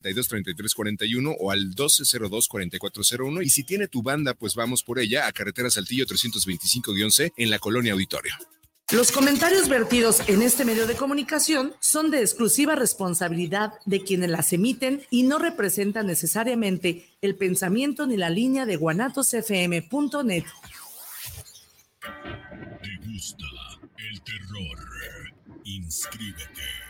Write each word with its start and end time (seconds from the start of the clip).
323341 0.00 1.36
o 1.38 1.50
al 1.50 1.74
1202-4401 1.74 3.44
y 3.44 3.50
si 3.50 3.64
tiene 3.64 3.88
tu 3.88 4.02
banda, 4.02 4.34
pues 4.34 4.54
vamos 4.54 4.82
por 4.82 4.98
ella 4.98 5.26
a 5.26 5.32
Carretera 5.32 5.70
Saltillo 5.70 6.06
325-C 6.06 7.32
en 7.36 7.50
la 7.50 7.58
Colonia 7.58 7.92
Auditorio. 7.92 8.34
Los 8.92 9.12
comentarios 9.12 9.68
vertidos 9.68 10.28
en 10.28 10.42
este 10.42 10.64
medio 10.64 10.88
de 10.88 10.96
comunicación 10.96 11.74
son 11.78 12.10
de 12.10 12.22
exclusiva 12.22 12.74
responsabilidad 12.74 13.74
de 13.86 14.02
quienes 14.02 14.30
las 14.30 14.52
emiten 14.52 15.02
y 15.10 15.22
no 15.22 15.38
representan 15.38 16.08
necesariamente 16.08 17.06
el 17.20 17.36
pensamiento 17.36 18.08
ni 18.08 18.16
la 18.16 18.30
línea 18.30 18.66
de 18.66 18.74
guanatosfm.net. 18.74 20.44
¿Te 22.82 23.06
gusta 23.06 23.44
el 23.96 24.22
terror? 24.22 24.78
Inscríbete 25.62 26.89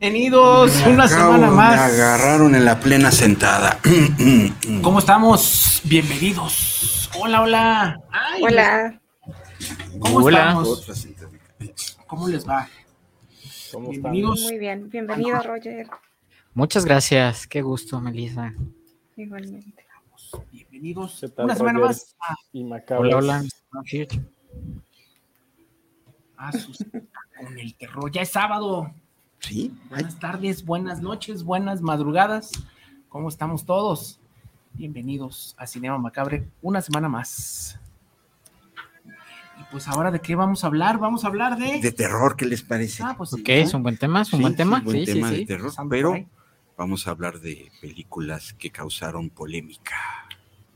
Bienvenidos 0.00 0.82
una 0.86 1.06
semana 1.06 1.50
más. 1.50 1.76
Me 1.76 2.02
agarraron 2.02 2.54
en 2.54 2.64
la 2.64 2.80
plena 2.80 3.10
sentada. 3.10 3.78
¿Cómo 4.82 4.98
estamos? 4.98 5.82
Bienvenidos. 5.84 7.10
Hola, 7.20 7.42
hola. 7.42 8.00
Ay, 8.10 8.42
hola. 8.42 9.00
¿Cómo 9.98 10.24
hola. 10.24 10.38
estamos? 10.38 10.86
¿Cómo 12.06 12.28
les 12.28 12.48
va? 12.48 12.66
¿Cómo 13.70 13.90
Bienvenidos. 13.90 14.40
Muy 14.40 14.56
bien. 14.58 14.88
Bienvenido, 14.88 15.38
Roger. 15.42 15.86
Muchas 16.54 16.86
gracias. 16.86 17.46
Qué 17.46 17.60
gusto, 17.60 18.00
Melissa. 18.00 18.54
Igualmente. 19.16 19.84
Bienvenidos. 20.50 21.22
Una 21.36 21.54
semana 21.54 21.78
más. 21.78 22.16
Y 22.54 22.64
Hola, 22.64 23.16
hola. 23.18 23.44
Ah, 26.38 26.50
con 27.38 27.58
el 27.58 27.74
terror. 27.74 28.10
Ya 28.10 28.22
es 28.22 28.30
sábado. 28.30 28.94
Sí. 29.40 29.74
Buenas 29.88 30.18
tardes, 30.18 30.64
buenas 30.64 31.00
noches, 31.00 31.42
buenas 31.44 31.80
madrugadas. 31.82 32.50
¿Cómo 33.08 33.28
estamos 33.28 33.64
todos? 33.64 34.20
Bienvenidos 34.74 35.54
a 35.58 35.66
Cinema 35.66 35.98
Macabre, 35.98 36.46
una 36.62 36.80
semana 36.80 37.08
más. 37.08 37.78
Y 39.06 39.62
pues 39.72 39.88
ahora 39.88 40.10
de 40.10 40.20
qué 40.20 40.36
vamos 40.36 40.62
a 40.62 40.68
hablar? 40.68 40.98
Vamos 40.98 41.24
a 41.24 41.28
hablar 41.28 41.56
de... 41.58 41.80
De 41.80 41.92
terror, 41.92 42.36
¿qué 42.36 42.46
les 42.46 42.62
parece? 42.62 43.02
Ah, 43.02 43.14
pues 43.16 43.32
ok, 43.32 43.48
es 43.48 43.74
un 43.74 43.82
buen 43.82 43.96
tema, 43.96 44.22
es 44.22 44.32
un 44.32 44.42
buen 44.42 44.56
tema. 44.56 44.78
Sí, 44.80 44.84
buen 44.84 45.06
sí, 45.06 45.12
tema 45.12 45.28
sí, 45.28 45.34
de 45.34 45.40
sí. 45.40 45.46
terror, 45.46 45.72
pero 45.88 46.14
vamos 46.76 47.06
a 47.06 47.10
hablar 47.10 47.40
de 47.40 47.70
películas 47.80 48.52
que 48.54 48.70
causaron 48.70 49.30
polémica. 49.30 49.96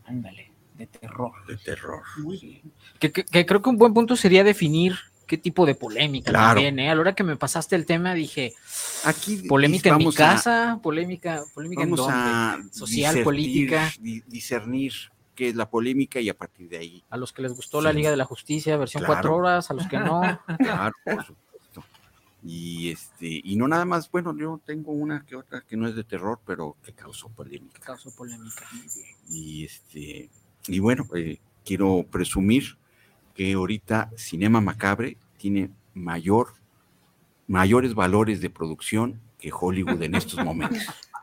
Ándale, 0.06 0.50
de 0.76 0.86
terror. 0.86 1.32
De 1.46 1.56
terror. 1.58 2.02
Muy 2.18 2.38
bien. 2.38 2.62
Que, 2.98 3.12
que- 3.12 3.24
que 3.24 3.46
creo 3.46 3.62
que 3.62 3.70
un 3.70 3.78
buen 3.78 3.94
punto 3.94 4.16
sería 4.16 4.42
definir 4.42 4.96
qué 5.26 5.38
tipo 5.38 5.66
de 5.66 5.74
polémica 5.74 6.30
Claro. 6.30 6.54
también, 6.54 6.78
¿eh? 6.78 6.90
A 6.90 6.94
la 6.94 7.00
hora 7.00 7.14
que 7.14 7.24
me 7.24 7.36
pasaste 7.36 7.76
el 7.76 7.86
tema 7.86 8.14
dije, 8.14 8.54
Aquí 9.04 9.36
polémica 9.48 9.90
en 9.90 9.98
mi 9.98 10.08
a- 10.08 10.12
casa, 10.12 10.80
polémica, 10.82 11.42
polémica 11.54 11.82
en 11.82 11.90
dónde? 11.90 12.12
a 12.14 12.58
social, 12.72 13.22
política. 13.22 13.92
di- 14.00 14.22
discernir 14.26 14.92
qué 15.34 15.48
es 15.48 15.56
la 15.56 15.68
polémica 15.68 16.20
y 16.20 16.28
a 16.28 16.34
partir 16.36 16.68
de 16.68 16.78
ahí. 16.78 17.04
A 17.10 17.16
los 17.16 17.32
que 17.32 17.42
les 17.42 17.52
gustó 17.52 17.80
la. 17.82 17.92
Liga 17.92 18.10
de 18.10 18.16
la 18.16 18.24
Justicia, 18.24 18.76
versión 18.76 19.00
Claro. 19.02 19.14
cuatro 19.14 19.36
horas, 19.36 19.70
a 19.70 19.74
los 19.74 19.86
que 19.88 19.98
no. 19.98 20.20
Claro, 20.58 20.94
por 21.04 21.24
supuesto. 21.26 21.84
Y 22.46 22.90
este, 22.90 23.40
y 23.42 23.56
no 23.56 23.66
nada 23.66 23.84
más, 23.84 24.10
bueno, 24.10 24.36
yo 24.36 24.60
tengo 24.64 24.92
una 24.92 25.24
que 25.24 25.34
otra 25.34 25.62
que 25.62 25.76
no 25.76 25.88
es 25.88 25.96
de 25.96 26.04
terror, 26.04 26.40
pero 26.46 26.76
que 26.84 26.92
causó 26.92 27.28
polémica. 27.30 27.80
Causó 27.80 28.14
polémica. 28.14 28.64
Y 29.30 29.64
este, 29.64 30.28
y 30.68 30.78
bueno, 30.78 31.06
eh, 31.16 31.38
quiero 31.64 32.04
presumir 32.10 32.76
que 33.34 33.52
ahorita 33.52 34.10
Cinema 34.16 34.60
Macabre 34.60 35.18
tiene 35.36 35.70
mayor, 35.92 36.54
mayores 37.46 37.94
valores 37.94 38.40
de 38.40 38.50
producción 38.50 39.20
que 39.38 39.50
Hollywood 39.52 40.00
en 40.02 40.14
estos 40.14 40.42
momentos. 40.44 40.82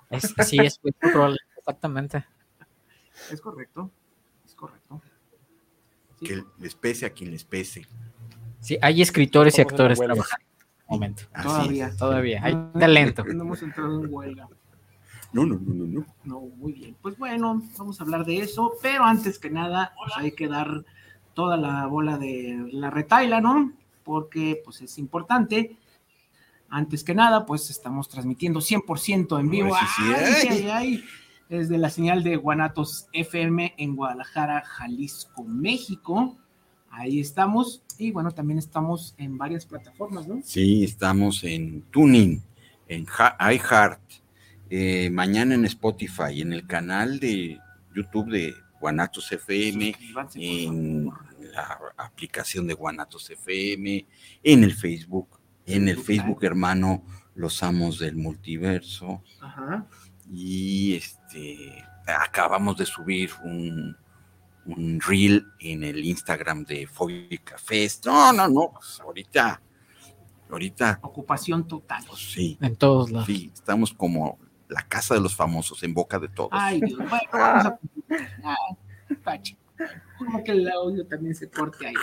Es, 0.10 0.34
sí, 0.46 0.58
es 0.60 0.80
muy 0.84 0.92
probable, 0.92 1.38
exactamente. 1.58 2.26
Es 3.32 3.40
correcto, 3.42 3.90
es 4.46 4.54
correcto. 4.54 5.02
Sí. 6.20 6.26
Que 6.26 6.44
les 6.60 6.76
pese 6.76 7.06
a 7.06 7.12
quien 7.12 7.32
les 7.32 7.46
pese. 7.46 7.88
Sí, 8.60 8.78
hay 8.82 9.02
escritores 9.02 9.58
y 9.58 9.62
actores 9.62 9.98
trabajando 9.98 10.46
en 10.46 10.62
este 10.62 10.86
momento. 10.88 11.24
Así 11.34 11.48
Todavía. 11.48 11.88
es. 11.88 11.98
Todavía, 11.98 12.44
hay 12.44 12.54
talento. 12.80 13.24
No 13.26 13.44
hemos 13.44 13.62
entrado 13.64 14.04
en 14.04 14.14
huelga. 14.14 14.48
No, 15.34 15.46
no, 15.46 15.56
no, 15.56 15.74
no, 15.74 15.86
no. 15.86 16.06
No, 16.26 16.42
muy 16.42 16.74
bien. 16.74 16.96
Pues 17.02 17.18
bueno, 17.18 17.64
vamos 17.78 18.00
a 18.00 18.04
hablar 18.04 18.26
de 18.26 18.40
eso, 18.40 18.74
pero 18.82 19.06
antes 19.06 19.40
que 19.40 19.50
nada, 19.50 19.94
pues 19.98 20.14
hay 20.18 20.34
que 20.34 20.50
dar 20.50 20.84
toda 21.34 21.58
la 21.58 21.86
bola 21.88 22.18
de 22.18 22.70
la 22.72 22.90
retaila, 22.90 23.42
¿no? 23.42 23.72
Porque 24.04 24.62
pues 24.64 24.82
es 24.82 24.98
importante. 24.98 25.78
Antes 26.70 27.04
que 27.04 27.14
nada, 27.14 27.46
pues 27.46 27.70
estamos 27.70 28.08
transmitiendo 28.08 28.60
100% 28.60 29.40
en 29.40 29.50
vivo. 29.50 29.76
Ay, 29.76 29.88
sí, 29.96 30.04
sí, 30.04 30.14
Ay, 30.14 30.24
ay. 30.24 30.48
ay, 30.50 30.70
ay. 30.70 31.04
Desde 31.50 31.78
la 31.78 31.90
señal 31.90 32.24
de 32.24 32.38
Guanatos 32.38 33.08
FM 33.12 33.74
en 33.78 33.96
Guadalajara, 33.98 34.64
Jalisco, 34.66 35.44
México. 35.44 36.38
Ahí 36.90 37.20
estamos. 37.20 37.84
Y 37.98 38.12
bueno, 38.12 38.32
también 38.32 38.58
estamos 38.58 39.16
en 39.18 39.38
varias 39.38 39.66
plataformas, 39.66 40.28
¿no? 40.28 40.40
Sí, 40.44 40.84
estamos 40.84 41.44
en 41.44 41.82
Tuning, 41.92 42.42
en 42.88 43.06
iHeart, 43.06 44.00
eh, 44.70 45.10
mañana 45.12 45.56
en 45.56 45.66
Spotify, 45.66 46.42
en 46.42 46.54
el 46.54 46.66
canal 46.68 47.20
de 47.20 47.60
YouTube 47.94 48.30
de 48.32 48.54
Guanatos 48.82 49.32
FM, 49.32 49.96
en 50.36 51.06
la 51.54 51.80
aplicación 51.98 52.66
de 52.68 52.74
Guanatos 52.74 53.30
FM, 53.30 54.06
en 54.44 54.64
el 54.64 54.74
Facebook, 54.74 55.40
en 55.66 55.88
el 55.88 55.96
Facebook 55.98 56.06
Facebook 56.06 56.44
hermano 56.44 57.04
Los 57.36 57.62
Amos 57.62 58.00
del 58.00 58.16
Multiverso. 58.16 59.24
Ajá. 59.40 59.86
Y 60.34 60.96
este 60.96 61.86
acabamos 62.08 62.76
de 62.78 62.86
subir 62.86 63.30
un, 63.44 63.96
un 64.66 65.00
reel 65.00 65.46
en 65.60 65.84
el 65.84 66.04
Instagram 66.04 66.66
de 66.66 66.88
Fóbica 66.88 67.58
Fest. 67.60 68.08
No, 68.08 68.34
no, 68.34 68.48
no, 68.50 68.72
pues 68.74 69.00
ahorita, 69.00 69.62
ahorita, 70.50 71.00
Ocupación 71.04 71.68
total. 71.68 72.04
pues 72.08 72.20
sí, 72.32 72.58
En 72.60 72.76
todos 72.76 73.12
lados. 73.12 73.28
sí, 73.28 73.52
estamos 73.54 73.94
como 73.94 74.40
La 74.72 74.84
Casa 74.88 75.14
de 75.14 75.20
los 75.20 75.36
Famosos, 75.36 75.84
en 75.84 75.94
boca 75.94 76.18
de 76.18 76.30
todos. 76.30 76.50
Ay, 76.54 76.82
Dios, 76.82 76.98
bueno, 76.98 77.30
vamos 77.34 77.66
a... 77.66 77.80
Pache. 79.24 79.58
Como 80.18 80.44
que 80.44 80.52
el 80.52 80.70
audio 80.70 81.06
también 81.06 81.36
se 81.36 81.50
corte 81.50 81.88
ahí. 81.88 81.94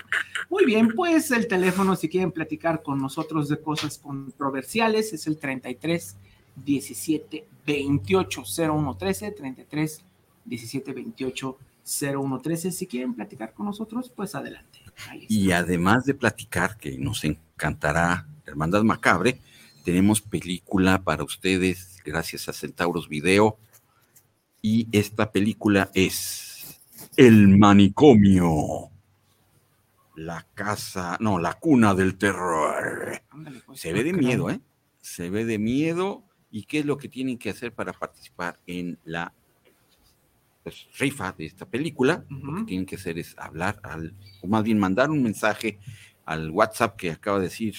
Muy 0.50 0.65
bien, 0.65 0.88
pues 0.94 1.31
el 1.31 1.47
teléfono, 1.47 1.97
si 1.97 2.09
quieren 2.09 2.32
platicar 2.32 2.82
con 2.82 2.99
nosotros 2.99 3.49
de 3.49 3.61
cosas 3.61 3.99
controversiales, 3.99 5.12
es 5.12 5.26
el 5.26 5.38
33 5.38 6.17
17 6.56 7.47
28 7.67 8.43
01 8.59 8.97
13, 8.97 9.31
33 9.31 10.05
17 10.44 10.93
28 10.93 11.59
0113. 11.85 12.73
Si 12.73 12.87
quieren 12.87 13.15
platicar 13.15 13.55
con 13.55 13.67
nosotros, 13.67 14.12
pues 14.15 14.35
adelante. 14.35 14.81
Y 15.29 15.53
además 15.53 16.05
de 16.05 16.15
platicar, 16.15 16.76
que 16.76 16.99
nos 16.99 17.25
encantará 17.25 18.26
Hermandad 18.44 18.82
Macabre, 18.82 19.41
tenemos 19.84 20.20
película 20.20 21.02
para 21.02 21.25
ustedes 21.25 21.98
gracias 22.04 22.48
a 22.48 22.52
Centauros 22.52 23.08
Video. 23.08 23.58
Y 24.60 24.88
esta 24.92 25.30
película 25.30 25.90
es 25.94 26.80
El 27.16 27.58
Manicomio. 27.58 28.90
La 30.16 30.46
casa, 30.54 31.16
no, 31.20 31.38
la 31.38 31.54
cuna 31.54 31.94
del 31.94 32.16
terror. 32.19 33.22
Pues, 33.66 33.80
Se 33.80 33.92
ve 33.92 34.04
de 34.04 34.12
miedo, 34.12 34.50
¿eh? 34.50 34.60
Se 35.00 35.30
ve 35.30 35.44
de 35.44 35.58
miedo. 35.58 36.24
¿Y 36.50 36.64
qué 36.64 36.81
es 36.81 36.86
lo 36.86 36.96
que 36.98 37.08
tienen 37.08 37.38
que 37.38 37.50
hacer 37.50 37.72
para 37.72 37.92
participar 37.92 38.58
en 38.66 38.98
la 39.04 39.32
pues, 40.69 40.86
rifa 40.98 41.32
de 41.32 41.46
esta 41.46 41.64
película, 41.64 42.26
lo 42.28 42.56
que 42.56 42.64
tienen 42.64 42.84
que 42.84 42.96
hacer 42.96 43.19
es 43.19 43.34
hablar 43.38 43.81
al, 43.82 44.14
o 44.42 44.46
más 44.46 44.62
bien 44.62 44.78
mandar 44.78 45.10
un 45.10 45.22
mensaje 45.22 45.78
al 46.26 46.50
WhatsApp 46.50 46.94
que 46.94 47.10
acaba 47.10 47.38
de 47.38 47.44
decir 47.44 47.74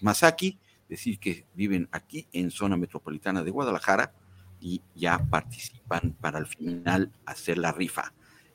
Masaki, 0.00 0.58
decir 0.88 1.18
que 1.18 1.46
viven 1.54 1.88
aquí 1.92 2.26
en 2.32 2.50
zona 2.50 2.76
metropolitana 2.76 3.42
de 3.42 3.50
Guadalajara 3.50 4.12
y 4.60 4.82
ya 4.94 5.18
participan 5.18 6.16
para 6.20 6.38
al 6.38 6.46
final 6.46 7.12
hacer 7.26 7.58
la 7.58 7.72
rifa. 7.72 8.12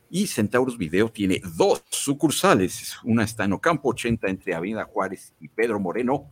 Y 0.09 0.27
Centauros 0.27 0.77
Video 0.77 1.09
tiene 1.09 1.41
dos 1.55 1.83
sucursales. 1.89 2.97
Una 3.03 3.23
está 3.23 3.45
en 3.45 3.53
Ocampo 3.53 3.89
80 3.89 4.27
entre 4.27 4.53
Avenida 4.53 4.85
Juárez 4.85 5.33
y 5.39 5.47
Pedro 5.47 5.79
Moreno 5.79 6.29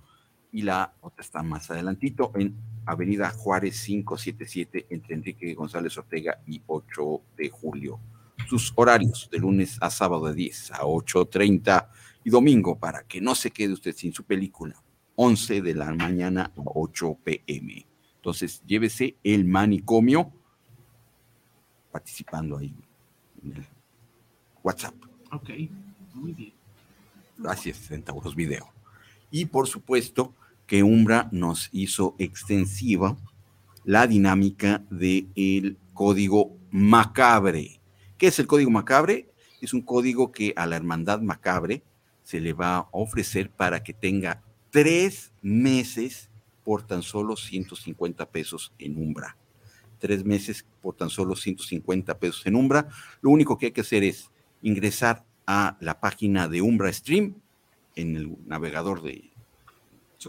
y 0.51 0.63
la 0.63 0.93
otra 1.01 1.23
está 1.23 1.41
más 1.41 1.71
adelantito 1.71 2.31
en 2.35 2.55
Avenida 2.85 3.29
Juárez 3.31 3.81
577 3.85 4.87
entre 4.89 5.15
Enrique 5.15 5.53
González 5.53 5.97
Ortega 5.97 6.41
y 6.45 6.61
8 6.67 7.21
de 7.37 7.49
julio. 7.49 7.99
Sus 8.47 8.73
horarios 8.75 9.29
de 9.31 9.39
lunes 9.39 9.77
a 9.81 9.89
sábado 9.89 10.27
de 10.27 10.33
10 10.33 10.71
a 10.71 10.81
8.30 10.81 11.87
y 12.23 12.29
domingo 12.29 12.77
para 12.77 13.03
que 13.03 13.21
no 13.21 13.33
se 13.33 13.51
quede 13.51 13.73
usted 13.73 13.95
sin 13.95 14.13
su 14.13 14.23
película. 14.25 14.75
11 15.15 15.61
de 15.61 15.75
la 15.75 15.93
mañana 15.93 16.51
a 16.55 16.61
8 16.63 17.17
pm. 17.23 17.85
Entonces, 18.15 18.61
llévese 18.65 19.17
el 19.23 19.45
manicomio 19.45 20.31
participando 21.91 22.57
ahí 22.57 22.73
en 23.43 23.57
el 23.57 23.65
WhatsApp. 24.63 24.95
Ok, 25.31 25.49
muy 26.13 26.33
bien. 26.33 26.53
Gracias, 27.37 27.77
Centauros 27.77 28.35
Video. 28.35 28.71
Y 29.31 29.45
por 29.45 29.67
supuesto, 29.67 30.33
que 30.67 30.83
Umbra 30.83 31.27
nos 31.31 31.69
hizo 31.71 32.15
extensiva 32.19 33.17
la 33.83 34.07
dinámica 34.07 34.83
del 34.89 35.77
código 35.93 36.57
macabre. 36.69 37.81
¿Qué 38.17 38.27
es 38.27 38.39
el 38.39 38.47
código 38.47 38.69
macabre? 38.69 39.29
Es 39.59 39.73
un 39.73 39.81
código 39.81 40.31
que 40.31 40.53
a 40.55 40.65
la 40.65 40.75
hermandad 40.75 41.21
macabre 41.21 41.83
se 42.23 42.39
le 42.39 42.53
va 42.53 42.77
a 42.77 42.87
ofrecer 42.91 43.49
para 43.49 43.83
que 43.83 43.93
tenga 43.93 44.43
tres 44.71 45.31
meses 45.41 46.29
por 46.63 46.83
tan 46.83 47.03
solo 47.03 47.35
150 47.35 48.29
pesos 48.31 48.73
en 48.79 48.97
Umbra. 48.97 49.37
Tres 49.99 50.25
meses 50.25 50.65
por 50.81 50.95
tan 50.95 51.09
solo 51.09 51.35
150 51.35 52.17
pesos 52.17 52.45
en 52.45 52.55
Umbra. 52.55 52.87
Lo 53.21 53.29
único 53.29 53.57
que 53.57 53.67
hay 53.67 53.71
que 53.71 53.81
hacer 53.81 54.03
es 54.03 54.31
ingresar 54.61 55.25
a 55.45 55.77
la 55.79 55.99
página 55.99 56.47
de 56.47 56.61
Umbra 56.61 56.91
Stream 56.91 57.35
en 57.95 58.15
el 58.15 58.37
navegador 58.45 59.01
de 59.01 59.31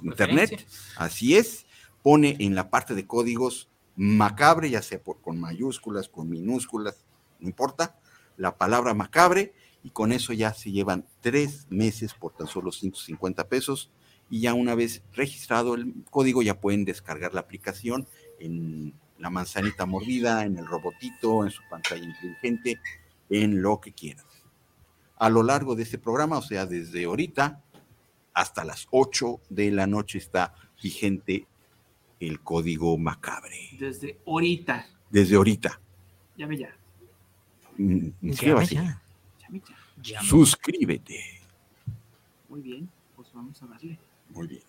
internet, 0.02 0.66
así 0.96 1.36
es, 1.36 1.66
pone 2.02 2.36
en 2.40 2.54
la 2.54 2.70
parte 2.70 2.94
de 2.94 3.06
códigos 3.06 3.68
macabre, 3.94 4.70
ya 4.70 4.82
sea 4.82 5.02
por, 5.02 5.20
con 5.20 5.38
mayúsculas, 5.38 6.08
con 6.08 6.28
minúsculas, 6.28 7.04
no 7.40 7.48
importa, 7.48 7.98
la 8.36 8.56
palabra 8.56 8.94
macabre, 8.94 9.52
y 9.84 9.90
con 9.90 10.12
eso 10.12 10.32
ya 10.32 10.54
se 10.54 10.72
llevan 10.72 11.06
tres 11.20 11.66
meses 11.68 12.14
por 12.14 12.34
tan 12.34 12.46
solo 12.46 12.72
150 12.72 13.48
pesos, 13.48 13.90
y 14.32 14.40
ya 14.40 14.54
una 14.54 14.74
vez 14.74 15.02
registrado 15.12 15.74
el 15.74 15.92
código 16.08 16.40
ya 16.40 16.58
pueden 16.58 16.86
descargar 16.86 17.34
la 17.34 17.40
aplicación 17.42 18.08
en 18.40 18.94
la 19.18 19.28
manzanita 19.28 19.84
mordida, 19.84 20.46
en 20.46 20.56
el 20.56 20.66
robotito, 20.66 21.44
en 21.44 21.50
su 21.50 21.60
pantalla 21.68 22.02
inteligente, 22.02 22.80
en 23.28 23.60
lo 23.60 23.78
que 23.78 23.92
quieran. 23.92 24.24
A 25.18 25.28
lo 25.28 25.42
largo 25.42 25.74
de 25.74 25.82
este 25.82 25.98
programa, 25.98 26.38
o 26.38 26.42
sea, 26.42 26.64
desde 26.64 27.04
ahorita, 27.04 27.62
hasta 28.32 28.64
las 28.64 28.88
8 28.90 29.38
de 29.50 29.70
la 29.70 29.86
noche 29.86 30.16
está 30.16 30.54
vigente 30.82 31.46
el 32.18 32.40
código 32.40 32.96
macabre. 32.96 33.68
Desde 33.78 34.18
ahorita. 34.26 34.86
Desde 35.10 35.36
ahorita. 35.36 35.78
Llame 36.38 36.56
ya. 36.56 36.74
Mm, 37.76 38.08
Llame 38.22 38.64
ya. 38.64 39.02
ya. 40.00 40.22
Suscríbete. 40.22 41.22
Muy 42.48 42.62
bien, 42.62 42.88
pues 43.14 43.30
vamos 43.34 43.62
a 43.62 43.66
darle. 43.66 43.98
Muy 44.34 44.46
bien. 44.46 44.62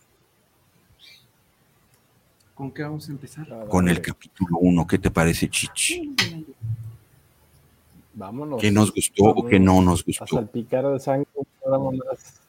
¿Con 2.53 2.71
qué 2.71 2.83
vamos 2.83 3.07
a 3.09 3.11
empezar? 3.11 3.67
Con 3.67 3.89
el 3.89 4.01
capítulo 4.01 4.57
1. 4.59 4.87
¿Qué 4.87 4.99
te 4.99 5.09
parece, 5.09 5.49
Chichi? 5.49 6.15
Vámonos. 8.13 8.61
¿Qué 8.61 8.71
nos 8.71 8.93
gustó 8.93 9.25
o 9.25 9.45
qué 9.47 9.59
no 9.59 9.81
nos 9.81 10.05
gustó? 10.05 10.23
A 10.23 10.27
salpicar 10.27 10.85
de 10.87 10.99
sangre 10.99 11.27
más 11.65 12.39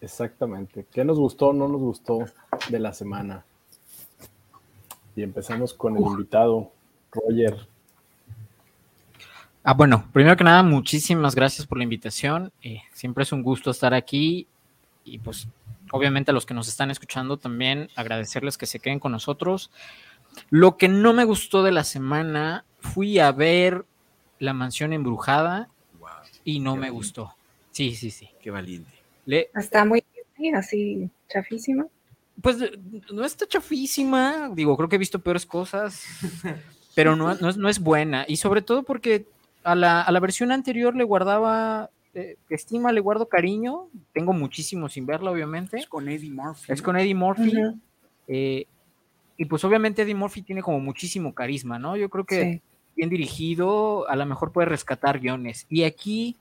Exactamente. 0.00 0.86
¿Qué 0.92 1.04
nos 1.04 1.18
gustó 1.18 1.48
o 1.48 1.52
no 1.52 1.66
nos 1.66 1.80
gustó 1.80 2.20
de 2.68 2.78
la 2.78 2.92
semana? 2.92 3.44
Y 5.16 5.22
empezamos 5.22 5.74
con 5.74 5.96
el 5.96 6.02
invitado, 6.04 6.70
Roger. 7.10 7.66
Ah, 9.64 9.74
bueno, 9.74 10.04
primero 10.12 10.36
que 10.36 10.44
nada, 10.44 10.62
muchísimas 10.62 11.34
gracias 11.34 11.66
por 11.66 11.78
la 11.78 11.84
invitación. 11.84 12.52
Eh, 12.62 12.82
siempre 12.92 13.24
es 13.24 13.32
un 13.32 13.42
gusto 13.42 13.72
estar 13.72 13.92
aquí 13.92 14.46
y 15.04 15.18
pues 15.18 15.48
obviamente 15.92 16.30
a 16.30 16.34
los 16.34 16.46
que 16.46 16.54
nos 16.54 16.68
están 16.68 16.90
escuchando 16.90 17.36
también 17.36 17.88
agradecerles 17.96 18.58
que 18.58 18.66
se 18.66 18.80
queden 18.80 18.98
con 18.98 19.12
nosotros. 19.12 19.70
Lo 20.50 20.76
que 20.76 20.88
no 20.88 21.12
me 21.12 21.24
gustó 21.24 21.62
de 21.62 21.72
la 21.72 21.84
semana, 21.84 22.64
fui 22.80 23.18
a 23.18 23.32
ver 23.32 23.84
La 24.38 24.52
Mansión 24.52 24.92
Embrujada 24.92 25.68
y 26.44 26.60
no 26.60 26.76
me 26.76 26.90
gustó. 26.90 27.34
Sí, 27.72 27.94
sí, 27.94 28.10
sí. 28.10 28.30
Qué 28.40 28.50
valiente. 28.50 28.92
Está 29.26 29.84
muy 29.84 30.04
así 30.54 31.10
chafísima. 31.28 31.86
Pues 32.40 32.56
no 33.10 33.24
está 33.24 33.46
chafísima, 33.46 34.50
digo, 34.54 34.76
creo 34.76 34.88
que 34.88 34.94
he 34.94 34.98
visto 34.98 35.18
peores 35.18 35.44
cosas, 35.44 36.04
pero 36.94 37.16
no, 37.16 37.34
no, 37.34 37.68
es, 37.68 37.80
buena. 37.80 38.24
Y 38.28 38.36
sobre 38.36 38.62
todo 38.62 38.84
porque 38.84 39.26
a 39.64 39.74
la, 39.74 40.02
a 40.02 40.12
la 40.12 40.20
versión 40.20 40.52
anterior 40.52 40.94
le 40.94 41.02
guardaba 41.02 41.90
eh, 42.14 42.36
estima, 42.48 42.92
le 42.92 43.00
guardo 43.00 43.28
cariño. 43.28 43.88
Tengo 44.12 44.32
muchísimo 44.32 44.88
sin 44.88 45.06
verla, 45.06 45.30
obviamente. 45.30 45.78
Es 45.78 45.86
con 45.86 46.08
Eddie 46.08 46.30
Murphy. 46.30 46.72
Es 46.72 46.82
con 46.82 46.96
Eddie 46.96 47.14
Murphy. 47.14 47.52
Eh, 48.26 48.66
y 49.36 49.44
pues 49.44 49.64
obviamente 49.64 50.02
Eddie 50.02 50.14
Murphy 50.14 50.42
tiene 50.42 50.62
como 50.62 50.80
muchísimo 50.80 51.34
carisma, 51.34 51.78
¿no? 51.78 51.96
Yo 51.96 52.08
creo 52.08 52.24
que 52.24 52.60
bien 52.96 53.08
dirigido, 53.08 54.08
a 54.08 54.16
lo 54.16 54.26
mejor 54.26 54.52
puede 54.52 54.68
rescatar 54.68 55.20
guiones. 55.20 55.66
Y 55.68 55.84
aquí 55.84 56.36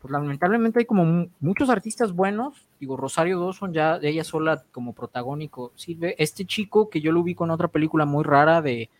pues 0.00 0.12
lamentablemente 0.12 0.80
hay 0.80 0.84
como 0.84 1.28
muchos 1.40 1.70
artistas 1.70 2.12
buenos, 2.12 2.66
digo, 2.80 2.96
Rosario 2.96 3.40
Dawson 3.40 3.72
ya 3.72 3.98
ella 4.02 4.24
sola 4.24 4.64
como 4.72 4.92
protagónico 4.92 5.72
sirve, 5.74 6.14
este 6.18 6.44
chico 6.44 6.88
que 6.88 7.00
yo 7.00 7.12
lo 7.12 7.22
vi 7.22 7.34
con 7.34 7.50
otra 7.50 7.68
película 7.68 8.04
muy 8.04 8.24
rara 8.24 8.62
de 8.62 8.90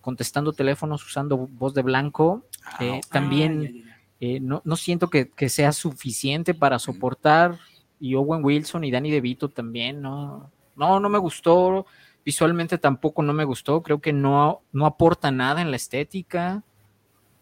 contestando 0.00 0.52
teléfonos 0.52 1.04
usando 1.04 1.36
voz 1.36 1.74
de 1.74 1.82
blanco, 1.82 2.44
ah, 2.64 2.76
eh, 2.80 3.00
también 3.10 3.84
eh, 4.20 4.40
no, 4.40 4.62
siento 4.76 5.08
que, 5.10 5.48
sea 5.48 5.72
suficiente 5.72 6.54
para 6.54 6.78
soportar, 6.78 7.58
y 8.00 8.14
Owen 8.14 8.44
Wilson 8.44 8.84
y 8.84 8.90
Danny 8.90 9.10
DeVito 9.10 9.48
también, 9.48 10.00
no, 10.02 10.50
no, 10.76 11.00
no 11.00 11.08
me 11.08 11.18
gustó, 11.18 11.86
visualmente 12.24 12.78
tampoco 12.78 13.22
no 13.22 13.32
me 13.32 13.44
gustó, 13.44 13.82
creo 13.82 14.00
que 14.00 14.12
no, 14.12 14.60
no 14.72 14.86
aporta 14.86 15.30
nada 15.30 15.60
en 15.62 15.70
la 15.70 15.76
estética. 15.76 16.62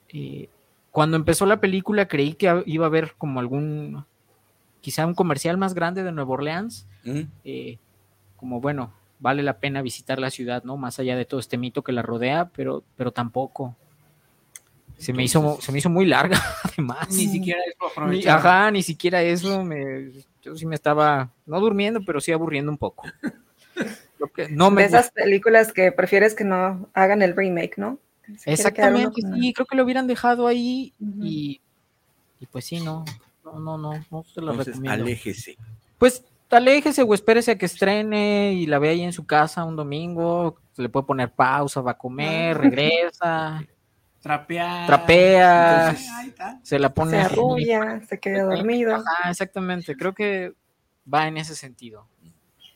Eh, 0.09 0.49
cuando 0.91 1.17
empezó 1.17 1.45
la 1.45 1.61
película 1.61 2.09
creí 2.09 2.35
que 2.35 2.63
iba 2.67 2.87
a 2.87 2.89
haber 2.89 3.15
como 3.19 3.41
algún, 3.41 4.05
quizá 4.81 5.07
un 5.07 5.15
comercial 5.15 5.59
más 5.59 5.75
grande 5.75 6.03
de 6.05 6.13
Nueva 6.13 6.35
Orleans, 6.35 6.87
eh, 7.45 7.79
como 8.37 8.61
bueno, 8.61 8.93
vale 9.19 9.43
la 9.43 9.59
pena 9.59 9.83
visitar 9.83 10.19
la 10.19 10.31
ciudad, 10.31 10.65
¿no? 10.65 10.77
Más 10.77 10.99
allá 10.99 11.17
de 11.17 11.25
todo 11.25 11.41
este 11.41 11.59
mito 11.59 11.83
que 11.83 11.93
la 11.93 12.03
rodea, 12.03 12.51
pero, 12.55 12.85
pero 12.97 13.13
tampoco. 13.13 13.77
Se 14.99 15.13
me, 15.13 15.25
hizo, 15.25 15.59
se 15.61 15.73
me 15.73 15.79
hizo 15.79 15.91
muy 15.91 16.07
larga, 16.07 16.43
además. 16.65 17.09
Ni 17.11 17.27
siquiera 17.27 17.61
eso 17.67 18.07
Ni, 18.07 18.25
ajá, 18.25 18.71
ni 18.71 18.83
siquiera 18.83 19.23
eso. 19.23 19.63
Me, 19.63 20.11
yo 20.43 20.57
sí 20.57 20.65
me 20.65 20.75
estaba, 20.75 21.31
no 21.45 21.61
durmiendo, 21.61 22.01
pero 22.05 22.21
sí 22.21 22.33
aburriendo 22.33 22.71
un 22.71 22.79
poco. 22.79 23.05
no 24.51 24.71
me 24.71 24.83
de 24.83 24.89
esas 24.89 25.11
películas 25.11 25.73
que 25.73 25.93
prefieres 25.93 26.35
que 26.35 26.45
no 26.45 26.89
hagan 26.95 27.23
el 27.23 27.37
remake, 27.37 27.77
¿no? 27.77 27.99
Exactamente, 28.45 29.21
sí, 29.21 29.53
creo 29.53 29.67
que 29.67 29.77
lo 29.77 29.85
hubieran 29.85 30.09
dejado 30.09 30.49
ahí 30.49 30.93
y, 30.99 31.61
y, 32.41 32.47
pues 32.47 32.65
sí, 32.65 32.81
no, 32.81 33.05
no, 33.45 33.61
no, 33.61 33.79
no, 33.79 34.05
no 34.11 34.25
se 34.25 34.41
lo 34.41 34.53
recomiendo. 34.53 35.05
Aléjese. 35.05 35.57
Pues 35.99 36.25
aléjese 36.51 37.03
o 37.03 37.15
espérese 37.15 37.53
a 37.53 37.59
que 37.59 37.67
estrene 37.67 38.55
y 38.55 38.67
la 38.67 38.79
vea 38.79 38.93
ahí 38.93 39.03
en 39.03 39.13
su 39.13 39.27
casa 39.27 39.65
un 39.65 39.77
domingo, 39.77 40.57
le 40.77 40.89
puede 40.89 41.07
poner 41.07 41.31
pausa, 41.31 41.81
va 41.81 41.93
a 41.93 41.99
comer, 41.99 42.59
regresa. 42.59 43.65
Trapea. 44.27 44.85
Trapea. 44.87 45.97
se 46.63 46.79
la 46.79 46.93
pone. 46.93 47.13
Se 47.13 47.19
arrulla, 47.19 48.01
se 48.07 48.19
queda 48.19 48.43
dormido. 48.43 48.97
exactamente. 49.29 49.97
Creo 49.97 50.15
que 50.15 50.53
va 51.13 51.29
en 51.29 51.37
ese 51.37 51.55
sentido. 51.55 52.09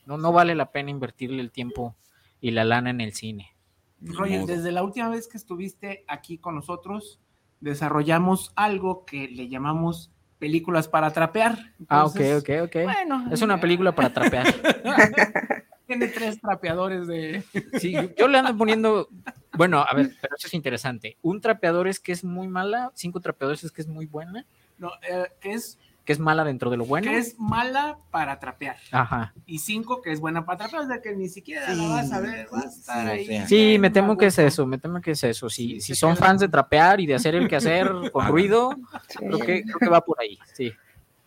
No, 0.05 0.17
no 0.17 0.31
vale 0.31 0.55
la 0.55 0.71
pena 0.71 0.91
invertirle 0.91 1.41
el 1.41 1.51
tiempo 1.51 1.95
y 2.39 2.51
la 2.51 2.63
lana 2.63 2.89
en 2.89 3.01
el 3.01 3.13
cine. 3.13 3.53
Roger, 3.99 4.45
desde 4.45 4.71
la 4.71 4.81
última 4.81 5.09
vez 5.09 5.27
que 5.27 5.37
estuviste 5.37 6.05
aquí 6.07 6.37
con 6.37 6.55
nosotros, 6.55 7.19
desarrollamos 7.59 8.53
algo 8.55 9.05
que 9.05 9.27
le 9.27 9.49
llamamos 9.49 10.09
películas 10.39 10.87
para 10.87 11.11
trapear. 11.11 11.73
ah, 11.87 12.05
ok, 12.05 12.19
ok, 12.39 12.49
ok. 12.63 12.75
Bueno, 12.83 13.25
es 13.29 13.41
una 13.41 13.59
película 13.59 13.93
para 13.93 14.11
trapear. 14.11 14.47
Tiene 15.91 16.07
tres 16.07 16.39
trapeadores 16.39 17.05
de. 17.05 17.43
Sí, 17.79 17.93
yo 18.17 18.29
le 18.29 18.37
ando 18.37 18.57
poniendo. 18.57 19.09
Bueno, 19.57 19.81
a 19.81 19.93
ver, 19.93 20.11
pero 20.21 20.37
eso 20.37 20.47
es 20.47 20.53
interesante. 20.53 21.17
Un 21.21 21.41
trapeador 21.41 21.89
es 21.89 21.99
que 21.99 22.13
es 22.13 22.23
muy 22.23 22.47
mala, 22.47 22.93
cinco 22.95 23.19
trapeadores 23.19 23.65
es 23.65 23.73
que 23.73 23.81
es 23.81 23.89
muy 23.89 24.05
buena. 24.05 24.45
No, 24.77 24.89
eh, 25.01 25.27
es 25.41 25.77
que 26.05 26.13
es 26.13 26.19
mala 26.19 26.45
dentro 26.45 26.69
de 26.69 26.77
lo 26.77 26.85
bueno. 26.85 27.11
Que 27.11 27.17
es 27.17 27.37
mala 27.37 27.97
para 28.09 28.39
trapear. 28.39 28.77
Ajá. 28.91 29.33
Y 29.45 29.59
cinco 29.59 30.01
que 30.01 30.13
es 30.13 30.21
buena 30.21 30.45
para 30.45 30.59
trapear, 30.59 30.83
o 30.83 30.87
sea 30.87 31.01
que 31.01 31.13
ni 31.13 31.27
siquiera 31.27 31.73
la 31.73 31.87
vas 31.89 32.13
a 32.13 32.21
ver, 32.21 32.47
vas 32.49 32.65
a 32.65 32.69
estar 32.69 33.07
ahí. 33.07 33.43
Sí, 33.47 33.77
me 33.77 33.89
temo 33.89 34.17
que 34.17 34.27
es 34.27 34.39
eso, 34.39 34.65
me 34.65 34.77
temo 34.77 35.01
que 35.01 35.11
es 35.11 35.23
eso. 35.25 35.49
Si, 35.49 35.81
si 35.81 35.93
son 35.93 36.15
fans 36.15 36.39
de 36.39 36.47
trapear 36.47 37.01
y 37.01 37.05
de 37.05 37.15
hacer 37.15 37.35
el 37.35 37.49
quehacer 37.49 37.91
con 38.13 38.27
ruido, 38.27 38.77
creo, 39.13 39.39
que, 39.39 39.63
creo 39.63 39.77
que 39.77 39.89
va 39.89 39.99
por 39.99 40.21
ahí, 40.21 40.39
sí. 40.53 40.71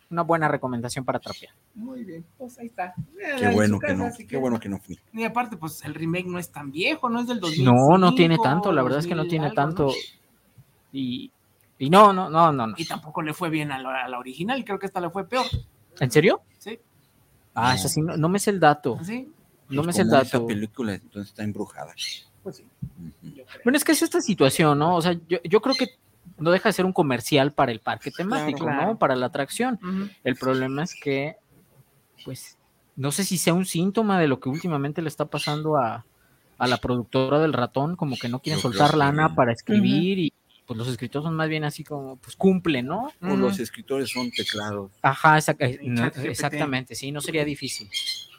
Una 0.09 0.21
buena 0.21 0.47
recomendación 0.47 1.03
para 1.03 1.19
trapear. 1.19 1.53
Muy 1.73 2.03
bien, 2.03 2.25
pues 2.37 2.59
ahí 2.59 2.67
está. 2.67 2.93
Qué 3.39 3.49
bueno 3.49 3.79
que 3.79 3.93
no, 3.93 4.09
qué 4.27 4.37
bueno 4.37 4.59
que 4.59 4.69
no 4.69 4.79
fui. 4.79 4.99
Y 5.13 5.23
aparte, 5.23 5.57
pues 5.57 5.83
el 5.83 5.93
remake 5.95 6.27
no 6.27 6.39
es 6.39 6.51
tan 6.51 6.71
viejo, 6.71 7.09
no 7.09 7.21
es 7.21 7.27
del 7.27 7.39
2005. 7.39 7.71
No, 7.71 7.97
no 7.97 8.13
tiene 8.13 8.37
tanto, 8.37 8.71
la 8.71 8.83
verdad 8.83 8.99
es 8.99 9.07
que 9.07 9.15
no 9.15 9.25
tiene 9.25 9.51
tanto. 9.51 9.91
Y 10.91 11.31
y 11.77 11.89
no, 11.89 12.13
no, 12.13 12.29
no, 12.29 12.51
no, 12.51 12.73
Y 12.77 12.85
tampoco 12.85 13.21
le 13.21 13.33
fue 13.33 13.49
bien 13.49 13.71
a 13.71 14.07
la, 14.07 14.17
original, 14.17 14.63
creo 14.63 14.79
que 14.79 14.85
esta 14.85 15.01
le 15.01 15.09
fue 15.09 15.27
peor. 15.27 15.45
¿En 15.99 16.09
serio? 16.09 16.41
Sí. 16.57 16.79
Ah, 17.53 17.75
esa 17.75 17.89
sí, 17.89 18.01
no, 18.01 18.29
me 18.29 18.37
es 18.37 18.47
el 18.47 18.59
dato. 18.59 18.97
¿Sí? 19.03 19.31
No 19.69 19.83
me 19.83 19.91
es 19.91 19.99
el 19.99 20.09
dato. 20.09 20.25
Esa 20.25 20.45
película 20.45 20.93
entonces 20.93 21.31
está 21.31 21.43
embrujada. 21.43 21.93
Pues 22.43 22.57
sí. 22.57 22.65
Bueno, 23.63 23.77
es 23.77 23.83
que 23.83 23.91
es 23.91 24.01
esta 24.01 24.21
situación, 24.21 24.79
¿no? 24.79 24.95
O 24.95 25.01
sea, 25.01 25.13
yo, 25.27 25.39
yo, 25.43 25.61
creo 25.61 25.75
que 25.75 25.87
no 26.37 26.51
deja 26.51 26.69
de 26.69 26.73
ser 26.73 26.85
un 26.85 26.93
comercial 26.93 27.51
para 27.51 27.71
el 27.71 27.79
parque 27.79 28.11
temático, 28.11 28.69
¿no? 28.69 28.97
Para 28.97 29.15
la 29.15 29.27
atracción. 29.27 29.79
El 30.23 30.35
problema 30.35 30.83
es 30.83 30.95
que, 30.99 31.35
pues, 32.23 32.57
no 32.95 33.11
sé 33.11 33.23
si 33.23 33.37
sea 33.37 33.53
un 33.53 33.65
síntoma 33.65 34.19
de 34.19 34.27
lo 34.27 34.39
que 34.39 34.49
últimamente 34.49 35.01
le 35.01 35.09
está 35.09 35.25
pasando 35.25 35.77
a, 35.77 36.05
a 36.57 36.67
la 36.67 36.77
productora 36.77 37.39
del 37.39 37.53
ratón, 37.53 37.95
como 37.95 38.17
que 38.17 38.29
no 38.29 38.39
quiere 38.39 38.59
soltar 38.59 38.95
lana 38.95 39.35
para 39.35 39.51
escribir 39.51 40.19
y 40.19 40.33
pues 40.65 40.77
los 40.79 40.87
escritores 40.87 41.25
son 41.25 41.35
más 41.35 41.47
bien 41.47 41.63
así 41.63 41.83
como, 41.83 42.15
pues 42.17 42.35
cumplen, 42.35 42.87
¿no? 42.87 43.11
O 43.21 43.35
los 43.35 43.59
escritores 43.59 44.09
son 44.09 44.31
teclados. 44.31 44.91
Ajá, 45.01 45.37
eh, 45.59 45.79
exactamente, 46.23 46.95
sí, 46.95 47.11
no 47.11 47.21
sería 47.21 47.45
difícil. 47.45 47.87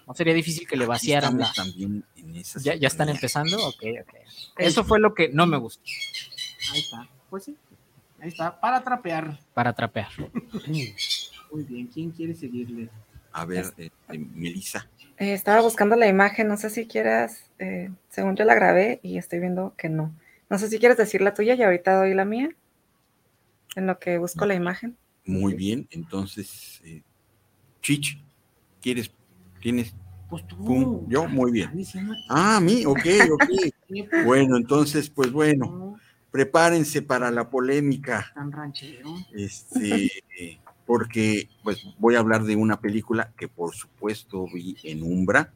No 0.07 0.15
sería 0.15 0.35
difícil 0.35 0.67
que 0.67 0.77
le 0.77 0.87
vaciaran 0.87 1.39
la... 1.39 1.53
también 1.53 2.05
en 2.17 2.43
¿Ya, 2.63 2.75
¿Ya, 2.75 2.89
están 2.89 3.09
empezando? 3.09 3.57
Ok, 3.67 3.83
ok. 4.03 4.15
Eso 4.57 4.85
fue 4.85 5.01
lo 5.01 5.15
que 5.15 5.29
no 5.29 5.47
me 5.47 5.57
gustó. 5.57 5.83
Ahí 6.73 6.81
está, 6.81 7.09
pues 7.31 7.45
sí. 7.45 7.57
Ahí 8.21 8.29
está, 8.29 8.59
para 8.61 8.83
trapear. 8.83 9.39
Para 9.55 9.73
trapear. 9.73 10.09
Muy 11.53 11.65
bien, 11.65 11.87
¿quién 11.87 12.11
quiere 12.11 12.35
seguirle? 12.35 12.89
A 13.33 13.45
ver, 13.45 13.67
eh, 13.77 13.91
eh, 14.09 14.19
Melissa. 14.19 14.89
estaba 15.19 15.61
buscando 15.61 15.95
la 15.95 16.09
imagen, 16.09 16.49
no 16.49 16.57
sé 16.57 16.71
si 16.71 16.87
quieras, 16.87 17.51
según 18.09 18.35
yo 18.35 18.45
la 18.45 18.55
grabé 18.55 18.99
y 19.03 19.19
estoy 19.19 19.41
viendo 19.41 19.75
que 19.77 19.89
no. 19.89 20.13
No 20.49 20.59
sé 20.59 20.69
si 20.69 20.79
quieres 20.79 20.97
decir 20.97 21.21
la 21.21 21.35
tuya 21.35 21.55
y 21.55 21.63
ahorita 21.63 21.99
doy 21.99 22.15
la 22.15 22.25
mía, 22.25 22.51
en 23.75 23.87
lo 23.87 23.99
que 23.99 24.19
busco 24.19 24.47
la 24.47 24.55
imagen. 24.55 24.97
Muy 25.25 25.55
bien, 25.55 25.87
entonces, 25.91 26.81
eh, 26.85 27.03
Chich, 27.83 28.23
¿quieres, 28.81 29.11
tienes? 29.61 29.95
Pues 30.31 30.47
tú. 30.47 31.05
Yo, 31.09 31.29
muy 31.29 31.53
bien. 31.53 31.71
Ah, 32.29 32.57
a 32.57 32.61
mí, 32.61 32.85
ok, 32.85 33.07
ok. 33.33 33.45
bueno, 34.25 34.57
entonces, 34.57 35.11
pues 35.11 35.31
bueno, 35.31 35.97
prepárense 36.37 37.01
para 37.01 37.31
la 37.31 37.49
polémica. 37.49 38.31
Tan 38.35 38.53
ranchero. 38.53 39.09
Este, 39.33 40.11
porque 40.87 41.49
pues 41.63 41.83
voy 41.99 42.15
a 42.15 42.19
hablar 42.19 42.45
de 42.45 42.57
una 42.57 42.79
película 42.79 43.33
que 43.39 43.49
por 43.49 43.75
supuesto 43.75 44.47
vi 44.53 44.77
en 44.83 45.03
Umbra 45.03 45.51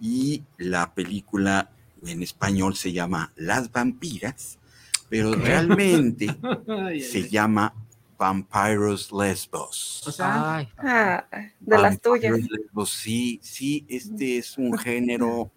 y 0.00 0.44
la 0.58 0.94
película 0.94 1.72
en 2.06 2.22
español 2.22 2.76
se 2.76 2.92
llama 2.92 3.32
Las 3.34 3.72
Vampiras, 3.72 4.60
pero 5.08 5.34
realmente 5.34 6.28
se 7.02 7.28
llama 7.28 7.74
Vampiros 8.16 9.10
Lesbos. 9.10 10.04
O 10.06 10.12
sea, 10.12 10.68
ah, 10.78 11.26
de 11.58 11.78
las 11.78 12.00
tuyas. 12.00 12.38
Lesbos, 12.38 12.92
sí, 12.92 13.40
sí, 13.42 13.84
este 13.88 14.38
es 14.38 14.56
un 14.56 14.78
género 14.78 15.50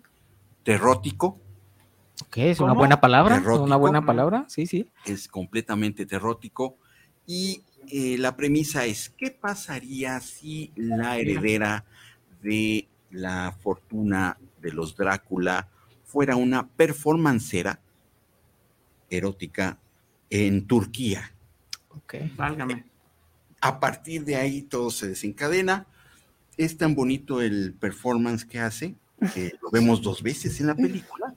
terrótico. 0.63 1.39
Ok, 2.21 2.37
es 2.37 2.59
una 2.59 2.73
buena 2.73 3.01
palabra. 3.01 3.41
una 3.59 3.75
buena 3.75 4.05
palabra, 4.05 4.45
sí, 4.47 4.67
sí. 4.67 4.89
Es 5.05 5.27
completamente 5.27 6.05
terrótico. 6.05 6.77
Y 7.25 7.63
eh, 7.89 8.17
la 8.17 8.35
premisa 8.35 8.85
es: 8.85 9.09
¿qué 9.09 9.31
pasaría 9.31 10.19
si 10.19 10.71
la 10.75 11.17
heredera 11.17 11.85
de 12.41 12.87
la 13.09 13.55
fortuna 13.59 14.37
de 14.61 14.71
los 14.71 14.95
Drácula 14.95 15.69
fuera 16.03 16.35
una 16.35 16.67
performancera 16.67 17.79
erótica 19.09 19.79
en 20.29 20.65
Turquía. 20.65 21.33
Ok, 21.89 22.15
válgame. 22.35 22.85
A 23.61 23.79
partir 23.79 24.25
de 24.25 24.35
ahí 24.35 24.63
todo 24.63 24.89
se 24.89 25.07
desencadena. 25.07 25.87
Es 26.57 26.77
tan 26.77 26.95
bonito 26.95 27.41
el 27.41 27.73
performance 27.73 28.45
que 28.45 28.59
hace, 28.59 28.95
que 29.33 29.53
lo 29.61 29.71
vemos 29.71 30.01
dos 30.01 30.21
veces 30.21 30.59
en 30.59 30.67
la 30.67 30.75
película. 30.75 31.33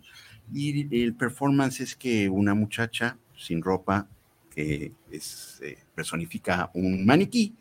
Y 0.52 1.02
el 1.02 1.14
performance 1.14 1.80
es 1.80 1.96
que 1.96 2.28
una 2.28 2.54
muchacha 2.54 3.16
sin 3.36 3.62
ropa, 3.62 4.06
que 4.54 4.92
es, 5.10 5.60
eh, 5.62 5.78
personifica 5.94 6.70
un 6.74 7.04
maniquí, 7.04 7.54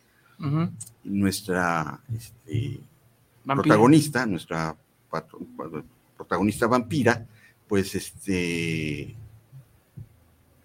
nuestra 1.04 2.00
este, 2.14 2.78
protagonista, 3.44 4.26
nuestra 4.26 4.76
protagonista 6.16 6.66
vampira, 6.66 7.26
pues 7.66 7.94
este 7.94 9.16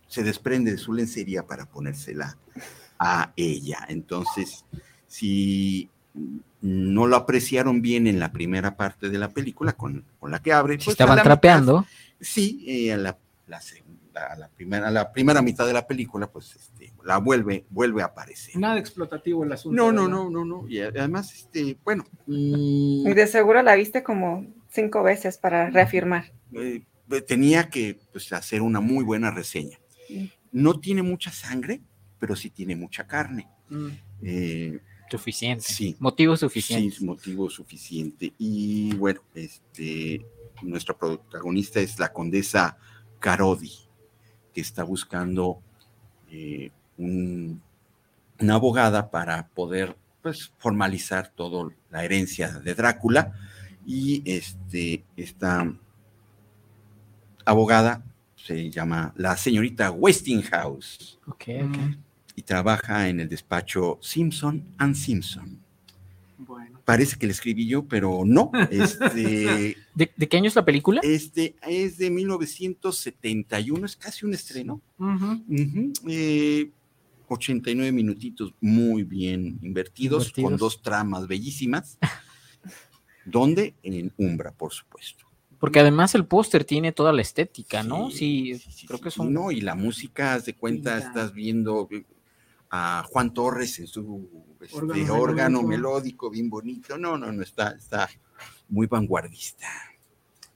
se 0.07 0.23
desprende 0.23 0.71
de 0.71 0.77
su 0.77 0.93
lencería 0.93 1.47
para 1.47 1.65
ponérsela 1.65 2.35
a 2.99 3.31
ella. 3.37 3.85
Entonces, 3.87 4.65
si 5.07 5.89
no 6.61 7.07
lo 7.07 7.15
apreciaron 7.15 7.81
bien 7.81 8.07
en 8.07 8.19
la 8.19 8.31
primera 8.31 8.75
parte 8.75 9.09
de 9.09 9.17
la 9.17 9.29
película 9.29 9.73
con, 9.73 10.03
la 10.27 10.39
que 10.39 10.51
abre. 10.51 10.75
Pues 10.75 10.89
estaban 10.89 11.23
trapeando. 11.23 11.85
Sí, 12.21 12.63
eh, 12.67 12.93
a, 12.93 12.97
la, 12.97 13.17
la, 14.37 14.49
primera, 14.55 14.89
la 14.91 15.11
primera 15.11 15.41
mitad 15.41 15.65
de 15.65 15.73
la 15.73 15.85
película, 15.85 16.31
pues 16.31 16.55
este, 16.55 16.93
la 17.03 17.17
vuelve, 17.17 17.65
vuelve 17.69 18.01
a 18.01 18.05
aparecer. 18.05 18.55
Nada 18.57 18.77
explotativo 18.79 19.43
el 19.43 19.51
asunto. 19.51 19.75
No, 19.75 19.91
no, 19.91 20.07
no, 20.07 20.29
no, 20.29 20.45
no. 20.45 20.67
Y 20.67 20.79
además, 20.79 21.33
este, 21.33 21.77
bueno. 21.83 22.05
Mm, 22.27 23.07
y 23.07 23.13
de 23.13 23.27
seguro 23.27 23.61
la 23.61 23.75
viste 23.75 24.03
como 24.03 24.45
cinco 24.69 25.03
veces 25.03 25.37
para 25.37 25.69
reafirmar. 25.69 26.31
Eh, 26.53 26.83
tenía 27.27 27.69
que 27.69 27.99
pues, 28.11 28.31
hacer 28.33 28.61
una 28.61 28.79
muy 28.79 29.03
buena 29.03 29.31
reseña. 29.31 29.79
No 30.51 30.79
tiene 30.79 31.01
mucha 31.01 31.31
sangre, 31.31 31.81
pero 32.19 32.35
sí 32.35 32.49
tiene 32.49 32.75
mucha 32.75 33.07
carne. 33.07 33.47
Mm. 33.69 33.87
Eh, 34.23 34.79
suficiente. 35.09 35.63
Sí. 35.63 35.95
Motivo 35.99 36.37
suficiente. 36.37 36.97
Sí, 36.97 37.05
motivo 37.05 37.49
suficiente. 37.49 38.33
Y 38.37 38.95
bueno, 38.95 39.21
este, 39.35 40.25
nuestra 40.63 40.97
protagonista 40.97 41.79
es 41.79 41.99
la 41.99 42.11
condesa 42.11 42.77
Carodi, 43.19 43.73
que 44.53 44.61
está 44.61 44.83
buscando 44.83 45.61
eh, 46.29 46.71
una 46.97 48.55
abogada 48.55 49.09
para 49.09 49.47
poder 49.49 49.95
pues, 50.21 50.51
formalizar 50.57 51.29
toda 51.29 51.71
la 51.89 52.03
herencia 52.03 52.59
de 52.59 52.75
Drácula 52.75 53.33
y 53.85 54.21
este, 54.25 55.03
esta 55.15 55.73
abogada 57.45 58.03
se 58.35 58.69
llama 58.69 59.13
la 59.15 59.37
señorita 59.37 59.91
Westinghouse. 59.91 61.19
Ok, 61.27 61.43
ok. 61.63 61.77
Y 62.35 62.41
trabaja 62.43 63.07
en 63.09 63.19
el 63.19 63.29
despacho 63.29 63.99
Simpson 64.01 64.65
and 64.77 64.95
Simpson. 64.95 65.60
Parece 66.85 67.17
que 67.17 67.27
le 67.27 67.33
escribí 67.33 67.67
yo, 67.67 67.85
pero 67.85 68.23
no. 68.25 68.51
Este, 68.69 69.77
¿De, 69.95 70.07
qué 70.27 70.37
año 70.37 70.47
es 70.47 70.55
la 70.55 70.65
película? 70.65 71.01
Este 71.03 71.55
es 71.67 71.97
de 71.97 72.09
1971, 72.09 73.85
es 73.85 73.95
casi 73.95 74.25
un 74.25 74.33
estreno. 74.33 74.81
89 77.27 77.87
eh, 77.87 77.91
minutitos 77.91 78.53
muy 78.59 79.03
bien 79.03 79.59
invertidos, 79.61 80.31
con 80.31 80.57
dos 80.57 80.81
tramas 80.81 81.27
bellísimas. 81.27 81.97
¿Dónde? 83.25 83.75
En 83.83 84.11
Umbra, 84.17 84.51
por 84.51 84.73
supuesto. 84.73 85.25
Porque 85.59 85.79
además 85.79 86.15
el 86.15 86.25
póster 86.25 86.63
tiene 86.63 86.91
toda 86.91 87.13
la 87.13 87.21
estética, 87.21 87.83
¿no? 87.83 88.09
Sí, 88.09 88.59
creo 88.87 88.99
que 88.99 89.11
son. 89.11 89.31
No, 89.31 89.51
y 89.51 89.61
la 89.61 89.75
música, 89.75 90.33
haz 90.33 90.45
de 90.45 90.55
cuenta, 90.55 90.97
estás 90.97 91.33
viendo 91.33 91.87
a 92.71 93.03
Juan 93.11 93.33
Torres 93.33 93.79
en 93.79 93.87
su 93.87 94.29
este, 94.61 95.11
órgano, 95.11 95.61
melódico, 95.61 96.29
bien 96.29 96.49
bonito. 96.49 96.97
No, 96.97 97.17
no, 97.17 97.31
no, 97.31 97.43
está, 97.43 97.71
está 97.71 98.09
muy 98.69 98.87
vanguardista. 98.87 99.67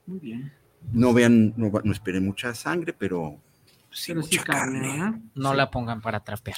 Muy 0.07 0.19
bien. 0.19 0.51
No 0.93 1.13
vean, 1.13 1.53
no, 1.57 1.69
no 1.83 1.91
esperen 1.91 2.25
mucha 2.25 2.55
sangre, 2.55 2.93
pero 2.93 3.37
sí 3.91 4.13
mucha 4.13 4.43
carne. 4.43 5.21
No 5.33 5.53
la 5.53 5.69
pongan 5.69 6.01
para 6.01 6.21
trapear. 6.21 6.57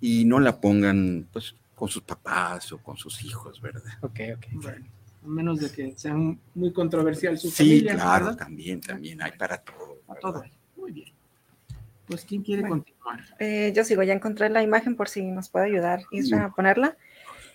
Y 0.00 0.24
no 0.24 0.40
la 0.40 0.58
pongan, 0.58 1.28
pues, 1.30 1.54
con 1.74 1.88
sus 1.88 2.02
papás 2.02 2.72
o 2.72 2.78
con 2.78 2.96
sus 2.96 3.22
hijos, 3.24 3.60
¿verdad? 3.60 3.82
Ok, 4.00 4.20
ok. 4.36 4.46
Bueno, 4.52 4.86
a 5.22 5.26
menos 5.26 5.60
de 5.60 5.70
que 5.70 5.94
sea 5.98 6.14
muy 6.14 6.72
controversial 6.72 7.36
su 7.38 7.50
familia. 7.50 7.92
Sí, 7.92 7.98
claro, 7.98 8.36
también, 8.36 8.80
también 8.80 9.20
hay 9.22 9.32
para 9.32 9.58
todo. 9.58 10.00
Para 10.06 10.20
todo. 10.20 10.44
Muy 10.76 10.92
bien. 10.92 11.13
Pues, 12.06 12.24
¿quién 12.24 12.42
quiere 12.42 12.68
continuar? 12.68 13.20
Eh, 13.38 13.72
yo 13.74 13.84
sigo, 13.84 14.02
ya 14.02 14.12
encontré 14.12 14.48
la 14.50 14.62
imagen 14.62 14.96
por 14.96 15.08
si 15.08 15.22
nos 15.22 15.48
puede 15.48 15.66
ayudar 15.66 16.02
Isra 16.10 16.44
a 16.44 16.50
ponerla. 16.50 16.96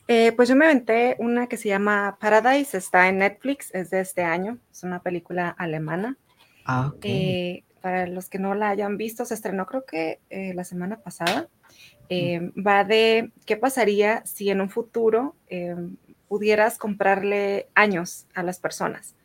Eh, 0.07 0.31
pues 0.31 0.49
yo 0.49 0.55
me 0.55 0.65
aventé 0.65 1.15
una 1.19 1.47
que 1.47 1.57
se 1.57 1.69
llama 1.69 2.17
Paradise, 2.19 2.75
está 2.75 3.07
en 3.09 3.19
Netflix, 3.19 3.73
es 3.75 3.91
de 3.91 3.99
este 3.99 4.23
año, 4.23 4.57
es 4.71 4.83
una 4.83 5.03
película 5.03 5.49
alemana. 5.49 6.17
Ah, 6.65 6.93
eh, 7.03 7.63
para 7.81 8.07
los 8.07 8.27
que 8.27 8.39
no 8.39 8.55
la 8.55 8.69
hayan 8.69 8.97
visto, 8.97 9.23
se 9.23 9.35
estrenó 9.35 9.67
creo 9.67 9.85
que 9.85 10.19
la 10.29 10.63
semana 10.63 10.99
pasada. 10.99 11.47
Va 12.11 12.83
de 12.83 13.31
qué 13.45 13.55
pasaría 13.55 14.25
si 14.25 14.49
en 14.49 14.61
un 14.61 14.69
futuro 14.69 15.35
pudieras 16.27 16.77
comprarle 16.79 17.67
años 17.75 18.25
a 18.33 18.41
las 18.41 18.59
personas. 18.59 19.15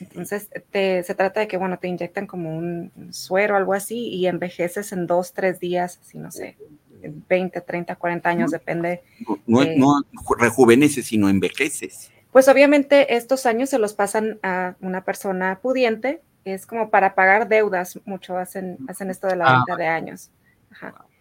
Entonces, 0.00 0.48
se 0.72 1.14
trata 1.14 1.40
de 1.40 1.48
que, 1.48 1.56
bueno, 1.56 1.78
te 1.78 1.88
inyectan 1.88 2.26
como 2.26 2.56
un 2.56 2.90
suero 3.10 3.54
o 3.54 3.56
algo 3.56 3.74
así 3.74 4.08
y 4.08 4.26
envejeces 4.26 4.92
en 4.92 5.06
dos, 5.06 5.32
tres 5.32 5.60
días, 5.60 6.00
si 6.02 6.18
no 6.18 6.30
sé, 6.30 6.56
20, 7.28 7.60
30, 7.60 7.96
40 7.96 8.28
años, 8.28 8.50
depende. 8.50 9.02
No, 9.46 9.64
no 9.76 10.02
rejuveneces, 10.38 11.06
sino 11.06 11.28
envejeces. 11.28 12.10
Pues 12.32 12.48
obviamente 12.48 13.14
estos 13.14 13.46
años 13.46 13.70
se 13.70 13.78
los 13.78 13.94
pasan 13.94 14.38
a 14.42 14.74
una 14.80 15.04
persona 15.04 15.60
pudiente, 15.62 16.20
es 16.44 16.66
como 16.66 16.90
para 16.90 17.14
pagar 17.14 17.48
deudas, 17.48 18.00
mucho 18.04 18.36
hacen, 18.36 18.78
hacen 18.88 19.10
esto 19.10 19.28
de 19.28 19.36
la 19.36 19.46
ah, 19.46 19.56
venta 19.58 19.76
de 19.76 19.86
años. 19.86 20.30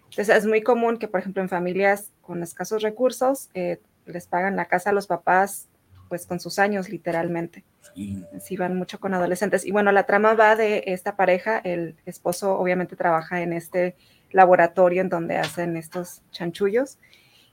Entonces 0.10 0.30
es 0.30 0.46
muy 0.46 0.64
común 0.64 0.98
que, 0.98 1.08
por 1.08 1.20
ejemplo, 1.20 1.42
en 1.42 1.50
familias 1.50 2.12
con 2.22 2.42
escasos 2.42 2.82
recursos, 2.82 3.50
eh, 3.54 3.80
les 4.06 4.28
pagan 4.28 4.56
la 4.56 4.66
casa 4.66 4.90
a 4.90 4.94
los 4.94 5.08
papás 5.08 5.70
pues 6.13 6.27
con 6.27 6.39
sus 6.39 6.60
años 6.60 6.89
literalmente. 6.89 7.63
Sí. 8.39 8.55
van 8.55 8.77
mucho 8.77 9.00
con 9.00 9.15
adolescentes. 9.15 9.65
Y 9.65 9.72
bueno, 9.72 9.91
la 9.91 10.03
trama 10.03 10.36
va 10.36 10.55
de 10.55 10.84
esta 10.86 11.15
pareja, 11.15 11.58
el 11.58 11.96
esposo 12.05 12.55
obviamente 12.55 12.96
trabaja 12.96 13.41
en 13.41 13.51
este 13.51 13.96
laboratorio 14.32 15.01
en 15.01 15.10
donde 15.10 15.38
hacen 15.38 15.75
estos 15.75 16.22
chanchullos 16.29 17.00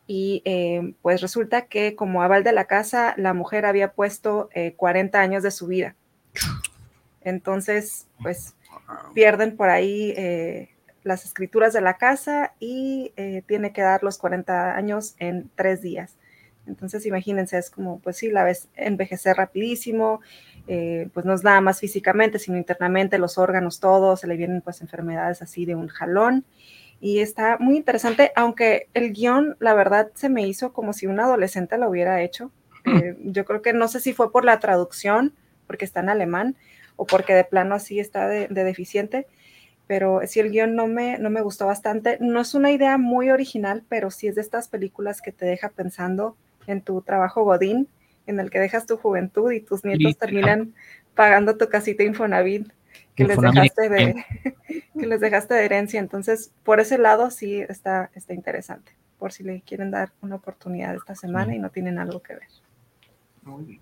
y 0.07 0.43
eh, 0.45 0.93
pues 1.01 1.23
resulta 1.23 1.69
que 1.69 1.97
como 1.97 2.23
aval 2.23 2.45
de 2.45 2.53
la 2.53 2.67
casa, 2.67 3.15
la 3.17 3.33
mujer 3.33 3.65
había 3.65 3.95
puesto 3.95 4.51
40 4.77 5.19
eh, 5.19 5.23
años 5.23 5.43
de 5.43 5.53
su 5.53 5.67
vida. 5.67 5.97
Entonces, 7.23 8.09
pues 8.23 8.55
pierden 9.15 9.57
por 9.57 9.71
ahí 9.71 10.13
eh, 10.19 10.69
las 11.03 11.25
escrituras 11.25 11.73
de 11.73 11.81
la 11.81 11.97
casa 11.97 12.53
y 12.61 13.15
tiene 13.47 13.73
que 13.73 13.81
dar 13.81 14.03
los 14.03 14.19
40 14.19 14.77
años 14.77 15.15
en 15.19 15.51
tres 15.55 15.81
días. 15.81 16.19
Entonces, 16.71 17.05
imagínense, 17.05 17.59
es 17.59 17.69
como, 17.69 17.99
pues 17.99 18.17
sí, 18.17 18.31
la 18.31 18.45
ves 18.45 18.69
envejecer 18.77 19.37
rapidísimo, 19.37 20.21
eh, 20.69 21.09
pues 21.13 21.27
no 21.27 21.35
es 21.35 21.43
nada 21.43 21.61
más 21.61 21.81
físicamente, 21.81 22.39
sino 22.39 22.57
internamente, 22.57 23.19
los 23.19 23.39
órganos 23.39 23.81
todos, 23.81 24.21
se 24.21 24.29
le 24.29 24.37
vienen 24.37 24.61
pues 24.63 24.81
enfermedades 24.81 25.43
así 25.43 25.65
de 25.65 25.75
un 25.75 25.89
jalón. 25.89 26.45
Y 27.01 27.21
está 27.21 27.57
muy 27.59 27.77
interesante, 27.77 28.31
aunque 28.37 28.89
el 28.95 29.13
guion, 29.13 29.57
la 29.59 29.75
verdad, 29.75 30.11
se 30.15 30.29
me 30.29 30.47
hizo 30.47 30.73
como 30.73 30.93
si 30.93 31.07
un 31.07 31.19
adolescente 31.19 31.77
lo 31.77 31.89
hubiera 31.91 32.23
hecho. 32.23 32.51
Eh, 32.87 33.15
yo 33.25 33.45
creo 33.45 33.61
que 33.61 33.75
no 33.75 33.89
sé 33.89 34.01
si 34.01 34.15
fue 34.15 34.33
por 34.33 34.47
la 34.47 34.59
traducción, 34.59 35.35
porque 35.67 35.85
está 35.85 36.01
en 36.01 36.09
alemán, 36.09 36.57
o 36.97 37.07
porque 37.07 37.35
de 37.35 37.45
plano 37.45 37.75
así 37.75 38.01
está 38.01 38.27
de, 38.27 38.47
deficiente, 38.49 39.27
pero 39.87 40.21
sí 40.27 40.41
el 40.41 40.51
guion 40.51 40.75
no 40.77 40.87
me, 40.87 41.19
no 41.19 41.31
me 41.31 41.43
gustó 41.43 41.67
bastante. 41.67 42.17
No 42.21 42.41
es 42.41 42.55
una 42.55 42.71
idea 42.71 42.97
muy 42.97 43.31
original, 43.31 43.83
pero 43.89 44.11
sí 44.11 44.29
es 44.29 44.35
de 44.35 44.41
estas 44.41 44.69
películas 44.69 45.21
que 45.21 45.33
te 45.33 45.45
deja 45.45 45.69
pensando 45.69 46.37
en 46.67 46.83
tu 46.83 47.03
trabajo 47.03 47.45
Godín, 47.45 47.89
en 48.27 48.41
el 48.41 48.51
que 48.51 48.59
dejas 48.59 48.87
tu 48.87 48.97
juventud 48.97 49.51
y 49.53 49.61
tus 49.61 49.85
nietos 49.85 50.17
terminan 50.19 50.75
pagando 51.15 51.57
tu 51.57 51.69
casita 51.69 52.03
Infonavit 52.03 52.71
que 53.15 53.25
les 53.25 53.41
dejaste 53.41 53.89
de 53.89 54.25
que 54.99 55.07
les 55.07 55.21
dejaste 55.21 55.55
de 55.55 55.65
herencia. 55.65 56.01
Entonces, 56.01 56.53
por 56.65 56.81
ese 56.81 56.99
lado 56.99 57.31
sí 57.31 57.61
está, 57.61 58.11
está 58.15 58.35
interesante, 58.35 58.93
por 59.19 59.33
si 59.33 59.45
le 59.45 59.61
quieren 59.63 59.91
dar 59.91 60.13
una 60.21 60.37
oportunidad 60.37 60.95
esta 60.95 61.15
semana 61.15 61.55
y 61.55 61.59
no 61.59 61.71
tienen 61.71 61.99
algo 61.99 62.21
que 62.21 62.35
ver. 62.35 62.49
Muy 63.43 63.65
bien. 63.65 63.81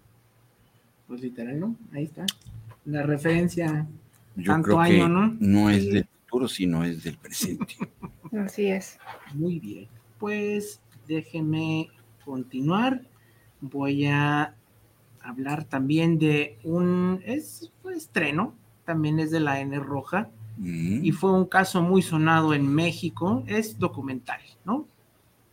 Pues 1.07 1.21
literal, 1.21 1.59
¿no? 1.59 1.77
Ahí 1.93 2.05
está. 2.05 2.27
La 2.85 3.03
referencia 3.03 3.87
tanto 4.45 4.79
año, 4.79 5.09
¿no? 5.09 5.37
No 5.41 5.71
es 5.71 5.91
del 5.91 6.07
futuro, 6.07 6.49
sino 6.49 6.85
es 6.85 7.03
del 7.03 7.17
presente. 7.17 7.75
Así 8.45 8.67
es. 8.67 8.99
Muy 9.35 9.59
bien. 9.59 9.89
Pues 10.19 10.81
déjenme 11.07 11.89
continuar, 12.29 13.01
voy 13.63 14.05
a 14.05 14.55
hablar 15.23 15.65
también 15.65 16.19
de 16.19 16.59
un 16.63 17.23
es, 17.25 17.73
estreno, 17.95 18.55
también 18.85 19.19
es 19.19 19.31
de 19.31 19.41
la 19.41 19.61
N 19.61 19.79
Roja, 19.79 20.29
mm. 20.59 21.05
y 21.05 21.13
fue 21.13 21.33
un 21.33 21.47
caso 21.47 21.81
muy 21.81 22.03
sonado 22.03 22.53
en 22.53 22.69
México, 22.69 23.45
es 23.47 23.79
documental, 23.79 24.41
¿no? 24.67 24.87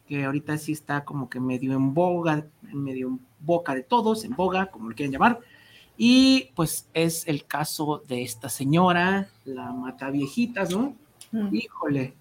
Que 0.06 0.26
ahorita 0.26 0.58
sí 0.58 0.74
está 0.74 1.06
como 1.06 1.30
que 1.30 1.40
medio 1.40 1.74
en 1.74 1.94
boga, 1.94 2.46
medio 2.62 3.08
en 3.08 3.20
boca 3.40 3.74
de 3.74 3.84
todos, 3.84 4.26
en 4.26 4.36
boga, 4.36 4.66
como 4.68 4.90
lo 4.90 4.96
quieran 4.96 5.14
llamar. 5.14 5.40
Y 5.98 6.52
pues 6.56 6.90
es 6.94 7.26
el 7.26 7.46
caso 7.46 8.04
de 8.06 8.22
esta 8.22 8.50
señora, 8.50 9.30
la 9.46 9.72
mata 9.72 10.10
viejitas, 10.12 10.72
¿no? 10.72 10.94
Mm. 11.32 11.56
Híjole, 11.56 12.14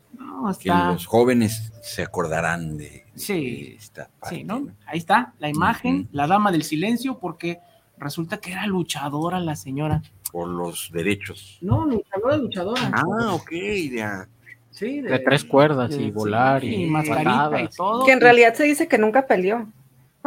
que 0.60 0.68
los 0.68 1.06
jóvenes 1.06 1.72
se 1.82 2.02
acordarán 2.02 2.76
de, 2.76 3.04
esta 3.14 4.10
parte, 4.20 4.44
¿no? 4.44 4.68
Ahí 4.86 4.98
está 4.98 5.34
la 5.38 5.48
imagen, 5.48 6.08
la 6.12 6.26
dama 6.26 6.52
del 6.52 6.64
silencio, 6.64 7.18
porque 7.18 7.60
resulta 7.98 8.38
que 8.38 8.52
era 8.52 8.66
luchadora 8.66 9.40
la 9.40 9.56
señora. 9.56 10.02
Por 10.32 10.48
los 10.48 10.90
derechos. 10.92 11.58
No, 11.60 11.86
luchadora, 11.86 12.36
luchadora. 12.36 12.90
Ah, 12.92 13.34
ok, 13.34 13.50
de, 13.50 14.26
sí, 14.70 15.00
de, 15.00 15.18
tres 15.20 15.44
cuerdas 15.44 15.96
y 15.96 16.10
volar 16.10 16.64
y, 16.64 16.86
mascarita 16.86 17.60
y 17.62 17.68
todo. 17.68 18.04
Que 18.04 18.12
en 18.12 18.20
realidad 18.20 18.54
se 18.54 18.64
dice 18.64 18.88
que 18.88 18.98
nunca 18.98 19.26
peleó. 19.26 19.68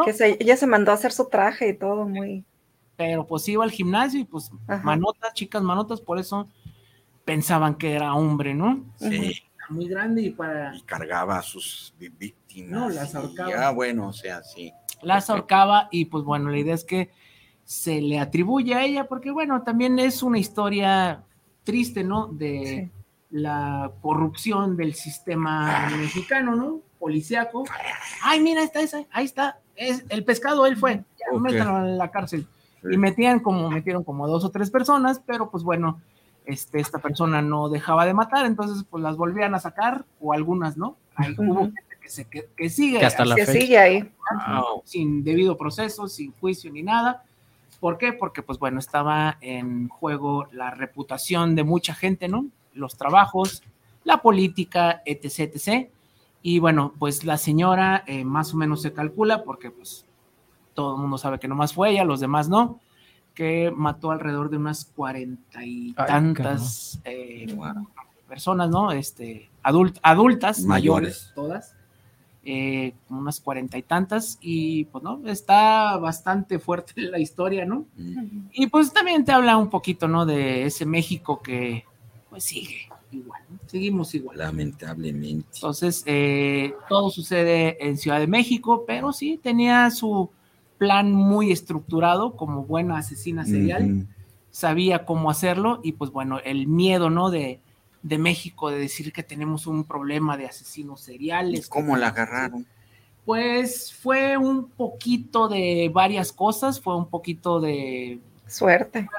Que 0.05 0.37
ella 0.39 0.55
se 0.55 0.67
mandó 0.67 0.91
a 0.91 0.93
hacer 0.93 1.11
su 1.11 1.27
traje 1.27 1.69
y 1.69 1.73
todo 1.73 2.07
muy. 2.07 2.45
Pero 2.95 3.27
pues 3.27 3.47
iba 3.49 3.63
al 3.63 3.71
gimnasio 3.71 4.19
y 4.19 4.23
pues 4.23 4.51
manotas, 4.83 5.33
chicas 5.33 5.61
manotas, 5.61 6.01
por 6.01 6.19
eso 6.19 6.47
pensaban 7.25 7.75
que 7.75 7.93
era 7.93 8.13
hombre, 8.13 8.53
¿no? 8.53 8.85
Sí 8.97 9.46
muy 9.69 9.87
grande 9.87 10.21
y 10.21 10.29
para... 10.31 10.75
Y 10.75 10.81
cargaba 10.81 11.37
a 11.37 11.41
sus 11.41 11.93
víctimas. 11.97 12.71
No, 12.71 12.89
las 12.89 13.15
ahorcaba. 13.15 13.67
Ah, 13.67 13.71
bueno, 13.71 14.07
o 14.07 14.13
sea, 14.13 14.43
sí. 14.43 14.73
Las 15.01 15.29
ahorcaba 15.29 15.89
y 15.91 16.05
pues 16.05 16.23
bueno, 16.23 16.49
la 16.49 16.57
idea 16.57 16.75
es 16.75 16.83
que 16.83 17.11
se 17.63 18.01
le 18.01 18.19
atribuye 18.19 18.73
a 18.73 18.85
ella 18.85 19.07
porque 19.07 19.31
bueno, 19.31 19.61
también 19.63 19.99
es 19.99 20.23
una 20.23 20.39
historia 20.39 21.23
triste, 21.63 22.03
¿no? 22.03 22.27
De 22.27 22.89
la 23.29 23.91
corrupción 24.01 24.77
del 24.77 24.93
sistema 24.93 25.89
mexicano, 25.89 26.55
¿no? 26.55 26.81
Policiaco. 26.97 27.65
Ay, 28.23 28.39
mira, 28.39 28.63
está 28.63 28.81
esa, 28.81 29.03
ahí 29.11 29.25
está, 29.25 29.59
es 29.75 30.05
el 30.09 30.23
pescado, 30.23 30.65
él 30.65 30.77
fue, 30.77 31.03
ya 31.19 31.37
okay. 31.37 31.57
en 31.57 31.97
la 31.97 32.09
cárcel. 32.09 32.47
Y 32.89 32.97
metían 32.97 33.41
como, 33.41 33.69
metieron 33.69 34.03
como 34.03 34.27
dos 34.27 34.45
o 34.45 34.49
tres 34.49 34.71
personas, 34.71 35.21
pero 35.25 35.51
pues 35.51 35.63
bueno, 35.63 36.01
este, 36.47 36.79
esta 36.79 36.99
persona 36.99 37.41
no 37.41 37.67
dejaba 37.67 38.05
de 38.05 38.13
matar, 38.13 38.45
entonces 38.45 38.85
pues 38.89 39.03
las 39.03 39.17
volvían 39.17 39.53
a 39.53 39.59
sacar, 39.59 40.05
o 40.21 40.33
algunas 40.33 40.77
no. 40.77 40.95
Hay, 41.15 41.35
Hubo 41.37 41.65
gente 41.65 41.81
que, 42.01 42.09
se, 42.09 42.25
que, 42.25 42.69
sigue, 42.69 43.05
hasta 43.05 43.25
la 43.25 43.35
sigue 43.35 43.77
ahí. 43.77 44.11
sin 44.85 45.23
debido 45.25 45.57
proceso, 45.57 46.07
sin 46.07 46.31
juicio 46.31 46.71
ni 46.71 46.83
nada. 46.83 47.23
¿Por 47.81 47.97
qué? 47.97 48.13
Porque 48.13 48.41
pues 48.41 48.57
bueno, 48.59 48.79
estaba 48.79 49.37
en 49.41 49.89
juego 49.89 50.47
la 50.51 50.71
reputación 50.71 51.53
de 51.55 51.65
mucha 51.65 51.93
gente, 51.93 52.29
¿no? 52.29 52.47
Los 52.73 52.95
trabajos, 52.95 53.61
la 54.05 54.21
política, 54.21 55.01
etc., 55.05 55.51
etc. 55.53 55.89
Y 56.41 56.59
bueno, 56.59 56.93
pues 56.97 57.25
la 57.25 57.37
señora 57.37 58.05
eh, 58.07 58.23
más 58.23 58.53
o 58.53 58.57
menos 58.57 58.81
se 58.81 58.93
calcula, 58.93 59.43
porque 59.43 59.69
pues 59.69 60.05
todo 60.73 60.95
el 60.95 61.01
mundo 61.01 61.17
sabe 61.17 61.39
que 61.39 61.49
nomás 61.49 61.73
fue 61.73 61.91
ella, 61.91 62.05
los 62.05 62.21
demás 62.21 62.47
no, 62.47 62.79
que 63.37 63.71
mató 63.71 64.09
alrededor 64.09 64.49
de 64.49 64.57
unas 64.57 64.83
cuarenta 64.83 65.63
y 65.63 65.93
tantas 65.93 66.99
eh, 67.05 67.55
personas, 68.27 68.67
¿no? 68.67 68.91
Este, 68.91 69.51
adult, 69.61 69.99
adultas, 70.01 70.61
mayores, 70.63 71.33
todas, 71.35 71.75
eh, 72.43 72.95
unas 73.11 73.39
cuarenta 73.39 73.77
y 73.77 73.83
tantas, 73.83 74.39
y 74.41 74.85
pues, 74.85 75.03
¿no? 75.03 75.21
Está 75.27 75.97
bastante 75.97 76.57
fuerte 76.57 76.93
la 76.99 77.19
historia, 77.19 77.63
¿no? 77.63 77.85
Y 78.53 78.65
pues 78.65 78.91
también 78.91 79.23
te 79.23 79.33
habla 79.33 79.55
un 79.57 79.69
poquito, 79.69 80.07
¿no? 80.07 80.25
De 80.25 80.65
ese 80.65 80.87
México 80.87 81.39
que, 81.39 81.85
pues, 82.31 82.43
sigue 82.43 82.89
igual, 83.11 83.41
¿no? 83.51 83.59
seguimos 83.67 84.15
igual. 84.15 84.39
Lamentablemente. 84.39 85.47
Entonces, 85.53 86.01
eh, 86.07 86.73
todo 86.89 87.11
sucede 87.11 87.77
en 87.87 87.97
Ciudad 87.97 88.19
de 88.19 88.25
México, 88.25 88.83
pero 88.87 89.13
sí 89.13 89.39
tenía 89.41 89.91
su 89.91 90.31
plan 90.77 91.11
muy 91.11 91.51
estructurado 91.51 92.35
como 92.35 92.63
buena 92.63 92.97
asesina 92.97 93.45
serial, 93.45 94.07
sabía 94.51 95.05
cómo 95.05 95.29
hacerlo 95.29 95.79
y 95.83 95.93
pues 95.93 96.11
bueno, 96.11 96.39
el 96.43 96.67
miedo, 96.67 97.09
¿no? 97.09 97.29
De, 97.29 97.59
de 98.03 98.17
México 98.17 98.69
de 98.69 98.79
decir 98.79 99.11
que 99.11 99.23
tenemos 99.23 99.67
un 99.67 99.83
problema 99.83 100.37
de 100.37 100.45
asesinos 100.45 101.01
seriales. 101.01 101.67
¿Cómo 101.67 101.97
la 101.97 102.09
agarraron? 102.09 102.65
Pues 103.25 103.93
fue 103.93 104.37
un 104.37 104.69
poquito 104.69 105.47
de 105.49 105.91
varias 105.93 106.31
cosas, 106.31 106.79
fue 106.79 106.95
un 106.95 107.09
poquito 107.09 107.59
de 107.59 108.19
suerte. 108.47 109.09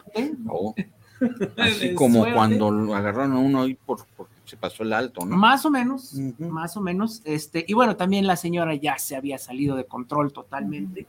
Oh. 0.49 0.75
Así 1.57 1.95
como 1.95 2.25
cuando 2.33 2.71
lo 2.71 2.95
agarraron 2.95 3.33
a 3.33 3.39
uno 3.41 3.63
ahí 3.63 3.75
por, 3.75 3.99
se 4.45 4.57
pasó 4.57 4.85
el 4.85 4.93
alto, 4.93 5.27
¿no? 5.27 5.37
Más 5.37 5.67
o 5.67 5.71
menos, 5.71 6.15
más 6.39 6.77
o 6.77 6.81
menos. 6.81 7.21
Este, 7.25 7.65
y 7.67 7.75
bueno, 7.75 7.97
también 7.97 8.27
la 8.27 8.37
señora 8.37 8.75
ya 8.77 8.99
se 8.99 9.17
había 9.17 9.37
salido 9.37 9.77
de 9.77 9.85
control 9.85 10.33
totalmente 10.33 11.07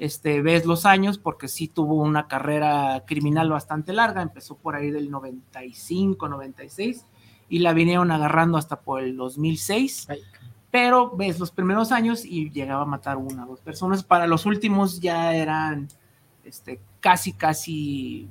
este, 0.00 0.40
ves 0.40 0.64
los 0.64 0.86
años, 0.86 1.18
porque 1.18 1.46
sí 1.46 1.68
tuvo 1.68 1.96
una 1.96 2.26
carrera 2.26 3.04
criminal 3.06 3.50
bastante 3.50 3.92
larga, 3.92 4.22
empezó 4.22 4.56
por 4.56 4.74
ahí 4.74 4.90
del 4.90 5.10
95, 5.10 6.26
96, 6.26 7.04
y 7.50 7.58
la 7.58 7.74
vinieron 7.74 8.10
agarrando 8.10 8.56
hasta 8.56 8.80
por 8.80 9.02
el 9.02 9.14
2006, 9.14 10.08
pero 10.70 11.14
ves 11.14 11.38
los 11.38 11.50
primeros 11.50 11.92
años 11.92 12.24
y 12.24 12.48
llegaba 12.48 12.84
a 12.84 12.86
matar 12.86 13.18
una 13.18 13.44
o 13.44 13.48
dos 13.48 13.60
personas, 13.60 14.02
para 14.02 14.26
los 14.26 14.46
últimos 14.46 15.00
ya 15.00 15.34
eran 15.34 15.88
este, 16.44 16.80
casi, 17.00 17.34
casi 17.34 18.26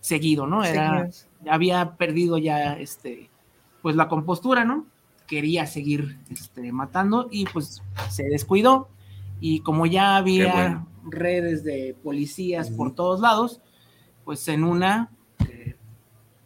seguido, 0.00 0.46
¿no? 0.46 0.64
Era, 0.64 1.10
había 1.50 1.96
perdido 1.96 2.38
ya 2.38 2.78
este, 2.78 3.28
pues 3.82 3.94
la 3.94 4.08
compostura, 4.08 4.64
¿no? 4.64 4.86
Quería 5.26 5.66
seguir 5.66 6.18
este, 6.30 6.72
matando 6.72 7.28
y 7.30 7.44
pues 7.44 7.82
se 8.08 8.24
descuidó 8.24 8.88
y 9.46 9.60
como 9.60 9.84
ya 9.84 10.16
había 10.16 10.86
redes 11.04 11.64
de 11.64 11.94
policías 12.02 12.70
por 12.70 12.94
todos 12.94 13.20
lados, 13.20 13.60
pues 14.24 14.48
en 14.48 14.64
una, 14.64 15.10
eh, 15.46 15.76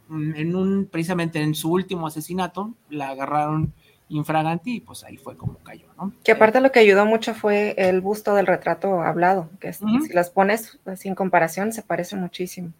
en 0.09 0.53
un, 0.53 0.85
precisamente 0.85 1.41
en 1.41 1.55
su 1.55 1.71
último 1.71 2.07
asesinato, 2.07 2.73
la 2.89 3.11
agarraron 3.11 3.71
infraganti 4.09 4.75
y 4.75 4.79
pues 4.81 5.05
ahí 5.05 5.15
fue 5.15 5.37
como 5.37 5.59
cayó, 5.59 5.85
¿no? 5.97 6.11
Que 6.25 6.33
aparte 6.33 6.59
lo 6.59 6.73
que 6.73 6.79
ayudó 6.79 7.05
mucho 7.05 7.33
fue 7.33 7.73
el 7.77 8.01
busto 8.01 8.35
del 8.35 8.47
retrato 8.47 9.01
hablado, 9.01 9.49
que 9.61 9.71
si 9.71 9.85
las 10.11 10.29
pones 10.29 10.77
pues, 10.83 10.99
sin 10.99 11.15
comparación 11.15 11.71
se 11.71 11.83
parece 11.83 12.17
muchísimo. 12.17 12.73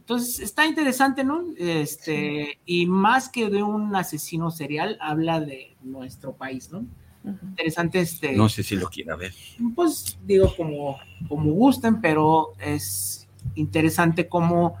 Entonces 0.00 0.38
está 0.40 0.66
interesante, 0.66 1.24
¿no? 1.24 1.42
Este, 1.56 2.58
y 2.66 2.84
más 2.84 3.30
que 3.30 3.48
de 3.48 3.62
un 3.62 3.96
asesino 3.96 4.50
serial, 4.50 4.98
habla 5.00 5.40
de 5.40 5.74
nuestro 5.80 6.34
país, 6.34 6.70
¿no? 6.70 6.84
Interesante 7.26 8.00
este. 8.00 8.32
No 8.32 8.48
sé 8.48 8.62
si 8.62 8.76
lo 8.76 8.88
quiera 8.88 9.16
ver. 9.16 9.32
Pues 9.74 10.18
digo 10.24 10.54
como, 10.56 10.98
como 11.28 11.52
gusten, 11.52 12.00
pero 12.00 12.52
es 12.58 13.28
interesante 13.54 14.28
cómo 14.28 14.76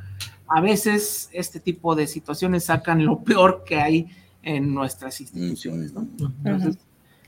a 0.48 0.60
veces 0.60 1.28
este 1.32 1.60
tipo 1.60 1.94
de 1.94 2.06
situaciones 2.06 2.64
sacan 2.64 3.04
lo 3.04 3.22
peor 3.22 3.64
que 3.64 3.80
hay 3.80 4.08
en 4.42 4.72
nuestras 4.74 5.20
instituciones, 5.20 5.92
¿no? 5.92 6.06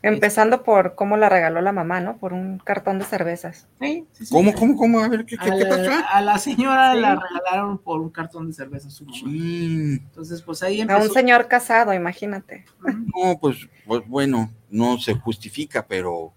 Empezando 0.01 0.63
por 0.63 0.95
cómo 0.95 1.17
la 1.17 1.29
regaló 1.29 1.61
la 1.61 1.73
mamá, 1.73 2.01
¿no? 2.01 2.19
Por 2.19 2.33
un 2.33 2.59
cartón 2.59 3.01
de 3.01 3.05
cervezas. 3.05 3.67
Sí, 3.81 4.07
¿Cómo, 4.31 4.55
cómo, 4.55 4.77
cómo? 4.77 5.01
A 5.01 5.09
ver, 5.09 5.27
¿qué, 5.27 5.37
qué, 5.37 5.67
pasó? 5.67 5.91
A 6.13 6.21
la 6.21 6.39
señora 6.39 6.95
la 6.95 7.17
regalaron 7.17 7.79
por 7.79 8.01
un 8.01 8.11
cartón 8.11 8.47
de 8.47 8.53
cervezas 8.53 8.93
su 8.93 9.05
mamá. 9.05 9.19
Entonces, 9.25 10.41
pues 10.43 10.63
ahí 10.63 10.81
empezó. 10.81 11.01
A 11.01 11.03
un 11.03 11.11
señor 11.11 11.49
casado, 11.49 11.93
imagínate. 11.93 12.65
No, 12.81 13.39
pues, 13.41 13.69
pues 13.87 14.07
bueno, 14.07 14.53
no 14.71 14.99
se 14.99 15.15
justifica, 15.15 15.87
pero 15.87 16.33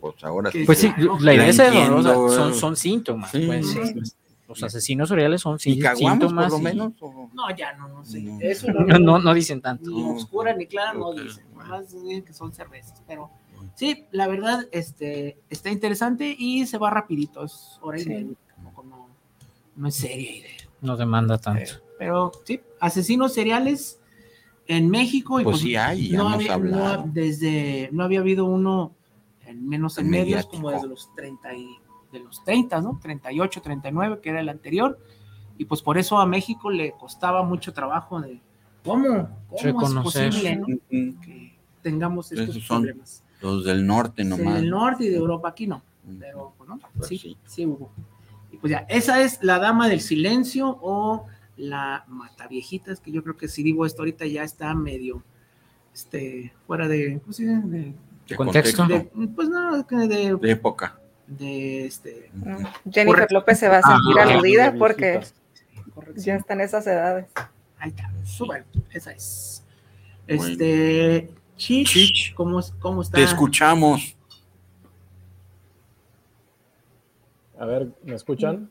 pues 0.00 0.24
ahora 0.24 0.50
sí. 0.50 0.64
Pues 0.64 0.78
sí, 0.78 0.92
la 1.20 1.34
idea 1.34 1.48
es 1.48 1.56
son, 1.56 2.54
son 2.54 2.76
síntomas. 2.76 3.30
Pues, 3.30 4.16
los 4.48 4.62
asesinos 4.64 5.08
seriales 5.08 5.40
son 5.40 5.56
¿Y 5.64 5.80
síntomas. 5.80 6.50
por 6.50 6.50
lo 6.50 6.58
menos? 6.58 6.92
No, 7.32 7.56
ya 7.56 7.72
no, 7.74 7.88
no 7.88 8.04
sé. 8.04 8.20
No. 8.20 8.38
Eso 8.40 8.66
no, 8.72 8.98
no, 8.98 9.18
no, 9.18 9.34
dicen 9.34 9.60
tanto. 9.60 9.90
Ni 9.90 10.02
oscura 10.02 10.54
ni 10.54 10.66
clara 10.66 10.92
no 10.92 11.14
dicen. 11.14 11.44
Más 11.54 11.90
dicen 11.92 12.22
que 12.22 12.34
son 12.34 12.52
cervezas. 12.52 13.02
Pero 13.06 13.30
sí, 13.76 14.04
la 14.10 14.26
verdad, 14.26 14.66
este, 14.72 15.38
está 15.48 15.70
interesante 15.70 16.34
y 16.36 16.66
se 16.66 16.78
va 16.78 16.90
rapidito. 16.90 17.44
Es 17.44 17.78
hora 17.80 18.00
y 18.00 18.04
media. 18.04 18.36
No, 18.84 19.08
no 19.76 19.88
es 19.88 19.94
seria 19.94 20.30
idea. 20.30 20.50
No 20.80 20.96
demanda 20.96 21.38
tanto. 21.38 21.72
Pero, 21.98 22.32
sí, 22.44 22.60
asesinos 22.80 23.32
seriales 23.32 24.00
en 24.66 24.90
México. 24.90 25.40
Y 25.40 25.44
pues, 25.44 25.54
pues 25.54 25.62
sí 25.62 25.76
hay, 25.76 26.10
no 26.10 26.28
había, 26.28 26.56
no, 26.58 27.04
desde, 27.06 27.88
no 27.92 28.04
había 28.04 28.20
habido 28.20 28.44
uno, 28.44 28.92
en 29.46 29.68
menos 29.68 29.98
en, 29.98 30.10
medios, 30.10 30.46
como 30.46 30.70
desde 30.70 30.88
los 30.88 31.14
30 31.14 31.54
y 31.54 31.68
de 32.12 32.20
los 32.20 32.44
30, 32.44 32.80
¿no? 32.80 32.98
38, 33.02 33.62
39, 33.62 34.20
que 34.22 34.30
era 34.30 34.40
el 34.40 34.48
anterior, 34.48 34.98
y 35.58 35.64
pues 35.64 35.82
por 35.82 35.98
eso 35.98 36.18
a 36.18 36.26
México 36.26 36.70
le 36.70 36.92
costaba 36.92 37.42
mucho 37.42 37.72
trabajo 37.72 38.20
de 38.20 38.40
cómo, 38.84 39.28
cómo 39.48 39.86
es 39.86 39.94
posible 39.94 40.56
¿no? 40.56 40.66
que 40.88 41.56
tengamos 41.82 42.32
estos 42.32 42.58
problemas. 42.66 43.24
Los 43.40 43.64
del 43.64 43.86
norte 43.86 44.24
nomás. 44.24 44.54
Del 44.54 44.70
norte 44.70 45.04
y 45.04 45.08
de 45.08 45.16
Europa, 45.16 45.48
aquí 45.48 45.66
no, 45.66 45.82
pero 46.18 46.54
pues, 46.56 46.68
¿no? 46.68 46.78
Pues 46.96 47.08
sí, 47.08 47.36
sí, 47.46 47.66
hubo. 47.66 47.90
Y 48.50 48.56
pues 48.58 48.70
ya, 48.70 48.86
esa 48.88 49.22
es 49.22 49.42
la 49.42 49.58
dama 49.58 49.88
del 49.88 50.00
silencio 50.00 50.78
o 50.80 51.26
la 51.62 52.04
mataviejitas, 52.08 53.00
que 53.00 53.12
yo 53.12 53.22
creo 53.22 53.36
que 53.36 53.48
si 53.48 53.62
digo 53.62 53.86
esto 53.86 54.02
ahorita 54.02 54.26
ya 54.26 54.42
está 54.42 54.74
medio 54.74 55.22
este, 55.94 56.52
fuera 56.66 56.88
de, 56.88 57.20
pues, 57.24 57.38
de, 57.38 57.94
de, 58.26 58.36
contexto. 58.36 58.86
pues 59.34 59.48
no, 59.48 59.82
de, 59.82 60.36
de 60.36 60.50
época 60.50 60.98
de 61.26 61.86
este. 61.86 62.30
Jennifer 62.90 63.30
López 63.30 63.58
se 63.58 63.68
va 63.68 63.78
a 63.78 63.82
sentir 63.82 64.18
aludida 64.18 64.74
porque 64.74 65.20
ya 66.16 66.36
están 66.36 66.60
esas 66.60 66.86
edades. 66.86 67.26
Ahí 67.78 67.90
está, 67.90 68.10
súper, 68.24 68.64
esa 68.90 69.12
es. 69.12 69.64
Este, 70.26 71.30
Chich, 71.56 72.34
¿cómo, 72.34 72.60
¿cómo 72.80 73.02
está? 73.02 73.16
Te 73.16 73.24
escuchamos. 73.24 74.16
A 77.58 77.66
ver, 77.66 77.88
¿me 78.02 78.14
escuchan? 78.14 78.70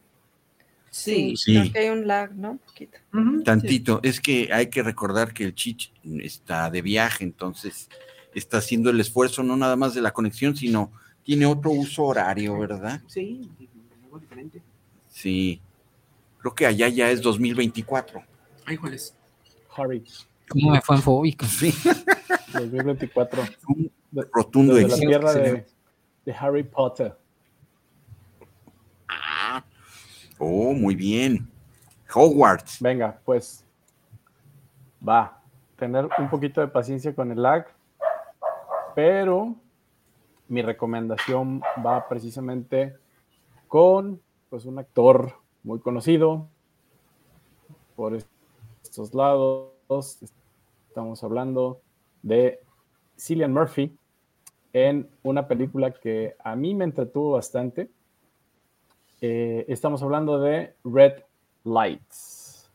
Sí, 0.92 1.38
sí. 1.38 1.54
Creo 1.54 1.72
que 1.72 1.80
hay 1.80 1.90
un 1.90 2.06
lag, 2.06 2.36
¿no? 2.36 2.58
Poquito. 2.58 2.98
Tantito. 3.46 4.02
Es 4.04 4.20
que 4.20 4.50
hay 4.52 4.68
que 4.68 4.84
recordar 4.84 5.34
que 5.34 5.46
el 5.46 5.56
Chich 5.56 5.94
está 6.22 6.70
de 6.70 6.82
viaje, 6.82 7.24
entonces 7.24 7.90
está 8.36 8.58
haciendo 8.58 8.90
el 8.90 9.00
esfuerzo 9.00 9.42
no 9.42 9.56
nada 9.56 9.78
más 9.78 9.94
de 9.94 10.02
la 10.02 10.12
conexión, 10.12 10.56
sino 10.56 10.92
tiene 11.24 11.46
otro 11.46 11.72
uso 11.72 12.04
horario, 12.04 12.60
¿verdad? 12.60 13.02
Sí, 13.08 13.50
algo 14.04 14.20
diferente. 14.20 14.62
Sí. 15.08 15.62
Creo 16.40 16.54
que 16.54 16.66
allá 16.66 16.90
ya 16.90 17.10
es 17.10 17.22
2024. 17.22 18.22
Ay, 18.66 18.76
¿cuál 18.76 18.94
es? 18.94 19.16
Harry. 19.76 20.04
¿Cómo 20.50 20.72
me 20.72 20.82
fue 20.82 20.98
en 20.98 21.02
fóbico? 21.02 21.46
Sí. 21.46 21.74
2024. 22.54 23.44
Un 23.68 23.92
rotundo 24.34 24.74
de 24.74 24.88
la 24.90 24.98
tierra 24.98 25.34
de, 25.34 25.66
de, 26.26 26.34
Harry 26.34 26.64
Potter. 26.64 27.16
Ah. 29.08 29.64
Oh, 30.44 30.74
muy 30.74 30.96
bien. 30.96 31.48
Hogwarts. 32.12 32.82
Venga, 32.82 33.22
pues 33.24 33.64
va. 35.08 35.40
Tener 35.76 36.10
un 36.18 36.32
poquito 36.32 36.62
de 36.62 36.68
paciencia 36.68 37.14
con 37.14 37.32
el 37.32 37.44
lag, 37.44 37.68
pero 38.96 39.54
mi 40.48 40.64
recomendación 40.64 41.62
va 41.86 42.08
precisamente 42.10 42.98
con 43.68 44.20
pues, 44.50 44.66
un 44.66 44.80
actor 44.80 45.36
muy 45.62 45.80
conocido 45.80 46.48
por 47.96 48.18
estos 48.82 49.14
lados. 49.14 50.24
Estamos 50.88 51.24
hablando 51.24 51.82
de 52.24 52.60
Cillian 53.16 53.54
Murphy 53.54 53.96
en 54.74 55.08
una 55.22 55.48
película 55.48 55.92
que 55.92 56.36
a 56.44 56.56
mí 56.56 56.74
me 56.74 56.86
entretuvo 56.86 57.34
bastante. 57.34 57.92
Eh, 59.24 59.66
estamos 59.68 60.02
hablando 60.02 60.40
de 60.40 60.74
Red 60.84 61.22
Lights. 61.64 62.72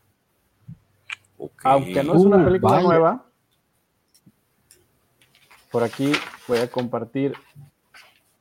Aunque 1.63 2.01
no 2.03 2.15
es 2.15 2.23
una 2.23 2.37
uh, 2.37 2.45
película 2.45 2.81
nueva, 2.81 3.25
por 5.71 5.83
aquí 5.83 6.13
voy 6.47 6.59
a 6.59 6.71
compartir 6.71 7.33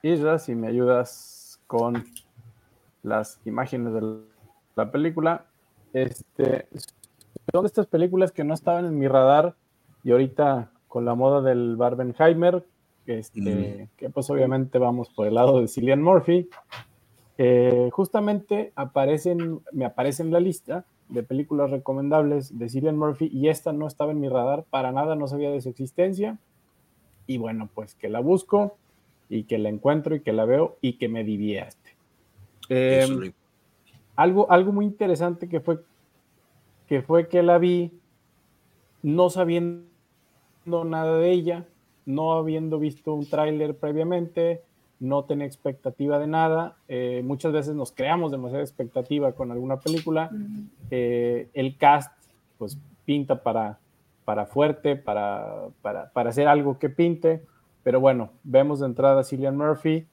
Isra, 0.02 0.38
si 0.38 0.54
me 0.54 0.68
ayudas 0.68 1.60
con 1.66 2.04
las 3.02 3.40
imágenes 3.44 3.92
de 3.92 4.20
la 4.76 4.92
película. 4.92 5.46
Este, 5.92 6.68
son 7.52 7.64
de 7.64 7.66
estas 7.66 7.88
películas 7.88 8.30
que 8.30 8.44
no 8.44 8.54
estaban 8.54 8.84
en 8.84 8.96
mi 8.96 9.08
radar 9.08 9.56
y 10.04 10.12
ahorita 10.12 10.70
con 10.86 11.04
la 11.04 11.16
moda 11.16 11.42
del 11.42 11.74
Barbenheimer, 11.74 12.64
este, 13.06 13.88
que 13.96 14.10
pues 14.10 14.30
obviamente 14.30 14.78
vamos 14.78 15.08
por 15.10 15.26
el 15.26 15.34
lado 15.34 15.60
de 15.60 15.66
Cillian 15.66 16.02
Murphy, 16.02 16.48
eh, 17.38 17.90
justamente 17.92 18.72
aparecen, 18.76 19.60
me 19.72 19.84
aparece 19.84 20.22
en 20.22 20.32
la 20.32 20.40
lista 20.40 20.84
de 21.08 21.22
películas 21.22 21.70
recomendables 21.70 22.58
de 22.58 22.68
Cillian 22.68 22.96
Murphy 22.96 23.30
y 23.32 23.48
esta 23.48 23.72
no 23.72 23.86
estaba 23.86 24.12
en 24.12 24.20
mi 24.20 24.28
radar, 24.28 24.64
para 24.70 24.92
nada 24.92 25.14
no 25.14 25.28
sabía 25.28 25.50
de 25.50 25.60
su 25.60 25.68
existencia. 25.68 26.38
Y 27.26 27.38
bueno, 27.38 27.68
pues 27.74 27.94
que 27.94 28.08
la 28.08 28.20
busco 28.20 28.76
y 29.28 29.44
que 29.44 29.58
la 29.58 29.68
encuentro 29.68 30.14
y 30.14 30.20
que 30.20 30.32
la 30.32 30.44
veo 30.44 30.76
y 30.80 30.94
que 30.94 31.08
me 31.08 31.24
divierte. 31.24 31.96
Em, 32.68 33.32
algo, 34.16 34.50
algo 34.50 34.72
muy 34.72 34.86
interesante 34.86 35.48
que 35.48 35.60
fue, 35.60 35.80
que 36.88 37.02
fue 37.02 37.28
que 37.28 37.42
la 37.42 37.58
vi 37.58 37.92
no 39.02 39.30
sabiendo 39.30 39.84
nada 40.84 41.18
de 41.18 41.30
ella, 41.30 41.66
no 42.06 42.32
habiendo 42.32 42.78
visto 42.78 43.14
un 43.14 43.28
tráiler 43.28 43.76
previamente, 43.76 44.62
no 44.98 45.24
tenía 45.24 45.46
expectativa 45.46 46.18
de 46.18 46.26
nada. 46.26 46.76
Eh, 46.88 47.22
muchas 47.24 47.52
veces 47.52 47.74
nos 47.74 47.92
creamos 47.92 48.30
demasiada 48.30 48.62
expectativa 48.62 49.32
con 49.32 49.52
alguna 49.52 49.80
película. 49.80 50.30
Eh, 50.90 51.48
el 51.52 51.76
cast, 51.76 52.12
pues, 52.58 52.78
pinta 53.04 53.42
para, 53.42 53.78
para 54.24 54.46
fuerte, 54.46 54.96
para, 54.96 55.68
para, 55.82 56.10
para, 56.12 56.30
hacer 56.30 56.48
algo 56.48 56.78
que 56.78 56.88
pinte. 56.88 57.42
Pero 57.82 58.00
bueno, 58.00 58.30
vemos 58.42 58.80
de 58.80 58.86
entrada 58.86 59.20
a 59.20 59.24
Cillian 59.24 59.56
Murphy, 59.56 60.06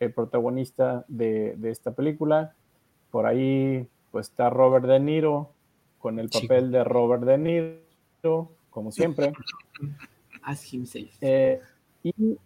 el 0.00 0.12
protagonista 0.12 1.04
de, 1.08 1.54
de, 1.56 1.70
esta 1.70 1.92
película. 1.92 2.54
Por 3.10 3.26
ahí, 3.26 3.86
pues, 4.10 4.28
está 4.28 4.50
Robert 4.50 4.86
De 4.86 4.98
Niro, 5.00 5.52
con 5.98 6.18
el 6.18 6.30
papel 6.30 6.70
de 6.70 6.82
Robert 6.82 7.22
De 7.22 7.38
Niro, 7.38 8.52
como 8.70 8.90
siempre. 8.90 9.32
As 10.42 10.72
himself. 10.72 11.10
Eh, 11.20 11.60
y 12.02 12.38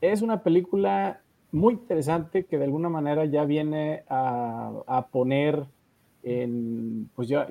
es 0.00 0.22
una 0.22 0.42
película 0.42 1.20
muy 1.52 1.74
interesante 1.74 2.44
que 2.44 2.58
de 2.58 2.64
alguna 2.64 2.88
manera 2.88 3.24
ya 3.24 3.44
viene 3.44 4.04
a, 4.08 5.06
poner 5.10 5.64
en, 6.22 7.08
pues 7.14 7.28
ya, 7.28 7.46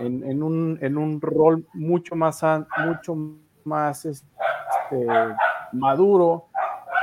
en, 0.00 0.42
un, 0.42 1.20
rol 1.20 1.66
mucho 1.74 2.14
más, 2.14 2.42
mucho 2.86 3.16
más 3.64 4.04
este, 4.04 5.06
maduro 5.72 6.46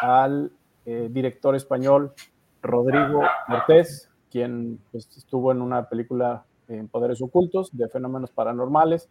al 0.02 0.52
eh, 0.86 1.10
director 1.12 1.56
español 1.56 2.14
Rodrigo 2.62 3.22
Cortés, 3.48 4.10
quien 4.30 4.80
pues, 4.92 5.10
estuvo 5.18 5.52
en 5.52 5.62
una 5.62 5.90
película 5.90 6.46
en 6.68 6.88
Poderes 6.88 7.22
Ocultos 7.22 7.76
de 7.76 7.88
Fenómenos 7.90 8.32
Paranormales. 8.32 9.10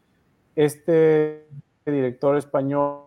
Este 0.54 1.46
director 1.84 2.36
español 2.36 3.02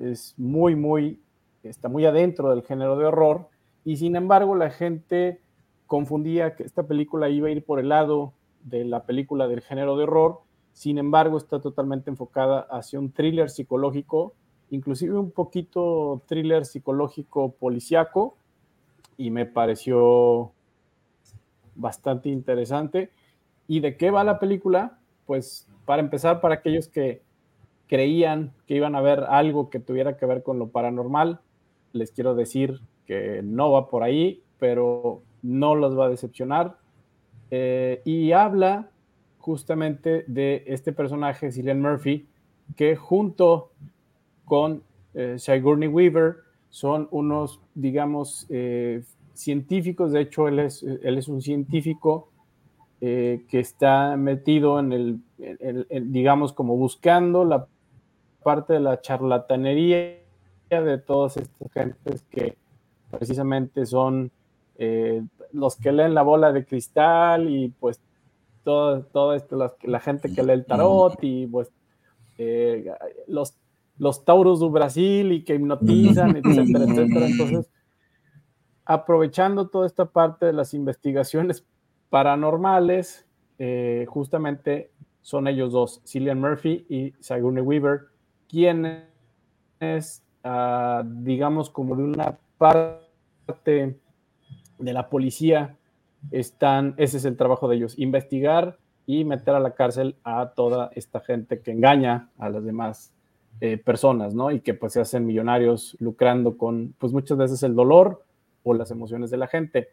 es 0.00 0.34
muy, 0.36 0.74
muy 0.74 1.20
está 1.62 1.88
muy 1.88 2.04
adentro 2.06 2.50
del 2.50 2.62
género 2.62 2.96
de 2.96 3.06
horror 3.06 3.48
y 3.84 3.96
sin 3.96 4.16
embargo 4.16 4.54
la 4.54 4.70
gente 4.70 5.40
confundía 5.86 6.54
que 6.54 6.62
esta 6.62 6.86
película 6.86 7.28
iba 7.28 7.48
a 7.48 7.50
ir 7.50 7.64
por 7.64 7.80
el 7.80 7.88
lado 7.88 8.34
de 8.62 8.84
la 8.84 9.04
película 9.04 9.48
del 9.48 9.62
género 9.62 9.96
de 9.96 10.04
horror, 10.04 10.40
sin 10.72 10.98
embargo 10.98 11.38
está 11.38 11.60
totalmente 11.60 12.10
enfocada 12.10 12.60
hacia 12.70 12.98
un 12.98 13.10
thriller 13.10 13.50
psicológico, 13.50 14.34
inclusive 14.70 15.18
un 15.18 15.30
poquito 15.30 16.22
thriller 16.26 16.66
psicológico 16.66 17.52
policiaco 17.52 18.36
y 19.16 19.30
me 19.30 19.46
pareció 19.46 20.52
bastante 21.74 22.28
interesante. 22.28 23.10
¿Y 23.66 23.80
de 23.80 23.96
qué 23.96 24.10
va 24.10 24.24
la 24.24 24.38
película? 24.38 24.98
Pues 25.26 25.66
para 25.84 26.00
empezar, 26.00 26.40
para 26.40 26.56
aquellos 26.56 26.88
que 26.88 27.22
creían 27.86 28.52
que 28.66 28.74
iban 28.74 28.94
a 28.94 29.00
ver 29.00 29.24
algo 29.28 29.70
que 29.70 29.80
tuviera 29.80 30.16
que 30.16 30.26
ver 30.26 30.42
con 30.42 30.58
lo 30.58 30.68
paranormal, 30.68 31.40
les 31.92 32.12
quiero 32.12 32.34
decir 32.34 32.80
que 33.06 33.40
no 33.42 33.72
va 33.72 33.88
por 33.88 34.02
ahí, 34.02 34.42
pero 34.58 35.22
no 35.42 35.74
los 35.74 35.98
va 35.98 36.06
a 36.06 36.10
decepcionar. 36.10 36.76
Eh, 37.50 38.02
y 38.04 38.32
habla 38.32 38.90
justamente 39.38 40.24
de 40.26 40.64
este 40.66 40.92
personaje, 40.92 41.50
Cillian 41.50 41.80
Murphy, 41.80 42.26
que 42.76 42.96
junto 42.96 43.70
con 44.44 44.82
eh, 45.14 45.36
Sigourney 45.38 45.88
Weaver 45.88 46.36
son 46.68 47.08
unos, 47.10 47.60
digamos, 47.74 48.46
eh, 48.50 49.02
científicos. 49.32 50.12
De 50.12 50.20
hecho, 50.20 50.48
él 50.48 50.58
es, 50.58 50.82
él 50.82 51.16
es 51.16 51.28
un 51.28 51.40
científico 51.40 52.30
que 53.00 53.46
está 53.52 54.16
metido 54.16 54.80
en 54.80 54.92
el, 54.92 55.20
digamos, 56.10 56.52
como 56.52 56.76
buscando 56.76 57.44
la 57.44 57.68
parte 58.42 58.72
de 58.72 58.80
la 58.80 59.00
charlatanería 59.00 60.18
de 60.70 60.98
todas 60.98 61.36
estas 61.36 61.72
gentes 61.72 62.24
que 62.30 62.56
precisamente 63.10 63.86
son 63.86 64.30
eh, 64.76 65.22
los 65.52 65.76
que 65.76 65.92
leen 65.92 66.14
la 66.14 66.22
bola 66.22 66.52
de 66.52 66.64
cristal 66.64 67.48
y 67.48 67.68
pues 67.68 68.00
todo, 68.64 69.02
todo 69.04 69.34
esto, 69.34 69.74
la, 69.82 70.00
gente 70.00 70.32
que 70.32 70.42
lee 70.42 70.52
el 70.52 70.66
tarot 70.66 71.18
y 71.22 71.46
pues 71.46 71.72
eh, 72.36 72.92
los, 73.26 73.54
los 73.96 74.24
tauros 74.24 74.60
de 74.60 74.68
Brasil 74.68 75.32
y 75.32 75.42
que 75.42 75.54
hipnotizan, 75.54 76.36
etcétera, 76.36 76.84
etcétera. 76.84 77.26
Entonces, 77.26 77.70
aprovechando 78.84 79.68
toda 79.68 79.86
esta 79.86 80.04
parte 80.04 80.46
de 80.46 80.52
las 80.52 80.74
investigaciones 80.74 81.64
paranormales, 82.10 83.26
eh, 83.58 84.06
justamente 84.08 84.90
son 85.22 85.48
ellos 85.48 85.72
dos, 85.72 86.00
Cillian 86.06 86.40
Murphy 86.40 86.86
y 86.88 87.12
Sigourney 87.20 87.62
Weaver, 87.62 88.08
quienes 88.48 90.22
digamos, 91.04 91.70
como 91.70 91.96
de 91.96 92.02
una 92.02 92.38
parte 92.56 93.98
de 94.78 94.92
la 94.92 95.08
policía, 95.08 95.76
están, 96.30 96.94
ese 96.96 97.18
es 97.18 97.24
el 97.24 97.36
trabajo 97.36 97.68
de 97.68 97.76
ellos, 97.76 97.98
investigar 97.98 98.78
y 99.06 99.24
meter 99.24 99.54
a 99.54 99.60
la 99.60 99.74
cárcel 99.74 100.16
a 100.24 100.52
toda 100.54 100.90
esta 100.94 101.20
gente 101.20 101.60
que 101.60 101.72
engaña 101.72 102.28
a 102.38 102.50
las 102.50 102.64
demás 102.64 103.12
eh, 103.60 103.78
personas, 103.78 104.34
¿no? 104.34 104.50
Y 104.50 104.60
que 104.60 104.74
pues 104.74 104.92
se 104.92 105.00
hacen 105.00 105.26
millonarios 105.26 105.96
lucrando 105.98 106.56
con, 106.56 106.94
pues 106.98 107.12
muchas 107.12 107.38
veces 107.38 107.62
el 107.62 107.74
dolor 107.74 108.24
o 108.62 108.74
las 108.74 108.90
emociones 108.90 109.30
de 109.30 109.36
la 109.36 109.46
gente. 109.46 109.88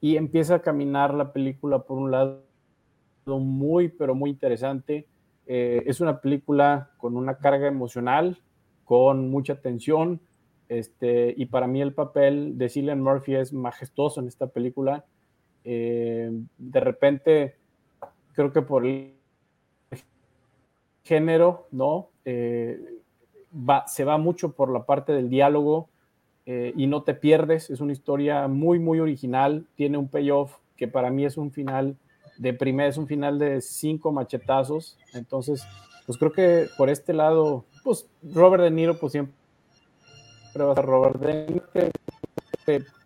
Y 0.00 0.16
empieza 0.16 0.56
a 0.56 0.62
caminar 0.62 1.14
la 1.14 1.32
película 1.32 1.78
por 1.78 1.98
un 1.98 2.10
lado 2.10 2.42
muy, 3.26 3.88
pero 3.88 4.14
muy 4.14 4.30
interesante. 4.30 5.06
Eh, 5.46 5.84
es 5.86 6.00
una 6.00 6.20
película 6.20 6.90
con 6.98 7.16
una 7.16 7.36
carga 7.38 7.68
emocional 7.68 8.38
con 8.86 9.28
mucha 9.28 9.60
tensión. 9.60 10.20
Este, 10.68 11.34
y 11.36 11.46
para 11.46 11.66
mí 11.66 11.82
el 11.82 11.92
papel 11.92 12.56
de 12.56 12.70
Cillian 12.70 13.02
Murphy 13.02 13.34
es 13.34 13.52
majestuoso 13.52 14.20
en 14.20 14.28
esta 14.28 14.46
película. 14.46 15.04
Eh, 15.64 16.30
de 16.56 16.80
repente, 16.80 17.56
creo 18.32 18.52
que 18.52 18.62
por 18.62 18.86
el 18.86 19.12
género, 21.04 21.66
¿no? 21.70 22.08
Eh, 22.24 22.80
va, 23.52 23.86
se 23.86 24.04
va 24.04 24.16
mucho 24.18 24.52
por 24.52 24.72
la 24.72 24.84
parte 24.86 25.12
del 25.12 25.28
diálogo 25.28 25.88
eh, 26.46 26.72
y 26.76 26.86
no 26.86 27.02
te 27.02 27.14
pierdes. 27.14 27.70
Es 27.70 27.80
una 27.80 27.92
historia 27.92 28.48
muy, 28.48 28.78
muy 28.78 29.00
original. 29.00 29.66
Tiene 29.74 29.98
un 29.98 30.08
payoff 30.08 30.56
que 30.76 30.88
para 30.88 31.10
mí 31.10 31.24
es 31.24 31.36
un 31.36 31.50
final 31.50 31.96
de 32.38 32.52
primera, 32.52 32.88
es 32.88 32.98
un 32.98 33.06
final 33.06 33.38
de 33.38 33.60
cinco 33.60 34.12
machetazos. 34.12 34.98
Entonces, 35.14 35.66
pues 36.06 36.18
creo 36.18 36.32
que 36.32 36.68
por 36.76 36.90
este 36.90 37.12
lado 37.12 37.64
pues 37.86 38.04
Robert 38.34 38.64
De 38.64 38.70
Niro, 38.72 38.98
pues 38.98 39.12
siempre 39.12 39.32
va 40.58 40.72
a 40.72 40.74
ser 40.74 40.86
Robert 40.86 41.20
De 41.20 41.46
Niro 41.46 41.66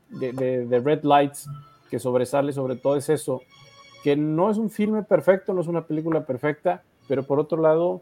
de, 0.09 0.81
Red 0.81 1.05
Lights, 1.05 1.47
que 1.91 1.99
sobresale 1.99 2.55
sobre 2.55 2.77
todo 2.77 2.97
es 2.97 3.11
eso, 3.11 3.43
que 4.03 4.17
no 4.17 4.51
es 4.51 4.57
un 4.57 4.71
filme 4.71 5.03
perfecto, 5.03 5.53
no 5.53 5.61
es 5.61 5.67
una 5.67 5.87
película 5.87 6.25
perfecta, 6.25 6.83
pero 7.09 7.25
por 7.25 7.39
otro 7.39 7.61
lado, 7.61 8.01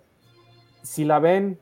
si 0.84 1.04
la 1.04 1.18
ven 1.18 1.58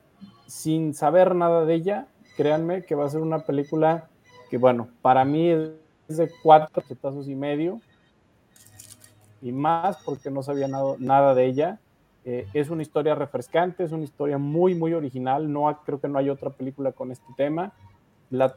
sin 0.46 0.92
saber 0.92 1.34
nada 1.34 1.64
de 1.64 1.72
ella, 1.72 2.08
créanme 2.36 2.84
que 2.84 2.94
va 2.94 3.06
a 3.06 3.10
ser 3.10 3.22
una 3.22 3.38
película 3.38 4.10
que, 4.50 4.58
bueno, 4.58 4.90
para 5.00 5.24
mí 5.24 5.48
es 5.48 5.70
de 6.08 6.30
cuatro 6.42 6.82
chetazos 6.86 7.26
y 7.26 7.34
medio 7.34 7.80
y 9.40 9.50
más 9.50 9.96
porque 10.04 10.30
no 10.30 10.42
sabía 10.42 10.68
nada, 10.68 10.96
nada 10.98 11.34
de 11.34 11.46
ella 11.46 11.80
eh, 12.28 12.48
es 12.54 12.70
una 12.70 12.82
historia 12.82 13.14
refrescante, 13.14 13.84
es 13.84 13.92
una 13.92 14.02
historia 14.02 14.36
muy, 14.36 14.74
muy 14.74 14.92
original. 14.92 15.50
No, 15.50 15.80
creo 15.84 16.00
que 16.00 16.08
no 16.08 16.18
hay 16.18 16.28
otra 16.28 16.50
película 16.50 16.90
con 16.90 17.12
este 17.12 17.32
tema. 17.36 17.72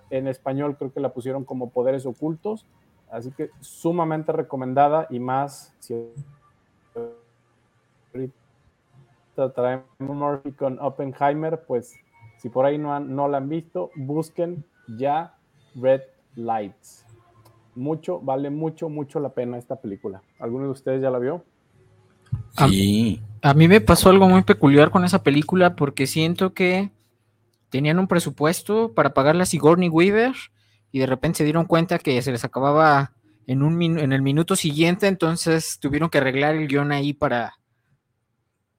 en 0.10 0.28
español 0.28 0.76
creo 0.76 0.92
que 0.92 1.00
la 1.00 1.14
pusieron 1.14 1.46
como 1.46 1.70
Poderes 1.70 2.08
Ocultos. 2.08 2.66
Así 3.12 3.32
que 3.32 3.52
sumamente 3.60 4.32
recomendada 4.32 5.06
y 5.12 5.20
más 5.20 5.76
si 5.80 5.96
traemos 9.54 9.86
Murphy 10.00 10.52
con 10.52 10.80
Oppenheimer, 10.80 11.64
pues 11.66 11.96
si 12.38 12.50
por 12.50 12.66
ahí 12.66 12.80
no, 12.80 13.00
no 13.00 13.28
la 13.28 13.38
han 13.38 13.50
visto, 13.50 13.92
busquen 13.96 14.66
ya 14.98 15.38
Red 15.76 16.02
Lights. 16.36 17.06
mucho, 17.76 18.20
vale 18.20 18.50
mucho, 18.50 18.90
mucho 18.90 19.20
la 19.20 19.30
pena 19.30 19.60
esta 19.60 19.76
película. 19.76 20.24
¿Alguno 20.40 20.66
de 20.66 20.72
ustedes 20.72 21.02
ya 21.04 21.12
la 21.12 21.20
vio? 21.20 21.44
Sí. 22.58 23.22
A, 23.42 23.54
mí 23.54 23.68
me 23.68 23.82
pasó 23.82 24.10
algo 24.10 24.28
muy 24.28 24.44
peculiar 24.44 24.92
con 24.92 25.06
esa 25.06 25.24
película 25.24 25.76
porque 25.76 26.08
siento 26.08 26.54
que 26.54 26.92
tenían 27.70 28.00
un 28.00 28.08
presupuesto 28.08 28.94
para 28.94 29.14
pagarle 29.14 29.44
a 29.44 29.46
Sigourney 29.46 29.90
Weaver 29.90 30.34
y 30.92 31.00
de 31.00 31.06
repente 31.06 31.38
se 31.38 31.44
dieron 31.44 31.66
cuenta 31.66 32.00
que 32.00 32.22
se 32.22 32.32
les 32.32 32.44
acababa 32.44 33.14
en, 33.48 33.64
un 33.64 33.82
en 33.82 34.14
el 34.14 34.22
minuto 34.22 34.56
siguiente, 34.56 35.08
entonces 35.08 35.80
tuvieron 35.80 36.10
que 36.10 36.20
arreglar 36.20 36.56
el 36.56 36.68
guion 36.68 36.92
ahí 36.92 37.14
para, 37.14 37.60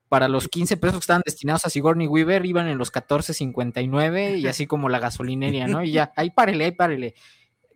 para 0.09 0.29
los 0.29 0.49
15 0.49 0.77
pesos 0.77 0.96
que 0.96 1.03
estaban 1.03 1.23
destinados 1.25 1.64
a 1.64 1.70
Sigourney 1.70 2.09
Weaver, 2.09 2.44
iban 2.44 2.68
en 2.68 2.79
los 2.79 2.92
14.59 2.92 4.38
y 4.38 4.46
así 4.49 4.66
como 4.66 4.88
la 4.88 4.99
gasolinería, 4.99 5.68
¿no? 5.68 5.85
Y 5.85 5.92
ya, 5.92 6.12
ahí 6.16 6.31
párele, 6.31 6.64
ahí 6.64 6.73
párele. 6.73 7.14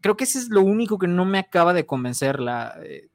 Creo 0.00 0.16
que 0.16 0.24
ese 0.24 0.38
es 0.38 0.48
lo 0.48 0.62
único 0.62 0.98
que 0.98 1.06
no 1.06 1.24
me 1.24 1.38
acaba 1.38 1.72
de 1.72 1.86
convencer, 1.86 2.40
la, 2.40 2.76
eh, 2.82 3.08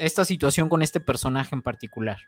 esta 0.00 0.24
situación 0.24 0.68
con 0.68 0.82
este 0.82 1.00
personaje 1.00 1.54
en 1.54 1.62
particular. 1.62 2.18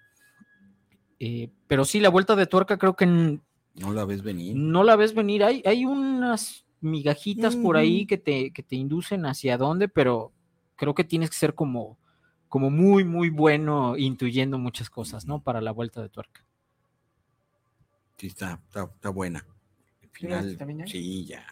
Eh, 1.18 1.50
pero 1.68 1.85
sí, 1.85 2.00
la 2.00 2.08
vuelta 2.08 2.35
de 2.37 2.46
tuerca 2.46 2.78
creo 2.78 2.94
que 2.96 3.06
No 3.06 3.92
la 3.92 4.04
ves 4.04 4.22
venir. 4.22 4.56
no 4.56 4.82
la 4.85 4.96
ves 4.96 5.14
venir. 5.14 5.44
Hay, 5.44 5.62
hay 5.64 5.85
unas 5.85 6.66
migajitas 6.80 7.54
por 7.56 7.76
ahí 7.76 8.06
que 8.06 8.18
te, 8.18 8.52
que 8.52 8.62
te 8.62 8.76
inducen 8.76 9.24
hacia 9.26 9.56
dónde, 9.56 9.88
pero 9.88 10.32
creo 10.76 10.94
que 10.94 11.04
tienes 11.04 11.30
que 11.30 11.37
ser 11.37 11.54
como, 11.54 11.96
como 12.48 12.70
muy, 12.70 13.04
muy 13.04 13.30
bueno 13.30 13.96
intuyendo 13.96 14.58
muchas 14.58 14.90
cosas, 14.90 15.26
¿no? 15.26 15.40
Para 15.40 15.61
la 15.61 15.70
vuelta 15.70 16.02
de 16.02 16.08
tuerca. 16.08 16.44
Sí, 18.16 18.26
está, 18.26 18.61
está, 18.66 18.85
está 18.85 19.08
buena. 19.11 19.46
¿Sí 20.00 20.08
final, 20.12 20.58
ya? 20.58 20.87
sí, 20.87 21.24
ya. 21.24 21.46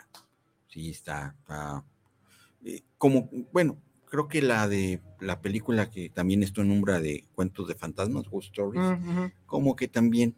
Sí, 0.68 0.90
está. 0.90 1.34
está, 1.40 1.84
eh, 2.64 2.82
como, 2.98 3.28
bueno, 3.52 3.78
creo 4.10 4.28
que 4.28 4.42
la 4.42 4.68
de 4.68 5.00
la 5.20 5.40
película 5.40 5.88
que 5.88 6.10
también 6.10 6.42
esto 6.42 6.62
nombra 6.64 7.00
de 7.00 7.24
cuentos 7.34 7.66
de 7.68 7.74
fantasmas, 7.74 8.28
Ghost 8.28 8.48
Stories, 8.48 8.98
como 9.46 9.74
que 9.76 9.88
también 9.88 10.34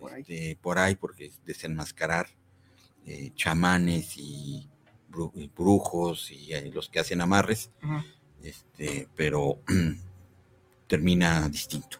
Por 0.00 0.12
ahí. 0.14 0.20
este, 0.22 0.58
por 0.62 0.78
ahí, 0.78 0.94
porque 0.96 1.26
es 1.26 1.44
desenmascarar 1.44 2.28
eh, 3.06 3.32
chamanes 3.34 4.16
y, 4.16 4.68
bru- 5.10 5.32
y 5.34 5.48
brujos 5.48 6.30
y 6.30 6.52
eh, 6.54 6.70
los 6.72 6.88
que 6.88 7.00
hacen 7.00 7.20
amarres, 7.20 7.70
este, 8.42 9.08
pero 9.16 9.58
termina 10.86 11.48
distinto. 11.48 11.98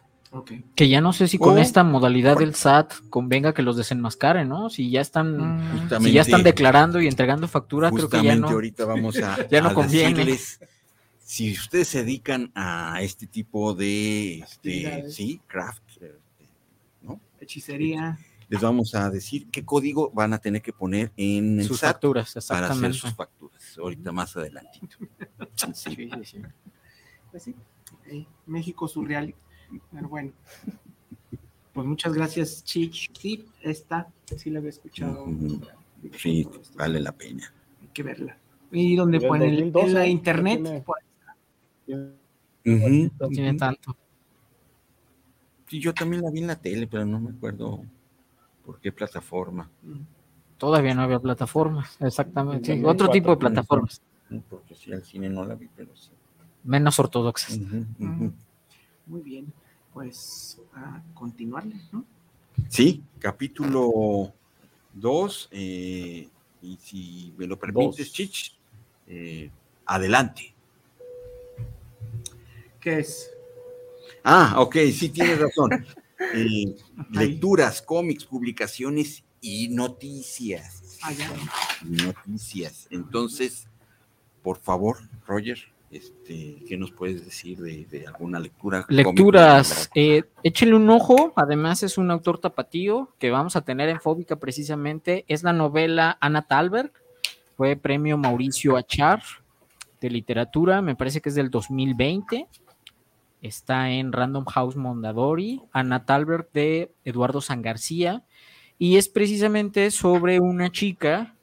Que 0.75 0.89
ya 0.89 0.99
no 0.99 1.13
sé 1.13 1.27
si 1.27 1.37
con 1.37 1.59
esta 1.59 1.83
modalidad 1.83 2.37
del 2.39 2.55
SAT 2.55 2.91
convenga 3.11 3.53
que 3.53 3.61
los 3.61 3.77
desenmascaren, 3.77 4.49
¿no? 4.49 4.71
Si 4.71 4.89
ya 4.89 4.99
están, 5.01 5.79
si 6.01 6.11
ya 6.11 6.21
están 6.21 6.41
declarando 6.41 6.99
y 6.99 7.07
entregando 7.07 7.47
factura, 7.47 7.91
creo 7.91 8.09
que 8.09 8.23
ya 8.23 8.35
no. 8.35 8.49
ahorita 8.49 8.85
vamos 8.85 9.19
a, 9.21 9.47
ya 9.51 9.61
no 9.61 9.69
a 9.69 9.73
conviene. 9.75 10.25
decirles, 10.25 10.59
si 11.33 11.51
ustedes 11.51 11.87
se 11.87 12.03
dedican 12.03 12.51
a 12.53 13.01
este 13.01 13.25
tipo 13.25 13.73
de, 13.73 14.37
este, 14.37 15.09
sí, 15.09 15.41
craft, 15.47 15.81
este, 15.89 16.13
¿no? 17.01 17.19
Hechicería. 17.39 18.19
Les 18.49 18.61
vamos 18.61 18.93
a 18.93 19.09
decir 19.09 19.47
qué 19.49 19.65
código 19.65 20.11
van 20.11 20.33
a 20.33 20.37
tener 20.37 20.61
que 20.61 20.71
poner 20.73 21.11
en 21.17 21.59
el 21.59 21.65
Sus 21.65 21.79
SAT 21.79 21.93
facturas, 21.93 22.37
para 22.47 22.67
hacer 22.67 22.93
sus 22.93 23.15
facturas. 23.15 23.75
Ahorita 23.79 24.11
más 24.11 24.37
adelantito. 24.37 24.95
Sí. 25.73 25.95
Sí, 25.95 26.09
sí. 26.23 26.37
Pues 27.31 27.41
sí. 27.43 27.55
ok. 27.93 28.27
México 28.45 28.87
surreal. 28.87 29.33
Pero 29.91 30.09
bueno. 30.09 30.33
Pues 31.73 31.87
muchas 31.87 32.13
gracias, 32.13 32.63
Chich. 32.63 33.09
Sí, 33.19 33.47
esta 33.61 34.07
sí 34.37 34.51
la 34.51 34.59
había 34.59 34.69
escuchado. 34.69 35.25
Sí, 36.15 36.47
vale 36.75 36.99
la 36.99 37.11
pena. 37.11 37.51
Hay 37.81 37.87
que 37.91 38.03
verla. 38.03 38.37
¿Y 38.71 38.95
dónde 38.95 39.17
Del 39.17 39.27
ponen? 39.27 39.49
¿En 39.49 39.71
2012, 39.71 39.93
la 39.93 40.05
internet? 40.05 40.61
tiene- 40.61 40.81
Por- 40.81 40.97
No 41.87 43.27
tiene 43.29 43.53
tanto. 43.55 43.95
Sí, 45.67 45.79
yo 45.79 45.93
también 45.93 46.21
la 46.21 46.29
vi 46.29 46.39
en 46.41 46.47
la 46.47 46.55
tele, 46.55 46.87
pero 46.87 47.05
no 47.05 47.19
me 47.19 47.31
acuerdo 47.31 47.83
por 48.65 48.79
qué 48.79 48.91
plataforma. 48.91 49.69
Todavía 50.57 50.93
no 50.93 51.01
había 51.01 51.19
plataformas, 51.19 51.97
exactamente. 51.99 52.75
sí, 52.75 52.83
otro 52.85 53.09
tipo 53.09 53.31
de 53.31 53.37
plataformas, 53.37 54.01
Porque 54.49 54.75
sí, 54.75 54.93
al 54.93 55.03
cine 55.03 55.29
no 55.29 55.45
la 55.45 55.55
vi, 55.55 55.67
pero 55.75 55.95
sí. 55.95 56.11
menos 56.63 56.97
ortodoxas. 56.99 57.57
Ujú. 57.57 58.33
Muy 59.07 59.21
bien. 59.21 59.51
Pues 59.93 60.59
a 60.73 61.01
continuarle, 61.13 61.75
¿no? 61.91 62.05
Sí, 62.69 63.03
capítulo 63.19 64.33
2, 64.93 65.49
y 65.51 66.29
si 66.79 67.33
me 67.37 67.45
lo 67.45 67.59
permites, 67.59 67.97
Dos. 67.97 68.11
Chich, 68.11 68.55
eh, 69.07 69.51
adelante. 69.85 70.52
¿Qué 72.83 72.99
es? 72.99 73.31
Ah, 74.23 74.55
ok, 74.57 74.75
sí 74.93 75.09
tienes 75.09 75.39
razón. 75.39 75.69
Eh, 76.33 76.77
lecturas, 77.11 77.81
cómics, 77.81 78.23
publicaciones 78.23 79.25
y 79.41 79.67
noticias. 79.67 80.97
Ah, 81.01 81.11
ya. 81.11 81.29
Noticias. 81.83 82.87
Entonces, 82.91 83.67
por 84.41 84.57
favor, 84.57 84.99
Roger, 85.27 85.59
este, 85.91 86.63
¿qué 86.65 86.77
nos 86.77 86.91
puedes 86.91 87.25
decir 87.25 87.59
de, 87.59 87.85
de 87.85 88.07
alguna 88.07 88.39
lectura? 88.39 88.85
Lecturas, 88.87 89.89
eh, 89.95 90.23
échenle 90.43 90.75
un 90.75 90.89
ojo, 90.89 91.33
además 91.35 91.83
es 91.83 91.97
un 91.97 92.09
autor 92.09 92.39
tapatío 92.39 93.13
que 93.19 93.29
vamos 93.29 93.57
a 93.57 93.61
tener 93.61 93.89
en 93.89 93.99
Fóbica 93.99 94.37
precisamente, 94.37 95.25
es 95.27 95.43
la 95.43 95.51
novela 95.51 96.17
Ana 96.21 96.43
Talberg, 96.43 96.93
fue 97.57 97.75
premio 97.75 98.17
Mauricio 98.17 98.77
Achar 98.77 99.21
de 99.99 100.09
literatura, 100.09 100.81
me 100.81 100.95
parece 100.95 101.21
que 101.21 101.29
es 101.29 101.35
del 101.35 101.49
2020, 101.49 102.47
está 103.43 103.91
en 103.91 104.13
Random 104.13 104.45
House 104.45 104.75
Mondadori, 104.75 105.61
Ana 105.71 106.05
Talberg 106.05 106.49
de 106.53 106.95
Eduardo 107.03 107.41
San 107.41 107.61
García, 107.61 108.23
y 108.79 108.97
es 108.97 109.09
precisamente 109.09 109.91
sobre 109.91 110.39
una 110.39 110.71
chica 110.71 111.35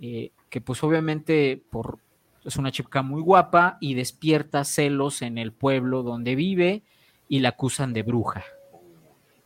eh, 0.00 0.32
que 0.50 0.60
pues 0.60 0.82
obviamente 0.82 1.62
por 1.70 1.98
es 2.44 2.56
una 2.56 2.72
chica 2.72 3.02
muy 3.02 3.22
guapa 3.22 3.78
y 3.80 3.94
despierta 3.94 4.64
celos 4.64 5.22
en 5.22 5.38
el 5.38 5.52
pueblo 5.52 6.02
donde 6.02 6.34
vive 6.34 6.82
y 7.28 7.40
la 7.40 7.50
acusan 7.50 7.92
de 7.92 8.02
bruja. 8.02 8.44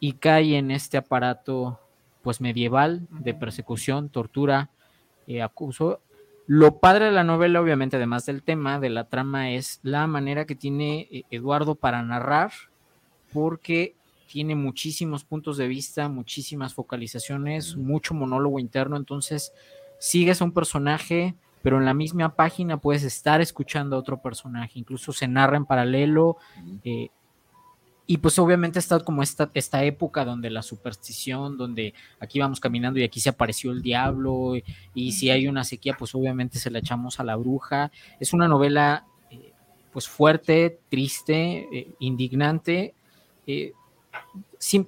Y 0.01 0.15
cae 0.15 0.57
en 0.57 0.71
este 0.71 0.97
aparato 0.97 1.81
pues 2.23 2.41
medieval 2.41 3.07
de 3.11 3.35
persecución, 3.35 4.09
tortura, 4.09 4.71
eh, 5.27 5.43
acuso. 5.43 6.01
Lo 6.51 6.79
padre 6.79 7.05
de 7.05 7.13
la 7.13 7.25
novela, 7.25 7.61
obviamente, 7.61 7.97
además 7.97 8.25
del 8.25 8.43
tema, 8.43 8.81
de 8.81 8.89
la 8.89 9.05
trama, 9.05 9.51
es 9.51 9.81
la 9.83 10.07
manera 10.07 10.47
que 10.47 10.55
tiene 10.55 11.07
eh, 11.11 11.25
Eduardo 11.31 11.75
para 11.75 12.03
narrar, 12.03 12.53
porque 13.35 13.95
tiene 14.29 14.55
muchísimos 14.55 15.25
puntos 15.25 15.59
de 15.59 15.69
vista, 15.69 16.09
muchísimas 16.09 16.73
focalizaciones, 16.73 17.77
mucho 17.77 18.15
monólogo 18.15 18.59
interno, 18.59 18.97
entonces 18.97 19.53
sigues 19.99 20.41
a 20.41 20.47
un 20.47 20.53
personaje, 20.53 21.35
pero 21.61 21.77
en 21.77 21.85
la 21.85 21.93
misma 21.93 22.35
página 22.35 22.79
puedes 22.79 23.03
estar 23.03 23.43
escuchando 23.43 23.97
a 23.97 23.99
otro 23.99 24.23
personaje, 24.23 24.79
incluso 24.79 25.13
se 25.13 25.29
narra 25.29 25.59
en 25.59 25.67
paralelo, 25.67 26.39
eh, 26.83 27.11
y 28.11 28.17
pues 28.17 28.39
obviamente 28.39 28.79
está 28.79 28.99
como 29.01 29.23
esta, 29.23 29.51
esta 29.53 29.85
época 29.85 30.25
donde 30.25 30.49
la 30.49 30.63
superstición, 30.63 31.59
donde 31.59 31.93
aquí 32.19 32.41
vamos 32.41 32.59
caminando 32.59 32.99
y 32.99 33.05
aquí 33.05 33.21
se 33.21 33.29
apareció 33.29 33.71
el 33.71 33.83
diablo, 33.83 34.57
y, 34.57 34.65
y 34.95 35.13
si 35.13 35.29
hay 35.29 35.47
una 35.47 35.63
sequía, 35.63 35.95
pues 35.97 36.15
obviamente 36.15 36.59
se 36.59 36.71
la 36.71 36.79
echamos 36.79 37.21
a 37.21 37.25
la 37.25 37.37
bruja. 37.37 37.93
Es 38.19 38.33
una 38.33 38.49
novela 38.49 39.05
eh, 39.31 39.53
pues 39.93 40.09
fuerte, 40.09 40.81
triste, 40.89 41.69
eh, 41.71 41.93
indignante. 41.99 42.95
Eh, 43.47 43.75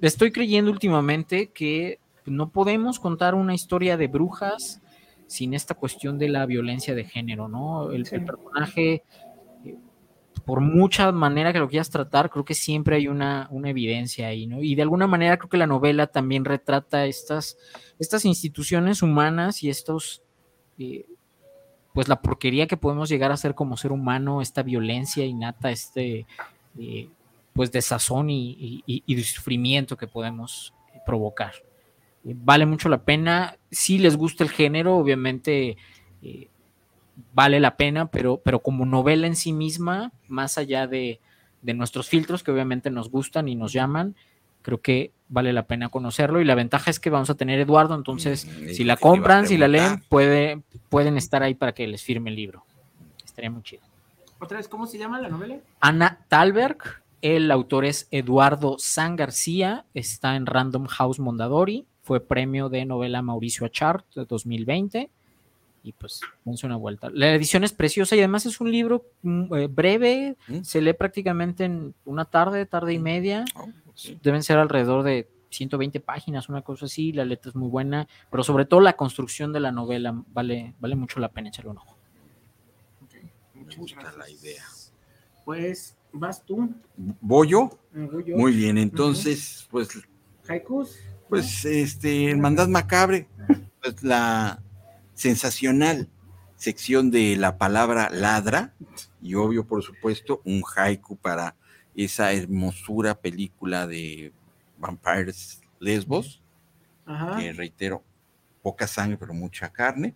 estoy 0.01 0.31
creyendo 0.31 0.71
últimamente 0.71 1.51
que 1.51 1.99
no 2.25 2.49
podemos 2.49 2.99
contar 2.99 3.35
una 3.35 3.53
historia 3.53 3.97
de 3.97 4.07
brujas 4.07 4.81
sin 5.27 5.53
esta 5.53 5.75
cuestión 5.75 6.17
de 6.17 6.27
la 6.27 6.47
violencia 6.47 6.95
de 6.95 7.03
género, 7.03 7.47
¿no? 7.47 7.91
El, 7.91 8.07
Sí. 8.07 8.15
el 8.15 8.25
personaje, 8.25 9.03
por 10.45 10.61
mucha 10.61 11.11
manera 11.11 11.53
que 11.53 11.59
lo 11.59 11.69
quieras 11.69 11.89
tratar, 11.89 12.29
creo 12.29 12.45
que 12.45 12.53
siempre 12.53 12.95
hay 12.95 13.07
una, 13.07 13.47
una 13.51 13.69
evidencia 13.69 14.27
ahí, 14.27 14.47
¿no? 14.47 14.61
Y 14.61 14.75
de 14.75 14.81
alguna 14.81 15.07
manera 15.07 15.37
creo 15.37 15.49
que 15.49 15.57
la 15.57 15.67
novela 15.67 16.07
también 16.07 16.45
retrata 16.45 17.05
estas, 17.05 17.57
estas 17.99 18.25
instituciones 18.25 19.01
humanas 19.01 19.63
y 19.63 19.69
estos, 19.69 20.23
eh, 20.77 21.05
pues 21.93 22.07
la 22.07 22.21
porquería 22.21 22.67
que 22.67 22.77
podemos 22.77 23.09
llegar 23.09 23.31
a 23.31 23.37
ser 23.37 23.55
como 23.55 23.77
ser 23.77 23.91
humano, 23.91 24.41
esta 24.41 24.63
violencia 24.63 25.25
innata, 25.25 25.71
este, 25.71 26.25
eh, 26.79 27.09
pues 27.53 27.71
desazón 27.71 28.29
y, 28.29 28.83
y, 28.85 29.23
sufrimiento 29.23 29.97
que 29.97 30.07
podemos 30.07 30.73
provocar. 31.05 31.53
Eh, 32.23 32.35
vale 32.35 32.65
mucho 32.65 32.89
la 32.89 33.03
pena. 33.03 33.57
Si 33.69 33.97
les 33.97 34.15
gusta 34.15 34.43
el 34.43 34.49
género, 34.49 34.95
obviamente 34.95 35.77
vale 37.33 37.59
la 37.59 37.77
pena, 37.77 38.07
pero, 38.07 38.41
pero 38.43 38.59
como 38.59 38.85
novela 38.85 39.27
en 39.27 39.35
sí 39.35 39.53
misma, 39.53 40.11
más 40.27 40.57
allá 40.57 40.87
de, 40.87 41.19
de, 41.61 41.73
nuestros 41.73 42.09
filtros 42.09 42.43
que 42.43 42.51
obviamente 42.51 42.89
nos 42.89 43.09
gustan 43.09 43.47
y 43.47 43.55
nos 43.55 43.73
llaman, 43.73 44.15
creo 44.61 44.81
que 44.81 45.11
vale 45.29 45.53
la 45.53 45.67
pena 45.67 45.89
conocerlo. 45.89 46.41
Y 46.41 46.45
la 46.45 46.55
ventaja 46.55 46.91
es 46.91 46.99
que 46.99 47.09
vamos 47.09 47.29
a 47.29 47.35
tener 47.35 47.59
Eduardo, 47.59 47.95
entonces 47.95 48.45
Mm, 48.45 48.69
si 48.69 48.83
la 48.83 48.97
compran, 48.97 49.47
si 49.47 49.57
la 49.57 49.67
leen, 49.67 50.03
puede, 50.09 50.61
pueden 50.89 51.17
estar 51.17 51.43
ahí 51.43 51.55
para 51.55 51.73
que 51.73 51.87
les 51.87 52.03
firme 52.03 52.29
el 52.29 52.35
libro. 52.35 52.63
estaría 53.23 53.49
muy 53.49 53.63
chido. 53.63 53.81
¿Otra 54.39 54.57
vez 54.57 54.67
cómo 54.67 54.87
se 54.87 54.97
llama 54.97 55.21
la 55.21 55.29
novela? 55.29 55.57
Ana 55.79 56.25
Talberg, 56.27 57.01
el 57.21 57.49
autor 57.51 57.85
es 57.85 58.07
Eduardo 58.11 58.75
San 58.79 59.15
García, 59.15 59.85
está 59.93 60.35
en 60.35 60.45
Random 60.45 60.85
House 60.87 61.19
Mondadori, 61.19 61.85
fue 62.01 62.19
premio 62.19 62.67
de 62.67 62.85
novela 62.85 63.21
Mauricio 63.21 63.65
Achart 63.65 64.05
de 64.15 64.25
2020 64.25 65.09
y 65.83 65.93
pues 65.93 66.21
dense 66.45 66.65
una 66.65 66.75
vuelta. 66.75 67.09
La 67.11 67.33
edición 67.33 67.63
es 67.63 67.73
preciosa 67.73 68.15
y 68.15 68.19
además 68.19 68.45
es 68.45 68.61
un 68.61 68.71
libro 68.71 69.05
mm, 69.23 69.53
eh, 69.55 69.67
breve, 69.67 70.37
¿Mm? 70.47 70.61
se 70.61 70.81
lee 70.81 70.93
prácticamente 70.93 71.65
en 71.65 71.93
una 72.05 72.25
tarde, 72.25 72.65
tarde 72.65 72.93
y 72.93 72.99
media, 72.99 73.45
Oh, 73.55 73.67
deben 74.21 74.43
ser 74.43 74.57
alrededor 74.57 75.03
de 75.03 75.27
120 75.49 75.99
páginas, 75.99 76.49
una 76.49 76.61
cosa 76.61 76.85
así, 76.85 77.11
la 77.11 77.25
letra 77.25 77.49
es 77.49 77.55
muy 77.55 77.67
buena, 77.69 78.07
pero 78.29 78.43
sobre 78.43 78.65
todo 78.65 78.79
la 78.79 78.93
construcción 78.93 79.51
de 79.51 79.59
la 79.59 79.71
novela 79.71 80.13
vale, 80.33 80.73
vale 80.79 80.95
mucho 80.95 81.19
la 81.19 81.29
pena 81.29 81.49
echarle 81.49 81.71
un 81.71 81.77
ojo. 81.77 81.95
Me 83.53 83.75
gusta 83.75 84.11
la 84.17 84.29
idea. 84.29 84.63
Pues 85.45 85.95
vas 86.13 86.43
tú. 86.45 86.69
¿Voy 86.95 87.49
yo? 87.49 87.69
voy 87.93 88.23
yo. 88.25 88.37
Muy 88.37 88.53
bien, 88.53 88.77
entonces, 88.77 89.67
pues, 89.71 89.89
Haikus. 90.47 90.97
pues, 91.29 91.65
este, 91.65 92.31
Hermandad 92.31 92.67
Macabre, 92.67 93.27
pues 93.81 94.03
la 94.03 94.61
sensacional 95.21 96.09
sección 96.55 97.11
de 97.11 97.35
la 97.35 97.57
palabra 97.59 98.09
ladra, 98.11 98.73
y 99.21 99.35
obvio, 99.35 99.67
por 99.67 99.83
supuesto, 99.83 100.41
un 100.45 100.63
haiku 100.75 101.15
para 101.15 101.55
esa 101.95 102.33
hermosura 102.33 103.19
película 103.19 103.85
de 103.85 104.33
Vampires 104.79 105.61
Lesbos, 105.79 106.41
Ajá. 107.05 107.37
que 107.37 107.53
reitero, 107.53 108.03
poca 108.63 108.87
sangre, 108.87 109.17
pero 109.17 109.33
mucha 109.33 109.71
carne. 109.71 110.15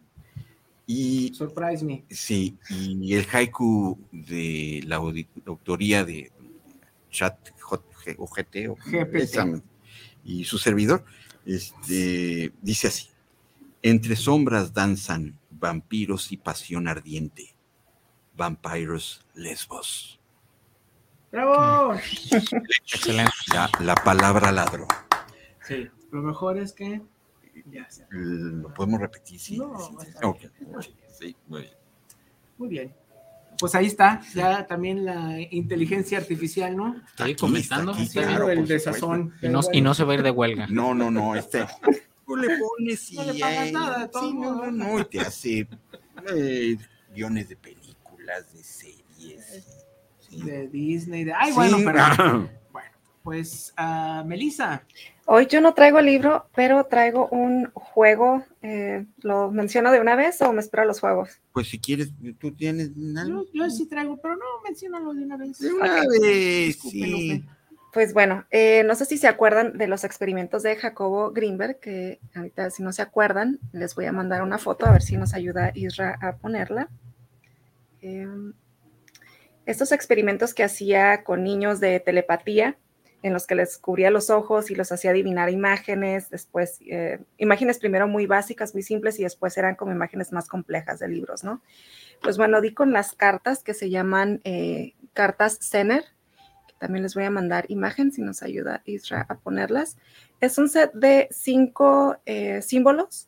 Y 0.88 1.32
Surprise 1.36 1.84
me. 1.84 2.04
Sí, 2.10 2.58
y 2.70 3.14
el 3.14 3.28
haiku 3.32 4.00
de 4.12 4.84
la 4.88 4.98
autoría 4.98 6.04
de 6.04 6.32
Chat 7.12 7.50
o 8.18 8.28
GPT. 8.28 8.76
y 10.24 10.44
su 10.46 10.58
servidor, 10.58 11.06
este, 11.46 12.52
dice 12.62 12.88
así: 12.88 13.10
Entre 13.88 14.16
sombras 14.16 14.74
danzan 14.74 15.38
vampiros 15.52 16.32
y 16.32 16.38
pasión 16.38 16.88
ardiente, 16.88 17.56
vampiros 18.36 19.24
lesbos. 19.36 20.20
¡Bravo! 21.32 21.94
Excelente. 21.94 23.32
La, 23.54 23.70
la 23.82 23.94
palabra 23.94 24.52
ladrón. 24.52 24.88
Sí. 25.68 25.88
Lo 26.10 26.24
mejor 26.24 26.58
es 26.58 26.74
que. 26.74 27.00
Ya. 27.68 27.88
¿Lo 28.10 28.74
podemos 28.74 29.02
repetir? 29.02 29.40
Sí. 29.40 29.58
No, 29.60 29.78
sí, 29.78 29.94
sí. 30.02 30.08
está 30.08 30.28
Ok. 30.30 30.40
Sí, 31.20 31.36
muy 31.46 31.62
bien. 31.62 31.74
Muy 32.58 32.70
bien. 32.70 32.96
Pues 33.60 33.76
ahí 33.76 33.86
está, 33.86 34.20
ya 34.34 34.66
también 34.66 35.06
la 35.06 35.40
inteligencia 35.52 36.18
artificial, 36.18 36.76
¿no? 36.76 37.04
Estoy 37.06 37.34
Aquí 37.34 37.40
comentando. 37.40 37.92
está, 37.92 38.02
aquí, 38.22 38.28
claro, 38.30 38.50
el 38.50 38.68
desazón. 38.68 39.36
Y 39.44 39.48
no, 39.48 39.62
y 39.72 39.82
no 39.82 39.94
se 39.94 40.04
va 40.04 40.14
a 40.14 40.16
ir 40.16 40.24
de 40.24 40.32
huelga. 40.32 40.66
No, 40.72 40.96
no, 40.96 41.12
no, 41.12 41.36
este. 41.36 41.68
Tú 42.26 42.36
le 42.36 42.58
pones 42.58 43.12
y. 43.12 43.16
No 43.16 43.24
le 43.26 43.40
pagas 43.40 43.68
eh, 43.68 43.72
nada, 43.72 44.08
de 44.08 44.20
sí, 44.20 44.34
no, 44.34 44.56
no, 44.66 44.72
no, 44.72 45.00
y 45.00 45.06
te 45.06 45.20
hace 45.20 45.68
eh, 46.36 46.78
guiones 47.14 47.50
de 47.50 47.56
películas, 47.56 48.52
de 48.54 48.64
series. 48.64 49.64
sí. 50.20 50.42
De 50.42 50.68
Disney, 50.68 51.24
de. 51.24 51.34
Ay, 51.34 51.50
Sí. 51.52 51.56
bueno, 51.56 51.78
pero. 51.86 52.50
Bueno, 52.72 52.90
pues, 53.24 53.74
ah, 53.78 54.24
Melissa. 54.26 54.84
Hoy 55.28 55.48
yo 55.48 55.60
no 55.62 55.74
traigo 55.74 55.98
el 56.00 56.06
libro, 56.06 56.48
pero 56.54 56.84
traigo 56.86 57.28
un 57.30 57.72
juego. 57.74 58.44
eh, 58.62 59.06
¿Lo 59.22 59.50
menciono 59.50 59.92
de 59.92 60.00
una 60.00 60.16
vez 60.16 60.40
o 60.42 60.52
me 60.54 60.60
espero 60.62 60.84
a 60.84 60.86
los 60.86 61.00
juegos? 61.00 61.40
Pues 61.54 61.68
si 61.70 61.80
quieres, 61.80 62.12
tú 62.40 62.52
tienes 62.52 62.92
algo. 63.18 63.46
Yo, 63.46 63.66
yo 63.66 63.70
sí 63.72 63.88
traigo, 63.88 64.18
pero 64.22 64.36
no, 64.36 64.46
menciónalo 64.64 65.14
de 65.14 65.24
una 65.24 65.38
vez. 65.38 65.58
De 65.58 65.74
una 65.74 65.94
vez, 66.02 66.12
Disculpe, 66.68 66.98
sí. 67.00 67.46
Pues 67.96 68.14
bueno, 68.14 68.44
eh, 68.52 68.84
no 68.84 68.94
sé 68.94 69.06
si 69.06 69.18
se 69.18 69.30
acuerdan 69.30 69.78
de 69.78 69.88
los 69.88 70.04
experimentos 70.04 70.64
de 70.64 70.76
Jacobo 70.76 71.32
Greenberg, 71.32 71.80
que 71.80 72.20
ahorita 72.36 72.70
si 72.70 72.84
no 72.84 72.92
se 72.92 73.02
acuerdan, 73.02 73.58
les 73.72 73.96
voy 73.96 74.04
a 74.04 74.12
mandar 74.12 74.42
una 74.42 74.58
foto 74.58 74.86
a 74.86 74.92
ver 74.92 75.02
si 75.02 75.16
nos 75.16 75.34
ayuda 75.34 75.72
Isra 75.74 76.20
a 76.22 76.36
ponerla. 76.36 76.90
Em, 78.02 78.52
estos 79.66 79.94
experimentos 79.94 80.54
que 80.54 80.66
hacía 80.66 81.24
con 81.24 81.46
niños 81.46 81.80
de 81.80 82.02
telepatía, 82.02 82.76
en 83.24 83.32
los 83.32 83.48
que 83.48 83.56
les 83.56 83.78
cubría 83.78 84.12
los 84.12 84.30
ojos 84.30 84.70
y 84.72 84.76
los 84.76 84.92
hacía 84.92 85.12
adivinar 85.12 85.50
imágenes, 85.50 86.30
después 86.30 86.80
eh, 86.86 87.20
imágenes 87.38 87.80
primero 87.80 88.10
muy 88.10 88.26
básicas, 88.28 88.74
muy 88.74 88.84
simples 88.84 89.22
y 89.22 89.24
después 89.24 89.58
eran 89.58 89.76
como 89.76 89.94
imágenes 89.94 90.34
más 90.34 90.50
complejas 90.50 91.00
de 91.00 91.08
libros, 91.08 91.46
¿no? 91.46 91.62
Pues 92.22 92.38
bueno, 92.38 92.60
di 92.60 92.74
con 92.74 92.92
las 92.92 93.14
cartas 93.14 93.64
que 93.64 93.74
se 93.74 93.90
llaman 93.90 94.42
eh, 94.44 94.96
cartas 95.14 95.60
Zener, 95.62 96.04
también 96.80 97.04
les 97.04 97.16
voy 97.16 97.24
a 97.24 97.30
mandar 97.30 97.66
imagen 97.70 98.12
si 98.12 98.22
nos 98.22 98.44
ayuda 98.44 98.82
Isra 98.86 99.26
a 99.30 99.36
ponerlas. 99.36 99.98
Es 100.42 100.58
un 100.58 100.70
set 100.70 100.94
de 100.94 101.28
cinco 101.32 102.18
eh, 102.26 102.62
símbolos 102.62 103.28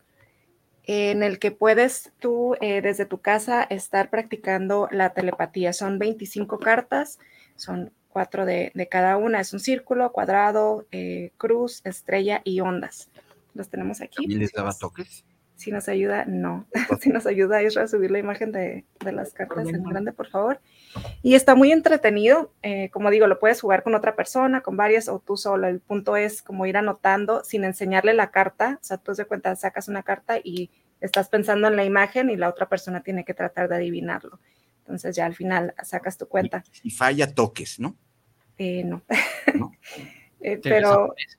en 0.84 1.22
el 1.22 1.38
que 1.38 1.52
puedes 1.52 2.12
tú 2.20 2.56
eh, 2.62 2.82
desde 2.82 3.06
tu 3.06 3.20
casa 3.20 3.64
estar 3.64 4.10
practicando 4.10 4.88
la 4.92 5.14
telepatía. 5.14 5.74
Son 5.74 6.00
25 6.00 6.60
cartas, 6.60 7.20
son 7.56 7.92
cuatro 8.10 8.46
de, 8.46 8.72
de 8.74 8.88
cada 8.88 9.18
una. 9.18 9.42
Es 9.42 9.54
un 9.54 9.60
círculo, 9.60 10.12
cuadrado, 10.12 10.88
eh, 10.92 11.32
cruz, 11.38 11.82
estrella 11.84 12.42
y 12.44 12.62
ondas. 12.62 13.10
Los 13.54 13.70
tenemos 13.70 14.02
aquí. 14.02 14.24
¿También 14.24 14.40
les 14.40 14.54
daba 14.54 14.74
toques? 14.74 15.26
Si 15.56 15.72
nos 15.72 15.90
ayuda, 15.90 16.24
no. 16.26 16.66
si 17.02 17.10
nos 17.10 17.26
ayuda 17.26 17.64
Isra 17.64 17.84
a 17.84 17.88
subir 17.88 18.12
la 18.12 18.20
imagen 18.20 18.52
de, 18.52 18.86
de 19.04 19.12
las 19.12 19.34
cartas 19.34 19.68
en 19.68 19.84
grande, 19.84 20.14
por 20.14 20.30
favor. 20.30 20.62
Y 21.22 21.36
está 21.36 21.56
muy 21.56 21.72
entretenido. 21.72 22.52
eh, 22.64 22.90
como 22.92 23.10
digo, 23.10 23.28
lo 23.28 23.40
puedes 23.40 23.62
jugar 23.62 23.84
con 23.84 23.96
otra 23.96 24.16
persona, 24.16 24.62
con 24.62 24.78
varias 24.78 25.08
o 25.10 25.20
tú 25.20 25.38
solo. 25.38 25.68
El 25.68 25.80
punto 25.80 26.16
es 26.16 26.42
como 26.42 26.66
ir 26.66 26.78
anotando 26.78 27.44
sin 27.44 27.64
enseñarle 27.64 28.14
la 28.14 28.32
carta. 28.32 28.80
O 28.82 28.84
sea, 28.84 28.98
tú 28.98 29.14
de 29.14 29.26
cuenta, 29.26 29.56
sacas 29.56 29.88
una 29.88 30.04
carta 30.04 30.38
y 30.44 30.70
estás 31.02 31.30
pensando 31.30 31.68
en 31.68 31.76
la 31.76 31.86
imagen 31.86 32.30
y 32.30 32.38
la 32.38 32.50
otra 32.50 32.68
persona 32.70 33.02
tiene 33.04 33.26
que 33.26 33.34
tratar 33.34 33.70
de 33.70 33.76
adivinarlo. 33.76 34.40
Entonces 34.80 35.16
ya 35.16 35.26
al 35.26 35.36
final 35.36 35.74
sacas 35.84 36.18
tu 36.18 36.28
cuenta. 36.28 36.64
Y 36.84 36.92
falla 36.92 37.34
toques, 37.34 37.80
¿no? 37.80 37.96
Eh, 38.58 38.84
no. 38.84 39.04
No. 39.56 39.72
Eh, 40.40 40.60
pero, 40.62 41.16
desaparece. 41.18 41.38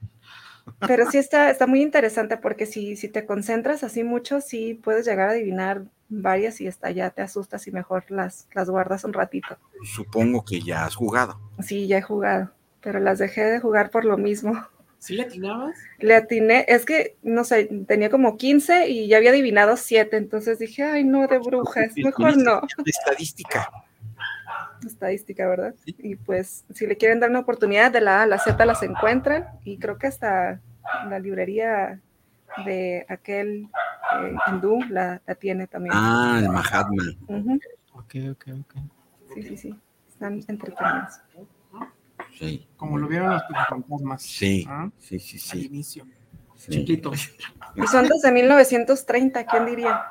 Pero 0.86 1.10
sí 1.10 1.18
está, 1.18 1.50
está 1.50 1.66
muy 1.66 1.82
interesante 1.82 2.36
porque 2.36 2.66
si, 2.66 2.96
si 2.96 3.08
te 3.08 3.26
concentras 3.26 3.82
así 3.82 4.04
mucho, 4.04 4.40
sí 4.40 4.74
puedes 4.74 5.06
llegar 5.06 5.28
a 5.28 5.32
adivinar 5.32 5.84
varias 6.08 6.60
y 6.60 6.68
hasta 6.68 6.90
ya 6.90 7.10
te 7.10 7.22
asustas 7.22 7.66
y 7.66 7.72
mejor 7.72 8.04
las, 8.10 8.48
las 8.54 8.70
guardas 8.70 9.04
un 9.04 9.12
ratito. 9.12 9.58
Supongo 9.84 10.44
que 10.44 10.60
ya 10.60 10.84
has 10.84 10.94
jugado. 10.94 11.40
Sí, 11.60 11.86
ya 11.86 11.98
he 11.98 12.02
jugado, 12.02 12.52
pero 12.80 13.00
las 13.00 13.18
dejé 13.18 13.44
de 13.44 13.60
jugar 13.60 13.90
por 13.90 14.04
lo 14.04 14.16
mismo. 14.16 14.66
¿Sí 14.98 15.14
le 15.14 15.22
atinabas? 15.22 15.76
Le 15.98 16.14
atiné, 16.14 16.64
es 16.66 16.84
que, 16.84 17.16
no 17.22 17.44
sé, 17.44 17.68
tenía 17.86 18.10
como 18.10 18.36
15 18.36 18.88
y 18.88 19.06
ya 19.06 19.18
había 19.18 19.30
adivinado 19.30 19.76
7, 19.76 20.16
entonces 20.16 20.58
dije, 20.58 20.82
ay, 20.82 21.04
no, 21.04 21.26
de 21.28 21.38
brujas, 21.38 21.92
mejor 21.96 22.36
no. 22.36 22.60
De 22.78 22.90
estadística. 22.90 23.70
Estadística, 24.84 25.46
¿verdad? 25.46 25.74
Y 25.84 26.16
pues, 26.16 26.64
si 26.74 26.86
le 26.86 26.96
quieren 26.96 27.20
dar 27.20 27.30
una 27.30 27.40
oportunidad, 27.40 27.92
de 27.92 28.00
la 28.00 28.20
A 28.20 28.22
a 28.22 28.26
la 28.26 28.38
Z 28.38 28.64
las 28.64 28.82
encuentran 28.82 29.46
y 29.64 29.78
creo 29.78 29.98
que 29.98 30.08
hasta 30.08 30.60
la 31.08 31.18
librería 31.18 32.00
de 32.64 33.04
aquel 33.08 33.68
eh, 34.20 34.36
hindú 34.48 34.80
la, 34.90 35.20
la 35.26 35.34
tiene 35.34 35.66
también. 35.66 35.94
Ah, 35.96 36.38
el 36.42 36.48
Mahatma. 36.48 37.02
Ujú, 37.28 37.58
Ok, 37.94 38.14
ok, 38.32 38.44
ok. 38.60 38.74
Sí, 39.34 39.42
sí, 39.42 39.56
sí, 39.56 39.74
están 40.08 40.40
entretenidos. 40.48 41.20
Sí, 42.38 42.66
Como 42.76 42.98
lo 42.98 43.08
vieron 43.08 43.30
los 43.30 43.42
fantasmas. 43.68 44.22
sí, 44.22 44.64
¿Ah? 44.68 44.90
sí, 44.98 45.18
sí, 45.18 45.36
Al 45.36 45.60
sí. 45.60 45.66
inicio. 45.66 46.06
sí. 46.56 46.70
Chiquito. 46.70 47.12
Y 47.74 47.86
son 47.86 48.06
desde 48.08 48.32
1930, 48.32 49.44
¿quién 49.46 49.66
diría? 49.66 50.04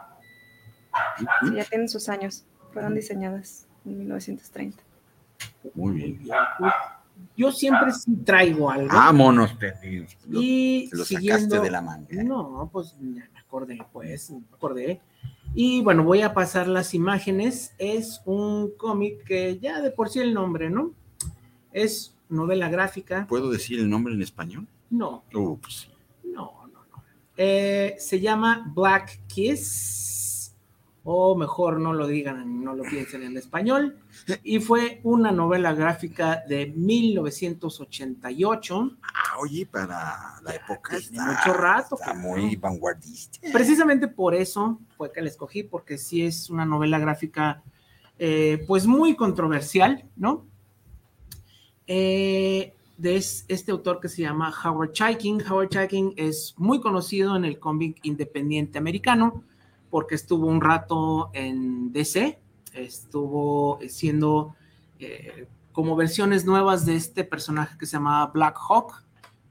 Sí, 1.41 1.55
ya 1.55 1.63
tienen 1.65 1.89
sus 1.89 2.09
años, 2.09 2.45
fueron 2.71 2.95
diseñadas 2.95 3.67
en 3.86 3.97
1930. 3.99 4.84
Muy 5.73 5.95
bien. 5.95 6.28
Yo 7.38 7.52
siempre 7.52 7.92
sí 7.94 8.12
traigo 8.26 8.70
algo. 8.70 8.88
Vámonos, 8.90 9.58
te, 9.60 9.74
lo, 10.28 10.42
y 10.42 10.90
lo 10.92 11.06
siguiendo- 11.06 11.42
sacaste 11.42 11.60
de 11.64 11.72
la 11.72 11.82
manga. 11.82 12.24
No, 12.24 12.70
pues 12.74 12.96
ya 13.00 13.30
me 13.32 13.40
acordé, 13.40 13.78
pues, 13.94 14.32
me 14.32 14.42
acordé. 14.54 15.00
Y 15.54 15.82
bueno, 15.84 16.04
voy 16.04 16.22
a 16.24 16.34
pasar 16.34 16.68
las 16.68 16.94
imágenes. 16.94 17.74
Es 17.78 18.22
un 18.26 18.72
cómic 18.78 19.24
que 19.24 19.58
ya 19.60 19.82
de 19.82 19.92
por 19.92 20.10
sí 20.10 20.20
el 20.20 20.34
nombre, 20.34 20.70
¿no? 20.70 20.92
Es 21.72 22.16
novela 22.30 22.70
gráfica. 22.70 23.26
¿Puedo 23.28 23.50
decir 23.52 23.80
el 23.80 23.90
nombre 23.90 24.14
en 24.14 24.22
español? 24.22 24.68
No, 24.90 25.24
Uh, 25.34 25.58
pues 25.58 25.88
no, 26.24 26.52
no, 26.74 26.80
no. 26.92 27.04
Eh, 27.38 27.96
se 28.00 28.20
llama 28.20 28.72
Black 28.76 29.20
Kiss. 29.28 30.16
O 31.10 31.38
mejor 31.38 31.80
no 31.80 31.93
lo 31.93 32.05
digan, 32.05 32.66
no 32.66 32.76
lo 32.76 32.84
piensen 32.84 33.24
en 33.24 33.38
español. 33.38 33.97
Y 34.43 34.60
fue 34.60 34.99
una 35.03 35.32
novela 35.32 35.74
gráfica 35.74 36.43
de 36.49 36.74
1988. 36.76 38.97
Ah, 39.01 39.38
oye, 39.39 39.66
para 39.66 40.36
la 40.43 40.53
época 40.53 40.97
está, 40.97 41.26
mucho 41.26 41.53
rato, 41.53 41.95
está 41.95 42.14
muy 42.14 42.58
vanguardista. 42.58 43.39
Precisamente 43.53 44.10
por 44.10 44.36
eso 44.36 44.82
fue 44.97 45.14
que 45.14 45.22
la 45.22 45.30
escogí, 45.30 45.64
porque 45.64 45.97
sí 45.97 46.26
es 46.26 46.49
una 46.49 46.66
novela 46.66 46.99
gráfica 46.99 47.64
eh, 48.20 48.66
pues 48.68 48.86
muy 48.86 49.16
controversial, 49.16 50.03
¿no? 50.18 50.45
Eh, 51.88 52.74
de 52.97 53.16
este 53.16 53.72
autor 53.72 54.01
que 54.01 54.10
se 54.10 54.24
llama 54.24 54.53
Howard 54.62 54.91
Chaykin. 54.91 55.41
Howard 55.49 55.70
Chaykin 55.70 56.16
es 56.18 56.53
muy 56.58 56.82
conocido 56.82 57.38
en 57.38 57.45
el 57.45 57.60
cómic 57.60 57.97
independiente 58.03 58.78
americano 58.78 59.45
porque 59.90 60.16
estuvo 60.16 60.48
un 60.48 60.62
rato 60.62 61.30
en 61.34 61.92
DC, 61.92 62.40
estuvo 62.74 63.80
siendo 63.88 64.56
eh, 65.00 65.48
como 65.72 65.96
versiones 65.96 66.46
nuevas 66.46 66.86
de 66.86 66.96
este 66.96 67.24
personaje 67.24 67.78
que 67.78 67.86
se 67.86 67.98
llamaba 67.98 68.32
Black 68.32 68.58
Hawk, 68.68 69.04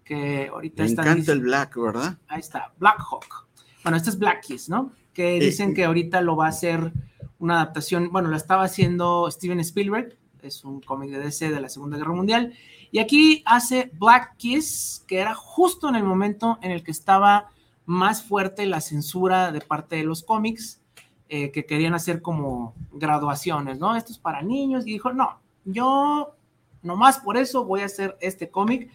que 0.05 0.49
ahorita 0.53 0.85
Me 0.85 0.91
encanta 0.91 1.33
el 1.33 1.41
Black, 1.41 1.77
¿verdad? 1.77 2.19
Ahí 2.29 2.41
está, 2.41 2.73
Black 2.79 2.99
Hawk. 2.99 3.47
Bueno, 3.83 3.97
este 3.97 4.11
es 4.11 4.19
Black 4.19 4.43
Kiss, 4.43 4.69
¿no? 4.69 4.93
Que 5.13 5.39
dicen 5.41 5.75
que 5.75 5.85
ahorita 5.85 6.21
lo 6.21 6.37
va 6.37 6.47
a 6.47 6.51
hacer 6.51 6.93
una 7.39 7.55
adaptación, 7.55 8.11
bueno, 8.11 8.29
la 8.31 8.37
estaba 8.37 8.65
haciendo 8.65 9.31
Steven 9.31 9.61
Spielberg, 9.61 10.17
es 10.43 10.65
un 10.65 10.81
cómic 10.81 11.11
de 11.11 11.19
DC 11.19 11.51
de 11.51 11.61
la 11.61 11.69
Segunda 11.69 11.97
Guerra 11.97 12.13
Mundial, 12.13 12.55
y 12.91 12.99
aquí 12.99 13.43
hace 13.47 13.91
Black 13.95 14.37
Kiss, 14.37 15.05
que 15.07 15.19
era 15.19 15.35
justo 15.35 15.89
en 15.89 15.97
el 15.97 16.05
momento 16.05 16.59
en 16.63 16.71
el 16.71 16.83
que 16.83 16.91
estaba 16.91 17.51
más 17.87 18.23
fuerte 18.23 18.67
la 18.67 18.81
censura 18.81 19.53
de 19.53 19.61
parte 19.61 19.97
de 19.97 20.05
los 20.05 20.23
cómics, 20.23 20.83
eh, 21.29 21.51
que 21.51 21.65
querían 21.65 21.95
hacer 21.95 22.21
como 22.21 22.75
graduaciones, 22.93 23.79
¿no? 23.79 23.97
Esto 23.97 24.13
es 24.13 24.19
para 24.19 24.43
niños, 24.43 24.87
y 24.87 24.93
dijo, 24.93 25.13
no, 25.13 25.41
yo 25.65 26.37
nomás 26.83 27.19
por 27.19 27.37
eso 27.37 27.65
voy 27.65 27.81
a 27.81 27.87
hacer 27.87 28.17
este 28.21 28.51
cómic. 28.51 28.91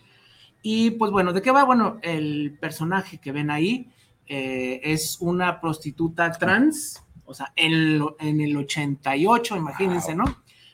Y 0.61 0.91
pues 0.91 1.11
bueno, 1.11 1.33
¿de 1.33 1.41
qué 1.41 1.51
va? 1.51 1.63
Bueno, 1.63 1.97
el 2.01 2.57
personaje 2.59 3.17
que 3.17 3.31
ven 3.31 3.49
ahí 3.49 3.91
eh, 4.27 4.79
es 4.83 5.17
una 5.19 5.59
prostituta 5.59 6.31
trans, 6.31 7.03
o 7.25 7.33
sea, 7.33 7.51
en, 7.55 8.01
el 8.19 8.57
88, 8.57 9.57
imagínense, 9.57 10.15
¿no? 10.15 10.23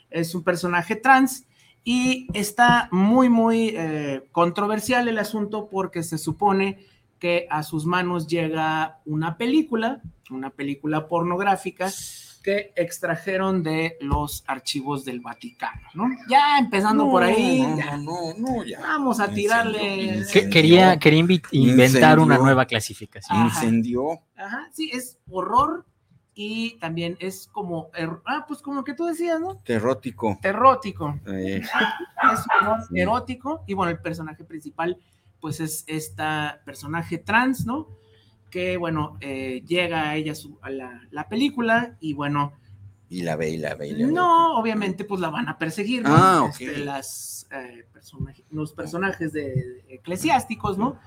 Es 0.09 0.35
un 0.35 0.43
personaje 0.43 0.95
trans 0.95 1.45
y 1.83 2.27
está 2.33 2.89
muy, 2.91 3.29
muy 3.29 3.73
eh, 3.75 4.27
controversial 4.31 5.07
el 5.07 5.17
asunto 5.19 5.69
porque 5.69 6.03
se 6.03 6.17
supone 6.17 6.79
que 7.19 7.47
a 7.49 7.63
sus 7.63 7.85
manos 7.85 8.27
llega 8.27 8.99
una 9.05 9.37
película, 9.37 10.01
una 10.29 10.49
película 10.49 11.07
pornográfica 11.07 11.91
que 12.43 12.71
extrajeron 12.75 13.61
de 13.61 13.97
los 13.99 14.43
archivos 14.47 15.03
del 15.03 15.19
Vaticano, 15.19 15.81
¿no? 15.93 16.09
Ya 16.29 16.57
empezando 16.57 17.09
por 17.09 17.23
ahí. 17.23 17.61
No, 17.61 17.97
no, 17.97 18.33
no, 18.37 18.63
ya. 18.63 18.79
Vamos 18.79 19.19
a 19.19 19.27
tirarle. 19.29 20.23
quería, 20.49 20.97
quería 20.97 21.25
inventar 21.51 22.19
una 22.19 22.37
nueva 22.37 22.65
clasificación. 22.65 23.45
Incendió. 23.45 24.21
Ajá, 24.37 24.69
sí, 24.71 24.89
es 24.93 25.17
horror 25.29 25.85
y 26.33 26.77
también 26.77 27.17
es 27.19 27.49
como, 27.51 27.89
er, 27.95 28.11
ah, 28.25 28.45
pues 28.47 28.61
como 28.61 28.83
que 28.83 28.93
tú 28.93 29.07
decías, 29.07 29.41
¿no? 29.41 29.57
Terrótico. 29.57 30.37
Terrótico. 30.41 31.19
Eh. 31.27 31.61
Es 31.63 32.45
horror 32.61 32.79
erótico 32.93 33.63
y 33.67 33.73
bueno, 33.73 33.91
el 33.91 33.99
personaje 33.99 34.43
principal 34.43 34.97
pues 35.39 35.59
es 35.59 35.83
esta 35.87 36.61
personaje 36.65 37.17
trans, 37.17 37.65
¿no? 37.65 37.87
Que 38.49 38.77
bueno, 38.77 39.17
eh, 39.21 39.63
llega 39.65 40.09
a 40.09 40.15
ella 40.15 40.33
a 40.61 40.69
la, 40.69 41.29
película 41.29 41.97
y 41.99 42.13
bueno. 42.13 42.53
Y 43.09 43.21
la 43.21 43.35
ve 43.35 43.49
y 43.51 43.57
la 43.57 43.75
ve. 43.75 43.93
no, 43.93 44.57
obviamente 44.57 45.05
pues 45.05 45.21
la 45.21 45.29
van 45.29 45.47
a 45.47 45.57
perseguir, 45.57 46.03
¿no? 46.03 46.15
Ah, 46.15 46.47
este, 46.49 46.77
las, 46.79 47.47
eh, 47.51 47.85
los 48.51 48.73
personajes 48.73 49.33
de, 49.33 49.83
eclesiásticos, 49.89 50.77
¿no? 50.77 50.99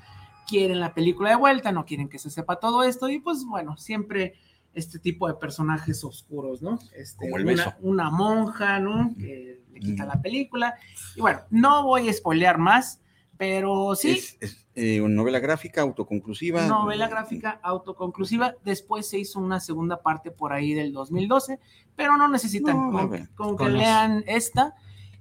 Quieren 0.47 0.81
la 0.81 0.95
película 0.95 1.31
de 1.31 1.37
vuelta, 1.37 1.72
no 1.72 1.85
quieren 1.85 2.09
que 2.09 2.18
se 2.18 2.31
sepa 2.31 2.57
todo 2.57 2.83
esto 2.83 3.09
y 3.09 3.20
pues 3.20 3.45
bueno, 3.45 3.76
siempre 3.76 4.35
este 4.74 4.99
tipo 4.99 5.26
de 5.28 5.35
personajes 5.35 6.05
oscuros, 6.05 6.62
¿no? 6.62 6.78
Este, 6.95 7.18
Como 7.18 7.37
el 7.39 7.45
beso. 7.45 7.74
Una, 7.81 8.11
monja, 8.11 8.78
¿no? 8.78 9.14
Que 9.18 9.61
le 9.72 9.81
quita 9.81 10.05
la 10.07 10.20
película. 10.22 10.74
Y 11.16 11.20
bueno, 11.20 11.41
no 11.51 11.85
voy 11.85 12.09
a 12.09 12.12
spoilear 12.12 12.59
más, 12.59 13.01
pero 13.41 13.97
sí. 13.97 14.22
Es, 14.38 14.66
eh, 14.74 15.01
una 15.01 15.14
novela 15.14 15.38
gráfica 15.38 15.80
autoconclusiva. 15.80 16.66
Novela 16.66 17.09
gráfica 17.09 17.59
autoconclusiva. 17.62 18.55
Después 18.66 19.09
se 19.09 19.18
hizo 19.18 19.41
una 19.41 19.61
segunda 19.61 20.03
parte 20.03 20.30
por 20.30 20.53
ahí 20.53 20.74
del 20.74 20.93
2012, 20.93 21.59
pero 21.97 22.18
no 22.18 22.28
necesitan 22.28 22.93
con, 23.34 23.57
que 23.57 23.68
lean 23.70 24.24
esta. 24.26 24.74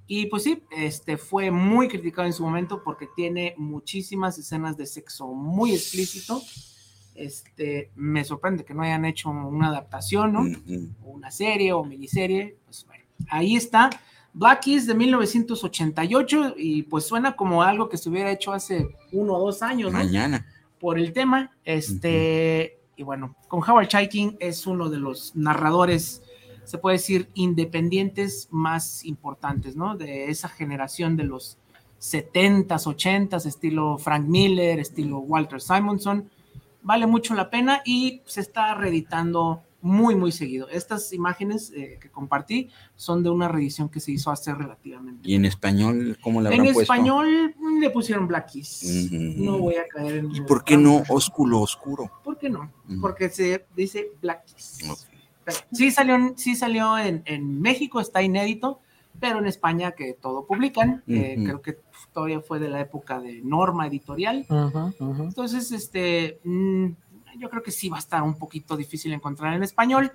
Y 0.06 0.26
pues 0.26 0.42
sí, 0.42 0.62
este 0.70 1.16
fue 1.16 1.50
muy 1.50 1.88
criticado 1.88 2.26
en 2.26 2.34
su 2.34 2.42
momento 2.42 2.82
porque 2.84 3.08
tiene 3.16 3.54
muchísimas 3.56 4.36
escenas 4.36 4.76
de 4.76 4.84
sexo 4.84 5.28
muy 5.28 5.72
explícito. 5.72 6.42
Este, 7.14 7.90
me 7.94 8.22
sorprende 8.22 8.66
que 8.66 8.74
no 8.74 8.82
hayan 8.82 9.06
hecho 9.06 9.30
una 9.30 9.68
adaptación, 9.68 10.32
¿no? 10.34 10.44
una 11.04 11.30
serie 11.30 11.72
o 11.72 11.82
miniserie. 11.84 12.58
Pues 12.66 12.84
bueno, 12.84 13.04
ahí 13.30 13.56
está. 13.56 13.88
Black 14.32 14.60
Keys 14.62 14.86
de 14.86 14.94
1988 14.94 16.54
y 16.56 16.82
pues 16.84 17.04
suena 17.04 17.34
como 17.34 17.62
algo 17.62 17.88
que 17.88 17.96
se 17.96 18.08
hubiera 18.08 18.30
hecho 18.30 18.52
hace 18.52 18.88
uno 19.12 19.34
o 19.34 19.46
dos 19.46 19.62
años, 19.62 19.92
¿no? 19.92 19.98
Mañana. 19.98 20.46
Por 20.78 20.98
el 20.98 21.12
tema, 21.12 21.52
este, 21.64 22.78
y 22.96 23.02
bueno, 23.02 23.36
con 23.48 23.60
Howard 23.60 23.88
Chaykin 23.88 24.36
es 24.40 24.66
uno 24.66 24.88
de 24.88 24.98
los 24.98 25.34
narradores, 25.36 26.22
se 26.64 26.78
puede 26.78 26.96
decir, 26.96 27.28
independientes 27.34 28.48
más 28.50 29.04
importantes, 29.04 29.76
¿no? 29.76 29.96
De 29.96 30.30
esa 30.30 30.48
generación 30.48 31.16
de 31.16 31.24
los 31.24 31.58
70s, 32.00 32.66
80s, 32.66 33.44
estilo 33.46 33.98
Frank 33.98 34.26
Miller, 34.26 34.78
estilo 34.78 35.18
Walter 35.18 35.60
Simonson. 35.60 36.30
Vale 36.82 37.06
mucho 37.06 37.34
la 37.34 37.50
pena 37.50 37.82
y 37.84 38.22
se 38.24 38.40
está 38.40 38.74
reeditando 38.74 39.62
muy, 39.82 40.14
muy 40.14 40.32
seguido. 40.32 40.68
Estas 40.68 41.12
imágenes 41.12 41.72
eh, 41.74 41.98
que 42.00 42.10
compartí 42.10 42.68
son 42.96 43.22
de 43.22 43.30
una 43.30 43.48
reedición 43.48 43.88
que 43.88 44.00
se 44.00 44.12
hizo 44.12 44.30
hace 44.30 44.54
relativamente. 44.54 45.28
¿Y 45.28 45.34
en 45.34 45.44
español 45.44 46.18
cómo 46.22 46.40
la 46.40 46.50
habrán 46.50 46.66
En 46.66 46.74
español 46.74 47.54
le 47.80 47.90
pusieron 47.90 48.26
Black 48.26 48.52
Keys. 48.52 49.10
No 49.10 49.58
voy 49.58 49.76
a 49.76 49.86
caer 49.86 50.16
en... 50.16 50.34
¿Y 50.34 50.40
por 50.42 50.64
qué 50.64 50.76
no 50.76 51.02
Oscuro 51.08 51.60
Oscuro? 51.60 52.10
¿Por 52.22 52.38
qué 52.38 52.50
no? 52.50 52.70
Porque 53.00 53.28
se 53.30 53.66
dice 53.74 54.12
Black 54.20 54.44
Keys. 54.46 54.78
Sí 55.72 55.90
salió, 55.90 56.34
sí 56.36 56.54
salió 56.54 56.96
en, 56.98 57.22
en, 57.24 57.60
México, 57.60 58.00
está 58.00 58.22
inédito, 58.22 58.80
pero 59.18 59.38
en 59.38 59.46
España 59.46 59.92
que 59.92 60.12
todo 60.12 60.46
publican, 60.46 61.02
eh, 61.08 61.36
creo 61.42 61.60
que 61.60 61.78
todavía 62.12 62.40
fue 62.40 62.60
de 62.60 62.68
la 62.68 62.80
época 62.80 63.18
de 63.18 63.40
Norma 63.42 63.86
Editorial. 63.86 64.46
Entonces, 65.00 65.72
este... 65.72 66.38
Mm, 66.44 66.90
yo 67.40 67.48
creo 67.48 67.62
que 67.62 67.70
sí 67.70 67.88
va 67.88 67.96
a 67.96 68.00
estar 68.00 68.22
un 68.22 68.34
poquito 68.34 68.76
difícil 68.76 69.12
encontrar 69.12 69.54
en 69.54 69.62
español, 69.62 70.12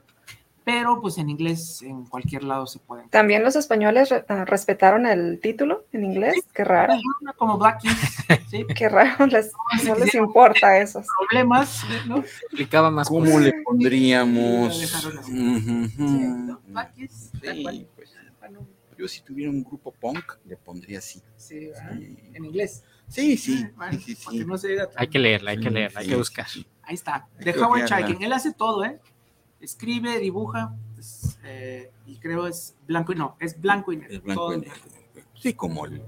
pero 0.64 1.02
pues 1.02 1.18
en 1.18 1.30
inglés 1.30 1.82
en 1.82 2.06
cualquier 2.06 2.44
lado 2.44 2.68
se 2.68 2.80
puede. 2.80 3.08
También 3.10 3.44
los 3.44 3.56
españoles 3.56 4.12
ah, 4.12 4.46
respetaron 4.46 5.06
el 5.06 5.40
título 5.40 5.86
en 5.92 6.04
inglés, 6.04 6.36
qué 6.54 6.64
raro. 6.64 6.94
Como 7.38 7.58
Black 7.58 7.82
¿sí? 8.50 8.66
Qué 8.76 8.90
raro, 8.90 9.28
no 9.28 9.96
les 9.96 10.16
importa 10.16 10.78
eso. 10.82 11.04
Problemas, 11.30 11.84
¿no? 12.08 12.18
Explicaba 12.18 12.90
más. 12.92 13.10
¿Cómo 13.10 13.40
le 13.40 13.54
pondríamos? 13.64 14.80
yo 18.98 19.10
si 19.10 19.22
tuviera 19.22 19.52
un 19.52 19.62
grupo 19.62 19.92
punk 19.92 20.38
le 20.46 20.56
pondría 20.56 21.00
así. 21.00 21.22
Sí, 21.36 21.70
en 22.34 22.46
inglés. 22.46 22.84
Sí, 23.08 23.38
sí. 23.38 23.68
Ah, 23.78 23.92
sí, 23.92 24.16
sí, 24.16 24.46
hay 24.96 25.08
que 25.08 25.20
leerla, 25.20 25.52
hay 25.52 25.60
que 25.60 25.70
leerla, 25.70 26.00
hay 26.00 26.08
que 26.08 26.16
buscar. 26.16 26.48
Ahí 26.86 26.96
está. 26.96 27.28
De 27.40 27.52
Howard 27.52 27.86
Chaykin. 27.86 28.22
Él 28.22 28.34
hace 28.34 28.54
todo, 28.54 28.84
¿eh? 28.84 29.00
Escribe, 29.60 30.20
dibuja, 30.20 30.76
pues, 30.94 31.40
eh, 31.44 31.92
y 32.06 32.18
creo 32.18 32.48
es 32.48 32.76
blanco 32.88 33.14
y 33.14 33.16
no, 33.16 33.36
es 33.40 33.60
blanco 33.60 33.92
y 33.92 33.98
negro. 33.98 34.16
Es 34.16 34.24
blanco 34.24 34.54
y 34.54 34.60
negro. 34.62 34.76
Sí, 35.34 35.54
como 35.54 35.86
el, 35.86 36.02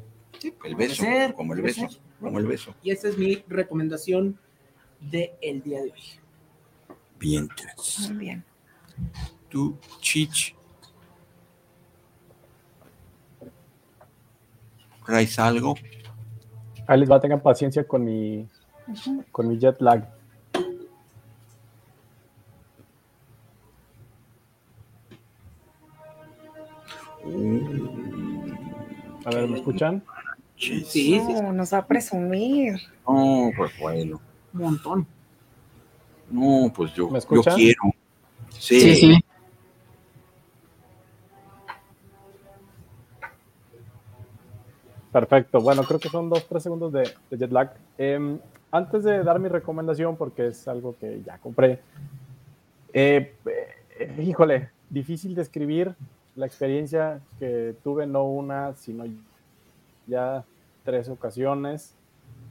el 0.63 0.75
beso. 0.75 1.05
como 1.35 1.53
el 1.53 1.61
beso. 1.61 1.87
Como 2.19 2.39
el 2.39 2.47
beso. 2.47 2.73
Y 2.81 2.91
esa 2.91 3.09
es 3.09 3.17
mi 3.17 3.43
recomendación 3.47 4.39
del 4.99 5.31
el 5.41 5.61
día 5.61 5.81
de 5.81 5.91
hoy. 5.91 6.03
Bien. 7.19 7.49
Muy 8.07 8.17
bien. 8.17 8.43
Tú, 9.49 9.77
Chich. 9.99 10.55
¿Traes 15.05 15.39
algo? 15.39 15.75
Ahí 16.85 16.99
les 16.99 17.09
va, 17.09 17.19
tengan 17.19 17.41
paciencia 17.41 17.87
con 17.87 18.03
mi, 18.03 18.47
con 19.31 19.47
mi 19.47 19.57
jet 19.57 19.79
lag. 19.79 20.16
A 29.25 29.29
ver, 29.29 29.49
¿me 29.49 29.57
escuchan? 29.57 30.03
Sí, 30.55 30.83
sí. 30.85 31.21
nos 31.53 31.73
va 31.73 31.79
a 31.79 31.85
presumir. 31.85 32.75
No, 33.07 33.51
pues 33.55 33.71
bueno. 33.79 34.19
Un 34.53 34.61
montón. 34.61 35.07
No, 36.29 36.71
pues 36.75 36.93
yo, 36.93 37.09
yo 37.09 37.41
quiero. 37.55 37.81
Sí, 38.49 38.95
sí. 38.95 39.19
Perfecto. 45.11 45.61
Bueno, 45.61 45.83
creo 45.83 45.99
que 45.99 46.09
son 46.09 46.29
dos, 46.29 46.47
tres 46.47 46.63
segundos 46.63 46.91
de, 46.91 47.09
jet 47.31 47.51
lag. 47.51 47.73
Em, 47.97 48.39
antes 48.71 49.03
de 49.03 49.23
dar 49.23 49.39
mi 49.39 49.47
recomendación, 49.47 50.15
porque 50.15 50.47
es 50.47 50.67
algo 50.67 50.95
que 50.99 51.21
ya 51.25 51.37
compré, 51.37 51.79
eh, 52.93 53.35
eh, 53.99 54.23
híjole, 54.23 54.69
difícil 54.89 55.33
de 55.35 55.41
escribir 55.41 55.95
la 56.37 56.45
experiencia 56.45 57.19
que 57.39 57.75
tuve, 57.83 58.05
no 58.05 58.23
una, 58.23 58.73
sino 58.75 59.05
ya 60.05 60.45
tres 60.85 61.09
ocasiones 61.09 61.95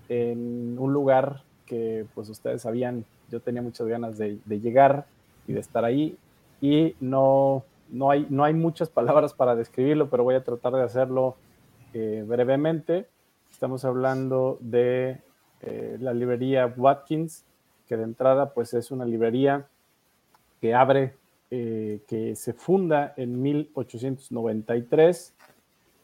en 0.09 0.77
un 0.79 0.93
lugar 0.93 1.43
que 1.65 2.05
pues 2.15 2.29
ustedes 2.29 2.63
sabían, 2.63 3.05
yo 3.31 3.41
tenía 3.41 3.63
muchas 3.63 3.87
ganas 3.87 4.19
de, 4.19 4.39
llegar 4.49 5.07
y 5.47 5.53
de 5.53 5.61
estar 5.61 5.85
ahí 5.85 6.19
y 6.61 6.95
no, 7.01 7.65
no, 7.89 8.11
hay, 8.11 8.27
no 8.29 8.45
hay 8.45 8.55
muchas 8.55 8.91
palabras 8.91 9.33
para 9.33 9.55
describirlo, 9.55 10.11
pero 10.11 10.25
voy 10.25 10.35
a 10.35 10.45
tratar 10.45 10.73
de 10.73 10.83
hacerlo 10.83 11.37
eh, 11.95 12.25
brevemente. 12.27 13.07
Estamos 13.51 13.85
hablando 13.85 14.59
de 14.61 15.21
eh, 15.63 15.97
la 16.01 16.13
librería 16.13 16.67
Watkins, 16.77 17.45
que 17.89 17.97
de 17.97 18.03
entrada 18.03 18.51
pues 18.53 18.75
es 18.75 18.91
una 18.91 19.05
librería 19.05 19.67
que 20.61 20.75
abre, 20.75 21.15
eh, 21.51 22.01
que 22.09 22.35
se 22.35 22.53
funda 22.53 23.15
en 23.17 23.41
1893 23.41 25.35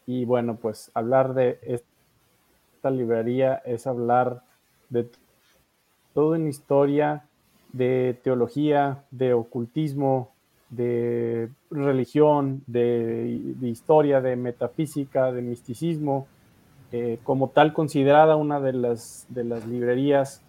y 0.07 0.25
bueno 0.25 0.57
pues 0.57 0.91
hablar 0.95 1.35
de 1.35 1.59
esta 1.63 2.91
librería 2.91 3.57
es 3.65 3.89
hablar 3.89 4.43
de 4.89 5.11
toda 6.15 6.39
una 6.39 6.49
historia 6.49 7.25
de 7.73 8.17
teología, 8.23 9.05
de 9.11 9.35
ocultismo, 9.35 10.33
de 10.71 11.49
religión, 11.71 12.63
de, 12.67 13.57
historia, 13.63 14.21
de 14.21 14.37
metafísica, 14.37 15.33
de 15.33 15.43
misticismo, 15.43 16.27
eh, 16.93 17.19
como 17.25 17.49
tal 17.49 17.73
considerada 17.73 18.37
una 18.37 18.61
de 18.61 18.75
las, 18.75 19.27
de 19.29 19.45
las 19.45 19.67
librerías, 19.67 20.43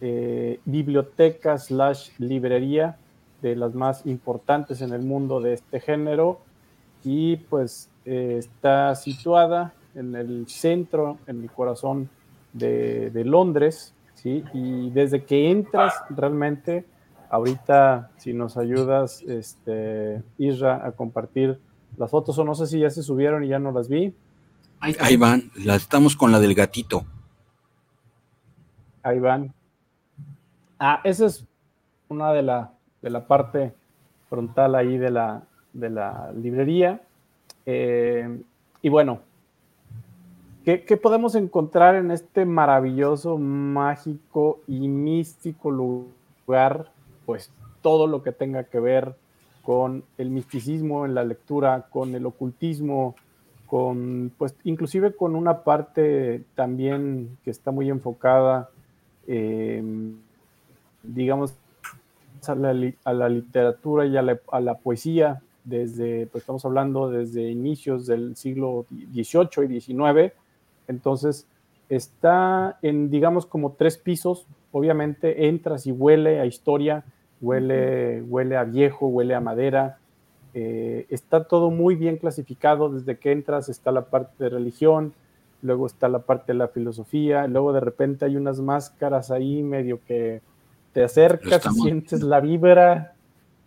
eh, 0.00 0.58
bibliotecas 0.64 1.66
slash 1.66 2.10
librería 2.18 2.96
de 3.42 3.56
las 3.56 3.74
más 3.74 4.06
importantes 4.06 4.80
en 4.80 4.92
el 4.92 5.02
mundo 5.02 5.40
de 5.40 5.54
este 5.54 5.80
género 5.80 6.40
y 7.04 7.36
pues 7.36 7.90
eh, 8.04 8.36
está 8.38 8.94
situada 8.94 9.74
en 9.94 10.14
el 10.14 10.48
centro, 10.48 11.18
en 11.26 11.42
el 11.42 11.50
corazón 11.50 12.08
de, 12.52 13.10
de 13.10 13.24
Londres, 13.24 13.94
¿sí? 14.14 14.44
Y 14.54 14.90
desde 14.90 15.24
que 15.24 15.50
entras 15.50 15.94
realmente, 16.10 16.86
ahorita 17.28 18.10
si 18.16 18.32
nos 18.32 18.56
ayudas, 18.56 19.22
este, 19.22 20.22
Isra, 20.38 20.86
a 20.86 20.92
compartir 20.92 21.58
las 21.96 22.10
fotos, 22.10 22.38
o 22.38 22.44
no 22.44 22.54
sé 22.54 22.66
si 22.66 22.78
ya 22.78 22.90
se 22.90 23.02
subieron 23.02 23.44
y 23.44 23.48
ya 23.48 23.58
no 23.58 23.72
las 23.72 23.88
vi. 23.88 24.14
Ahí, 24.80 25.16
van, 25.16 25.50
estamos 25.54 26.16
con 26.16 26.32
la 26.32 26.40
del 26.40 26.54
gatito. 26.54 27.04
Ahí 29.04 29.20
van. 29.20 29.54
Ah, 30.78 31.00
esa 31.04 31.26
es 31.26 31.46
una 32.08 32.32
de 32.32 32.42
la, 32.42 32.72
de 33.02 33.10
la 33.10 33.26
parte 33.26 33.72
frontal 34.30 34.74
ahí 34.74 34.96
de 34.96 35.10
la, 35.10 35.42
de 35.72 35.90
la 35.90 36.32
librería. 36.32 37.02
Eh, 37.66 38.40
y 38.80 38.88
bueno, 38.88 39.20
¿Qué, 40.64 40.96
podemos 40.96 41.34
encontrar 41.34 41.96
en 41.96 42.12
este 42.12 42.44
maravilloso, 42.44 43.36
mágico 43.36 44.60
y 44.68 44.86
místico 44.86 45.72
lugar? 45.72 46.92
Pues 47.26 47.50
todo 47.80 48.06
lo 48.06 48.22
que 48.22 48.30
tenga 48.30 48.62
que 48.62 48.78
ver 48.78 49.16
con 49.62 50.04
el 50.18 50.30
misticismo 50.30 51.04
en 51.04 51.16
la 51.16 51.24
lectura, 51.24 51.86
con 51.90 52.14
el 52.14 52.24
ocultismo, 52.26 53.16
con, 53.66 54.30
pues 54.38 54.54
inclusive 54.62 55.16
con 55.16 55.34
una 55.34 55.64
parte 55.64 56.44
también 56.54 57.36
que 57.44 57.50
está 57.50 57.72
muy 57.72 57.90
enfocada, 57.90 58.70
digamos, 61.02 61.54
a 62.48 62.54
la, 62.54 63.28
literatura 63.28 64.06
y 64.06 64.16
a 64.16 64.22
la, 64.22 64.74
poesía, 64.78 65.42
desde, 65.64 66.26
pues 66.26 66.42
estamos 66.42 66.64
hablando 66.64 67.10
desde 67.10 67.50
inicios 67.50 68.06
del 68.06 68.36
siglo 68.36 68.86
XVIII 69.12 69.76
y 69.76 69.80
XIX, 69.80 70.32
entonces, 70.88 71.46
está 71.88 72.78
en, 72.82 73.10
digamos, 73.10 73.46
como 73.46 73.72
tres 73.72 73.98
pisos. 73.98 74.46
Obviamente 74.72 75.48
entras 75.48 75.86
y 75.86 75.92
huele 75.92 76.40
a 76.40 76.46
historia, 76.46 77.04
huele, 77.40 78.22
huele 78.22 78.56
a 78.56 78.64
viejo, 78.64 79.06
huele 79.06 79.34
a 79.34 79.40
madera. 79.40 79.98
Eh, 80.54 81.06
está 81.10 81.44
todo 81.44 81.70
muy 81.70 81.94
bien 81.94 82.16
clasificado. 82.16 82.90
Desde 82.90 83.18
que 83.18 83.32
entras 83.32 83.68
está 83.68 83.92
la 83.92 84.06
parte 84.06 84.44
de 84.44 84.50
religión, 84.50 85.12
luego 85.62 85.86
está 85.86 86.08
la 86.08 86.20
parte 86.20 86.52
de 86.52 86.58
la 86.58 86.68
filosofía, 86.68 87.46
luego 87.46 87.72
de 87.72 87.80
repente 87.80 88.24
hay 88.24 88.36
unas 88.36 88.60
máscaras 88.60 89.30
ahí 89.30 89.62
medio 89.62 90.00
que 90.06 90.40
te 90.92 91.04
acercas 91.04 91.62
sientes 91.74 92.22
la 92.22 92.40
vibra 92.40 93.14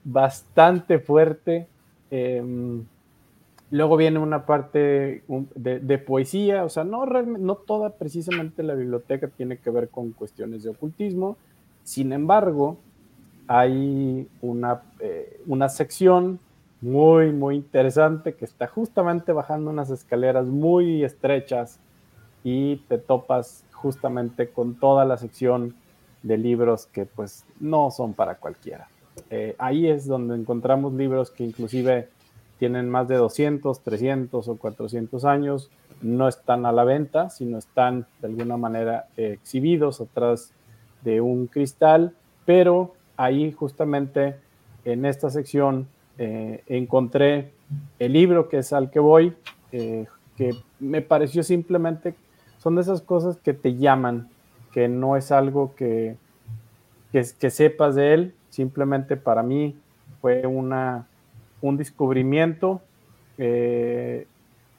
bastante 0.03 0.99
fuerte. 0.99 1.67
Em, 2.11 2.85
Luego 3.71 3.97
viene 3.97 4.19
una 4.19 4.45
parte 4.45 5.23
de, 5.55 5.97
poesía, 5.97 6.63
o 6.63 6.69
sea, 6.69 6.83
no, 6.83 7.05
no 7.05 7.55
toda 7.55 7.89
precisamente 7.89 8.61
la 8.61 8.75
biblioteca 8.75 9.27
tiene 9.27 9.57
que 9.57 9.71
ver 9.71 9.89
con 9.89 10.11
cuestiones 10.11 10.63
de 10.63 10.69
ocultismo. 10.69 11.35
Sin 11.83 12.13
embargo, 12.13 12.77
hay 13.47 14.27
una, 14.41 14.81
eh, 14.99 15.41
una 15.47 15.67
sección 15.69 16.39
muy, 16.79 17.31
muy 17.31 17.55
interesante 17.55 18.35
que 18.35 18.45
está 18.45 18.67
justamente 18.67 19.31
bajando 19.31 19.71
unas 19.71 19.89
escaleras 19.89 20.45
muy 20.45 21.03
estrechas 21.03 21.79
y 22.43 22.77
te 22.87 22.99
topas 22.99 23.65
justamente 23.71 24.47
con 24.49 24.75
toda 24.75 25.05
la 25.05 25.17
sección 25.17 25.73
de 26.25 26.37
libros 26.37 26.87
que 26.87 27.05
pues 27.05 27.45
no 27.59 27.91
son 27.91 28.13
para 28.13 28.35
cualquiera. 28.35 28.89
Eh, 29.29 29.55
ahí 29.57 29.87
es 29.87 30.05
donde 30.07 30.35
encontramos 30.35 30.93
libros 30.93 31.31
que 31.31 31.43
inclusive 31.45 32.09
tienen 32.59 32.89
más 32.89 33.07
de 33.07 33.15
200, 33.15 33.81
300 33.81 34.47
o 34.47 34.55
400 34.57 35.23
años, 35.25 35.69
no 36.01 36.27
están 36.27 36.65
a 36.65 36.71
la 36.71 36.83
venta, 36.83 37.29
sino 37.29 37.57
están 37.57 38.05
de 38.21 38.27
alguna 38.27 38.57
manera 38.57 39.07
exhibidos 39.17 40.01
atrás 40.01 40.51
de 41.03 41.21
un 41.21 41.47
cristal, 41.47 42.13
pero 42.45 42.93
ahí 43.17 43.51
justamente 43.51 44.35
en 44.83 45.05
esta 45.05 45.29
sección 45.29 45.87
eh, 46.17 46.63
encontré 46.67 47.51
el 47.99 48.13
libro 48.13 48.49
que 48.49 48.59
es 48.59 48.73
al 48.73 48.89
que 48.89 48.99
voy, 48.99 49.33
eh, 49.71 50.05
que 50.37 50.51
me 50.79 51.01
pareció 51.01 51.43
simplemente, 51.43 52.15
son 52.57 52.75
de 52.75 52.81
esas 52.81 53.01
cosas 53.01 53.37
que 53.37 53.53
te 53.53 53.75
llaman, 53.75 54.29
que 54.75 54.89
no 54.89 55.15
es 55.15 55.31
algo 55.31 55.73
que, 55.73 56.17
que, 57.13 57.49
sepas 57.49 57.95
de 57.95 58.13
él, 58.13 58.35
simplemente 58.49 59.15
para 59.15 59.41
mí 59.41 59.79
fue 60.19 60.45
una 60.45 61.07
un 61.61 61.77
descubrimiento. 61.77 62.81
Eh, 63.37 64.27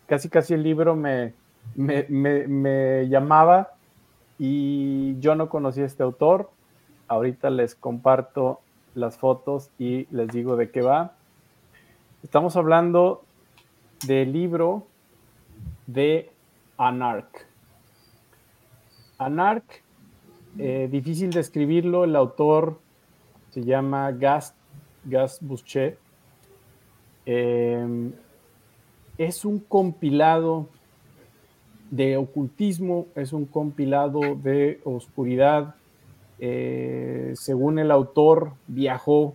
casi 0.06 0.28
casi 0.28 0.52
el 0.52 0.62
libro 0.62 0.96
me, 0.96 1.32
me, 1.76 3.08
llamaba 3.08 3.72
y 4.38 5.18
yo 5.18 5.34
no 5.34 5.48
conocía 5.48 5.84
a 5.84 5.86
este 5.86 6.02
autor. 6.02 6.50
Ahorita 7.08 7.48
les 7.48 7.74
comparto 7.74 8.60
las 8.94 9.16
fotos 9.16 9.70
y 9.78 10.06
les 10.14 10.28
digo 10.28 10.56
de 10.56 10.70
qué 10.70 10.82
va. 10.82 11.14
Estamos 12.22 12.54
hablando 12.54 13.24
del 14.06 14.34
libro 14.34 14.86
de 15.86 16.30
Anarch. 16.76 17.46
Anarch, 19.16 19.85
eh, 20.58 20.88
difícil 20.90 21.30
de 21.30 21.40
el 22.04 22.16
autor 22.16 22.78
se 23.50 23.62
llama 23.62 24.10
Gas, 24.12 24.54
Gas 25.04 25.38
Boucher. 25.40 25.98
Em, 27.24 28.12
es 29.18 29.44
un 29.44 29.58
compilado 29.58 30.68
de 31.90 32.16
ocultismo, 32.16 33.06
es 33.14 33.32
un 33.32 33.46
compilado 33.46 34.34
de 34.34 34.80
oscuridad. 34.84 35.74
Eh, 36.38 37.32
según 37.34 37.78
el 37.78 37.90
autor, 37.90 38.52
viajó 38.66 39.34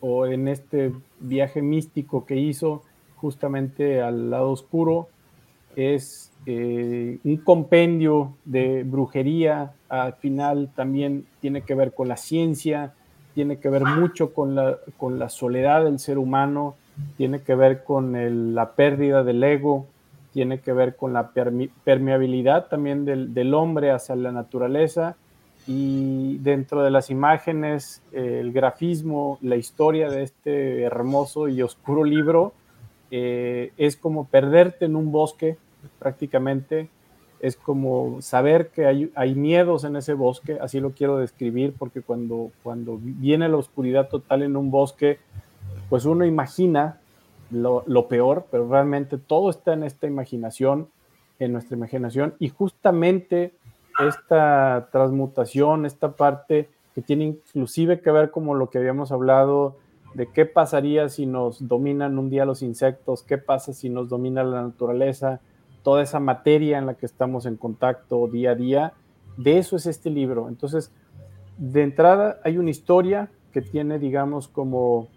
o 0.00 0.26
en 0.26 0.48
este 0.48 0.92
viaje 1.18 1.60
místico 1.62 2.24
que 2.24 2.36
hizo 2.36 2.82
justamente 3.16 4.00
al 4.00 4.30
lado 4.30 4.50
oscuro, 4.50 5.08
es 5.76 6.29
eh, 6.46 7.18
un 7.24 7.36
compendio 7.38 8.36
de 8.44 8.82
brujería, 8.84 9.72
al 9.88 10.14
final 10.14 10.70
también 10.74 11.26
tiene 11.40 11.62
que 11.62 11.74
ver 11.74 11.92
con 11.92 12.08
la 12.08 12.16
ciencia, 12.16 12.94
tiene 13.34 13.58
que 13.58 13.68
ver 13.68 13.84
mucho 13.84 14.32
con 14.32 14.54
la, 14.54 14.78
con 14.96 15.18
la 15.18 15.28
soledad 15.28 15.84
del 15.84 15.98
ser 15.98 16.18
humano, 16.18 16.76
tiene 17.16 17.40
que 17.40 17.54
ver 17.54 17.84
con 17.84 18.54
la 18.54 18.72
pérdida 18.72 19.22
del 19.22 19.42
ego, 19.42 19.86
tiene 20.32 20.60
que 20.60 20.72
ver 20.72 20.96
con 20.96 21.12
la 21.12 21.30
permeabilidad 21.84 22.68
también 22.68 23.04
del, 23.04 23.54
hombre 23.54 23.90
hacia 23.90 24.16
la 24.16 24.32
naturaleza. 24.32 25.16
Y 25.66 26.38
dentro 26.38 26.82
de 26.82 26.90
las 26.90 27.10
imágenes, 27.10 28.02
el 28.12 28.52
grafismo, 28.52 29.38
la 29.42 29.56
historia 29.56 30.08
de 30.08 30.22
este 30.22 30.82
hermoso 30.82 31.48
y 31.48 31.62
oscuro 31.62 32.04
libro 32.04 32.54
eh, 33.10 33.72
es 33.76 33.96
como 33.96 34.26
perderte 34.26 34.86
en 34.86 34.96
un 34.96 35.12
bosque 35.12 35.58
prácticamente, 35.98 36.88
es 37.40 37.56
como 37.56 38.20
saber 38.20 38.68
que 38.68 38.86
hay, 38.86 39.10
hay, 39.14 39.34
miedos 39.34 39.84
en 39.84 39.96
ese 39.96 40.14
bosque, 40.14 40.58
así 40.60 40.78
lo 40.78 40.90
quiero 40.90 41.16
describir, 41.16 41.74
porque 41.78 42.02
cuando, 42.02 42.50
cuando 42.62 42.98
viene 43.00 43.48
la 43.48 43.56
oscuridad 43.56 44.08
total 44.08 44.42
en 44.42 44.56
un 44.56 44.70
bosque, 44.70 45.18
pues 45.88 46.04
uno 46.04 46.24
imagina 46.26 47.00
lo, 47.50 47.82
lo, 47.86 48.08
peor, 48.08 48.46
pero 48.50 48.68
realmente 48.68 49.16
todo 49.16 49.48
está 49.48 49.72
en 49.72 49.84
esta 49.84 50.06
imaginación, 50.06 50.88
en 51.38 51.52
nuestra 51.52 51.76
imaginación, 51.76 52.34
y 52.38 52.50
justamente 52.50 53.54
esta 53.98 54.88
transmutación, 54.92 55.86
esta 55.86 56.12
parte 56.12 56.68
que 56.94 57.02
tiene 57.02 57.24
inclusive 57.24 58.00
que 58.00 58.10
ver 58.10 58.30
como 58.30 58.54
lo 58.54 58.68
que 58.68 58.78
habíamos 58.78 59.12
hablado 59.12 59.76
de 60.14 60.26
qué 60.26 60.44
pasaría 60.44 61.08
si 61.08 61.26
nos 61.26 61.66
dominan 61.66 62.18
un 62.18 62.30
día 62.30 62.44
los 62.44 62.62
insectos, 62.62 63.22
qué 63.22 63.38
pasa 63.38 63.72
si 63.72 63.88
nos 63.88 64.08
domina 64.08 64.42
la 64.42 64.62
naturaleza, 64.62 65.40
toda 65.82 66.02
esa 66.02 66.20
materia 66.20 66.78
en 66.78 66.86
la 66.86 66.94
que 66.94 67.06
estamos 67.06 67.46
en 67.46 67.56
contacto 67.56 68.26
día 68.28 68.52
a 68.52 68.54
día, 68.54 68.92
de 69.36 69.58
eso 69.58 69.76
es 69.76 69.86
este 69.86 70.10
libro. 70.10 70.48
Entonces, 70.48 70.92
de 71.58 71.82
entrada 71.82 72.40
hay 72.44 72.58
una 72.58 72.70
historia 72.70 73.30
que 73.52 73.62
tiene, 73.62 73.98
digamos, 73.98 74.48
como, 74.48 75.08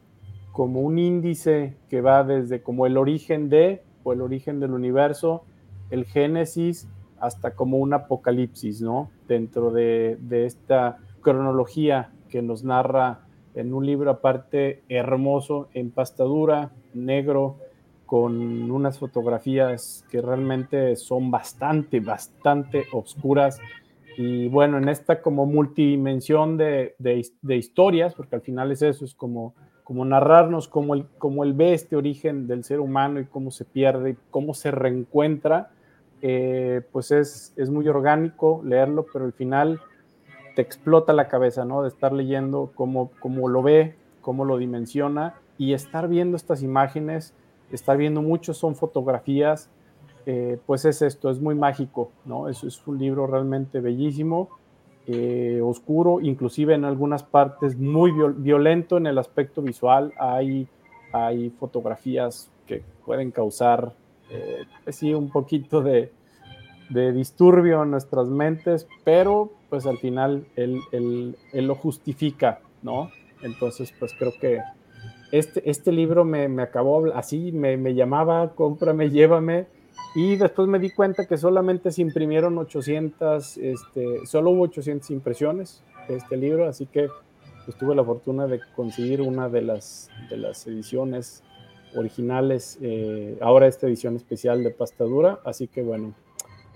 como 0.51 0.81
un 0.81 0.97
índice 0.99 1.75
que 1.89 2.01
va 2.01 2.23
desde 2.23 2.61
como 2.61 2.85
el 2.85 2.97
origen 2.97 3.49
de, 3.49 3.83
o 4.03 4.13
el 4.13 4.21
origen 4.21 4.59
del 4.59 4.71
universo, 4.71 5.43
el 5.89 6.05
génesis, 6.05 6.87
hasta 7.19 7.51
como 7.51 7.77
un 7.77 7.93
apocalipsis, 7.93 8.81
¿no? 8.81 9.09
Dentro 9.27 9.71
de, 9.71 10.17
de 10.19 10.45
esta 10.45 10.97
cronología 11.21 12.11
que 12.29 12.41
nos 12.41 12.63
narra 12.63 13.21
en 13.55 13.73
un 13.73 13.85
libro 13.85 14.11
aparte 14.11 14.83
hermoso, 14.89 15.69
en 15.73 15.91
pastadura, 15.91 16.71
negro, 16.93 17.57
con 18.05 18.69
unas 18.69 18.99
fotografías 18.99 20.05
que 20.09 20.21
realmente 20.21 20.95
son 20.95 21.31
bastante, 21.31 21.99
bastante 21.99 22.85
oscuras. 22.91 23.59
Y 24.17 24.47
bueno, 24.47 24.77
en 24.77 24.89
esta 24.89 25.21
como 25.21 25.45
multidimensión 25.45 26.57
de, 26.57 26.95
de, 26.99 27.55
historias, 27.55 28.13
porque 28.13 28.35
al 28.35 28.41
final 28.41 28.71
es 28.71 28.81
eso, 28.81 29.05
es 29.05 29.15
como, 29.15 29.55
como 29.83 30.05
narrarnos 30.05 30.67
cómo 30.67 30.93
él, 30.93 31.05
cómo 31.17 31.43
él 31.43 31.53
ve 31.53 31.73
este 31.73 31.95
origen 31.95 32.47
del 32.47 32.63
ser 32.63 32.79
humano 32.79 33.19
y 33.19 33.25
cómo 33.25 33.49
se 33.49 33.65
pierde 33.65 34.11
y 34.11 34.17
cómo 34.29 34.53
se 34.53 34.69
reencuentra, 34.69 35.71
eh, 36.21 36.81
pues 36.91 37.11
es, 37.11 37.53
es 37.57 37.69
muy 37.69 37.87
orgánico 37.87 38.61
leerlo, 38.63 39.05
pero 39.11 39.25
al 39.25 39.33
final 39.33 39.81
te 40.55 40.61
explota 40.61 41.13
la 41.13 41.27
cabeza, 41.27 41.65
¿no? 41.65 41.81
De 41.81 41.89
estar 41.89 42.13
leyendo 42.13 42.71
cómo, 42.75 43.11
cómo 43.19 43.49
lo 43.49 43.63
ve, 43.63 43.95
cómo 44.21 44.45
lo 44.45 44.57
dimensiona 44.57 45.35
y 45.57 45.73
estar 45.73 46.07
viendo 46.07 46.37
estas 46.37 46.63
imágenes, 46.63 47.33
estar 47.75 47.97
viendo 47.97 48.21
mucho, 48.21 48.53
son 48.53 48.75
fotografías, 48.75 49.69
eh, 50.25 50.57
pues 50.65 50.85
es 50.85 51.01
esto, 51.01 51.29
es 51.29 51.39
muy 51.39 51.55
mágico, 51.55 52.11
¿no? 52.25 52.47
Es, 52.47 52.63
un 52.87 52.97
libro 52.97 53.27
realmente 53.27 53.81
bellísimo, 53.81 54.49
eh, 55.05 55.59
oscuro, 55.61 56.21
inclusive 56.21 56.75
en 56.75 56.85
algunas 56.85 57.23
partes 57.23 57.77
muy 57.77 58.11
violento 58.37 58.97
en 58.97 59.07
el 59.07 59.17
aspecto 59.17 59.61
visual, 59.61 60.13
hay, 60.17 60.67
hay 61.11 61.49
fotografías 61.49 62.49
que 62.65 62.83
pueden 63.05 63.31
causar, 63.31 63.93
eh, 64.29 64.63
sí, 64.87 65.13
un 65.13 65.29
poquito 65.29 65.81
de, 65.81 66.11
de 66.89 67.11
disturbio 67.11 67.83
en 67.83 67.91
nuestras 67.91 68.29
mentes, 68.29 68.87
pero 69.03 69.51
pues 69.69 69.85
al 69.85 69.97
final 69.97 70.45
él, 70.55 70.79
él, 70.91 71.35
él, 71.51 71.67
lo 71.67 71.75
justifica, 71.75 72.61
¿no? 72.81 73.11
Entonces, 73.41 73.93
pues 73.99 74.13
creo 74.17 74.31
que 74.39 74.61
este, 75.33 75.67
este 75.67 75.91
libro 75.91 76.25
me, 76.25 76.47
me 76.47 76.61
acabó 76.61 77.11
así, 77.15 77.51
me, 77.51 77.75
me, 77.75 77.95
llamaba, 77.95 78.53
cómprame, 78.53 79.09
llévame, 79.09 79.65
y 80.13 80.35
después 80.35 80.67
me 80.67 80.77
di 80.77 80.91
cuenta 80.91 81.25
que 81.25 81.37
solamente 81.37 81.91
se 81.91 82.03
imprimieron 82.03 82.55
800, 82.59 83.57
este, 83.57 84.27
solo 84.27 84.51
hubo 84.51 84.61
800 84.65 85.09
impresiones 85.09 85.83
de 86.07 86.17
este 86.17 86.37
libro, 86.37 86.67
así 86.67 86.85
que 86.85 87.07
pues, 87.65 87.75
tuve 87.77 87.95
la 87.95 88.03
fortuna 88.03 88.45
de 88.45 88.59
conseguir 88.75 89.23
una 89.23 89.49
de 89.49 89.63
las, 89.63 90.11
de 90.29 90.37
las 90.37 90.67
ediciones 90.67 91.43
originales, 91.95 92.77
eh, 92.83 93.39
ahora 93.41 93.65
esta 93.65 93.87
edición 93.87 94.15
especial 94.15 94.63
de 94.63 94.69
pastadura, 94.69 95.39
así 95.45 95.67
que 95.67 95.81
bueno, 95.81 96.13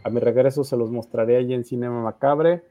a 0.03 0.09
mi 0.09 0.19
regreso 0.19 0.63
se 0.63 0.77
los 0.77 0.89
mostraré 0.89 1.37
allí 1.37 1.53
en 1.53 1.63
Cinema 1.63 2.01
Macabre. 2.01 2.63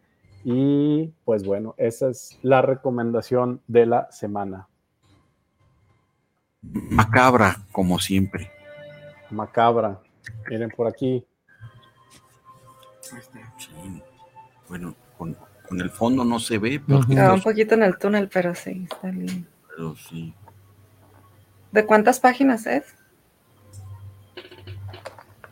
Y 0.42 1.12
pues 1.24 1.44
bueno, 1.44 1.74
esa 1.76 2.08
es 2.08 2.38
la 2.42 2.62
recomendación 2.62 3.60
de 3.66 3.84
la 3.84 4.10
semana. 4.12 4.68
Macabra, 6.62 7.56
como 7.72 7.98
siempre. 7.98 8.50
Macabra. 9.30 10.00
Miren 10.48 10.70
por 10.70 10.86
aquí. 10.86 11.24
Bueno, 14.68 14.94
con, 15.16 15.36
el 15.80 15.90
fondo 15.90 16.24
no 16.24 16.38
se 16.40 16.58
ve. 16.58 16.80
Pero 16.86 17.34
un 17.34 17.42
poquito 17.42 17.74
en 17.74 17.82
el 17.82 17.98
túnel, 17.98 18.28
pero 18.32 18.54
sí, 18.54 18.86
está 18.90 19.10
bien. 19.10 19.46
Pero 19.68 19.94
sí. 19.96 20.34
¿De 21.72 21.84
cuántas 21.84 22.20
páginas 22.20 22.66
es? 22.66 22.94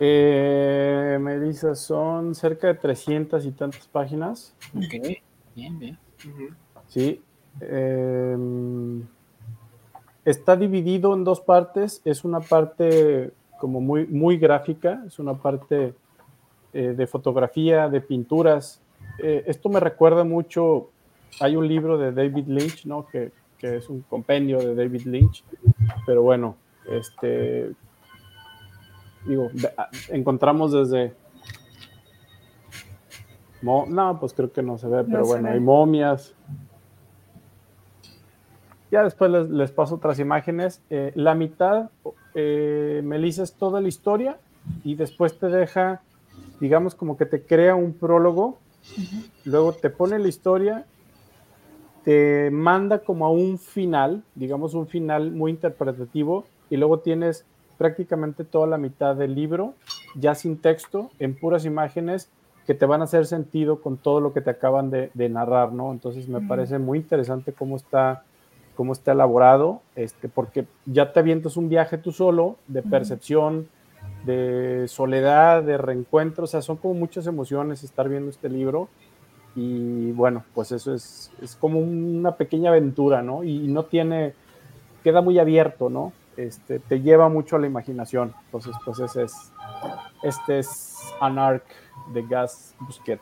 Eh, 0.00 1.18
Melissa, 1.20 1.74
son 1.74 2.34
cerca 2.34 2.68
de 2.68 2.74
300 2.74 3.44
y 3.46 3.52
tantas 3.52 3.86
páginas. 3.86 4.54
Ok, 4.74 5.18
bien, 5.54 5.78
bien. 5.78 5.98
Sí. 6.88 7.22
Em, 7.60 9.06
está 10.24 10.56
dividido 10.56 11.14
en 11.14 11.24
dos 11.24 11.40
partes. 11.40 12.00
Es 12.04 12.24
una 12.24 12.40
parte 12.40 13.32
como 13.58 13.80
muy, 13.80 14.06
muy 14.06 14.36
gráfica, 14.36 15.02
es 15.06 15.18
una 15.18 15.34
parte 15.34 15.94
eh, 16.72 16.94
de 16.96 17.06
fotografía, 17.06 17.88
de 17.88 18.00
pinturas. 18.00 18.80
Eh, 19.18 19.44
esto 19.46 19.68
me 19.68 19.80
recuerda 19.80 20.24
mucho, 20.24 20.90
hay 21.40 21.56
un 21.56 21.68
libro 21.68 21.98
de 21.98 22.12
David 22.12 22.46
Lynch, 22.46 22.84
¿no? 22.86 23.06
Que, 23.06 23.32
que 23.58 23.76
es 23.76 23.88
un 23.88 24.02
compendio 24.02 24.58
de 24.58 24.74
David 24.74 25.06
Lynch, 25.06 25.44
pero 26.04 26.22
bueno, 26.22 26.56
este, 26.90 27.72
digo, 29.26 29.50
encontramos 30.10 30.72
desde... 30.72 31.14
no, 33.62 34.18
pues 34.20 34.34
creo 34.34 34.52
que 34.52 34.62
no 34.62 34.76
se 34.76 34.88
ve, 34.88 35.04
pero 35.04 35.24
bueno, 35.24 35.48
hay 35.48 35.60
momias. 35.60 36.34
Ya 38.94 39.02
después 39.02 39.28
les, 39.50 39.72
paso 39.72 39.96
otras 39.96 40.20
imágenes. 40.20 40.80
Eh, 40.88 41.10
la 41.16 41.34
mitad, 41.34 41.90
eh, 42.36 43.00
Melissa, 43.02 43.42
es 43.42 43.54
toda 43.54 43.80
la 43.80 43.88
historia 43.88 44.38
y 44.84 44.94
después 44.94 45.36
te 45.36 45.48
deja, 45.48 46.00
digamos, 46.60 46.94
como 46.94 47.16
que 47.16 47.26
te 47.26 47.42
crea 47.42 47.74
un 47.74 47.94
prólogo, 47.94 48.56
luego 49.44 49.72
te 49.72 49.90
pone 49.90 50.20
la 50.20 50.28
historia, 50.28 50.86
te 52.04 52.52
manda 52.52 53.00
como 53.00 53.26
a 53.26 53.32
un 53.32 53.58
final, 53.58 54.22
digamos, 54.36 54.74
un 54.74 54.86
final 54.86 55.32
muy 55.32 55.50
interpretativo 55.50 56.44
y 56.70 56.76
luego 56.76 57.00
tienes 57.00 57.44
prácticamente 57.76 58.44
toda 58.44 58.68
la 58.68 58.78
mitad 58.78 59.16
del 59.16 59.34
libro, 59.34 59.74
ya 60.14 60.36
sin 60.36 60.56
texto, 60.58 61.10
en 61.18 61.34
puras 61.34 61.64
imágenes 61.64 62.28
que 62.64 62.74
te 62.74 62.86
van 62.86 63.00
a 63.00 63.04
hacer 63.04 63.26
sentido 63.26 63.82
con 63.82 63.96
todo 63.96 64.20
lo 64.20 64.32
que 64.32 64.40
te 64.40 64.50
acaban 64.50 64.92
de, 64.92 65.28
narrar, 65.28 65.72
¿no? 65.72 65.90
Entonces 65.90 66.28
me 66.28 66.40
parece 66.42 66.78
muy 66.78 66.98
interesante 66.98 67.52
cómo 67.52 67.74
está, 67.74 68.22
cómo 68.74 68.92
está 68.92 69.12
elaborado, 69.12 69.82
este, 69.96 70.28
porque 70.28 70.66
ya 70.86 71.12
te 71.12 71.20
avientas 71.20 71.56
un 71.56 71.68
viaje 71.68 71.98
tú 71.98 72.12
solo, 72.12 72.56
de 72.68 72.82
percepción, 72.82 73.68
de 74.24 74.86
soledad, 74.88 75.62
de 75.62 75.78
reencuentro, 75.78 76.44
o 76.44 76.46
sea, 76.46 76.62
son 76.62 76.76
como 76.76 76.94
muchas 76.94 77.26
emociones 77.26 77.84
estar 77.84 78.08
viendo 78.08 78.30
este 78.30 78.48
libro. 78.48 78.88
Y 79.56 80.10
bueno, 80.12 80.44
pues 80.54 80.72
eso 80.72 80.92
es, 80.92 81.30
es 81.40 81.54
como 81.54 81.78
una 81.78 82.36
pequeña 82.36 82.70
aventura, 82.70 83.22
¿no? 83.22 83.44
Y 83.44 83.68
no 83.68 83.84
tiene, 83.84 84.34
queda 85.04 85.20
muy 85.20 85.38
abierto, 85.38 85.88
¿no? 85.88 86.12
este, 86.36 86.78
te 86.78 87.00
lleva 87.00 87.28
mucho 87.28 87.56
a 87.56 87.58
la 87.58 87.66
imaginación. 87.66 88.34
Entonces, 88.46 88.74
pues 88.84 88.98
ese 89.00 89.24
es, 89.24 89.52
este 90.22 90.58
es 90.58 90.96
Anarch 91.20 91.64
de 92.12 92.22
Gas 92.26 92.74
Busquet. 92.80 93.20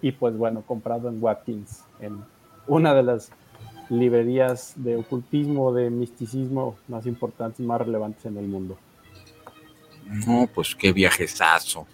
Y 0.00 0.12
pues 0.12 0.36
bueno, 0.36 0.62
comprado 0.66 1.08
en 1.08 1.22
Watkins, 1.22 1.84
en 2.00 2.24
una 2.66 2.94
de 2.94 3.02
las 3.02 3.32
librerías 3.92 4.72
de 4.76 4.96
ocultismo, 4.96 5.72
de 5.72 5.90
misticismo 5.90 6.76
más 6.88 7.06
importantes, 7.06 7.60
más 7.60 7.78
relevantes 7.78 8.24
en 8.24 8.38
el 8.38 8.48
mundo. 8.48 8.78
No, 10.26 10.48
pues 10.52 10.74
qué 10.74 10.92
viajesazo. 10.92 11.86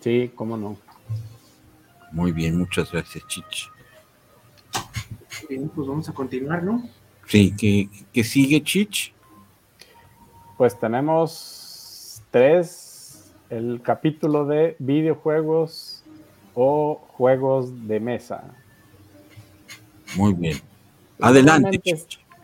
Sí, 0.00 0.30
cómo 0.34 0.58
no. 0.58 0.76
Muy 2.12 2.32
bien, 2.32 2.58
muchas 2.58 2.92
gracias, 2.92 3.26
Chichi. 3.26 3.66
Bien, 5.48 5.70
pues 5.70 5.88
vamos 5.88 6.06
a 6.08 6.12
continuar, 6.12 6.62
¿no? 6.62 6.86
Sí, 7.26 7.54
que, 7.56 7.88
que 8.12 8.22
sigue 8.22 8.62
Chich. 8.62 9.14
Pues 10.58 10.78
tenemos 10.78 12.22
tres, 12.30 13.32
el 13.48 13.80
capítulo 13.82 14.44
de 14.44 14.76
videojuegos 14.78 16.04
o 16.54 17.00
juegos 17.12 17.88
de 17.88 18.00
mesa. 18.00 18.44
Muy 20.14 20.34
bien. 20.34 20.71
Adelante. 21.20 21.80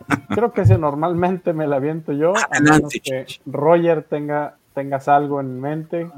Creo 0.29 0.53
que 0.53 0.61
ese 0.61 0.77
normalmente 0.77 1.53
me 1.53 1.67
la 1.67 1.75
aviento 1.75 2.13
yo, 2.13 2.33
Adelante, 2.35 2.99
que 2.99 3.25
Roger 3.45 4.03
tenga, 4.03 4.57
tengas 4.73 5.07
algo 5.07 5.39
en 5.39 5.59
mente. 5.59 6.09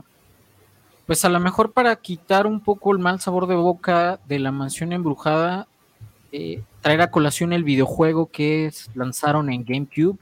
Pues 1.06 1.26
a 1.26 1.30
lo 1.30 1.40
mejor 1.40 1.72
para 1.74 1.96
quitar 1.98 2.48
un 2.48 2.62
poco 2.62 2.94
el 2.94 3.00
mal 3.00 3.20
sabor 3.20 3.48
de 3.48 3.56
boca 3.56 4.20
de 4.28 4.40
la 4.40 4.52
mansión 4.52 4.94
embrujada, 4.94 5.68
eh, 6.32 6.62
traer 6.82 7.02
a 7.02 7.12
colación 7.12 7.52
el 7.52 7.64
videojuego 7.64 8.28
que 8.28 8.72
lanzaron 8.96 9.50
en 9.50 9.66
GameCube 9.66 10.18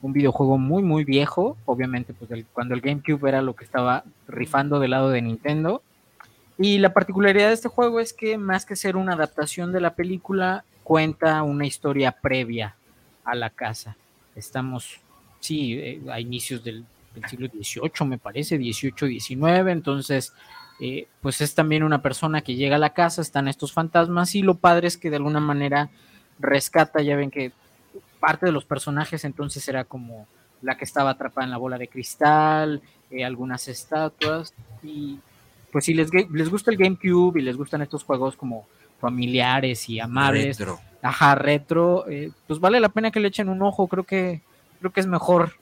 un 0.00 0.12
videojuego 0.12 0.58
muy, 0.58 0.82
muy 0.82 1.04
viejo, 1.04 1.56
obviamente, 1.64 2.14
pues 2.14 2.44
cuando 2.52 2.74
el 2.74 2.80
GameCube 2.80 3.28
era 3.28 3.42
lo 3.42 3.54
que 3.54 3.64
estaba 3.64 4.04
rifando 4.26 4.78
del 4.78 4.92
lado 4.92 5.10
de 5.10 5.22
Nintendo. 5.22 5.82
Y 6.56 6.78
la 6.78 6.92
particularidad 6.92 7.48
de 7.48 7.54
este 7.54 7.68
juego 7.68 8.00
es 8.00 8.12
que 8.12 8.38
más 8.38 8.66
que 8.66 8.76
ser 8.76 8.96
una 8.96 9.14
adaptación 9.14 9.72
de 9.72 9.80
la 9.80 9.94
película, 9.94 10.64
cuenta 10.88 11.42
una 11.42 11.66
historia 11.66 12.12
previa 12.12 12.74
a 13.22 13.34
la 13.34 13.50
casa. 13.50 13.94
Estamos, 14.34 14.98
sí, 15.38 15.74
eh, 15.74 16.00
a 16.10 16.18
inicios 16.18 16.64
del, 16.64 16.86
siglo 17.28 17.48
XVIII, 17.48 18.06
me 18.06 18.16
parece, 18.16 18.56
XVIII, 18.56 19.20
XIX, 19.20 19.68
entonces, 19.68 20.32
eh, 20.80 21.06
pues 21.20 21.42
es 21.42 21.54
también 21.54 21.82
una 21.82 22.00
persona 22.00 22.40
que 22.40 22.54
llega 22.54 22.76
a 22.76 22.78
la 22.78 22.94
casa, 22.94 23.20
están 23.20 23.48
estos 23.48 23.74
fantasmas 23.74 24.34
y 24.34 24.40
lo 24.40 24.54
padre 24.54 24.88
es 24.88 24.96
que 24.96 25.10
de 25.10 25.16
alguna 25.16 25.40
manera 25.40 25.90
rescata, 26.38 27.02
ya 27.02 27.16
ven 27.16 27.30
que 27.30 27.52
parte 28.18 28.46
de 28.46 28.52
los 28.52 28.64
personajes 28.64 29.26
entonces 29.26 29.68
era 29.68 29.84
como 29.84 30.26
la 30.62 30.78
que 30.78 30.86
estaba 30.86 31.10
atrapada 31.10 31.44
en 31.44 31.50
la 31.50 31.58
bola 31.58 31.76
de 31.76 31.88
cristal, 31.88 32.80
eh, 33.10 33.26
algunas 33.26 33.68
estatuas, 33.68 34.54
y 34.82 35.18
pues 35.70 35.84
si 35.84 35.92
les, 35.92 36.08
les 36.14 36.48
gusta 36.48 36.70
el 36.70 36.78
GameCube 36.78 37.40
y 37.40 37.42
les 37.42 37.58
gustan 37.58 37.82
estos 37.82 38.04
juegos 38.04 38.36
como 38.36 38.66
familiares 38.98 39.88
y 39.88 40.00
amables, 40.00 40.58
retro. 40.58 40.80
ajá, 41.02 41.34
retro, 41.34 42.08
eh, 42.08 42.30
pues 42.46 42.60
vale 42.60 42.80
la 42.80 42.88
pena 42.88 43.10
que 43.10 43.20
le 43.20 43.28
echen 43.28 43.48
un 43.48 43.62
ojo, 43.62 43.86
creo 43.88 44.04
que, 44.04 44.42
creo 44.80 44.92
que 44.92 45.00
es 45.00 45.06
mejor, 45.06 45.52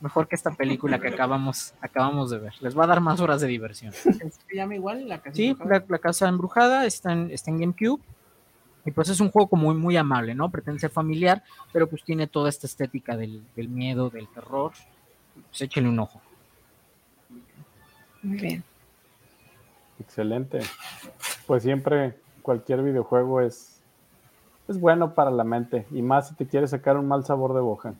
mejor 0.00 0.28
que 0.28 0.34
esta 0.34 0.50
película 0.50 0.98
que 0.98 1.08
acabamos, 1.08 1.74
acabamos 1.80 2.30
de 2.30 2.38
ver, 2.38 2.54
les 2.60 2.76
va 2.76 2.84
a 2.84 2.88
dar 2.88 3.00
más 3.00 3.20
horas 3.20 3.40
de 3.40 3.46
diversión. 3.46 3.92
¿Se 3.92 4.30
llama 4.52 4.74
igual 4.74 5.08
la 5.08 5.18
casa 5.18 5.36
Sí, 5.36 5.56
la, 5.64 5.98
casa 5.98 6.28
embrujada 6.28 6.86
está 6.86 7.12
en, 7.12 7.30
está 7.30 7.50
en 7.50 7.60
GameCube, 7.60 8.00
y 8.84 8.90
pues 8.90 9.08
es 9.08 9.20
un 9.20 9.30
juego 9.30 9.56
muy, 9.56 9.74
muy 9.74 9.96
amable, 9.96 10.34
¿no? 10.34 10.50
Pretende 10.50 10.80
ser 10.80 10.90
familiar, 10.90 11.42
pero 11.72 11.88
pues 11.88 12.02
tiene 12.02 12.26
toda 12.26 12.48
esta 12.48 12.66
estética 12.66 13.16
del, 13.16 13.44
miedo, 13.56 14.10
del 14.10 14.28
terror. 14.28 14.72
Pues 15.48 15.62
échenle 15.62 15.90
un 15.90 15.98
ojo. 15.98 16.20
Muy 18.22 18.38
bien. 18.38 18.64
Excelente. 19.98 20.60
Pues 21.46 21.62
siempre 21.62 22.14
cualquier 22.40 22.82
videojuego 22.82 23.40
es, 23.40 23.82
es 24.68 24.80
bueno 24.80 25.14
para 25.14 25.30
la 25.30 25.44
mente, 25.44 25.86
y 25.90 26.02
más 26.02 26.28
si 26.28 26.34
te 26.34 26.46
quieres 26.46 26.70
sacar 26.70 26.96
un 26.96 27.08
mal 27.08 27.24
sabor 27.24 27.54
de 27.54 27.60
boca. 27.60 27.94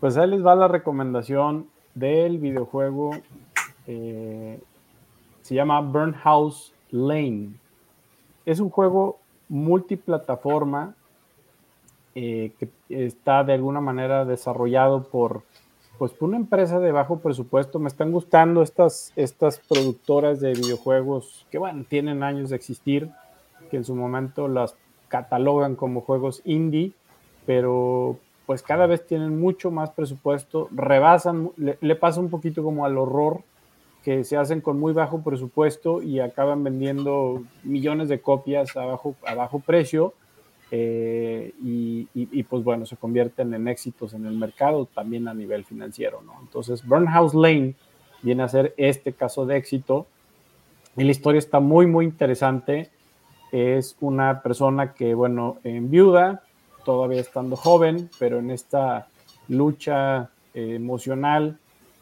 Pues 0.00 0.16
ahí 0.16 0.28
les 0.28 0.44
va 0.44 0.54
la 0.56 0.68
recomendación 0.68 1.68
del 1.94 2.38
videojuego. 2.38 3.10
Eh, 3.86 4.60
se 5.42 5.54
llama 5.54 5.80
Burn 5.80 6.14
House 6.14 6.72
Lane 6.90 7.62
es 8.44 8.60
un 8.60 8.70
juego 8.70 9.18
multiplataforma 9.48 10.94
eh, 12.14 12.52
que 12.58 12.68
está 12.88 13.44
de 13.44 13.54
alguna 13.54 13.80
manera 13.80 14.24
desarrollado 14.24 15.04
por, 15.04 15.42
pues, 15.98 16.12
por 16.12 16.28
una 16.28 16.38
empresa 16.38 16.80
de 16.80 16.92
bajo 16.92 17.18
presupuesto. 17.18 17.78
Me 17.78 17.88
están 17.88 18.12
gustando 18.12 18.62
estas, 18.62 19.12
estas 19.16 19.58
productoras 19.60 20.40
de 20.40 20.52
videojuegos 20.52 21.46
que, 21.50 21.58
bueno, 21.58 21.84
tienen 21.88 22.22
años 22.22 22.50
de 22.50 22.56
existir, 22.56 23.10
que 23.70 23.76
en 23.76 23.84
su 23.84 23.94
momento 23.94 24.48
las 24.48 24.74
catalogan 25.08 25.76
como 25.76 26.00
juegos 26.00 26.42
indie, 26.44 26.92
pero 27.46 28.18
pues 28.46 28.62
cada 28.62 28.86
vez 28.86 29.06
tienen 29.06 29.38
mucho 29.38 29.70
más 29.70 29.90
presupuesto, 29.90 30.68
rebasan, 30.72 31.50
le 31.56 31.96
pasa 31.96 32.20
un 32.20 32.28
poquito 32.28 32.62
como 32.62 32.84
al 32.84 32.98
horror 32.98 33.42
que 34.02 34.24
se 34.24 34.36
hacen 34.36 34.60
con 34.60 34.78
muy 34.78 34.92
bajo 34.92 35.22
presupuesto 35.22 36.02
y 36.02 36.20
acaban 36.20 36.64
vendiendo 36.64 37.42
millones 37.62 38.08
de 38.08 38.20
copias 38.20 38.76
a 38.76 38.84
bajo, 38.84 39.14
a 39.26 39.34
bajo 39.34 39.60
precio 39.60 40.12
eh, 40.74 41.52
y, 41.62 42.42
pues 42.44 42.64
bueno, 42.64 42.86
se 42.86 42.96
convierten 42.96 43.52
en 43.52 43.68
éxitos 43.68 44.14
en 44.14 44.24
el 44.24 44.32
mercado 44.38 44.86
también 44.86 45.28
a 45.28 45.34
nivel 45.34 45.66
financiero, 45.66 46.22
¿no? 46.22 46.32
Entonces, 46.40 46.86
Burnhouse 46.86 47.34
Lane 47.34 47.74
viene 48.22 48.42
a 48.42 48.48
ser 48.48 48.72
este 48.78 49.12
caso 49.12 49.44
de 49.44 49.58
éxito 49.58 50.06
y 50.96 51.04
la 51.04 51.10
historia 51.10 51.40
está 51.40 51.60
muy, 51.60 51.86
muy 51.86 52.06
interesante. 52.06 52.88
Es 53.52 53.98
una 54.00 54.40
persona 54.40 54.94
que, 54.94 55.12
bueno, 55.12 55.58
en 55.62 55.90
viuda, 55.90 56.42
todavía 56.86 57.20
estando 57.20 57.56
joven, 57.56 58.08
pero 58.18 58.38
en 58.38 58.50
esta 58.50 59.08
lucha 59.48 60.30
eh, 60.54 60.76
emocional 60.76 61.58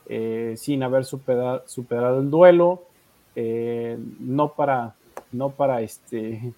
eh, 0.09 0.55
sin 0.57 0.85
haber 0.85 1.05
superado, 1.05 2.21
el 2.21 2.31
duelo, 2.31 2.85
no 4.21 4.53
para, 4.53 4.95
no 5.33 5.51
para 5.51 5.81
este, 5.81 6.53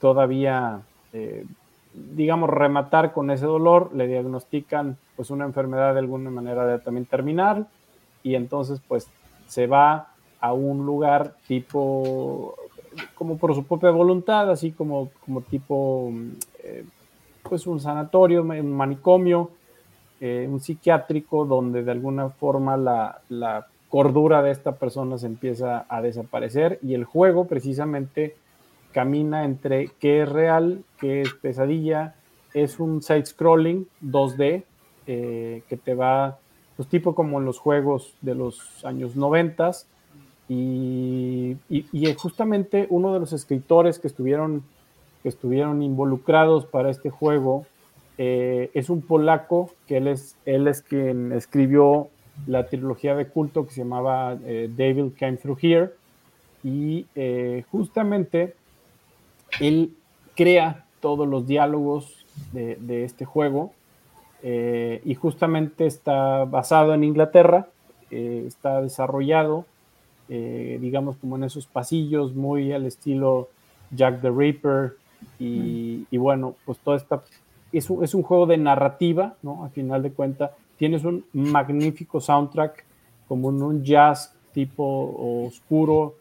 todavía, 0.00 0.80
eh, 1.14 1.46
digamos, 1.94 2.50
rematar 2.50 3.12
con 3.12 3.30
ese 3.30 3.46
dolor, 3.46 3.90
le 3.94 4.06
diagnostican 4.06 4.98
pues 5.16 5.30
una 5.30 5.46
enfermedad 5.46 5.94
de 5.94 6.00
alguna 6.00 6.28
manera 6.28 6.66
de 6.66 6.78
también 6.80 7.06
terminal 7.06 7.66
y 8.22 8.34
entonces 8.34 8.80
pues 8.86 9.08
se 9.46 9.66
va 9.66 10.08
a 10.40 10.52
un 10.52 10.84
lugar 10.84 11.36
tipo 11.46 12.54
como 13.14 13.38
por 13.38 13.54
su 13.54 13.64
propia 13.64 13.90
voluntad, 13.90 14.50
así 14.50 14.72
como, 14.72 15.10
como 15.24 15.40
tipo 15.40 16.12
pues 17.42 17.66
un 17.66 17.80
sanatorio, 17.80 18.42
un 18.42 18.72
manicomio, 18.72 19.50
eh, 20.20 20.48
un 20.50 20.60
psiquiátrico 20.60 21.44
donde 21.44 21.82
de 21.82 21.90
alguna 21.90 22.30
forma 22.30 22.76
la, 22.76 23.66
cordura 23.90 24.42
de 24.42 24.50
esta 24.50 24.72
persona 24.72 25.18
se 25.18 25.26
empieza 25.26 25.86
a 25.88 26.02
desaparecer 26.02 26.80
y 26.82 26.94
el 26.94 27.04
juego 27.04 27.46
precisamente 27.46 28.34
camina 28.94 29.44
entre 29.44 29.90
qué 29.98 30.22
es 30.22 30.28
real, 30.28 30.84
qué 30.98 31.20
es 31.22 31.34
pesadilla, 31.34 32.14
es 32.54 32.78
un 32.78 33.02
side-scrolling 33.02 33.86
2D 34.02 34.62
eh, 35.06 35.62
que 35.68 35.76
te 35.76 35.94
va, 35.94 36.38
pues 36.76 36.88
tipo 36.88 37.14
como 37.14 37.38
en 37.40 37.44
los 37.44 37.58
juegos 37.58 38.14
de 38.22 38.34
los 38.34 38.84
años 38.84 39.16
90 39.16 39.72
y, 40.48 41.56
y, 41.68 42.14
justamente 42.14 42.86
uno 42.90 43.12
de 43.12 43.20
los 43.20 43.32
escritores 43.32 43.98
que 43.98 44.06
estuvieron, 44.06 44.62
que 45.22 45.28
estuvieron 45.28 45.82
involucrados 45.82 46.66
para 46.66 46.90
este 46.90 47.10
juego 47.10 47.66
eh, 48.18 48.70
es 48.74 48.90
un 48.90 49.02
polaco 49.02 49.72
que 49.88 49.96
él 49.96 50.06
es, 50.06 50.36
él 50.44 50.68
es 50.68 50.82
quien 50.82 51.32
escribió 51.32 52.08
la 52.46 52.66
trilogía 52.66 53.14
de 53.14 53.26
culto 53.26 53.66
que 53.66 53.72
se 53.72 53.82
llamaba 53.82 54.36
eh, 54.44 54.70
Devil 54.74 55.12
Came 55.18 55.36
Through 55.36 55.58
Here. 55.60 55.90
Y 56.62 57.06
eh, 57.14 57.64
justamente 57.70 58.54
él 59.60 59.94
crea 60.34 60.84
todos 61.00 61.28
los 61.28 61.46
diálogos 61.46 62.24
de, 62.52 63.04
este 63.04 63.24
juego 63.24 63.72
y 64.42 65.14
justamente 65.14 65.86
está 65.86 66.44
basado 66.44 66.94
en 66.94 67.04
Inglaterra, 67.04 67.68
está 68.10 68.80
desarrollado 68.82 69.66
digamos 70.28 71.16
como 71.16 71.36
en 71.36 71.44
esos 71.44 71.66
pasillos 71.66 72.34
muy 72.34 72.72
al 72.72 72.86
estilo 72.86 73.48
Jack 73.90 74.20
the 74.20 74.30
Ripper 74.30 74.96
y, 75.38 76.16
bueno 76.16 76.54
pues 76.64 76.78
toda 76.78 76.96
esta 76.96 77.22
es 77.78 77.90
un, 77.90 78.04
es 78.04 78.14
un 78.14 78.22
juego 78.22 78.46
de 78.46 78.56
narrativa, 78.56 79.34
¿no? 79.42 79.64
Al 79.64 79.70
final 79.70 80.02
de 80.02 80.12
cuentas, 80.12 80.52
tienes 80.76 81.04
un 81.04 81.24
magnífico 81.32 82.20
soundtrack, 82.20 82.84
como 83.26 83.50
en 83.50 83.62
un 83.62 83.84
jazz 83.84 84.34
tipo 84.52 85.44
oscuro, 85.46 86.14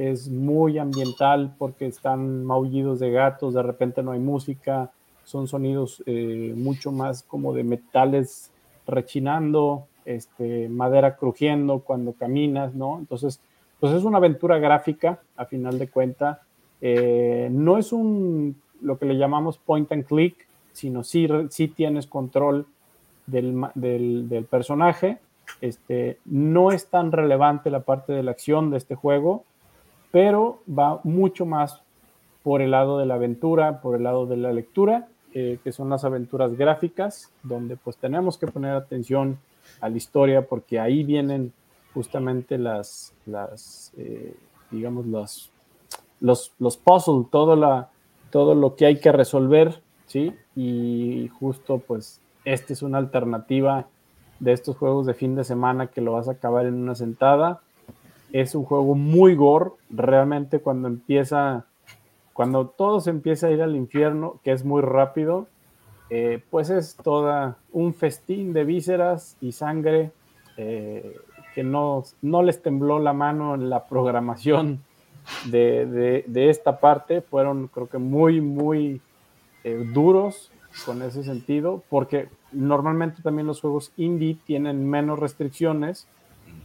es 0.00 0.30
muy 0.30 0.78
ambiental 0.78 1.54
porque 1.58 1.86
están 1.86 2.42
maullidos 2.44 3.00
de 3.00 3.10
gatos, 3.10 3.52
de 3.52 3.62
repente 3.62 4.02
no 4.02 4.12
hay 4.12 4.18
música, 4.18 4.90
son 5.24 5.46
sonidos 5.46 6.02
eh, 6.06 6.54
mucho 6.56 6.90
más 6.90 7.22
como 7.22 7.52
de 7.52 7.64
metales 7.64 8.50
rechinando, 8.86 9.86
este, 10.06 10.70
madera 10.70 11.16
crujiendo 11.16 11.80
cuando 11.80 12.14
caminas, 12.14 12.74
¿no? 12.74 12.98
Entonces, 12.98 13.40
pues 13.78 13.92
es 13.92 14.02
una 14.04 14.16
aventura 14.16 14.58
gráfica, 14.58 15.20
a 15.36 15.44
final 15.44 15.78
de 15.78 15.88
cuentas. 15.88 16.38
Eh, 16.80 17.48
no 17.52 17.76
es 17.76 17.92
un, 17.92 18.56
lo 18.80 18.98
que 18.98 19.04
le 19.04 19.18
llamamos 19.18 19.58
point 19.58 19.92
and 19.92 20.06
click, 20.06 20.46
sino 20.72 21.04
sí, 21.04 21.28
tienes 21.76 22.06
control 22.06 22.64
del, 23.26 24.46
personaje. 24.48 25.18
Este, 25.60 26.18
no 26.24 26.72
es 26.72 26.86
tan 26.86 27.12
relevante 27.12 27.68
la 27.70 27.80
parte 27.80 28.14
de 28.14 28.22
la 28.22 28.30
acción 28.30 28.70
de 28.70 28.78
este 28.78 28.94
juego, 28.94 29.44
pero 30.10 30.60
va 30.66 31.00
mucho 31.04 31.46
más 31.46 31.80
por 32.42 32.62
el 32.62 32.70
lado 32.70 32.98
de 32.98 33.06
la 33.06 33.14
aventura, 33.14 33.80
por 33.80 33.96
el 33.96 34.02
lado 34.02 34.26
de 34.26 34.36
la 34.36 34.52
lectura, 34.52 35.08
eh, 35.34 35.58
que 35.62 35.72
son 35.72 35.90
las 35.90 36.04
aventuras 36.04 36.56
gráficas, 36.56 37.30
donde 37.42 37.76
pues 37.76 37.96
tenemos 37.96 38.38
que 38.38 38.46
poner 38.46 38.74
atención 38.74 39.38
a 39.80 39.88
la 39.88 39.96
historia 39.96 40.46
porque 40.46 40.80
ahí 40.80 41.04
vienen 41.04 41.52
justamente 41.94 42.58
las, 42.58 43.12
las 43.26 43.92
eh, 43.96 44.34
digamos, 44.70 45.06
los, 45.06 45.50
los, 46.20 46.52
los 46.58 46.76
puzzles, 46.76 47.30
todo, 47.30 47.56
la, 47.56 47.90
todo 48.30 48.54
lo 48.54 48.74
que 48.74 48.86
hay 48.86 48.98
que 48.98 49.12
resolver 49.12 49.82
¿sí? 50.10 50.34
Y 50.56 51.30
justo 51.38 51.78
pues 51.78 52.20
esta 52.44 52.72
es 52.72 52.82
una 52.82 52.98
alternativa 52.98 53.86
de 54.40 54.52
estos 54.52 54.76
juegos 54.76 55.06
de 55.06 55.14
fin 55.14 55.36
de 55.36 55.44
semana 55.44 55.86
que 55.86 56.00
lo 56.00 56.12
vas 56.12 56.26
a 56.26 56.32
acabar 56.32 56.66
en 56.66 56.74
una 56.74 56.96
sentada. 56.96 57.60
Es 58.32 58.54
un 58.54 58.64
juego 58.64 58.94
muy 58.94 59.34
gore, 59.34 59.70
realmente 59.90 60.60
cuando 60.60 60.88
empieza, 60.88 61.66
cuando 62.32 62.66
todo 62.68 63.00
se 63.00 63.10
empieza 63.10 63.48
a 63.48 63.50
ir 63.50 63.62
al 63.62 63.76
infierno, 63.76 64.40
que 64.44 64.52
es 64.52 64.64
muy 64.64 64.82
rápido, 64.82 65.48
eh, 66.10 66.42
pues 66.50 66.70
es 66.70 66.96
toda 66.96 67.58
un 67.72 67.94
festín 67.94 68.52
de 68.52 68.64
vísceras 68.64 69.36
y 69.40 69.52
sangre 69.52 70.10
eh, 70.56 71.16
que 71.54 71.62
no, 71.62 72.04
no 72.20 72.42
les 72.42 72.62
tembló 72.62 72.98
la 72.98 73.12
mano 73.12 73.54
en 73.54 73.70
la 73.70 73.86
programación 73.86 74.82
de, 75.46 76.24
esta 76.34 76.80
parte. 76.80 77.20
Fueron 77.20 77.68
creo 77.68 77.88
que 77.88 77.98
muy, 77.98 78.40
muy 78.40 79.00
eh, 79.64 79.88
duros 79.92 80.50
con 80.84 81.02
ese 81.02 81.22
sentido, 81.24 81.82
porque 81.88 82.28
normalmente 82.52 83.22
también 83.22 83.46
los 83.46 83.60
juegos 83.60 83.92
indie 83.96 84.36
tienen 84.44 84.88
menos 84.88 85.18
restricciones 85.18 86.06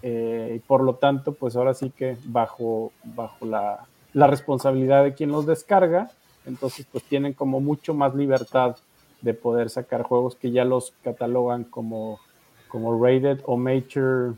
y 0.07 0.59
por 0.59 0.83
lo 0.83 0.95
tanto, 0.95 1.33
pues 1.33 1.55
ahora 1.55 1.73
sí 1.73 1.89
que 1.89 2.17
bajo, 2.25 2.91
bajo 3.03 3.45
la, 3.45 3.85
la 4.13 4.27
responsabilidad 4.27 5.03
de 5.03 5.13
quien 5.13 5.31
los 5.31 5.45
descarga, 5.45 6.11
entonces 6.45 6.85
pues 6.91 7.03
tienen 7.03 7.33
como 7.33 7.59
mucho 7.59 7.93
más 7.93 8.15
libertad 8.15 8.77
de 9.21 9.33
poder 9.33 9.69
sacar 9.69 10.03
juegos 10.03 10.35
que 10.35 10.51
ya 10.51 10.63
los 10.63 10.93
catalogan 11.03 11.63
como, 11.63 12.19
como 12.67 13.03
rated 13.03 13.41
o 13.45 13.57
mature, 13.57 14.33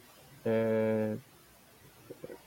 eh, 0.45 1.18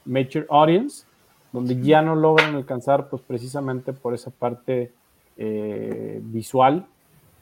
mature 0.05 0.47
audience, 0.49 1.05
donde 1.53 1.81
ya 1.81 2.03
no 2.03 2.15
logran 2.15 2.55
alcanzar 2.55 3.09
pues 3.09 3.23
precisamente 3.23 3.93
por 3.93 4.15
esa 4.15 4.31
parte 4.31 4.93
eh, 5.37 6.21
visual, 6.23 6.87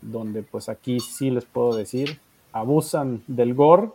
donde 0.03 0.43
pues 0.43 0.69
aquí 0.69 1.01
sí 1.01 1.31
les 1.31 1.45
puedo 1.45 1.75
decir, 1.75 2.19
abusan 2.53 3.23
del 3.27 3.55
gore, 3.55 3.91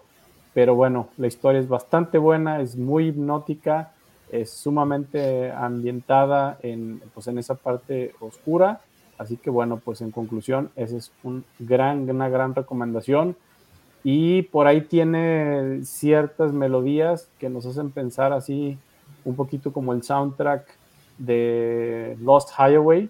pero 0.53 0.75
bueno, 0.75 1.09
la 1.17 1.27
historia 1.27 1.59
es 1.59 1.67
bastante 1.67 2.17
buena, 2.17 2.61
es 2.61 2.75
muy 2.75 3.07
hipnótica, 3.07 3.91
es 4.31 4.49
sumamente 4.49 5.51
ambientada 5.51 6.57
en, 6.61 7.01
pues, 7.13 7.27
en 7.27 7.37
esa 7.37 7.55
parte 7.55 8.13
oscura 8.19 8.81
Así 9.17 9.37
que 9.37 9.49
bueno, 9.49 9.77
pues 9.83 10.01
en 10.01 10.11
conclusión, 10.11 10.69
esa 10.75 10.97
es 10.97 11.11
un 11.23 11.45
gran, 11.59 12.09
una 12.09 12.29
gran 12.29 12.55
recomendación. 12.55 13.35
Y 14.03 14.43
por 14.43 14.67
ahí 14.67 14.81
tiene 14.81 15.79
ciertas 15.85 16.51
melodías 16.51 17.29
que 17.39 17.49
nos 17.49 17.65
hacen 17.65 17.91
pensar 17.91 18.33
así 18.33 18.77
un 19.23 19.35
poquito 19.35 19.71
como 19.71 19.93
el 19.93 20.03
soundtrack 20.03 20.67
de 21.17 22.17
Lost 22.21 22.49
Highway. 22.57 23.09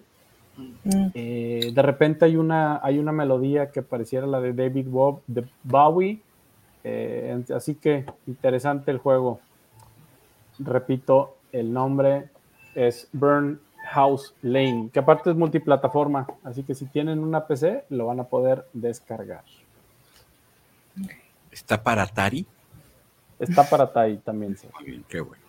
Mm. 0.56 1.06
Eh, 1.14 1.72
de 1.74 1.82
repente 1.82 2.26
hay 2.26 2.36
una, 2.36 2.78
hay 2.80 2.98
una 2.98 3.10
melodía 3.10 3.72
que 3.72 3.82
pareciera 3.82 4.26
la 4.26 4.40
de 4.40 4.52
David 4.52 4.86
Bob, 4.88 5.20
de 5.26 5.44
Bowie. 5.64 6.20
Eh, 6.84 7.44
así 7.54 7.74
que 7.74 8.04
interesante 8.26 8.90
el 8.90 8.98
juego. 8.98 9.40
Repito, 10.58 11.36
el 11.50 11.72
nombre 11.72 12.30
es 12.74 13.08
Burn 13.12 13.60
House 13.90 14.34
Lane, 14.42 14.90
que 14.92 14.98
aparte 14.98 15.30
es 15.30 15.36
multiplataforma, 15.36 16.26
así 16.42 16.62
que 16.62 16.74
si 16.74 16.86
tienen 16.86 17.18
una 17.18 17.46
PC 17.46 17.84
lo 17.90 18.06
van 18.06 18.20
a 18.20 18.24
poder 18.24 18.66
descargar. 18.72 19.44
¿Está 21.50 21.82
para 21.82 22.02
Atari? 22.02 22.46
Está 23.38 23.68
para 23.68 23.84
Atari 23.84 24.18
también, 24.18 24.56
sí. 24.56 24.68
Muy 24.74 24.84
bien, 24.84 25.04
qué 25.08 25.20
bueno. 25.20 25.42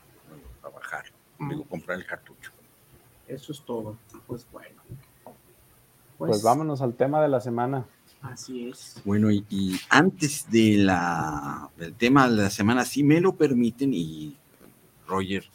A 0.63 0.69
bajar, 0.69 1.05
digo, 1.39 1.63
comprar 1.65 1.97
el 1.97 2.05
cartucho. 2.05 2.51
Eso 3.27 3.51
es 3.51 3.61
todo. 3.61 3.97
Pues 4.27 4.45
bueno. 4.51 4.81
Pues, 6.17 6.29
pues, 6.29 6.43
vámonos 6.43 6.81
al 6.81 6.93
tema 6.93 7.21
de 7.21 7.27
la 7.27 7.41
semana. 7.41 7.85
Así 8.31 8.69
es. 8.69 9.01
Bueno, 9.05 9.31
y, 9.31 9.45
y, 9.49 9.79
antes 9.89 10.49
de 10.49 10.77
la, 10.77 11.69
del 11.77 11.93
tema 11.93 12.27
de 12.29 12.43
la 12.43 12.49
semana, 12.49 12.83
si 12.85 13.03
me 13.03 13.21
lo 13.21 13.35
permiten, 13.35 13.93
y 13.93 14.35
Roger 15.07 15.45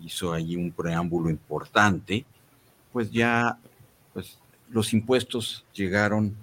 hizo 0.00 0.32
ahí 0.32 0.56
un 0.56 0.70
preámbulo 0.72 1.30
importante, 1.30 2.24
pues 2.92 3.10
ya 3.10 3.58
pues, 4.12 4.38
los 4.70 4.92
impuestos 4.92 5.64
llegaron 5.74 6.34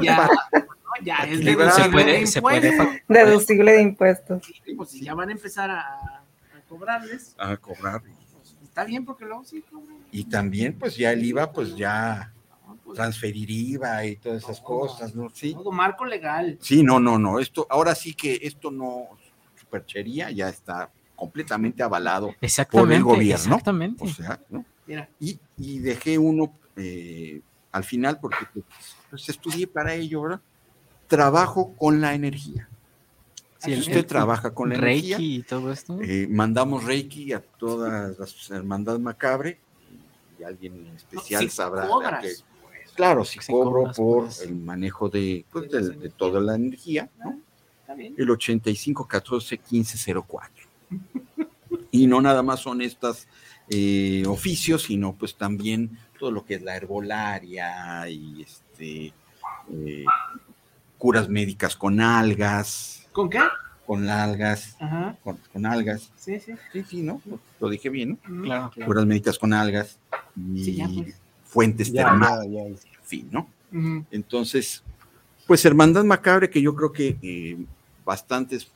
ya, 0.00 0.28
ya 1.02 1.16
es 1.24 1.44
deducible 1.44 2.04
de 2.04 2.20
impuestos. 2.20 2.88
Deducible 3.08 3.72
de 3.72 3.82
impuestos. 3.82 4.42
pues 4.76 4.90
si 4.90 5.02
ya 5.02 5.14
van 5.14 5.30
a 5.30 5.32
empezar 5.32 5.70
a, 5.70 6.22
cobrarles. 6.68 7.34
A 7.36 7.56
cobrar. 7.56 8.02
Pues, 8.02 8.56
está 8.62 8.84
bien 8.84 9.04
porque 9.04 9.24
luego 9.24 9.44
sí 9.44 9.60
cobran. 9.62 9.98
Y 10.12 10.24
también, 10.24 10.78
pues 10.78 10.96
ya 10.96 11.12
el 11.12 11.24
IVA, 11.24 11.52
pues 11.52 11.74
ya 11.74 12.32
transferir 12.94 13.50
IVA 13.50 14.06
y 14.06 14.16
todas 14.16 14.42
esas 14.42 14.60
cosas, 14.60 15.14
¿no? 15.14 15.30
Sí. 15.30 15.52
Todo 15.54 15.72
marco 15.72 16.04
legal. 16.04 16.58
Sí, 16.60 16.82
no, 16.82 17.00
no, 17.00 17.18
no. 17.18 17.38
Esto, 17.38 17.66
ahora 17.70 17.94
sí 17.94 18.14
que 18.14 18.38
esto 18.42 18.70
no, 18.70 19.08
superchería 19.68 20.30
ya 20.30 20.48
está 20.48 20.90
completamente 21.14 21.82
avalado 21.82 22.34
por 22.70 22.92
el 22.92 23.02
gobierno. 23.02 23.56
Exactamente. 23.56 24.04
O 24.04 24.08
sea, 24.08 24.40
¿no? 24.48 24.64
Mira. 24.86 25.08
Y, 25.20 25.38
y 25.56 25.80
dejé 25.80 26.16
uno 26.16 26.52
eh, 26.76 27.42
al 27.72 27.84
final, 27.84 28.18
porque 28.20 28.46
pues, 29.10 29.28
estudié 29.28 29.66
para 29.66 29.94
ello, 29.94 30.22
¿verdad? 30.22 30.40
Trabajo 31.06 31.74
con 31.76 32.00
la 32.00 32.14
energía. 32.14 32.68
si 33.58 33.74
usted 33.78 34.06
trabaja 34.06 34.54
con 34.54 34.70
la 34.70 34.76
Reiki 34.76 35.12
energía, 35.12 35.36
y 35.36 35.42
todo 35.42 35.72
esto. 35.72 35.98
Eh, 36.02 36.26
mandamos 36.30 36.84
Reiki 36.84 37.32
a 37.32 37.40
todas 37.40 38.18
las 38.18 38.50
hermandades 38.50 39.00
macabre 39.00 39.58
y 40.38 40.44
alguien 40.44 40.86
especial 40.96 41.50
sabrá 41.50 41.88
que, 42.20 42.32
claro, 42.98 43.24
si 43.24 43.38
cobro 43.38 43.92
por 43.92 44.28
el 44.42 44.56
manejo 44.56 45.08
de, 45.08 45.44
pues, 45.52 45.70
de, 45.70 46.10
toda 46.10 46.40
la 46.40 46.56
energía, 46.56 47.08
¿no? 47.18 47.38
el 47.96 48.28
85 48.28 49.06
14 49.06 49.58
15 49.58 50.14
04. 50.28 50.66
y 51.92 52.08
no 52.08 52.20
nada 52.20 52.42
más 52.42 52.58
son 52.58 52.82
estas 52.82 53.28
eh, 53.70 54.24
oficios, 54.26 54.82
sino 54.82 55.14
pues 55.14 55.36
también 55.36 55.96
todo 56.18 56.32
lo 56.32 56.44
que 56.44 56.54
es 56.56 56.62
la 56.62 56.76
herbolaria 56.76 58.08
y 58.08 58.42
este, 58.42 59.12
eh, 59.72 60.04
curas 60.98 61.28
médicas 61.28 61.76
con 61.76 62.00
algas. 62.00 63.06
¿Con 63.12 63.30
qué? 63.30 63.40
con 63.86 64.06
algas, 64.06 64.76
Ajá. 64.80 65.16
con, 65.24 65.38
con 65.50 65.64
algas. 65.64 66.10
Sí, 66.16 66.38
sí. 66.40 66.52
Sí, 66.74 66.84
sí, 66.86 67.02
¿no? 67.02 67.22
Lo 67.58 67.70
dije 67.70 67.88
bien, 67.88 68.18
¿no? 68.28 68.42
Claro, 68.42 68.70
claro. 68.70 68.86
Puras 68.86 69.06
médicas 69.06 69.38
con 69.38 69.54
algas 69.54 69.96
y 70.36 70.62
Sí, 70.64 70.74
ya, 70.76 70.88
pues. 70.94 71.14
fuentes 71.44 71.90
Ya, 71.90 72.04
termales, 72.04 72.50
ya, 72.52 72.87
fin, 73.08 73.28
¿no? 73.30 73.48
Entonces, 74.10 74.82
pues 75.46 75.64
Hermandad 75.64 76.04
Macabre, 76.04 76.48
que 76.50 76.62
yo 76.62 76.74
creo 76.74 76.92
que 76.92 77.16
eh, 77.22 77.56
bastantes 78.04 78.70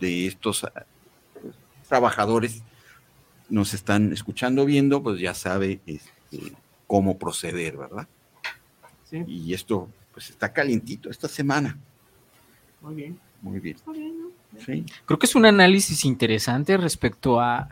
de 0.00 0.26
estos 0.26 0.64
ah, 0.64 0.86
trabajadores 1.88 2.62
nos 3.48 3.74
están 3.74 4.12
escuchando, 4.12 4.64
viendo, 4.64 5.02
pues 5.02 5.18
ya 5.20 5.34
sabe 5.34 5.80
este, 5.86 6.52
cómo 6.86 7.18
proceder, 7.18 7.76
¿verdad? 7.76 8.06
Sí, 9.10 9.24
Y 9.26 9.54
esto, 9.54 9.88
pues 10.12 10.28
está 10.30 10.52
calientito 10.52 11.10
esta 11.10 11.28
semana. 11.28 11.78
muy 12.82 12.94
bien. 12.94 13.18
Muy 13.40 13.60
bien. 13.60 13.76
Está 13.76 13.92
bien, 13.92 14.20
¿no? 14.20 14.28
Sí. 14.66 14.84
Creo 15.06 15.18
que 15.18 15.26
es 15.26 15.34
un 15.34 15.46
análisis 15.46 16.04
interesante 16.04 16.76
respecto 16.76 17.40
a. 17.40 17.68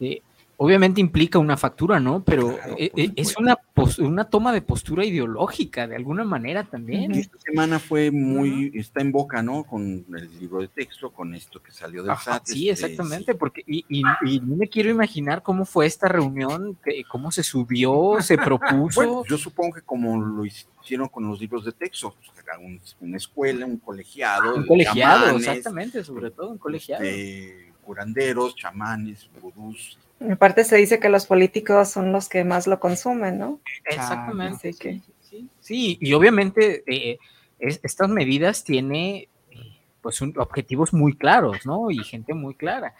eh, 0.00 0.20
obviamente 0.58 1.00
implica 1.00 1.38
una 1.38 1.56
factura, 1.56 2.00
¿no? 2.00 2.24
Pero 2.24 2.54
Claro, 2.56 2.74
eh, 2.78 2.90
por 2.90 3.00
eh, 3.00 3.12
es 3.16 3.36
una, 3.36 3.58
una 3.98 4.24
toma 4.30 4.52
de 4.52 4.62
postura 4.62 5.04
ideológica, 5.04 5.86
de 5.86 5.96
alguna 5.96 6.24
manera 6.24 6.64
también. 6.64 7.12
Esta 7.12 7.38
semana 7.38 7.78
fue 7.78 8.10
muy, 8.10 8.72
está 8.74 9.00
en 9.00 9.12
boca, 9.12 9.42
¿no? 9.42 9.64
Con 9.64 10.04
el 10.16 10.38
libro 10.38 10.60
de 10.60 10.68
texto, 10.68 11.10
con 11.12 11.34
esto 11.34 11.62
que 11.62 11.72
salió 11.72 12.02
del 12.02 12.12
Ajá, 12.12 12.34
SAT. 12.34 12.46
sí, 12.46 12.68
este, 12.70 12.86
exactamente, 12.86 13.34
porque 13.34 13.62
y, 13.66 13.84
y, 13.88 14.02
y 14.24 14.40
no 14.40 14.56
me 14.56 14.68
quiero 14.68 14.90
imaginar 14.90 15.42
cómo 15.42 15.64
fue 15.64 15.86
esta 15.86 16.08
reunión, 16.08 16.78
que- 16.84 17.04
cómo 17.04 17.30
se 17.30 17.42
subió, 17.42 18.16
se 18.20 18.36
propuso. 18.90 19.00
Bueno, 19.00 19.24
yo 19.28 19.36
supongo 19.38 19.74
que 19.74 19.82
como 19.82 20.20
lo 20.20 20.44
hicieron 20.44 21.08
con 21.08 21.28
los 21.28 21.40
libros 21.40 21.64
de 21.64 21.72
texto, 21.72 22.14
un- 22.60 22.80
una 23.00 23.16
escuela, 23.16 23.66
un 23.66 23.76
colegiado, 23.78 24.54
un 24.54 24.66
colegiado, 24.66 25.36
exactamente, 25.36 26.02
sobre 26.04 26.30
todo 26.30 26.48
un 26.50 26.58
colegiado. 26.58 27.04
este, 27.04 27.65
curanderos, 27.86 28.56
chamanes, 28.56 29.28
vudús. 29.40 29.96
Aparte 30.30 30.64
se 30.64 30.76
dice 30.76 30.98
que 30.98 31.08
los 31.08 31.26
políticos 31.26 31.88
son 31.90 32.10
los 32.12 32.28
que 32.28 32.42
más 32.44 32.66
lo 32.66 32.80
consumen, 32.80 33.38
¿no? 33.38 33.60
Exactamente. 33.84 34.70
Así 34.70 34.78
que- 34.78 34.92
sí, 34.94 35.02
sí, 35.30 35.48
sí, 35.60 35.98
y 36.00 36.12
obviamente 36.14 36.82
eh, 36.86 37.18
es- 37.58 37.80
estas 37.82 38.08
medidas 38.08 38.64
tiene 38.64 39.28
eh, 39.50 39.56
pues 40.02 40.20
un- 40.20 40.34
objetivos 40.38 40.92
muy 40.92 41.14
claros, 41.16 41.64
¿no? 41.64 41.90
Y 41.90 41.98
gente 42.04 42.34
muy 42.34 42.54
clara. 42.54 42.94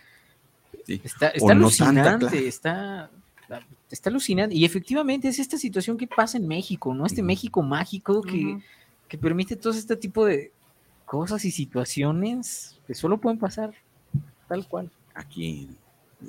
Sí. 0.86 1.00
Está, 1.02 1.32
no 1.40 1.48
alucinante, 1.50 2.26
clara. 2.26 2.36
está, 2.46 3.10
está 3.90 4.10
alucinante. 4.10 4.54
Y 4.54 4.64
efectivamente 4.64 5.26
es 5.28 5.38
esta 5.38 5.56
situación 5.58 5.96
que 5.96 6.06
pasa 6.06 6.36
en 6.38 6.46
México, 6.46 6.94
¿no? 6.94 7.06
Este. 7.06 7.22
México 7.22 7.62
mágico 7.62 8.22
que, 8.22 8.58
que 9.08 9.18
permite 9.18 9.56
todo 9.56 9.72
este 9.72 9.96
tipo 9.96 10.24
de 10.24 10.52
cosas 11.06 11.44
y 11.44 11.50
situaciones 11.50 12.78
que 12.86 12.94
solo 12.94 13.18
pueden 13.18 13.38
pasar 13.38 13.72
tal 14.48 14.66
cual. 14.68 14.90
aquí 15.14 15.68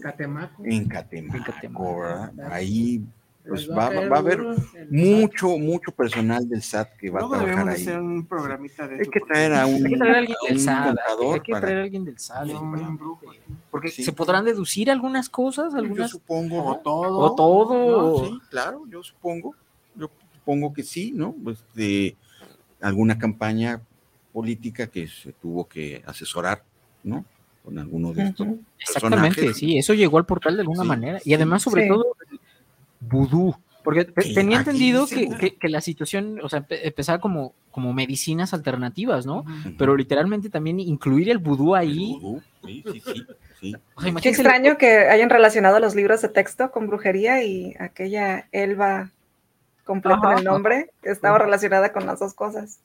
Catemaco. 0.01 0.63
en, 0.65 0.87
Catemaco, 0.87 1.37
En 1.37 1.43
Catemaco. 1.43 1.99
¿verdad? 2.01 2.33
Ahí 2.51 3.01
pues 3.47 3.69
va, 3.69 3.89
va- 3.89 4.09
va 4.09 4.15
a 4.17 4.19
haber 4.19 4.41
mucho, 4.89 5.57
mucho 5.57 5.93
personal 5.93 6.47
del 6.49 6.61
SAT 6.61 6.97
que 6.97 7.09
va 7.09 7.21
Luego 7.21 7.35
a 7.35 7.37
trabajar 7.39 7.69
ahí. 7.69 7.81
hacer 7.81 7.99
un 8.01 8.25
programita 8.25 8.85
de 8.89 8.95
Hay 8.99 9.07
que 9.07 9.21
traer 9.21 9.53
a 9.53 9.65
un, 9.65 9.85
Hay 9.85 9.91
que 9.93 9.97
traer 9.97 10.15
a 10.15 10.17
alguien 10.17 10.37
del 10.49 10.59
SAT, 10.59 10.85
contador 10.87 11.33
hay 11.33 11.39
que 11.39 11.51
traer 11.53 11.77
a 11.77 11.81
alguien 11.83 12.03
del 12.05 12.19
SAT. 12.19 12.47
brujo. 12.97 13.21
Porque 13.71 13.87
Sí. 13.89 14.03
se 14.03 14.11
podrán 14.11 14.43
deducir 14.43 14.91
algunas 14.91 15.29
cosas, 15.29 15.71
Yo 15.71 15.79
algunas 15.79 16.11
supongo, 16.11 16.65
O 16.65 16.75
todo. 16.79 17.19
o 17.19 17.35
todo. 17.35 18.19
No, 18.19 18.25
sí, 18.25 18.39
claro, 18.49 18.83
yo 18.89 19.01
supongo. 19.01 19.55
Yo 19.95 20.09
supongo 20.33 20.73
que 20.73 20.83
sí, 20.83 21.13
¿no? 21.15 21.33
Pues 21.41 21.63
de 21.73 22.17
alguna 22.81 23.17
campaña 23.17 23.79
política 24.33 24.87
que 24.87 25.07
se 25.07 25.31
tuvo 25.31 25.65
que 25.69 26.03
asesorar, 26.05 26.63
¿no? 27.03 27.23
Con 27.67 27.79
alguno 27.79 28.13
de 28.13 28.23
estos. 28.23 28.47
Exactamente, 28.79 29.35
personajes. 29.41 29.57
sí, 29.57 29.77
eso 29.77 29.93
llegó 29.93 30.17
al 30.19 30.25
portal 30.25 30.55
de 30.55 30.61
alguna 30.61 30.83
Sí, 30.83 30.87
manera. 30.87 31.19
sí, 31.19 31.29
Y 31.29 31.33
además, 31.33 31.61
sobre 31.63 31.83
sí. 31.83 31.89
todo, 31.89 32.05
vudú. 33.01 33.53
Porque 33.83 34.05
tenía 34.05 34.59
entendido 34.59 35.05
que, 35.05 35.27
que- 35.37 35.55
que 35.55 35.67
la 35.69 35.81
situación, 35.81 36.39
o 36.41 36.47
sea, 36.47 36.65
empe- 36.65 36.79
empezaba 36.83 37.19
como, 37.19 37.53
como 37.71 37.91
medicinas 37.93 38.53
alternativas, 38.53 39.25
¿no? 39.25 39.43
Pero 39.77 39.97
literalmente 39.97 40.49
también 40.49 40.79
incluir 40.79 41.29
el 41.29 41.39
vudú 41.39 41.75
El 41.75 41.81
ahí. 41.81 42.17
vudú, 42.21 42.41
Sí, 42.65 42.83
sí, 42.89 43.01
sí, 43.01 43.23
sí. 43.59 43.75
O 43.95 44.01
sea, 44.01 44.13
Qué 44.15 44.29
extraño 44.29 44.77
que 44.77 44.87
hayan 45.09 45.29
relacionado 45.29 45.79
los 45.81 45.93
libros 45.93 46.21
de 46.21 46.29
texto 46.29 46.71
con 46.71 46.87
brujería 46.87 47.43
y 47.43 47.75
aquella 47.79 48.47
Elba 48.53 49.11
completa 49.83 50.31
en 50.33 50.37
el 50.39 50.43
nombre 50.45 50.89
estaba 51.03 51.37
relacionada 51.37 51.91
con 51.91 52.05
las 52.05 52.19
dos 52.19 52.33
cosas. 52.33 52.79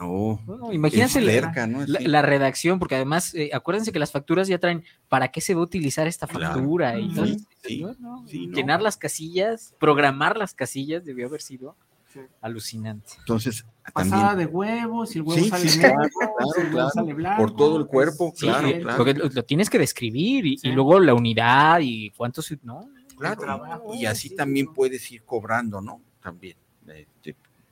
Oh, 0.00 0.38
Bueno, 0.46 0.72
imagínense 0.72 1.20
la, 1.20 1.66
¿no? 1.66 1.84
la- 1.86 1.98
Sí. 1.98 2.06
la 2.06 2.22
redacción, 2.22 2.78
porque 2.78 2.94
además, 2.94 3.34
eh, 3.34 3.50
acuérdense 3.52 3.90
que 3.90 3.98
las 3.98 4.12
facturas 4.12 4.46
ya 4.46 4.58
traen 4.58 4.84
para 5.08 5.28
qué 5.32 5.40
se 5.40 5.54
va 5.54 5.60
a 5.60 5.64
utilizar 5.64 6.06
esta 6.06 6.28
Claro. 6.28 6.54
factura 6.54 6.98
y 6.98 7.06
Ujú. 7.06 7.14
todo. 7.16 7.26
Sí, 7.26 7.36
sí, 7.64 7.80
Bueno, 7.82 8.24
sí, 8.28 8.46
no. 8.46 8.56
llenar 8.56 8.80
las 8.80 8.96
casillas, 8.96 9.74
programar 9.80 10.36
las 10.36 10.54
casillas 10.54 11.04
debió 11.04 11.26
haber 11.26 11.42
sido 11.42 11.76
Sí. 12.12 12.20
alucinante. 12.40 13.12
Entonces, 13.18 13.66
Pasada 13.92 14.28
también 14.30 14.38
de 14.48 14.54
huevos, 14.54 15.10
si 15.10 15.18
el 15.18 15.22
huevo 15.24 15.44
sale 15.46 15.68
claro, 15.78 16.02
el 16.02 16.72
huevo 16.74 16.90
claro. 16.92 17.14
blanco, 17.16 17.42
Por 17.42 17.56
todo 17.56 17.78
el 17.78 17.86
cuerpo, 17.86 18.32
claro, 18.34 18.70
claro. 18.80 18.96
Porque 18.98 19.14
lo, 19.14 19.28
lo 19.28 19.44
tienes 19.44 19.68
que 19.68 19.78
describir 19.78 20.46
y, 20.46 20.58
y 20.62 20.72
luego 20.72 21.00
la 21.00 21.14
unidad 21.14 21.80
y 21.80 22.10
cuántos, 22.10 22.54
¿no? 22.62 22.88
Claro, 23.16 23.40
trabajo, 23.40 23.94
y 23.94 24.06
así 24.06 24.28
sí, 24.28 24.36
también 24.36 24.72
puedes 24.72 25.10
ir 25.10 25.24
cobrando, 25.24 25.80
¿no? 25.80 26.00
También, 26.22 26.56
eh, 26.86 27.06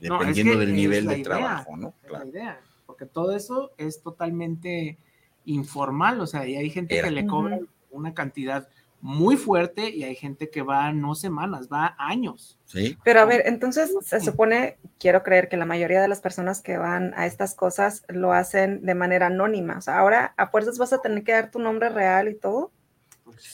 de- 0.01 0.09
No, 0.09 0.15
es 0.17 0.21
dependiendo 0.21 0.53
que 0.55 0.59
del 0.67 0.75
nivel 0.77 1.07
de 1.07 1.15
idea, 1.19 1.25
trabajo, 1.25 1.77
¿no? 1.77 1.89
es 2.03 2.09
Claro. 2.09 2.25
la 2.25 2.31
idea, 2.31 2.61
porque 2.87 3.07
todo 3.07 3.35
eso 3.37 3.73
es 3.79 4.03
totalmente 4.03 4.99
informal, 5.45 6.21
o 6.21 6.27
sea, 6.27 6.47
y 6.47 6.57
hay 6.57 6.71
gente 6.71 6.97
Era. 6.99 7.09
que 7.09 7.15
le 7.15 7.27
cobra 7.27 7.59
una 7.91 8.15
cantidad 8.15 8.69
muy 9.01 9.37
fuerte 9.37 9.91
y 9.91 10.03
hay 10.05 10.17
gente 10.17 10.51
que 10.51 10.63
va 10.63 10.93
no 10.93 11.15
semanas, 11.15 11.69
va 11.73 11.95
años. 11.99 12.59
Sí, 12.65 12.97
Pero 13.05 13.21
a 13.21 13.25
ver, 13.27 13.43
entonces 13.47 13.95
se 14.03 14.21
supone, 14.21 14.79
quiero 14.99 15.23
creer 15.23 15.49
que 15.49 15.57
la 15.57 15.67
mayoría 15.67 16.01
de 16.01 16.09
las 16.09 16.21
personas 16.21 16.61
que 16.63 16.77
van 16.79 17.13
a 17.15 17.27
estas 17.27 17.55
cosas 17.55 18.05
lo 18.09 18.33
hacen 18.33 18.85
de 18.85 18.95
manera 18.95 19.27
anónima. 19.27 19.79
O 19.79 19.81
sea, 19.83 19.99
ahora 19.99 20.35
a 20.37 20.49
fuerzas 20.49 20.79
vas 20.79 20.93
a 20.93 21.01
tener 21.03 21.23
que 21.23 21.33
dar 21.33 21.51
tu 21.51 21.59
nombre 21.61 21.91
real 21.91 22.29
y 22.29 22.35
todo. 22.35 22.73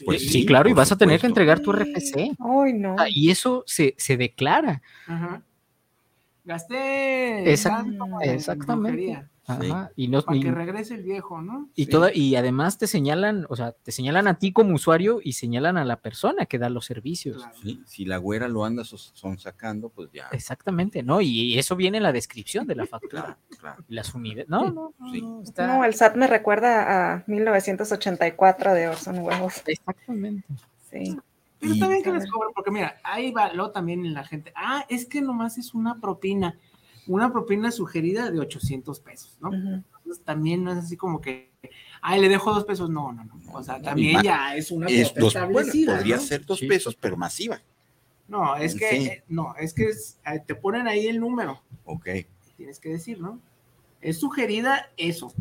Pues 0.04 0.22
sí, 0.22 0.28
sí, 0.28 0.46
claro, 0.46 0.68
y 0.70 0.72
vas 0.74 0.92
a 0.92 0.96
tener 0.96 1.20
que 1.20 1.26
entregar 1.26 1.60
tu 1.60 1.72
RFC. 1.72 2.32
Ay, 2.38 2.72
no. 2.74 2.96
Ah, 2.98 3.06
y 3.10 3.30
eso 3.30 3.64
se, 3.66 3.94
se 3.98 4.16
declara. 4.16 4.80
Ajá. 5.06 5.42
Gasté 6.44 7.50
Exact- 7.52 7.88
exactamente. 8.22 9.28
Ajá, 9.44 9.90
y 9.96 10.06
no, 10.06 10.22
para 10.22 10.36
y- 10.36 10.40
que 10.40 10.52
regrese 10.52 10.94
el 10.94 11.02
viejo, 11.02 11.42
¿no? 11.42 11.68
y 11.74 11.84
Sí. 11.86 11.90
toda, 11.90 12.14
y 12.14 12.36
además 12.36 12.78
te 12.78 12.86
señalan, 12.86 13.44
o 13.48 13.56
sea, 13.56 13.72
te 13.72 13.90
señalan 13.90 14.28
a 14.28 14.38
ti 14.38 14.52
como 14.52 14.72
usuario 14.74 15.18
y 15.22 15.32
señalan 15.32 15.76
a 15.76 15.84
la 15.84 15.96
persona 15.96 16.46
que 16.46 16.58
da 16.60 16.68
los 16.70 16.84
servicios. 16.86 17.38
Claro. 17.38 17.54
sí, 17.60 17.82
si 17.86 18.04
la 18.04 18.18
güera 18.18 18.46
lo 18.46 18.64
anda 18.64 18.84
son 18.84 19.38
sacando, 19.40 19.88
pues 19.88 20.10
ya. 20.12 20.28
Exactamente, 20.30 21.02
¿no? 21.02 21.20
Y 21.20 21.58
eso 21.58 21.74
viene 21.74 21.96
en 21.96 22.04
la 22.04 22.12
descripción 22.12 22.68
de 22.68 22.76
la 22.76 22.86
factura. 22.86 23.22
Claro, 23.22 23.38
claro. 23.58 23.84
Y 23.88 23.94
las 23.94 24.14
unidades. 24.14 24.48
No, 24.48 24.70
no, 24.70 24.94
no, 24.96 25.12
Sí. 25.12 25.20
no, 25.22 25.42
está- 25.42 25.66
No, 25.66 25.84
el 25.84 25.94
SAT 25.94 26.14
me 26.16 26.28
recuerda 26.28 27.14
a 27.16 27.24
1984 27.26 28.74
de 28.74 28.88
Orson 28.88 29.18
Welles. 29.18 29.62
Exactamente. 29.66 30.44
Sí. 30.90 31.16
Pero 31.62 31.74
Y- 31.74 31.76
está 31.76 31.86
bien 31.88 32.02
que 32.02 32.10
les 32.12 32.28
cobren, 32.28 32.52
porque 32.52 32.72
mira, 32.72 32.96
ahí 33.04 33.30
va 33.30 33.52
lo 33.52 33.70
también 33.70 34.04
en 34.04 34.14
la 34.14 34.24
gente. 34.24 34.52
Ah, 34.56 34.84
es 34.88 35.06
que 35.06 35.20
nomás 35.22 35.58
es 35.58 35.74
una 35.74 36.00
propina, 36.00 36.58
una 37.06 37.32
propina 37.32 37.70
sugerida 37.70 38.32
de 38.32 38.40
800 38.40 38.98
pesos, 38.98 39.38
¿no? 39.40 39.54
Entonces 39.54 40.24
también 40.24 40.64
no 40.64 40.72
es 40.72 40.78
así 40.78 40.96
como 40.96 41.20
que, 41.20 41.52
ay, 42.00 42.20
le 42.20 42.28
dejo 42.28 42.52
dos 42.52 42.64
pesos. 42.64 42.90
No, 42.90 43.12
no, 43.12 43.22
no. 43.22 43.40
O 43.52 43.62
sea, 43.62 43.80
también 43.80 44.18
y 44.20 44.24
ya 44.24 44.56
es 44.56 44.72
una 44.72 44.88
Es 44.88 45.14
dos, 45.14 45.34
bueno, 45.52 45.70
podría 45.86 46.16
¿no? 46.16 46.22
ser 46.22 46.44
dos 46.44 46.58
Sí. 46.58 46.66
pesos, 46.66 46.96
pero 46.96 47.16
masiva. 47.16 47.60
No, 48.26 48.56
es 48.56 48.74
que, 48.74 48.88
Sí. 48.90 49.06
eh, 49.06 49.24
no, 49.28 49.54
es 49.56 49.72
que 49.72 49.84
es- 49.84 50.18
eh, 50.26 50.42
te 50.44 50.56
ponen 50.56 50.88
ahí 50.88 51.06
el 51.06 51.20
número, 51.20 51.62
Ok, 51.84 52.08
tienes 52.56 52.80
que 52.80 52.88
decir, 52.88 53.20
¿no? 53.20 53.38
Es 54.00 54.18
sugerida 54.18 54.90
eso. 54.96 55.32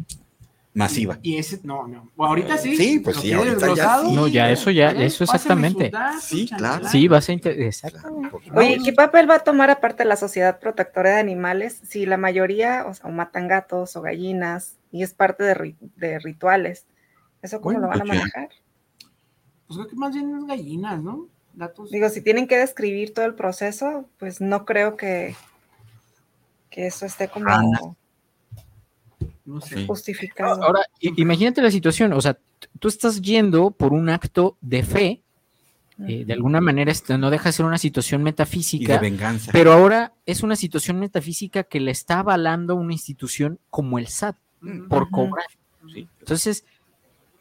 Masiva. 0.73 1.19
Y 1.22 1.38
ese, 1.38 1.60
no, 1.64 1.88
no. 1.88 2.10
O 2.15 2.26
ahorita 2.26 2.57
sí. 2.57 2.76
Sí, 2.77 2.99
pues 2.99 3.18
¿lo 3.18 3.22
sí, 3.22 3.34
ahorita 3.34 3.76
ya 3.76 3.99
sí. 4.02 4.14
No, 4.14 4.27
ya 4.27 4.49
eso 4.49 4.72
ya, 4.72 4.88
Vale, 4.88 5.06
eso 5.06 5.23
exactamente. 5.23 5.89
datos, 5.89 6.23
Sí, 6.23 6.48
claro. 6.48 6.88
Sí, 6.88 7.07
vas 7.07 7.27
a 7.27 7.34
inter- 7.34 7.60
exactamente. 7.61 8.35
Oye, 8.56 8.80
¿qué 8.84 8.93
papel 8.93 9.30
va 9.30 9.35
a 9.35 9.39
tomar 9.43 9.69
aparte 9.69 10.06
la 10.06 10.15
Sociedad 10.15 10.60
Protectora 10.60 11.11
de 11.15 11.19
Animales 11.19 11.80
si 11.88 12.06
la 12.06 12.18
mayoría 12.18 12.85
o, 12.88 12.93
sea, 12.93 13.10
o 13.10 13.11
matan 13.11 13.48
gatos 13.48 13.95
o 13.95 14.02
gallinas 14.02 14.76
y 14.91 15.03
es 15.03 15.14
parte 15.14 15.43
de, 15.43 15.56
ri- 15.56 15.76
de 15.98 16.19
rituales? 16.19 16.85
¿Eso 17.41 17.60
cómo 17.60 17.73
Bueno, 17.73 17.81
lo 17.81 17.88
van 17.89 18.02
a 18.02 18.06
pues 18.06 18.14
ya. 18.14 18.19
manejar? 18.19 18.49
Pues 19.68 19.77
creo 19.77 19.88
que 19.89 19.95
más 19.95 20.14
bien 20.14 20.35
es 20.38 20.45
gallinas, 20.45 21.02
¿no? 21.02 21.27
Datos. 21.53 21.91
Digo, 21.91 22.07
si 22.10 22.22
tienen 22.22 22.48
que 22.48 22.57
describir 22.57 23.14
todo 23.14 23.26
el 23.26 23.35
proceso, 23.35 24.06
pues 24.19 24.39
no 24.39 24.64
creo 24.65 24.95
que, 24.95 25.35
que 26.69 26.88
eso 26.88 27.06
esté 27.06 27.27
como 27.27 27.45
Ranas. 27.48 27.81
No 29.52 29.61
sé. 29.61 29.76
Sí. 29.76 29.86
justificado. 29.88 30.64
Ahora, 30.64 30.82
imagínate 30.99 31.61
la 31.61 31.72
situación, 31.72 32.14
o 32.14 32.22
sea, 32.22 32.38
tú 32.80 32.88
estás 32.88 33.22
yendo 33.22 33.72
por 33.72 33.94
un 33.94 34.10
acto 34.10 34.57
de 34.61 34.84
fe, 34.84 35.22
eh, 36.07 36.26
de 36.26 36.34
alguna 36.34 36.61
manera 36.61 36.91
esto 36.91 37.15
no 37.18 37.30
deja 37.30 37.49
de 37.49 37.53
ser 37.53 37.65
una 37.65 37.78
situación 37.78 38.22
Y 38.22 38.23
de 38.23 38.26
metafísica, 38.32 38.98
venganza. 38.99 39.52
pero 39.52 39.72
ahora 39.73 40.14
es 40.26 40.41
una 40.41 40.56
situación 40.56 40.99
metafísica 40.99 41.64
que 41.64 41.80
le 41.80 41.91
está 41.91 42.19
avalando 42.19 42.76
una 42.76 42.94
institución 42.94 43.60
como 43.69 43.99
el 43.99 44.07
SAT 44.07 44.36
por 44.90 45.10
cobrar. 45.11 45.45
sí. 45.94 46.07
Entonces, 46.19 46.65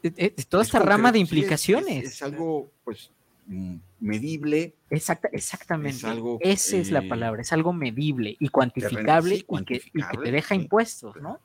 eh, 0.03 0.13
eh, 0.17 0.35
toda 0.49 0.63
Es 0.63 0.69
esta 0.69 0.79
rama 0.81 1.13
de 1.13 1.19
sí, 1.19 1.23
es- 1.23 1.29
implicaciones. 1.31 2.05
Es, 2.05 2.13
es 2.15 2.23
algo, 2.23 2.71
pues, 2.85 3.11
mm, 3.47 3.77
medible. 4.01 4.75
Exacta- 4.91 5.29
exactamente. 5.33 6.07
algo, 6.07 6.39
Esa 6.41 6.77
es 6.79 6.91
la 6.91 7.01
eh, 7.01 7.09
palabra, 7.09 7.43
es 7.43 7.53
algo 7.53 7.73
medible 7.73 8.37
y 8.41 8.49
cuantificable, 8.49 9.37
sí, 9.37 9.47
y, 9.49 9.65
que, 9.65 9.75
y 9.95 10.03
te 10.23 10.33
deja 10.33 10.55
sí. 10.55 10.63
impuestos, 10.63 11.17
¿no? 11.17 11.39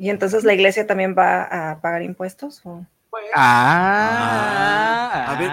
¿Y 0.00 0.08
entonces 0.08 0.44
la 0.44 0.54
iglesia 0.54 0.86
también 0.86 1.14
va 1.16 1.42
a 1.72 1.78
pagar 1.82 2.02
impuestos? 2.02 2.62
o? 2.64 2.86
Pues, 3.10 3.24
Ah, 3.34 5.26
A 5.28 5.34
ver. 5.38 5.50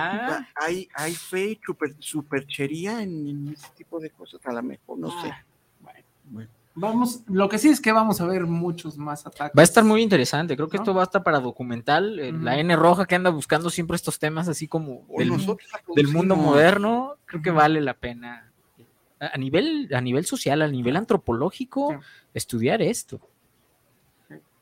¿hay, 0.55 0.87
hay 0.93 1.13
fe 1.13 1.47
y 1.47 1.59
super, 1.65 1.93
superchería 1.99 3.01
en, 3.03 3.27
en 3.27 3.49
ese 3.49 3.67
tipo 3.75 3.99
de 3.99 4.09
cosas? 4.09 4.39
A 4.45 4.53
lo 4.53 4.63
mejor, 4.63 4.97
no 4.97 5.09
sé. 5.11 5.27
Ah, 5.29 5.43
bueno. 5.81 5.99
Bueno, 6.23 6.49
Vamos, 6.75 7.23
lo 7.27 7.49
que 7.49 7.57
sí 7.57 7.67
es 7.69 7.81
que 7.81 7.91
vamos 7.91 8.21
a 8.21 8.25
ver 8.25 8.45
muchos 8.45 8.97
más 8.97 9.25
ataques. 9.25 9.57
Va 9.57 9.61
a 9.61 9.65
estar 9.65 9.83
muy 9.83 10.01
interesante, 10.01 10.55
creo 10.55 10.69
que 10.69 10.77
¿No? 10.77 10.83
esto 10.83 10.93
va 10.93 11.01
a 11.01 11.05
estar 11.05 11.23
para 11.23 11.39
documental, 11.41 12.17
eh, 12.19 12.31
la. 12.31 12.57
N 12.59 12.73
roja 12.75 13.05
que 13.05 13.15
anda 13.15 13.31
buscando 13.31 13.69
siempre 13.69 13.95
estos 13.95 14.17
temas 14.19 14.47
así 14.47 14.67
como 14.67 15.05
del, 15.17 16.07
mundo 16.07 16.35
moderno, 16.37 17.15
creo 17.25 17.41
que 17.41 17.51
vale 17.51 17.81
la 17.81 17.95
pena 17.95 18.49
a 19.19 19.27
a 19.33 19.37
nivel, 19.37 19.89
a 19.93 19.99
nivel 19.99 20.25
social, 20.25 20.61
a 20.61 20.67
nivel 20.67 20.95
antropológico, 20.95 21.93
Sí. 21.93 21.97
estudiar 22.35 22.81
esto. 22.83 23.19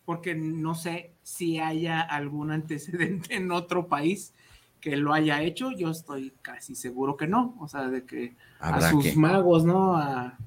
Porque 0.06 0.36
no 0.36 0.76
sé 0.76 1.12
si 1.24 1.60
haya 1.60 2.02
algún 2.02 2.52
antecedente 2.52 3.36
en 3.36 3.52
otro 3.52 3.88
país 3.88 4.34
que 4.80 4.96
lo 4.98 5.14
haya 5.14 5.42
hecho. 5.42 5.72
Yo 5.72 5.90
estoy 5.90 6.32
casi 6.42 6.76
seguro 6.76 7.18
que 7.18 7.28
no. 7.28 7.56
O 7.60 7.68
sea, 7.68 7.88
de 7.90 8.04
que 8.06 8.36
Habrá 8.60 8.88
a 8.88 8.92
sus 8.92 9.04
que. 9.04 9.16
magos, 9.16 9.66
¿no? 9.66 9.98
A, 9.98 10.38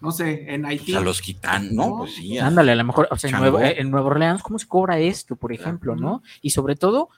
no 0.00 0.10
sé, 0.10 0.52
en 0.52 0.64
Haití. 0.64 0.94
A 0.94 1.00
los 1.00 1.20
quitan, 1.20 1.74
¿no, 1.74 1.88
No, 1.88 1.98
pues 1.98 2.14
sí. 2.16 2.38
Ándale, 2.38 2.72
a 2.72 2.76
lo 2.76 2.84
mejor, 2.84 3.06
o 3.10 3.16
sea, 3.16 3.30
en. 3.30 3.36
Nueva, 3.36 3.70
en 3.70 3.90
Nueva 3.90 4.06
Orleans, 4.06 4.42
¿cómo 4.42 4.58
se 4.58 4.66
cobra 4.66 4.98
esto, 4.98 5.36
por 5.36 5.50
Claro. 5.50 5.62
ejemplo, 5.62 5.94
no? 5.96 6.22
Y 6.40 6.50
sobre 6.50 6.74
todo, 6.74 7.10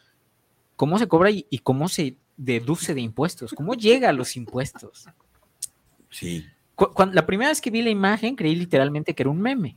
¿cómo 0.77 0.99
se 0.99 1.07
cobra 1.09 1.31
y, 1.31 1.47
y 1.49 1.59
cómo 1.61 1.89
se 1.89 2.16
deduce 2.37 2.93
de 2.95 3.01
impuestos? 3.01 3.55
¿Cómo 3.55 3.75
llega 3.75 4.09
a 4.09 4.12
los 4.12 4.37
impuestos? 4.37 5.07
Sí. 6.11 6.45
Cu- 6.75 6.93
cuan- 6.93 7.15
la 7.15 7.25
primera 7.27 7.51
vez 7.51 7.61
que 7.61 7.71
vi 7.71 7.83
la 7.83 7.91
imagen, 7.91 8.35
creí 8.37 8.57
literalmente 8.57 9.15
que 9.15 9.23
era 9.23 9.31
un 9.31 9.41
meme, 9.41 9.77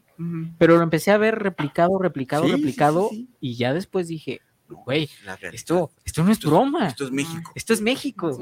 pero 0.58 0.78
lo 0.78 0.84
empecé 0.84 1.12
a 1.12 1.18
ver 1.18 1.38
replicado, 1.40 2.00
replicado, 2.00 2.44
Sí, 2.44 2.50
sí, 2.50 2.56
sí, 2.56 2.62
replicado, 2.62 3.10
sí. 3.12 3.30
y 3.40 3.56
ya 3.56 3.74
después 3.74 4.08
dije, 4.08 4.42
güey, 4.68 5.10
esto, 5.52 5.92
esto 6.06 6.24
no 6.24 6.32
es 6.32 6.40
broma, 6.40 6.88
Esto 6.88 7.06
es 7.06 7.12
México. 7.12 7.52
esto 7.56 7.74
es 7.74 7.82
México. 7.82 8.40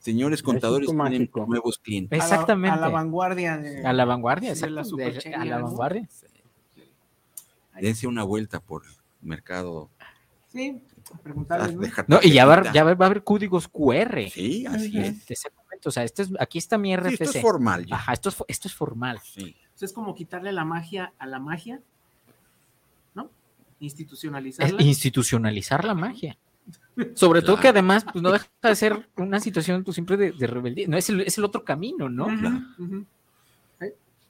Señores 0.00 0.42
contadores 0.42 0.88
México 0.88 1.04
tienen 1.04 1.20
mágico. 1.22 1.46
nuevos 1.46 1.78
clientes. 1.78 2.18
A 2.20 2.24
la- 2.24 2.24
Exactamente. 2.24 2.76
A 2.78 2.80
la, 2.80 2.88
vanguardia 2.88 3.58
de. 3.58 3.84
A 3.84 3.92
la 3.92 4.04
vanguardia, 4.04 4.54
de 4.54 4.70
la 4.70 4.82
de- 4.82 5.34
a 5.34 5.44
la 5.44 5.58
vanguardia. 5.60 6.08
Dense 7.80 8.06
una 8.06 8.22
vuelta 8.24 8.60
por 8.60 8.84
el 8.86 8.92
mercado. 9.20 9.90
Sí, 10.48 10.80
a 11.12 11.18
preguntarles, 11.18 11.74
¿no? 11.74 11.82
Deja 11.82 12.04
No, 12.08 12.20
y 12.22 12.30
ya 12.32 12.46
va, 12.46 12.52
a 12.52 12.54
haber- 12.54 12.64
tarjetita. 12.66 12.72
ya 12.72 12.84
va 12.96 13.04
a 13.04 13.06
haber 13.08 13.22
códigos 13.22 13.68
QR. 13.68 14.30
Sí, 14.30 14.64
así 14.66 14.98
es. 14.98 15.26
O 15.88 15.92
sea, 15.92 16.04
este 16.04 16.22
es, 16.22 16.30
aquí 16.40 16.58
está 16.58 16.78
mi 16.78 16.90
Sí, 16.90 16.96
RFC. 16.96 17.20
esto 17.24 17.38
es 17.38 17.42
formal 17.42 17.86
ya. 17.86 17.94
Ajá, 17.96 18.12
esto 18.12 18.28
es, 18.30 18.36
esto 18.48 18.68
es 18.68 18.74
formal. 18.74 19.20
Sí. 19.22 19.56
Pues 19.72 19.82
es 19.90 19.92
como 19.92 20.14
quitarle 20.14 20.52
la 20.52 20.64
magia 20.64 21.12
a 21.18 21.26
la 21.26 21.38
magia, 21.38 21.80
¿no? 23.14 23.24
Es 23.24 23.30
Institucionalizarla. 23.80 24.82
institucionalizar 24.82 25.84
la 25.84 25.94
magia. 25.94 26.36
Sobre 27.14 27.42
todo 27.42 27.60
que 27.60 27.68
además 27.68 28.04
pues, 28.04 28.22
no 28.22 28.32
deja 28.32 28.46
de 28.62 28.74
ser 28.76 29.08
una 29.16 29.38
situación 29.40 29.84
pues, 29.84 29.94
siempre 29.94 30.16
de, 30.16 30.32
de 30.32 30.46
rebeldía. 30.46 30.88
No, 30.88 30.96
es 30.96 31.08
el, 31.10 31.20
es 31.20 31.38
el 31.38 31.44
otro 31.44 31.64
camino, 31.64 32.08
¿no? 32.08 32.26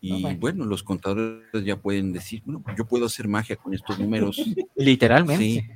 Y 0.03 0.11
No, 0.13 0.21
bueno. 0.21 0.39
bueno, 0.39 0.65
los 0.67 0.83
contadores 0.83 1.43
ya 1.65 1.77
pueden 1.77 2.13
decir, 2.13 2.43
bueno, 2.45 2.63
yo 2.77 2.85
puedo 2.85 3.07
hacer 3.07 3.27
magia 3.29 3.57
con 3.57 3.73
estos 3.73 3.99
números. 3.99 4.37
Literalmente. 4.77 5.43
Sí. 5.43 5.67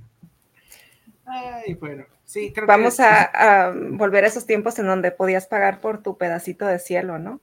Ay, 1.25 1.75
bueno. 1.75 2.05
Sí, 2.31 2.53
creo 2.53 2.65
Vamos 2.69 2.97
que. 2.99 3.03
a, 3.03 3.67
a 3.67 3.73
volver 3.73 4.23
a 4.23 4.29
esos 4.29 4.47
tiempos 4.47 4.79
en 4.79 4.87
donde 4.87 5.11
podías 5.11 5.47
pagar 5.49 5.81
por 5.81 6.01
tu 6.01 6.17
pedacito 6.17 6.65
de 6.65 6.79
cielo, 6.79 7.19
¿no? 7.19 7.41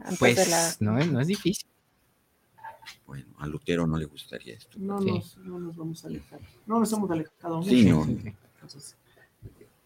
Antes 0.00 0.18
Pues 0.18 0.36
de 0.36 0.46
la... 0.46 0.74
no, 0.80 0.98
es- 0.98 1.06
no 1.12 1.20
es 1.20 1.28
difícil. 1.28 1.68
Bueno, 3.06 3.26
a 3.38 3.46
Lutero 3.46 3.86
no 3.86 3.96
le 3.98 4.06
gustaría 4.06 4.54
esto. 4.54 4.78
No, 4.80 5.00
Sí. 5.00 5.10
nos, 5.12 5.36
no 5.38 5.60
nos 5.60 5.76
vamos 5.76 6.04
a 6.04 6.08
alejar. 6.08 6.40
No 6.66 6.80
nos 6.80 6.92
hemos 6.92 7.08
alejado 7.08 7.58
mucho. 7.58 7.68
Sí, 7.70 7.84
no. 7.88 8.02
Entonces, 8.04 8.96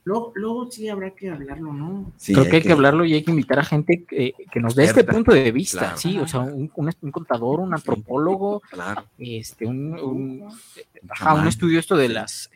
luego, 0.04 0.32
luego 0.36 0.70
sí 0.70 0.88
habrá 0.88 1.10
que 1.10 1.28
hablarlo, 1.28 1.72
¿no? 1.74 2.12
Sí, 2.16 2.32
Creo 2.32 2.46
que 2.48 2.56
hay 2.56 2.62
que 2.62 2.72
hablarlo 2.72 3.04
y 3.04 3.12
hay 3.12 3.24
que 3.24 3.30
invitar 3.32 3.58
a 3.58 3.64
gente 3.64 4.04
que, 4.04 4.32
que 4.50 4.60
nos 4.60 4.74
dé 4.74 4.84
este 4.84 5.04
punto 5.04 5.32
de 5.32 5.52
vista. 5.52 5.80
Claro. 5.80 5.96
Sí, 5.98 6.18
o 6.18 6.26
sea, 6.26 6.40
un, 6.40 6.70
un- 6.74 6.92
un 7.02 7.10
contador, 7.10 7.60
un 7.60 7.74
antropólogo, 7.74 8.60
Claro. 8.70 9.04
este, 9.18 9.66
un, 9.66 9.92
un, 10.00 10.00
un 10.42 10.48
ajá, 11.10 11.34
un 11.34 11.46
estudio 11.46 11.78
esto 11.78 11.94
de 11.96 12.08
las, 12.08 12.48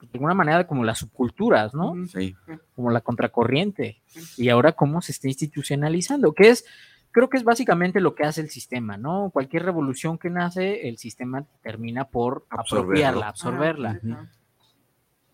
de 0.00 0.08
alguna 0.14 0.34
manera 0.34 0.66
como 0.66 0.84
las 0.84 0.98
subculturas, 0.98 1.74
¿no? 1.74 1.94
Sí. 2.06 2.34
como 2.74 2.90
la 2.90 3.00
contracorriente 3.00 4.00
y 4.36 4.48
ahora 4.48 4.72
cómo 4.72 5.02
se 5.02 5.12
está 5.12 5.28
institucionalizando, 5.28 6.32
que 6.32 6.50
es, 6.50 6.64
creo 7.10 7.28
que 7.28 7.36
es 7.36 7.44
básicamente 7.44 8.00
lo 8.00 8.14
que 8.14 8.24
hace 8.24 8.40
el 8.40 8.50
sistema, 8.50 8.96
¿no? 8.96 9.30
Cualquier 9.30 9.64
revolución 9.64 10.18
que 10.18 10.30
nace, 10.30 10.88
el 10.88 10.98
sistema 10.98 11.44
termina 11.62 12.04
por 12.04 12.46
Absorberlo. 12.50 12.84
apropiarla, 12.90 13.28
absorberla, 13.28 14.00
Ah, 14.12 14.26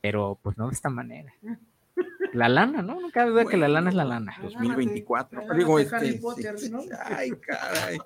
pero 0.00 0.38
pues 0.42 0.56
no 0.58 0.68
de 0.68 0.74
esta 0.74 0.90
manera. 0.90 1.32
La 2.32 2.48
lana, 2.48 2.82
¿no? 2.82 3.00
No 3.00 3.10
cabe 3.10 3.30
duda 3.30 3.44
que 3.44 3.56
la 3.56 3.68
lana 3.68 3.90
es 3.90 3.94
la 3.96 4.04
lana. 4.04 4.34
2024. 4.42 5.38
Agárrate, 5.38 5.58
Digo, 5.58 5.78
este, 5.78 6.14
Potter, 6.14 6.58
sí, 6.58 6.70
¿no? 6.70 6.80
Ay, 7.04 7.30
caray. 7.30 7.98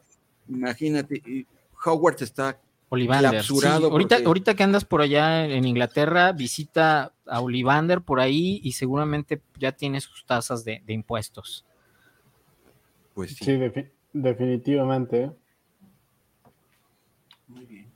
Imagínate, 0.49 1.17
y 1.27 1.47
Howard 1.85 2.23
está 2.23 2.59
Olivander. 2.91 3.43
Sí, 3.43 3.53
ahorita, 3.67 3.91
porque- 3.91 4.25
ahorita 4.25 4.55
que 4.55 4.63
andas 4.63 4.85
por 4.85 5.03
allá 5.03 5.45
en 5.47 5.65
Inglaterra, 5.67 6.33
visita 6.33 7.13
a 7.27 7.41
Olivander 7.41 8.01
por 8.01 8.19
ahí 8.21 8.61
y 8.63 8.73
seguramente 8.73 9.43
ya 9.59 9.73
tiene 9.73 10.01
sus 10.01 10.25
tasas 10.25 10.65
de, 10.65 10.83
de 10.87 10.93
impuestos. 10.95 11.65
Pues 13.15 13.37
sí. 13.37 13.45
Sí, 13.45 13.53
defi- 13.53 13.91
definitivamente. 14.13 15.23
¿eh? 15.25 15.31
Muy 17.49 17.65
bien. 17.67 17.91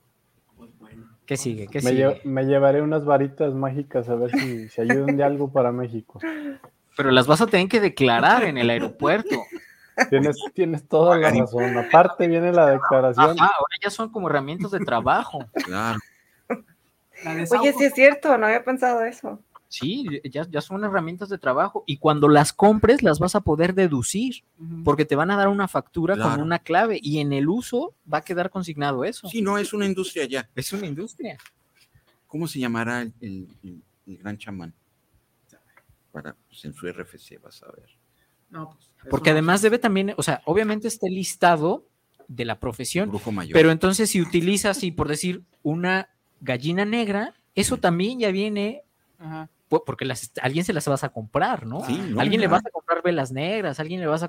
Pues 0.56 0.70
bueno. 0.78 1.06
¿Qué 1.26 1.36
sigue? 1.36 1.68
¿Qué 1.68 1.80
Me, 1.80 1.90
sigue? 1.90 2.06
lle- 2.06 2.20
me 2.24 2.44
llevaré 2.44 2.82
unas 2.82 3.04
varitas 3.04 3.54
mágicas 3.54 4.08
a 4.08 4.14
ver 4.16 4.30
si, 4.32 4.68
si 4.68 4.80
ayudan 4.80 5.16
de 5.16 5.24
algo 5.24 5.50
para 5.52 5.72
México. 5.72 6.20
Pero 6.96 7.10
las 7.10 7.26
vas 7.26 7.40
a 7.40 7.46
tener 7.46 7.68
que 7.68 7.80
declarar 7.80 8.44
en 8.44 8.58
el 8.58 8.68
aeropuerto. 8.68 9.36
Tienes, 10.10 10.36
tienes 10.54 10.86
toda 10.88 11.16
la 11.18 11.30
razón. 11.30 11.76
Aparte 11.76 12.26
viene 12.26 12.52
la 12.52 12.66
declaración. 12.70 13.30
Ajá, 13.38 13.52
ahora 13.58 13.76
ya 13.82 13.90
son 13.90 14.10
como 14.10 14.28
herramientas 14.28 14.70
de 14.70 14.80
trabajo. 14.80 15.44
Claro. 15.64 15.98
Oye, 17.60 17.72
sí 17.72 17.84
es 17.84 17.94
cierto, 17.94 18.36
no 18.38 18.46
había 18.46 18.64
pensado 18.64 19.02
eso. 19.04 19.38
Sí, 19.68 20.04
ya, 20.24 20.46
ya 20.50 20.60
son 20.60 20.84
herramientas 20.84 21.28
de 21.30 21.38
trabajo. 21.38 21.82
Y 21.86 21.96
cuando 21.96 22.28
las 22.28 22.52
compres, 22.52 23.02
las 23.02 23.18
vas 23.18 23.34
a 23.34 23.40
poder 23.40 23.74
deducir, 23.74 24.44
porque 24.84 25.04
te 25.06 25.16
van 25.16 25.30
a 25.30 25.36
dar 25.36 25.48
una 25.48 25.66
factura 25.68 26.14
con 26.14 26.24
Claro. 26.24 26.42
una 26.42 26.58
clave 26.58 26.98
y 27.02 27.20
en 27.20 27.32
el 27.32 27.48
uso 27.48 27.94
va 28.12 28.18
a 28.18 28.22
quedar 28.22 28.50
consignado 28.50 29.04
eso. 29.04 29.28
Sí, 29.28 29.40
no, 29.40 29.56
es 29.56 29.72
una 29.72 29.86
industria 29.86 30.26
ya. 30.26 30.48
Es 30.54 30.72
una 30.74 30.86
industria. 30.86 31.38
¿Cómo 32.26 32.46
se 32.48 32.58
llamará 32.58 33.00
el, 33.02 33.14
el- 33.20 33.48
el- 33.62 33.82
el 34.06 34.18
gran 34.18 34.36
chamán? 34.36 34.74
Para, 36.10 36.34
pues, 36.48 36.62
en 36.66 36.74
su 36.74 36.86
RFC 36.86 37.38
vas 37.42 37.62
a 37.62 37.66
ver. 37.72 37.88
No, 38.52 38.70
pues, 38.70 38.94
Porque 39.10 39.30
no- 39.30 39.34
además 39.34 39.62
debe 39.62 39.78
también, 39.80 40.14
o 40.16 40.22
sea, 40.22 40.42
obviamente 40.44 40.86
está 40.86 41.08
el 41.08 41.14
listado 41.14 41.88
de 42.28 42.44
la 42.44 42.60
profesión, 42.60 43.08
Brujo 43.08 43.32
mayor. 43.32 43.52
pero 43.52 43.70
entonces 43.72 44.10
si 44.10 44.20
utilizas, 44.20 44.84
y 44.84 44.92
por 44.92 45.08
decir, 45.08 45.42
una 45.62 46.08
gallina 46.40 46.84
negra, 46.84 47.34
eso 47.54 47.78
también 47.78 48.20
ya 48.20 48.30
viene, 48.30 48.84
Ajá. 49.18 49.48
porque 49.68 50.04
las, 50.04 50.30
a 50.40 50.44
alguien 50.46 50.64
se 50.64 50.72
las 50.72 50.86
vas 50.86 51.02
a 51.02 51.08
comprar, 51.08 51.66
¿no? 51.66 51.84
Sí, 51.84 52.00
no, 52.10 52.20
alguien 52.20 52.40
le 52.40 52.46
vas 52.46 52.64
a 52.64 52.70
comprar 52.70 53.02
velas 53.02 53.32
negras, 53.32 53.80
alguien 53.80 54.00
le 54.00 54.06
vas 54.06 54.22
a 54.22 54.28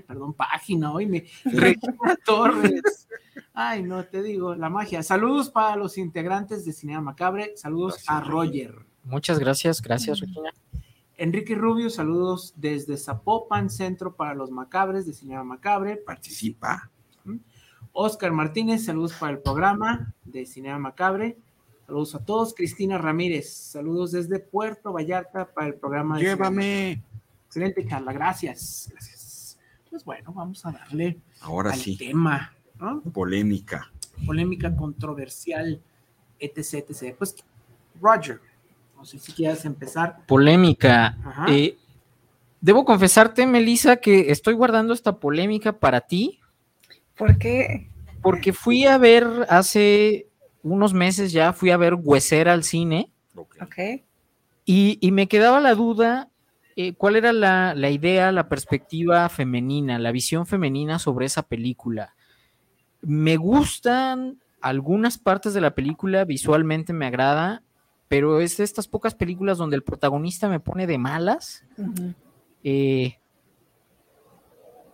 perdón, 0.00 0.34
página, 0.34 0.92
hoy 0.92 1.06
me. 1.06 1.26
Regina 1.44 2.16
Torres. 2.24 3.08
Ay, 3.52 3.82
no 3.82 4.04
te 4.04 4.22
digo, 4.22 4.54
la 4.54 4.68
magia. 4.68 5.02
Saludos 5.02 5.50
para 5.50 5.76
los 5.76 5.98
integrantes 5.98 6.64
de 6.64 6.72
Cinema 6.72 7.00
Macabre. 7.00 7.56
Saludos 7.56 7.94
Gracias, 7.94 8.16
a. 8.16 8.20
Roger. 8.20 8.74
Muchas 9.04 9.38
gracias, 9.38 9.82
gracias, 9.82 10.20
Regina. 10.20 10.50
Enrique 11.16 11.56
Rubio, 11.56 11.90
saludos 11.90 12.54
desde 12.56 12.96
Zapopan, 12.96 13.70
Centro 13.70 14.14
para 14.14 14.34
los 14.34 14.50
Macabres 14.52 15.04
de 15.04 15.12
Cinema 15.12 15.42
Macabre. 15.42 15.96
Participa. 15.96 16.90
Oscar 17.92 18.30
Martínez, 18.30 18.84
saludos 18.84 19.14
para 19.14 19.32
el 19.32 19.40
programa 19.40 20.14
de 20.24 20.46
Cinema 20.46 20.78
Macabre. 20.78 21.36
Saludos 21.86 22.14
a 22.14 22.24
todos. 22.24 22.54
Cristina 22.54 22.98
Ramírez, 22.98 23.52
saludos 23.52 24.12
desde 24.12 24.38
Puerto 24.38 24.92
Vallarta 24.92 25.52
para 25.52 25.66
el 25.66 25.74
programa. 25.74 26.18
De 26.18 26.24
Llévame. 26.24 27.02
Excelente, 27.48 27.84
Carla, 27.86 28.12
gracias. 28.12 28.88
Gracias. 28.92 29.58
Pues 29.90 30.04
bueno, 30.04 30.32
vamos 30.32 30.64
a 30.66 30.70
darle 30.72 31.18
Ahora 31.40 31.72
al 31.72 31.78
sí. 31.78 31.96
tema. 31.96 32.52
¿no? 32.78 33.00
Polémica. 33.02 33.90
Polémica 34.26 34.74
controversial, 34.76 35.80
etc, 36.38 36.74
etc. 36.90 37.16
Pues, 37.18 37.36
Roger, 38.00 38.40
no 38.96 39.04
sé 39.04 39.18
si 39.18 39.32
quieres 39.32 39.64
empezar. 39.64 40.24
Polémica. 40.26 41.16
Ajá. 41.24 41.46
Eh, 41.48 41.76
debo 42.60 42.84
confesarte, 42.84 43.46
Melissa, 43.46 43.96
que 43.96 44.30
estoy 44.30 44.54
guardando 44.54 44.92
esta 44.92 45.18
polémica 45.18 45.72
para 45.72 46.00
ti, 46.02 46.38
¿Por 47.16 47.38
qué? 47.38 47.88
porque 48.22 48.52
fui 48.52 48.84
a 48.84 48.98
ver 48.98 49.26
hace 49.48 50.28
unos 50.62 50.92
meses 50.92 51.32
ya, 51.32 51.52
fui 51.52 51.70
a 51.70 51.76
ver 51.76 51.94
Huesera 51.94 52.52
al 52.52 52.62
cine 52.64 53.10
Ok. 53.34 53.56
Ok. 53.62 53.78
y, 54.64 54.98
y 55.00 55.10
me 55.12 55.26
quedaba 55.28 55.60
la 55.60 55.74
duda. 55.74 56.28
Eh, 56.80 56.94
¿Cuál 56.94 57.16
era 57.16 57.32
la, 57.32 57.74
la 57.74 57.90
idea, 57.90 58.30
la 58.30 58.48
perspectiva 58.48 59.28
femenina, 59.28 59.98
la 59.98 60.12
visión 60.12 60.46
femenina 60.46 61.00
sobre 61.00 61.26
esa 61.26 61.42
película? 61.42 62.14
Me 63.02 63.36
gustan 63.36 64.38
algunas 64.60 65.18
partes 65.18 65.54
de 65.54 65.60
la 65.60 65.74
película, 65.74 66.24
visualmente 66.24 66.92
me 66.92 67.06
agrada, 67.06 67.64
pero 68.06 68.40
es 68.40 68.58
de 68.58 68.62
estas 68.62 68.86
pocas 68.86 69.16
películas 69.16 69.58
donde 69.58 69.74
el 69.74 69.82
protagonista 69.82 70.48
me 70.48 70.60
pone 70.60 70.86
de 70.86 70.98
malas. 70.98 71.64
Eh, 72.62 73.18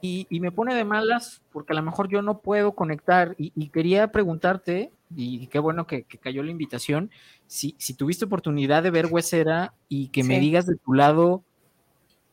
y, 0.01 0.27
y 0.31 0.41
me 0.41 0.53
pone 0.53 0.75
de 0.75 0.85
malas 0.85 1.43
porque 1.53 1.75
a 1.75 1.77
lo 1.77 1.83
mejor 1.83 2.09
yo 2.09 2.23
no 2.23 2.39
puedo 2.39 2.73
conectar. 2.73 3.35
Y, 3.37 3.53
y 3.55 3.69
quería 3.69 4.11
preguntarte, 4.11 4.91
y 5.15 5.49
qué 5.49 5.59
bueno 5.59 5.87
que, 5.87 6.05
que 6.05 6.17
cayó 6.17 6.43
la 6.43 6.51
invitación, 6.51 7.11
si, 7.47 7.75
si 7.79 7.93
tuviste 7.93 8.25
oportunidad 8.25 8.83
de 8.83 8.91
ver 8.91 9.09
Huesera 9.11 9.75
y 9.91 10.09
que 10.09 10.25
me 10.25 10.41
digas 10.41 10.65
de 10.65 10.77
tu 10.77 10.95
lado 10.95 11.45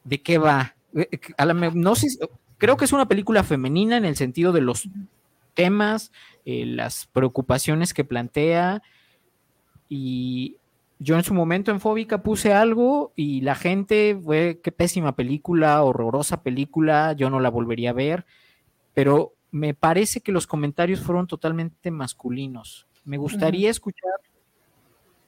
de 0.03 0.21
qué 0.21 0.37
va. 0.37 0.75
Eh, 0.95 1.07
eh, 1.11 1.19
a 1.37 1.45
la 1.45 1.53
no 1.53 1.95
sé, 1.95 2.07
creo 2.57 2.77
que 2.77 2.85
es 2.85 2.93
una 2.93 3.07
película 3.07 3.43
femenina 3.43 3.97
en 3.97 4.05
el 4.05 4.15
sentido 4.15 4.51
de 4.51 4.61
los 4.61 4.87
temas, 5.53 6.11
eh, 6.45 6.65
las 6.65 7.07
preocupaciones 7.07 7.93
que 7.93 8.03
plantea. 8.03 8.81
Y 9.89 10.57
yo 10.99 11.15
en 11.15 11.23
su 11.23 11.33
momento 11.33 11.71
en 11.71 11.79
Fóbica 11.79 12.23
puse 12.23 12.53
algo 12.53 13.11
y 13.15 13.41
la 13.41 13.55
gente 13.55 14.19
fue, 14.23 14.59
qué 14.63 14.71
pésima 14.71 15.15
película, 15.15 15.81
horrorosa 15.83 16.43
película, 16.43 17.13
yo 17.13 17.29
no 17.29 17.39
la 17.39 17.49
volvería 17.49 17.89
a 17.89 17.93
ver, 17.93 18.25
pero 18.93 19.33
me 19.51 19.73
parece 19.73 20.21
que 20.21 20.31
los 20.31 20.47
comentarios 20.47 21.01
fueron 21.01 21.27
totalmente 21.27 21.91
masculinos. 21.91 22.87
Me 23.03 23.17
gustaría 23.17 23.69
escuchar 23.69 24.11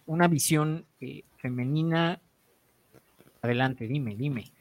una 0.05 0.27
visión 0.27 0.85
eh, 1.01 1.23
femenina. 1.37 2.21
Adelante, 3.41 3.87
dime, 3.87 4.15
dime. 4.15 4.51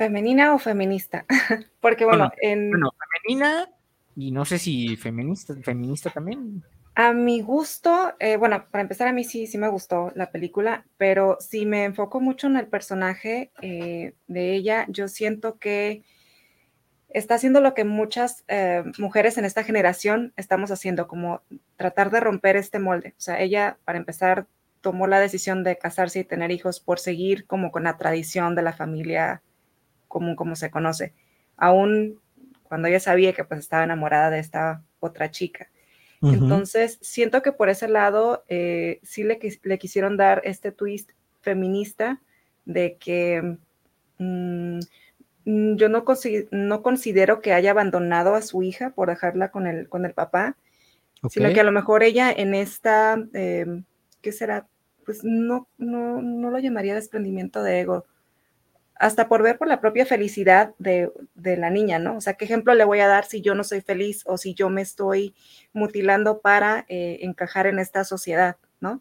¿Femenina 0.00 0.54
o 0.54 0.58
feminista? 0.58 1.26
Porque 1.82 2.06
bueno, 2.06 2.30
Bueno, 2.30 2.32
en, 2.40 2.70
Bueno, 2.70 2.90
femenina 3.22 3.68
y 4.16 4.30
no 4.30 4.46
sé 4.46 4.58
si 4.58 4.96
feminista, 4.96 5.54
feminista 5.62 6.08
también. 6.08 6.64
a 6.94 7.12
mi 7.12 7.42
gusto, 7.42 8.14
eh, 8.18 8.38
bueno, 8.38 8.64
para 8.70 8.80
empezar 8.80 9.08
a 9.08 9.12
mí 9.12 9.24
sí, 9.24 9.46
sí 9.46 9.58
me 9.58 9.68
gustó 9.68 10.10
la 10.14 10.30
película, 10.30 10.86
pero 10.96 11.36
si 11.38 11.66
me 11.66 11.84
enfoco 11.84 12.18
mucho 12.18 12.46
en 12.46 12.56
el 12.56 12.66
personaje 12.66 13.52
eh, 13.60 14.14
de 14.26 14.54
ella, 14.54 14.86
yo 14.88 15.06
siento 15.06 15.58
que 15.58 16.02
está 17.10 17.34
haciendo 17.34 17.60
lo 17.60 17.74
que 17.74 17.84
muchas 17.84 18.44
eh, 18.48 18.82
mujeres 18.96 19.36
en 19.36 19.44
esta 19.44 19.64
generación 19.64 20.32
estamos 20.38 20.70
haciendo, 20.70 21.08
como 21.08 21.42
tratar 21.76 22.10
de 22.10 22.20
romper 22.20 22.56
este 22.56 22.78
molde. 22.78 23.12
O 23.18 23.20
sea, 23.20 23.38
ella, 23.38 23.76
para 23.84 23.98
empezar, 23.98 24.46
tomó 24.80 25.06
la 25.06 25.20
decisión 25.20 25.62
de 25.62 25.76
casarse 25.76 26.20
y 26.20 26.24
tener 26.24 26.50
hijos 26.52 26.80
por 26.80 26.98
seguir 26.98 27.46
como 27.46 27.70
con 27.70 27.84
la 27.84 27.98
tradición 27.98 28.54
de 28.54 28.62
la 28.62 28.72
familia 28.72 29.42
común 30.10 30.36
como 30.36 30.54
se 30.56 30.70
conoce, 30.70 31.14
aún 31.56 32.20
cuando 32.64 32.88
ella 32.88 33.00
sabía 33.00 33.32
que 33.32 33.44
pues 33.44 33.60
estaba 33.60 33.84
enamorada 33.84 34.28
de 34.30 34.40
esta 34.40 34.82
otra 35.00 35.30
chica. 35.30 35.70
Entonces, 36.34 36.98
siento 37.00 37.40
que 37.40 37.52
por 37.52 37.70
ese 37.70 37.88
lado 37.88 38.44
eh, 38.48 39.00
sí 39.02 39.24
le, 39.24 39.38
le 39.62 39.78
quisieron 39.78 40.18
dar 40.18 40.42
este 40.44 40.70
twist 40.70 41.12
feminista 41.40 42.20
de 42.66 42.96
que 42.98 43.56
mm, 44.18 44.80
yo 45.76 45.88
no, 45.88 46.04
consi- 46.04 46.46
no 46.50 46.82
considero 46.82 47.40
que 47.40 47.52
haya 47.54 47.70
abandonado 47.70 48.34
a 48.34 48.42
su 48.42 48.62
hija 48.62 48.90
por 48.90 49.08
dejarla 49.08 49.50
con 49.50 49.66
el, 49.66 49.88
con 49.88 50.04
el 50.04 50.12
papá, 50.12 50.56
sino 51.30 51.48
que 51.54 51.60
a 51.60 51.64
lo 51.64 51.72
mejor 51.72 52.02
ella 52.02 52.30
en 52.30 52.54
esta, 52.54 53.16
eh, 53.34 53.66
¿qué 54.20 54.32
será? 54.32 54.68
Pues 55.06 55.24
no, 55.24 55.66
no, 55.78 56.20
no 56.22 56.50
lo 56.50 56.58
llamaría 56.58 56.94
desprendimiento 56.94 57.62
de 57.62 57.80
ego, 57.80 58.04
hasta 59.00 59.28
por 59.28 59.42
ver 59.42 59.56
por 59.56 59.66
la 59.66 59.80
propia 59.80 60.04
felicidad 60.04 60.74
de, 60.78 61.10
la 61.34 61.70
niña, 61.70 61.98
¿no? 61.98 62.18
O 62.18 62.20
sea, 62.20 62.34
¿qué 62.34 62.44
ejemplo 62.44 62.74
le 62.74 62.84
voy 62.84 63.00
a 63.00 63.08
dar 63.08 63.24
si 63.24 63.40
yo 63.40 63.54
no 63.54 63.64
soy 63.64 63.80
feliz 63.80 64.22
o 64.26 64.36
si 64.36 64.52
yo 64.52 64.68
me 64.68 64.82
estoy 64.82 65.34
mutilando 65.72 66.42
para 66.42 66.84
eh, 66.86 67.20
encajar 67.22 67.66
en 67.66 67.78
esta 67.78 68.04
sociedad, 68.04 68.58
¿no? 68.78 69.00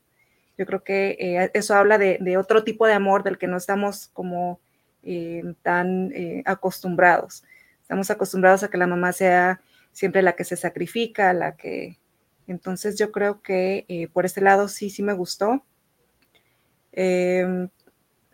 Yo 0.57 0.65
creo 0.65 0.85
que 0.85 1.17
eh, 1.19 1.51
eso 1.53 1.75
habla 1.75 1.97
de, 1.97 2.37
otro 2.37 2.63
tipo 2.63 2.87
de 2.87 2.93
amor 2.93 3.23
del 3.23 3.37
que 3.37 3.47
no 3.47 3.57
estamos 3.57 4.07
como 4.13 4.61
eh, 5.03 5.43
tan 5.63 6.13
acostumbrados. 6.45 7.43
Estamos 7.81 8.09
acostumbrados 8.09 8.63
a 8.63 8.69
que 8.69 8.77
la 8.77 8.87
mamá 8.87 9.11
sea 9.11 9.59
siempre 9.91 10.21
la 10.21 10.33
que 10.33 10.45
se 10.45 10.55
sacrifica, 10.55 11.33
la 11.33 11.57
que... 11.57 11.99
Entonces 12.47 12.97
yo 12.97 13.11
creo 13.11 13.41
que 13.41 14.09
por 14.13 14.25
ese 14.25 14.39
lado 14.39 14.69
sí, 14.69 14.89
sí 14.89 15.03
me 15.03 15.13
gustó. 15.13 15.65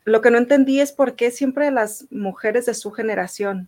Lo 0.05 0.21
que 0.21 0.31
no 0.31 0.37
entendí 0.37 0.79
es 0.79 0.91
por 0.91 1.15
qué 1.15 1.31
siempre 1.31 1.71
las 1.71 2.07
mujeres 2.11 2.67
de 2.67 2.75
su 2.75 2.91
generación, 2.91 3.67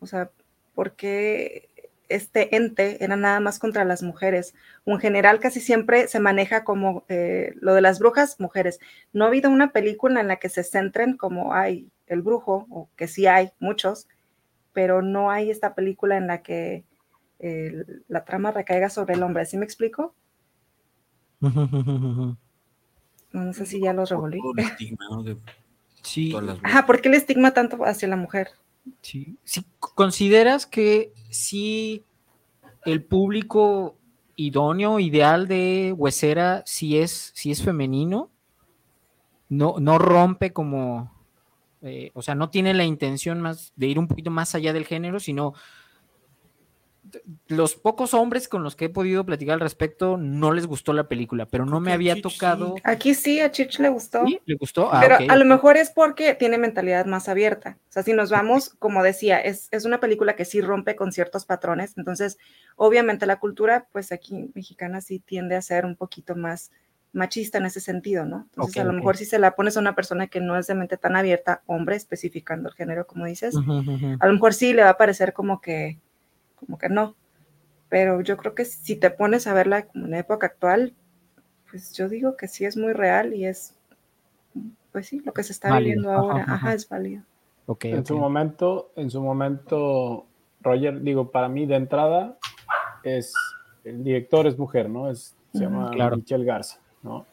o 0.00 0.06
sea, 0.06 0.30
por 0.74 0.92
qué 0.92 1.68
este 2.08 2.56
ente 2.56 3.04
era 3.04 3.16
nada 3.16 3.40
más 3.40 3.58
contra 3.58 3.84
las 3.84 4.02
mujeres. 4.02 4.54
O 4.84 4.92
en 4.92 5.00
general 5.00 5.40
casi 5.40 5.60
siempre 5.60 6.08
se 6.08 6.20
maneja 6.20 6.64
como 6.64 7.04
eh, 7.08 7.54
lo 7.60 7.74
de 7.74 7.80
las 7.80 7.98
brujas, 7.98 8.40
mujeres. 8.40 8.80
No 9.12 9.24
ha 9.24 9.28
habido 9.28 9.50
una 9.50 9.72
película 9.72 10.20
en 10.20 10.28
la 10.28 10.36
que 10.36 10.48
se 10.48 10.64
centren 10.64 11.16
como 11.16 11.52
hay 11.54 11.88
el 12.06 12.22
brujo, 12.22 12.66
o 12.70 12.88
que 12.96 13.08
sí 13.08 13.26
hay 13.26 13.50
muchos, 13.58 14.08
pero 14.72 15.02
no 15.02 15.30
hay 15.30 15.50
esta 15.50 15.74
película 15.74 16.16
en 16.16 16.26
la 16.26 16.42
que 16.42 16.84
eh, 17.38 17.84
la 18.08 18.24
trama 18.24 18.50
recaiga 18.50 18.88
sobre 18.88 19.14
el 19.14 19.22
hombre. 19.22 19.44
¿Sí 19.44 19.58
me 19.58 19.64
explico? 19.64 20.14
No, 23.32 23.44
no 23.44 23.52
sé 23.52 23.66
si 23.66 23.80
ya 23.80 23.92
los 23.92 24.10
revolví. 24.10 24.38
Todo 24.40 24.52
el 24.56 24.58
estigma, 24.60 25.04
¿no? 25.10 25.22
De 25.22 25.36
Sí, 26.02 26.30
todas 26.30 26.46
las 26.46 26.58
Ajá, 26.62 26.86
¿por 26.86 27.00
qué 27.00 27.08
el 27.08 27.14
estigma 27.14 27.52
tanto 27.52 27.84
hacia 27.84 28.08
la 28.08 28.16
mujer? 28.16 28.48
sí. 29.02 29.36
Sí, 29.44 29.64
¿Consideras 29.78 30.66
que 30.66 31.12
si 31.30 32.04
el 32.84 33.02
público 33.04 33.96
idóneo, 34.36 35.00
ideal 35.00 35.48
de 35.48 35.92
Huesera, 35.96 36.62
si 36.64 36.98
es, 36.98 37.32
si 37.34 37.50
es 37.50 37.62
femenino? 37.62 38.30
No, 39.48 39.76
no 39.78 39.98
rompe 39.98 40.52
como, 40.52 41.12
eh, 41.82 42.10
o 42.14 42.22
sea, 42.22 42.34
no 42.34 42.50
tiene 42.50 42.74
la 42.74 42.84
intención 42.84 43.40
más 43.40 43.72
de 43.76 43.86
ir 43.88 43.98
un 43.98 44.06
poquito 44.08 44.30
más 44.30 44.54
allá 44.54 44.72
del 44.72 44.84
género, 44.86 45.20
sino 45.20 45.54
los 47.48 47.74
pocos 47.74 48.14
hombres 48.14 48.48
con 48.48 48.62
los 48.62 48.76
que 48.76 48.86
he 48.86 48.88
podido 48.88 49.24
platicar 49.24 49.54
al 49.54 49.60
respecto 49.60 50.16
no 50.16 50.52
les 50.52 50.66
gustó 50.66 50.92
la 50.92 51.08
película, 51.08 51.46
pero 51.46 51.66
no 51.66 51.80
me 51.80 51.92
había 51.92 52.14
Chich 52.14 52.28
sí. 52.30 52.38
tocado. 52.38 52.74
Aquí 52.84 53.14
sí, 53.14 53.40
a 53.40 53.50
Chich 53.50 53.78
le 53.78 53.88
gustó. 53.88 54.26
¿Sí? 54.26 54.40
¿Le 54.46 54.56
gustó? 54.56 54.92
Ah, 54.92 55.00
Pero 55.00 55.16
a 55.30 55.36
lo 55.36 55.44
mejor 55.44 55.76
es 55.76 55.90
porque 55.90 56.34
tiene 56.34 56.58
mentalidad 56.58 57.06
más 57.06 57.28
abierta. 57.28 57.78
O 57.88 57.92
sea, 57.92 58.02
si 58.02 58.12
nos 58.12 58.30
vamos, 58.30 58.70
como 58.78 59.02
decía, 59.02 59.38
es, 59.38 59.68
es 59.70 59.84
una 59.84 60.00
película 60.00 60.36
que 60.36 60.44
sí 60.44 60.60
rompe 60.60 60.96
con 60.96 61.12
ciertos 61.12 61.44
patrones. 61.44 61.94
Entonces, 61.96 62.38
obviamente 62.76 63.26
la 63.26 63.38
cultura, 63.38 63.88
pues 63.92 64.12
aquí 64.12 64.50
mexicana 64.54 65.00
sí 65.00 65.20
tiende 65.20 65.56
a 65.56 65.62
ser 65.62 65.84
un 65.84 65.96
poquito 65.96 66.36
más 66.36 66.70
machista 67.12 67.58
en 67.58 67.66
ese 67.66 67.80
sentido, 67.80 68.24
¿no? 68.24 68.46
Entonces, 68.50 68.82
a 68.82 68.84
lo 68.84 68.92
mejor 68.92 69.16
si 69.16 69.24
se 69.24 69.38
la 69.38 69.54
pones 69.54 69.76
a 69.76 69.80
una 69.80 69.94
persona 69.94 70.26
que 70.26 70.40
no 70.40 70.56
es 70.58 70.66
de 70.66 70.74
mente 70.74 70.96
tan 70.96 71.16
abierta, 71.16 71.62
hombre, 71.66 71.96
especificando 71.96 72.68
el 72.68 72.74
género, 72.74 73.06
como 73.06 73.24
dices, 73.24 73.54
ujú, 73.54 73.78
ujú. 73.78 74.16
a 74.20 74.26
lo 74.26 74.32
mejor 74.32 74.54
sí 74.54 74.72
le 74.72 74.82
va 74.82 74.90
a 74.90 74.98
parecer 74.98 75.32
como 75.32 75.60
que, 75.60 75.98
como 76.58 76.78
que 76.78 76.88
no. 76.88 77.14
Pero 77.88 78.20
yo 78.20 78.36
creo 78.36 78.54
que 78.54 78.64
si 78.64 78.96
te 78.96 79.10
pones 79.10 79.46
a 79.46 79.54
verla 79.54 79.86
como 79.86 80.04
en 80.04 80.10
la 80.12 80.18
época 80.18 80.46
actual, 80.48 80.94
pues 81.70 81.92
yo 81.94 82.08
digo 82.08 82.36
que 82.36 82.48
sí 82.48 82.64
es 82.64 82.76
muy 82.76 82.92
real 82.92 83.34
y 83.34 83.46
es, 83.46 83.74
pues 84.92 85.06
sí, 85.06 85.20
lo 85.24 85.32
que 85.32 85.42
se 85.42 85.52
está 85.52 85.70
Válido. 85.70 85.88
viviendo 85.88 86.10
Ajá, 86.10 86.20
ahora. 86.20 86.42
ajá. 86.42 86.54
Ajá, 86.54 86.74
es 86.74 86.88
válido. 86.88 87.22
Ok, 87.66 87.84
En 87.86 88.00
ok. 88.00 88.06
su 88.06 88.16
momento, 88.18 88.92
en 88.96 89.10
su 89.10 89.22
momento, 89.22 90.26
Roger, 90.60 91.00
digo, 91.02 91.30
para 91.30 91.48
mí 91.48 91.66
de 91.66 91.76
entrada 91.76 92.38
es 93.02 93.32
el 93.84 94.04
director 94.04 94.46
es 94.46 94.58
mujer, 94.58 94.88
¿no? 94.90 95.10
Es, 95.10 95.36
se 95.52 95.60
llama 95.60 95.90
claro. 95.90 96.16
Michelle 96.16 96.44
Garza, 96.44 96.80
¿no? 97.02 97.26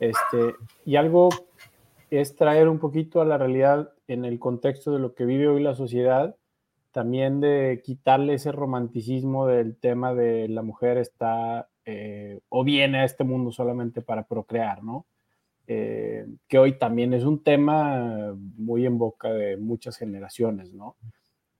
Este, 0.00 0.56
y 0.84 0.96
algo 0.96 1.28
es 2.10 2.34
traer 2.34 2.68
un 2.68 2.78
poquito 2.78 3.20
a 3.20 3.24
la 3.24 3.38
realidad 3.38 3.92
en 4.08 4.24
el 4.24 4.38
contexto 4.38 4.92
de 4.92 4.98
lo 4.98 5.14
que 5.14 5.24
vive 5.24 5.48
hoy 5.48 5.62
la 5.62 5.74
sociedad, 5.74 6.36
también 6.92 7.40
de 7.40 7.80
quitarle 7.84 8.34
ese 8.34 8.52
romanticismo 8.52 9.46
del 9.46 9.76
tema 9.76 10.14
de 10.14 10.48
la 10.48 10.62
mujer 10.62 10.98
está 10.98 11.68
eh, 11.84 12.40
o 12.48 12.62
viene 12.62 13.00
a 13.00 13.04
este 13.04 13.24
mundo 13.24 13.50
solamente 13.50 14.02
para 14.02 14.28
procrear, 14.28 14.84
¿no? 14.84 15.06
Eh, 15.66 16.26
que 16.48 16.58
hoy 16.58 16.78
también 16.78 17.14
es 17.14 17.24
un 17.24 17.42
tema 17.42 18.34
muy 18.56 18.84
en 18.86 18.98
boca 18.98 19.32
de 19.32 19.56
muchas 19.56 19.96
generaciones, 19.96 20.72
¿no? 20.72 20.96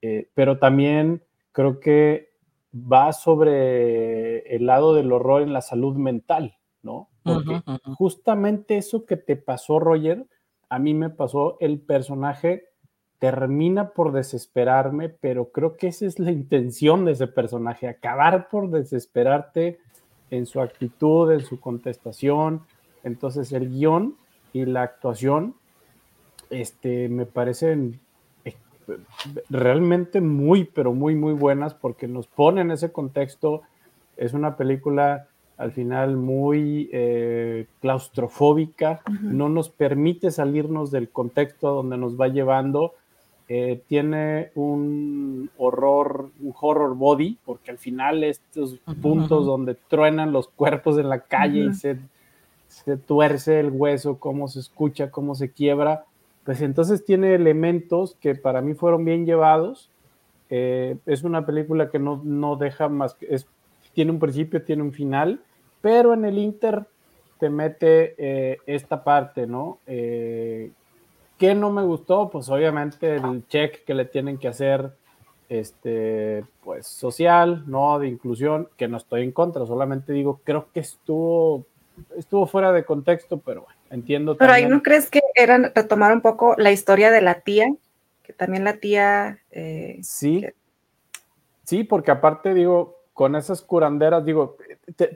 Eh, 0.03 0.29
pero 0.35 0.59
también 0.59 1.25
creo 1.53 1.81
que 1.81 2.33
va 2.75 3.13
sobre 3.13 4.55
el 4.55 4.67
lado 4.67 4.95
del 4.95 5.13
horror 5.13 5.43
en 5.43 5.53
la 5.53 5.61
salud 5.61 5.97
mental, 5.97 6.59
¿no? 6.83 7.09
Porque 7.23 7.63
justamente 7.97 8.77
eso 8.77 9.07
que 9.07 9.17
te 9.17 9.37
pasó, 9.37 9.79
Roger, 9.79 10.27
a 10.69 10.79
mí 10.79 10.95
me 10.95 11.11
pasó, 11.11 11.57
el 11.61 11.81
personaje 11.81 12.72
termina 13.23 13.91
por 13.91 14.11
desesperarme, 14.11 15.09
pero 15.09 15.51
creo 15.53 15.77
que 15.77 15.87
esa 15.87 16.07
es 16.07 16.19
la 16.19 16.33
intención 16.33 17.05
de 17.05 17.13
ese 17.13 17.29
personaje, 17.29 17.87
acabar 17.87 18.49
por 18.49 18.69
desesperarte 18.69 19.79
en 20.33 20.45
su 20.45 20.61
actitud, 20.61 21.31
en 21.31 21.43
su 21.43 21.61
contestación. 21.61 22.63
Entonces 23.05 23.53
el 23.53 23.69
guion 23.71 24.17
y 24.53 24.65
la 24.65 24.83
actuación 24.83 25.55
este, 26.51 27.09
me 27.09 27.25
parecen 27.25 28.01
eh, 28.45 28.57
realmente 29.49 30.21
muy, 30.21 30.65
pero 30.65 30.93
muy, 30.93 31.15
muy 31.15 31.35
buenas 31.35 31.75
porque 31.75 32.09
nos 32.09 32.27
pone 32.27 32.63
en 32.63 32.73
ese 32.73 32.91
contexto. 32.91 33.63
Es 34.17 34.33
una 34.33 34.57
película 34.57 35.29
al 35.59 35.71
final 35.71 36.17
muy 36.17 36.91
eh, 36.93 37.69
claustrofóbica, 37.81 39.01
no 39.21 39.49
nos 39.49 39.69
permite 39.69 40.33
salirnos 40.33 40.91
del 40.91 41.09
contexto 41.09 41.73
donde 41.73 41.97
nos 41.97 42.21
va 42.21 42.27
llevando 42.27 42.95
eh, 43.55 43.83
tiene 43.87 44.51
un 44.55 45.51
horror, 45.59 46.31
un 46.41 46.55
horror 46.59 46.97
body, 46.97 47.37
porque 47.45 47.71
al 47.71 47.77
final 47.77 48.25
estos 48.25 48.79
puntos 49.03 49.45
donde 49.45 49.75
truenan 49.75 50.33
los 50.33 50.49
cuerpos 50.49 50.97
en 50.97 51.11
la 51.11 51.19
calle 51.19 51.67
y 51.67 51.75
se, 51.75 51.99
se, 52.69 52.97
tuerce 52.97 53.61
el 53.61 53.69
hueso, 53.69 54.19
cómo 54.19 54.49
se 54.49 54.59
escucha, 54.59 55.11
cómo 55.11 55.35
se 55.35 55.51
quiebra, 55.51 56.07
pues 56.45 56.63
entonces 56.63 57.05
tiene 57.05 57.35
elementos 57.35 58.17
que 58.23 58.35
para 58.35 58.63
mí 58.63 58.73
fueron 58.73 59.05
bien 59.05 59.27
llevados. 59.27 59.91
Eh, 60.49 60.97
es 61.05 61.23
una 61.23 61.45
película 61.45 61.91
que 61.91 61.99
no, 61.99 62.23
no 62.25 62.57
deja 62.57 62.89
más, 62.89 63.19
es, 63.21 63.47
tiene 63.93 64.13
un 64.13 64.19
principio, 64.19 64.65
tiene 64.65 64.83
un 64.83 64.93
final, 64.93 65.43
pero 65.83 66.15
en 66.15 66.25
el 66.25 66.39
Inter 66.39 66.87
te 67.39 67.51
mete 67.51 68.15
eh, 68.17 68.57
esta 68.65 69.05
parte, 69.05 69.47
¿no? 69.47 69.79
¿Qué 71.43 71.57
no 71.57 71.73
me 71.73 71.83
gustó? 71.83 72.31
Pues 72.31 72.49
obviamente 72.51 73.17
el 73.17 73.45
check 73.49 73.85
que 73.85 73.95
le 73.95 74.05
tienen 74.05 74.39
que 74.39 74.47
hacer 74.47 74.93
este, 75.49 76.45
pues 76.63 76.87
social, 76.87 77.65
¿no? 77.67 77.99
De 77.99 78.07
inclusión, 78.07 78.69
que 78.77 78.87
no 78.87 78.97
estoy 78.97 79.25
en 79.25 79.33
contra, 79.33 79.67
solamente 79.67 80.13
digo, 80.13 80.41
creo 80.45 80.69
que 80.73 80.79
estuvo, 80.79 81.67
estuvo 82.17 82.47
fuera 82.47 82.71
de 82.71 82.85
contexto, 82.85 83.39
pero 83.39 83.63
bueno, 83.63 83.77
entiendo. 83.91 84.37
Pero 84.37 84.53
ahí 84.53 84.69
no 84.69 84.85
crees 84.85 85.11
que 85.11 85.21
eran 85.35 85.73
retomar 85.75 86.13
un 86.13 86.21
poco 86.21 86.55
la 86.59 86.71
historia 86.71 87.11
de 87.11 87.23
la 87.23 87.41
tía, 87.41 87.75
que 88.23 88.33
también 88.33 88.63
la 88.63 88.75
tía... 88.75 89.41
Eh, 89.51 89.99
sí, 90.01 90.47
sí, 91.65 91.83
porque 91.83 92.13
aparte 92.13 92.55
digo, 92.55 93.01
con 93.15 93.35
esas 93.35 93.63
curanderas, 93.63 94.25
digo, 94.25 94.59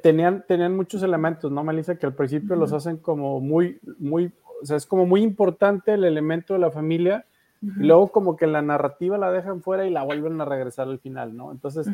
tenían, 0.03 0.44
tenían 0.48 0.74
muchos 0.74 1.05
elementos, 1.05 1.53
¿no, 1.53 1.62
Melissa? 1.62 1.94
Que 1.94 2.07
al 2.07 2.15
principio 2.15 2.57
los 2.57 2.73
hacen 2.73 2.97
como 2.97 3.39
muy, 3.39 3.78
muy 4.01 4.32
o 4.62 4.66
sea, 4.66 4.77
es 4.77 4.87
como 4.87 5.07
muy 5.07 5.23
importante 5.23 5.95
el 5.95 6.05
elemento 6.05 6.55
de 6.55 6.61
la 6.61 6.70
familia, 6.70 7.24
y 7.62 7.85
luego 7.85 8.09
como 8.09 8.37
que 8.37 8.47
la 8.47 8.62
narrativa 8.62 9.19
la 9.19 9.33
dejan 9.33 9.62
fuera 9.62 9.87
y 9.87 9.91
la 9.91 10.03
vuelven 10.05 10.41
a 10.41 10.45
regresar 10.45 10.89
al 10.89 10.99
final, 10.99 11.37
¿no? 11.37 11.51
Entonces, 11.51 11.89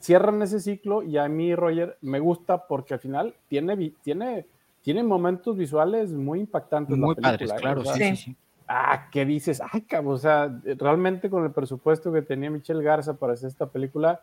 cierran 0.00 0.42
ese 0.42 0.60
ciclo 0.60 1.02
y 1.02 1.18
a 1.18 1.28
mí, 1.28 1.54
Roger, 1.54 1.98
me 2.00 2.20
gusta 2.20 2.66
porque 2.66 2.94
al 2.94 3.00
final 3.00 3.34
tiene, 3.48 3.92
tiene, 4.02 4.46
tiene 4.82 5.02
momentos 5.02 5.56
visuales 5.56 6.12
muy 6.12 6.40
impactantes. 6.40 6.96
Muy 6.96 7.14
padres, 7.14 7.50
¿eh? 7.50 7.54
claro, 7.56 7.84
sí, 7.84 8.16
sí, 8.16 8.36
Ah, 8.70 9.08
¿qué 9.10 9.24
dices? 9.24 9.62
Ay, 9.72 9.80
cabrón, 9.82 10.14
o 10.14 10.18
sea, 10.18 10.60
realmente 10.78 11.30
con 11.30 11.42
el 11.42 11.52
presupuesto 11.52 12.12
que 12.12 12.20
tenía 12.20 12.50
Michelle 12.50 12.82
Garza 12.82 13.14
para 13.14 13.32
hacer 13.32 13.48
esta 13.48 13.66
película, 13.66 14.20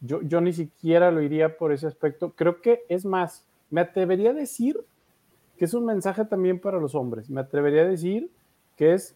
yo, 0.00 0.22
yo 0.22 0.40
ni 0.40 0.54
siquiera 0.54 1.10
lo 1.10 1.20
iría 1.20 1.58
por 1.58 1.72
ese 1.72 1.86
aspecto. 1.86 2.32
Creo 2.34 2.62
que 2.62 2.84
es 2.88 3.04
más, 3.04 3.44
me 3.70 3.82
atrevería 3.82 4.30
a 4.30 4.34
decir 4.34 4.82
que 5.62 5.66
es 5.66 5.74
un 5.74 5.84
mensaje 5.84 6.24
también 6.24 6.58
para 6.58 6.80
los 6.80 6.96
hombres. 6.96 7.30
Me 7.30 7.40
atrevería 7.40 7.82
a 7.82 7.84
decir 7.84 8.32
que 8.76 8.94
es 8.94 9.14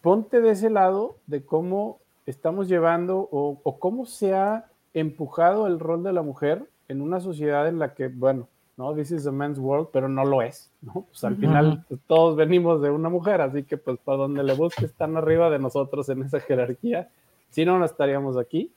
ponte 0.00 0.40
de 0.40 0.50
ese 0.50 0.70
lado 0.70 1.16
de 1.26 1.44
cómo 1.44 1.98
estamos 2.24 2.68
llevando 2.68 3.28
o, 3.32 3.76
cómo 3.80 4.06
se 4.06 4.32
ha 4.32 4.66
empujado 4.94 5.66
el 5.66 5.80
rol 5.80 6.04
de 6.04 6.12
la 6.12 6.22
mujer 6.22 6.68
en 6.86 7.00
una 7.00 7.18
sociedad 7.18 7.66
en 7.66 7.80
la 7.80 7.94
que, 7.94 8.06
bueno, 8.06 8.46
¿no? 8.76 8.94
This 8.94 9.10
is 9.10 9.26
a 9.26 9.32
man's 9.32 9.58
world, 9.58 9.88
pero 9.92 10.08
no 10.08 10.24
lo 10.24 10.40
es, 10.40 10.70
¿no? 10.82 11.04
Pues 11.10 11.24
al 11.24 11.34
final 11.34 11.84
pues, 11.88 11.98
todos 12.06 12.36
venimos 12.36 12.80
de 12.80 12.90
una 12.90 13.08
mujer, 13.08 13.40
así 13.40 13.64
que 13.64 13.76
pues 13.76 13.98
para 14.04 14.18
donde 14.18 14.44
le 14.44 14.54
busque 14.54 14.84
están 14.84 15.16
arriba 15.16 15.50
de 15.50 15.58
nosotros 15.58 16.08
en 16.10 16.22
esa 16.22 16.38
jerarquía, 16.38 17.10
si 17.50 17.64
no, 17.64 17.76
no 17.76 17.86
estaríamos 17.86 18.36
aquí. 18.36 18.70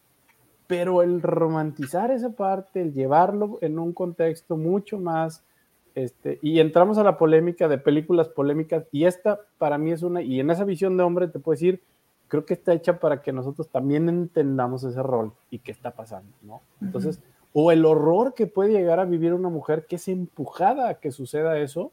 Pero 0.65 1.03
el 1.03 1.21
romantizar 1.21 2.09
esa 2.09 2.31
parte, 2.31 2.81
el 2.81 2.93
llevarlo 2.93 3.59
en 3.61 3.77
un 3.77 3.93
contexto 3.93 4.57
mucho 4.57 4.97
más 4.97 5.43
este, 6.03 6.39
y 6.41 6.59
entramos 6.59 6.97
a 6.97 7.03
la 7.03 7.17
polémica 7.17 7.67
de 7.67 7.77
películas 7.77 8.29
polémicas, 8.29 8.85
y 8.91 9.05
esta 9.05 9.39
para 9.57 9.77
mí 9.77 9.91
es 9.91 10.03
una, 10.03 10.21
y 10.21 10.39
en 10.39 10.49
esa 10.49 10.63
visión 10.63 10.97
de 10.97 11.03
hombre 11.03 11.27
te 11.27 11.39
puedo 11.39 11.55
decir, 11.55 11.81
creo 12.27 12.45
que 12.45 12.53
está 12.53 12.73
hecha 12.73 12.99
para 12.99 13.21
que 13.21 13.33
nosotros 13.33 13.69
también 13.69 14.07
entendamos 14.07 14.83
ese 14.83 15.01
rol 15.03 15.33
y 15.49 15.59
qué 15.59 15.71
está 15.71 15.91
pasando, 15.91 16.31
¿no? 16.43 16.61
Entonces, 16.81 17.19
o 17.53 17.71
el 17.71 17.85
horror 17.85 18.33
que 18.35 18.47
puede 18.47 18.71
llegar 18.71 18.99
a 18.99 19.05
vivir 19.05 19.33
una 19.33 19.49
mujer 19.49 19.85
que 19.87 19.95
es 19.95 20.07
empujada 20.07 20.89
a 20.89 20.93
que 20.95 21.11
suceda 21.11 21.57
eso 21.57 21.91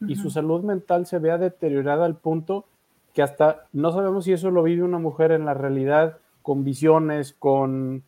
y 0.00 0.16
su 0.16 0.30
salud 0.30 0.62
mental 0.62 1.06
se 1.06 1.18
vea 1.18 1.38
deteriorada 1.38 2.04
al 2.04 2.16
punto 2.16 2.66
que 3.14 3.22
hasta 3.22 3.66
no 3.72 3.92
sabemos 3.92 4.24
si 4.26 4.32
eso 4.32 4.50
lo 4.50 4.62
vive 4.62 4.82
una 4.82 4.98
mujer 4.98 5.32
en 5.32 5.46
la 5.46 5.54
realidad 5.54 6.18
con 6.42 6.64
visiones, 6.64 7.32
con 7.32 8.02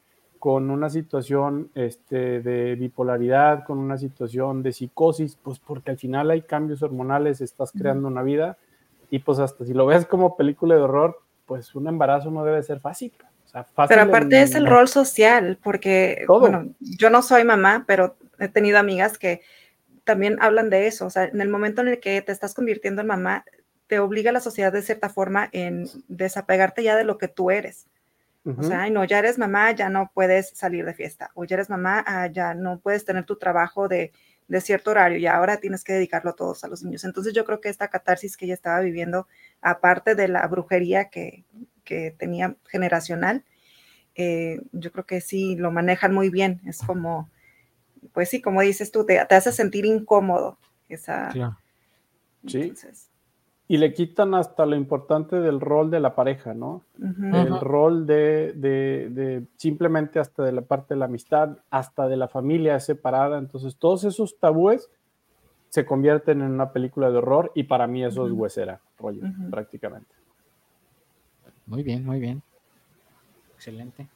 con 0.48 0.70
una 0.70 0.88
situación 0.88 1.70
este, 1.74 2.40
de 2.40 2.74
bipolaridad, 2.74 3.64
con 3.64 3.76
una 3.76 3.98
situación 3.98 4.62
de 4.62 4.72
psicosis, 4.72 5.36
pues 5.42 5.58
porque 5.58 5.90
al 5.90 5.98
final 5.98 6.30
hay 6.30 6.40
cambios 6.40 6.82
hormonales, 6.82 7.42
estás 7.42 7.70
creando 7.70 8.08
una 8.08 8.22
vida 8.22 8.56
y 9.10 9.18
pues 9.18 9.40
hasta 9.40 9.66
si 9.66 9.74
lo 9.74 9.84
ves 9.84 10.06
como 10.06 10.38
película 10.38 10.74
de 10.74 10.80
horror, 10.80 11.20
pues 11.44 11.74
un 11.74 11.86
embarazo 11.86 12.30
no 12.30 12.46
debe 12.46 12.62
ser 12.62 12.80
fácil. 12.80 13.12
pero 13.90 14.00
aparte 14.00 14.40
es 14.40 14.54
el 14.54 14.66
rol 14.66 14.88
social, 14.88 15.58
porque 15.62 16.24
bueno, 16.26 16.70
yo 16.80 17.10
no 17.10 17.20
soy 17.20 17.44
mamá, 17.44 17.84
pero 17.86 18.16
he 18.38 18.48
tenido 18.48 18.78
amigas 18.78 19.18
que 19.18 19.42
también 20.04 20.38
hablan 20.40 20.70
de 20.70 20.86
eso, 20.86 21.04
o 21.04 21.10
sea, 21.10 21.24
en 21.24 21.42
el 21.42 21.50
momento 21.50 21.82
en 21.82 21.88
el 21.88 22.00
que 22.00 22.22
te 22.22 22.32
estás 22.32 22.54
convirtiendo 22.54 23.02
en 23.02 23.08
mamá, 23.08 23.44
te 23.86 23.98
obliga 23.98 24.32
la 24.32 24.40
sociedad 24.40 24.72
de 24.72 24.80
cierta 24.80 25.10
forma 25.10 25.50
en 25.52 25.90
desapegarte 26.08 26.82
ya 26.82 26.96
de 26.96 27.04
lo 27.04 27.18
que 27.18 27.28
tú 27.28 27.50
eres. 27.50 27.86
O 28.56 28.62
sea, 28.62 28.82
ay, 28.82 28.90
no, 28.90 29.04
ya 29.04 29.18
eres 29.18 29.38
mamá, 29.38 29.72
ya 29.72 29.88
no 29.90 30.10
puedes 30.14 30.50
salir 30.50 30.84
de 30.84 30.94
fiesta. 30.94 31.30
O 31.34 31.44
ya 31.44 31.56
eres 31.56 31.68
mamá, 31.68 32.04
ah, 32.06 32.28
ya 32.28 32.54
no 32.54 32.78
puedes 32.80 33.04
tener 33.04 33.24
tu 33.24 33.36
trabajo 33.36 33.88
de, 33.88 34.12
cierto 34.60 34.92
horario 34.92 35.18
y 35.18 35.26
ahora 35.26 35.58
tienes 35.58 35.84
que 35.84 35.92
dedicarlo 35.92 36.30
a 36.30 36.36
todos 36.36 36.64
a 36.64 36.68
los 36.68 36.82
niños. 36.82 37.04
Entonces 37.04 37.34
yo 37.34 37.44
creo 37.44 37.60
que 37.60 37.68
esta 37.68 37.88
catarsis 37.88 38.36
que 38.36 38.46
ella 38.46 38.54
estaba 38.54 38.80
viviendo, 38.80 39.26
aparte 39.60 40.14
de 40.14 40.28
la 40.28 40.46
brujería 40.46 41.10
que, 41.10 41.44
tenía 42.18 42.54
generacional, 42.66 43.44
eh, 44.14 44.60
yo 44.72 44.92
creo 44.92 45.06
que 45.06 45.20
sí 45.20 45.56
lo 45.56 45.70
manejan 45.70 46.12
muy 46.12 46.28
bien. 46.30 46.60
Es 46.66 46.80
como, 46.80 47.30
pues 48.12 48.28
sí, 48.28 48.40
como 48.40 48.60
dices 48.62 48.90
tú, 48.90 49.04
te, 49.04 49.18
hace 49.18 49.52
sentir 49.52 49.84
incómodo 49.84 50.58
esa... 50.88 51.30
Sí 52.46 52.72
y 53.70 53.76
le 53.76 53.92
quitan 53.92 54.34
hasta 54.34 54.64
lo 54.64 54.76
importante 54.76 55.36
del 55.36 55.60
rol 55.60 55.90
de 55.90 56.00
la 56.00 56.14
pareja, 56.14 56.54
¿no? 56.54 56.82
El 56.98 57.60
rol 57.60 58.06
de, 58.06 59.44
simplemente 59.56 60.18
hasta 60.18 60.42
de 60.42 60.52
la 60.52 60.62
parte 60.62 60.94
de 60.94 61.00
la 61.00 61.04
amistad, 61.04 61.58
hasta 61.68 62.08
de 62.08 62.16
la 62.16 62.28
familia 62.28 62.80
separada. 62.80 63.38
Entonces, 63.38 63.76
todos 63.76 64.04
esos 64.04 64.38
tabúes 64.38 64.88
se 65.68 65.84
convierten 65.84 66.40
en 66.40 66.50
una 66.50 66.72
película 66.72 67.10
de 67.10 67.18
horror 67.18 67.52
y 67.54 67.64
para 67.64 67.86
mí 67.86 68.02
eso 68.02 68.26
es 68.26 68.32
huesera, 68.32 68.80
rollo, 68.98 69.24
prácticamente. 69.50 70.14
Muy 71.66 71.82
bien, 71.82 72.06
muy 72.06 72.20
bien. 72.20 72.42
Excelente. 73.54 74.08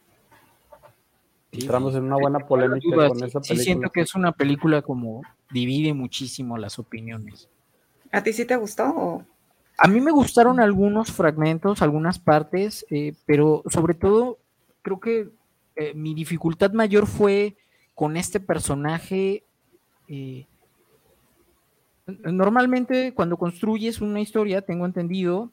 Entramos 1.51 1.95
en 1.95 2.05
una 2.05 2.17
buena 2.17 2.39
polémica 2.39 3.09
con 3.09 3.23
esa 3.23 3.41
película. 3.41 3.43
Sí, 3.43 3.57
siento 3.59 3.91
que 3.91 4.01
es 4.01 4.15
una 4.15 4.33
película 4.33 4.81
como 4.81 5.21
divide 5.51 5.93
muchísimo 5.93 6.57
las 6.57 6.79
opiniones. 6.79 7.51
¿A 8.11 8.23
ti 8.23 8.33
sí 8.33 8.47
te 8.47 8.57
gustó? 8.57 9.27
A 9.79 9.89
mí 9.89 10.01
me 10.01 10.13
gustaron 10.13 10.61
algunos 10.61 11.11
fragmentos, 11.11 11.83
algunas 11.83 12.19
partes, 12.19 12.87
eh, 12.91 13.15
pero 13.27 13.63
sobre 13.71 13.95
todo 13.95 14.39
creo 14.83 15.01
que 15.01 15.29
eh, 15.77 15.95
mi 15.95 16.15
dificultad 16.15 16.73
mayor 16.73 17.07
fue 17.07 17.57
con 17.95 18.17
este 18.17 18.39
personaje. 18.41 19.45
Eh, 20.09 20.47
normalmente 22.07 23.15
cuando 23.15 23.37
construyes 23.37 24.01
una 24.01 24.21
historia, 24.21 24.63
tengo 24.63 24.87
entendido, 24.87 25.51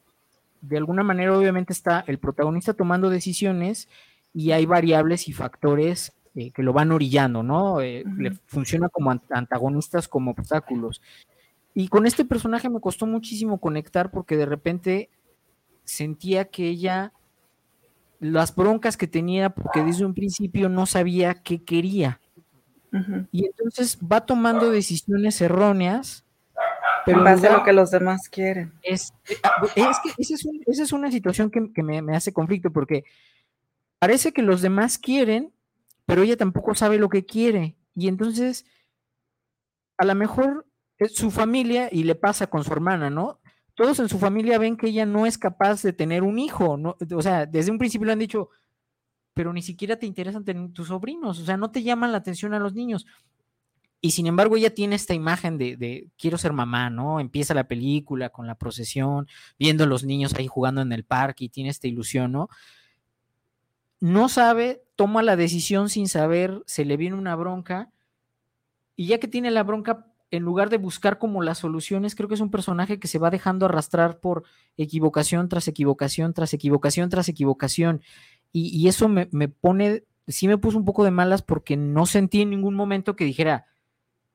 de 0.61 0.77
alguna 0.77 1.03
manera 1.03 1.37
obviamente 1.37 1.73
está 1.73 2.03
el 2.07 2.19
protagonista 2.19 2.73
tomando 2.73 3.09
decisiones 3.09 3.87
y 4.33 4.51
hay 4.51 4.65
variables 4.65 5.27
y 5.27 5.33
factores 5.33 6.13
eh, 6.35 6.51
que 6.51 6.63
lo 6.63 6.73
van 6.73 6.91
orillando, 6.91 7.43
¿no? 7.43 7.81
Eh, 7.81 8.03
le 8.17 8.31
funciona 8.45 8.89
como 8.89 9.11
antagonistas, 9.29 10.07
como 10.07 10.31
obstáculos. 10.31 11.01
Y 11.79 11.87
con 11.87 12.05
este 12.05 12.25
personaje 12.25 12.69
me 12.69 12.81
costó 12.81 13.07
muchísimo 13.07 13.61
conectar 13.61 14.11
porque 14.11 14.35
de 14.35 14.45
repente 14.45 15.09
sentía 15.85 16.43
que 16.43 16.67
ella, 16.67 17.13
las 18.19 18.53
broncas 18.53 18.97
que 18.97 19.07
tenía, 19.07 19.51
porque 19.51 19.81
desde 19.81 20.03
un 20.03 20.13
principio 20.13 20.67
no 20.67 20.85
sabía 20.85 21.35
qué 21.35 21.63
quería. 21.63 22.19
Y 23.31 23.45
entonces 23.45 23.97
va 23.99 24.25
tomando 24.25 24.71
decisiones 24.71 25.39
erróneas 25.39 26.25
pero 27.05 27.19
en 27.19 27.23
base 27.23 27.47
a 27.47 27.53
lo 27.53 27.63
que 27.63 27.71
los 27.71 27.91
demás 27.91 28.27
quieren. 28.27 28.73
Es, 28.83 29.13
eh, 29.29 29.35
es 29.77 29.99
que 30.03 30.11
esa 30.17 30.83
es, 30.83 30.91
una 30.91 31.09
situación 31.09 31.49
que, 31.49 31.81
me, 31.81 32.13
hace 32.13 32.33
conflicto 32.33 32.73
porque 32.73 33.05
parece 33.99 34.33
que 34.33 34.41
los 34.41 34.61
demás 34.61 34.97
quieren, 34.97 35.53
pero 36.05 36.23
ella 36.23 36.35
tampoco 36.35 36.75
sabe 36.75 36.97
lo 36.97 37.07
que 37.07 37.25
quiere. 37.25 37.77
Y 37.95 38.09
entonces, 38.09 38.65
a 39.97 40.03
lo 40.03 40.13
mejor 40.13 40.65
su 41.07 41.31
familia, 41.31 41.89
y 41.91 42.03
le 42.03 42.15
pasa 42.15 42.47
con 42.47 42.63
su 42.63 42.73
hermana, 42.73 43.09
¿no? 43.09 43.39
Todos 43.73 43.99
en 43.99 44.09
su 44.09 44.19
familia 44.19 44.57
ven 44.57 44.75
que 44.75 44.87
ella 44.87 45.05
no 45.05 45.25
es 45.25 45.37
capaz 45.37 45.81
de 45.81 45.93
tener 45.93 46.23
un 46.23 46.37
hijo, 46.39 46.77
¿no? 46.77 46.97
O 47.15 47.21
sea, 47.21 47.45
desde 47.45 47.71
un 47.71 47.77
principio 47.77 48.05
le 48.05 48.11
han 48.11 48.19
dicho, 48.19 48.49
pero 49.33 49.53
ni 49.53 49.61
siquiera 49.61 49.97
te 49.97 50.05
interesan 50.05 50.43
tus 50.73 50.89
sobrinos, 50.89 51.39
o 51.39 51.45
sea, 51.45 51.55
no 51.55 51.71
te 51.71 51.81
llaman 51.81 52.11
la 52.11 52.17
atención 52.17 52.53
a 52.53 52.59
los 52.59 52.73
niños. 52.73 53.05
Y 54.01 54.11
sin 54.11 54.27
embargo, 54.27 54.55
ella 54.55 54.73
tiene 54.73 54.95
esta 54.95 55.13
imagen 55.13 55.57
de, 55.57 56.09
quiero 56.17 56.37
ser 56.37 56.53
mamá, 56.53 56.89
¿no? 56.89 57.19
Empieza 57.19 57.53
la 57.53 57.67
película 57.67 58.29
con 58.29 58.47
la 58.47 58.55
procesión, 58.55 59.27
viendo 59.57 59.83
a 59.83 59.87
los 59.87 60.03
niños 60.05 60.33
ahí 60.35 60.47
jugando 60.47 60.81
en 60.81 60.91
el 60.93 61.03
parque 61.03 61.45
y 61.45 61.49
tiene 61.49 61.69
esta 61.69 61.87
ilusión, 61.87 62.31
¿no? 62.31 62.49
No 63.99 64.29
sabe, 64.29 64.83
toma 64.95 65.21
la 65.21 65.35
decisión 65.35 65.89
sin 65.89 66.07
saber, 66.07 66.63
se 66.65 66.85
le 66.85 66.95
viene 66.95 67.17
una 67.17 67.35
bronca 67.35 67.91
y 68.95 69.07
ya 69.07 69.19
que 69.19 69.27
tiene 69.27 69.51
la 69.51 69.63
bronca, 69.63 70.07
en 70.31 70.43
lugar 70.43 70.69
de 70.69 70.77
buscar 70.77 71.17
como 71.17 71.41
las 71.41 71.57
soluciones, 71.57 72.15
creo 72.15 72.29
que 72.29 72.35
es 72.35 72.41
un 72.41 72.51
personaje 72.51 72.99
que 72.99 73.07
se 73.07 73.19
va 73.19 73.31
dejando 73.31 73.65
arrastrar 73.65 74.19
por 74.19 74.43
equivocación 74.77 75.49
tras 75.49 75.67
equivocación, 75.67 76.33
tras 76.33 76.53
equivocación, 76.53 77.09
tras 77.09 77.29
equivocación. 77.29 78.01
Y, 78.51 78.87
eso 78.87 79.07
me, 79.09 79.27
me 79.31 79.47
pone, 79.47 80.03
sí 80.27 80.47
me 80.47 80.57
puso 80.57 80.77
un 80.77 80.85
poco 80.85 81.03
de 81.03 81.11
malas 81.11 81.41
porque 81.41 81.77
no 81.77 82.05
sentí 82.05 82.41
en 82.41 82.49
ningún 82.49 82.75
momento 82.75 83.15
que 83.15 83.25
dijera, 83.25 83.67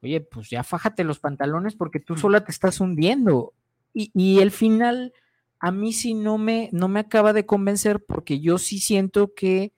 oye, 0.02 0.20
pues 0.20 0.50
ya 0.50 0.62
fájate 0.62 1.04
los 1.04 1.18
pantalones 1.18 1.74
porque 1.74 2.00
tú 2.00 2.16
sola 2.16 2.44
te 2.44 2.52
estás 2.52 2.80
hundiendo. 2.80 3.54
Y, 3.92 4.40
el 4.40 4.50
final 4.50 5.12
a 5.60 5.70
mí 5.70 5.92
sí 5.92 6.14
no 6.14 6.36
me, 6.36 6.68
no 6.72 6.88
me 6.88 7.00
acaba 7.00 7.32
de 7.32 7.46
convencer 7.46 8.04
porque 8.04 8.40
yo 8.40 8.58
sí 8.58 8.80
siento 8.80 9.34
que 9.34 9.72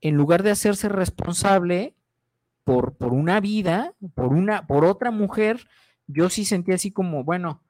en 0.00 0.16
lugar 0.16 0.42
de 0.42 0.50
hacerse 0.50 0.88
responsable 0.88 1.94
por, 2.68 2.98
por 2.98 3.14
una 3.14 3.40
vida, 3.40 3.94
por, 4.14 4.34
una, 4.34 4.66
por 4.66 4.84
otra 4.84 5.10
mujer, 5.10 5.66
yo 6.06 6.28
sí 6.28 6.44
sentí 6.44 6.72
así 6.72 6.92
como, 6.92 7.24
bueno, 7.24 7.62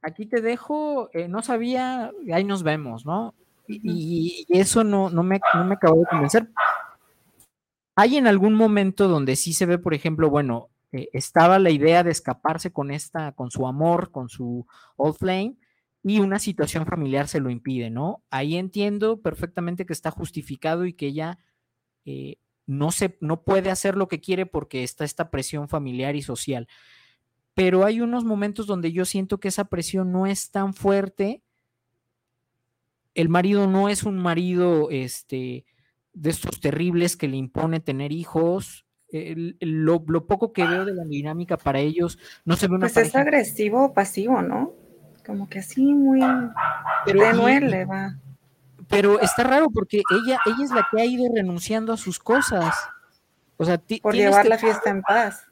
aquí 0.00 0.26
te 0.26 0.40
dejo, 0.40 1.10
eh, 1.12 1.26
no 1.26 1.42
sabía, 1.42 2.12
ahí 2.32 2.44
nos 2.44 2.62
vemos, 2.62 3.04
¿no? 3.04 3.34
Y, 3.66 4.46
eso 4.48 4.84
no, 4.84 5.10
no, 5.10 5.24
me, 5.24 5.40
no 5.54 5.64
me 5.64 5.74
acabó 5.74 5.98
de 5.98 6.06
convencer. 6.06 6.50
Hay 7.96 8.16
en 8.16 8.28
algún 8.28 8.54
momento 8.54 9.08
donde 9.08 9.34
sí 9.34 9.54
se 9.54 9.66
ve, 9.66 9.76
por 9.76 9.92
ejemplo, 9.92 10.30
bueno, 10.30 10.68
eh, 10.92 11.08
estaba 11.12 11.58
la 11.58 11.70
idea 11.70 12.04
de 12.04 12.12
escaparse 12.12 12.72
con 12.72 12.92
esta, 12.92 13.32
con 13.32 13.50
su 13.50 13.66
amor, 13.66 14.12
con 14.12 14.28
su 14.28 14.68
old 14.94 15.16
flame, 15.16 15.56
y 16.04 16.20
una 16.20 16.38
situación 16.38 16.86
familiar 16.86 17.26
se 17.26 17.40
lo 17.40 17.50
impide, 17.50 17.90
¿no? 17.90 18.22
Ahí 18.30 18.54
entiendo 18.54 19.20
perfectamente 19.20 19.84
que 19.84 19.94
está 19.94 20.12
justificado 20.12 20.86
y 20.86 20.92
que 20.92 21.08
ella 21.08 21.38
eh, 22.04 22.36
no, 22.66 22.90
se, 22.90 23.16
no 23.20 23.42
puede 23.42 23.70
hacer 23.70 23.96
lo 23.96 24.08
que 24.08 24.20
quiere 24.20 24.46
porque 24.46 24.82
está 24.82 25.04
esta 25.04 25.30
presión 25.30 25.68
familiar 25.68 26.16
y 26.16 26.22
social. 26.22 26.68
Pero 27.54 27.84
hay 27.84 28.00
unos 28.00 28.24
momentos 28.24 28.66
donde 28.66 28.92
yo 28.92 29.04
siento 29.04 29.38
que 29.38 29.48
esa 29.48 29.64
presión 29.64 30.12
no 30.12 30.26
es 30.26 30.50
tan 30.50 30.74
fuerte. 30.74 31.42
El 33.14 33.28
marido 33.28 33.66
no 33.68 33.88
es 33.88 34.02
un 34.02 34.18
marido 34.18 34.90
este, 34.90 35.64
de 36.12 36.30
estos 36.30 36.60
terribles 36.60 37.16
que 37.16 37.28
le 37.28 37.36
impone 37.36 37.80
tener 37.80 38.10
hijos 38.10 38.84
lo, 39.60 40.26
poco 40.26 40.52
que 40.52 40.66
veo 40.66 40.84
de 40.84 40.94
la 40.94 41.04
dinámica 41.04 41.56
para 41.56 41.78
ellos, 41.78 42.18
no 42.44 42.56
se 42.56 42.66
ve 42.66 42.74
una 42.74 42.88
Pues 42.88 42.96
es 42.96 43.14
agresivo 43.14 43.86
o 43.86 43.92
pasivo, 43.92 44.42
¿no? 44.42 44.72
Como 45.24 45.48
que 45.48 45.60
así 45.60 45.82
muy 45.82 46.20
pero, 47.06 47.20
va. 47.88 48.18
Pero 48.94 49.20
está 49.20 49.44
raro 49.44 49.68
porque 49.70 50.02
ella, 50.10 50.38
ella 50.46 50.64
es 50.64 50.70
la 50.70 50.86
que 50.90 51.00
ha 51.00 51.04
ido 51.04 51.26
renunciando 51.34 51.92
a 51.92 51.96
sus 51.96 52.18
cosas. 52.18 52.74
O 53.56 53.64
sea, 53.64 53.80
por 54.02 54.14
llevar 54.14 54.46
la 54.46 54.58
fiesta 54.58 54.90
en 54.90 55.02
paz. 55.02 55.46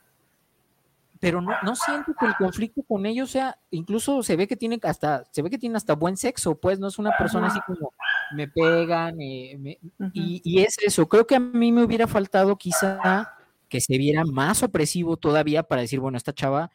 Pero 1.20 1.40
no, 1.40 1.52
no 1.62 1.76
siento 1.76 2.14
que 2.18 2.26
el 2.26 2.34
conflicto 2.34 2.82
con 2.82 3.06
ellos 3.06 3.30
sea, 3.30 3.56
incluso 3.70 4.24
se 4.24 4.34
ve 4.34 4.48
que 4.48 4.56
tiene 4.56 4.80
hasta, 4.82 5.22
se 5.30 5.40
ve 5.40 5.50
que 5.50 5.58
tiene 5.58 5.76
hasta 5.76 5.94
buen 5.94 6.16
sexo, 6.16 6.56
pues 6.56 6.80
no 6.80 6.88
es 6.88 6.98
una 6.98 7.16
persona 7.16 7.46
así 7.46 7.60
como 7.64 7.92
me 8.34 8.48
pegan, 8.48 9.20
y, 9.20 9.78
y, 10.12 10.62
es 10.62 10.78
eso. 10.78 11.08
Creo 11.08 11.24
que 11.24 11.36
a 11.36 11.40
mí 11.40 11.70
me 11.70 11.84
hubiera 11.84 12.08
faltado 12.08 12.56
quizá 12.56 13.36
que 13.68 13.80
se 13.80 13.98
viera 13.98 14.24
más 14.24 14.64
opresivo 14.64 15.16
todavía 15.16 15.62
para 15.62 15.82
decir, 15.82 16.00
bueno, 16.00 16.18
esta 16.18 16.32
chava 16.32 16.72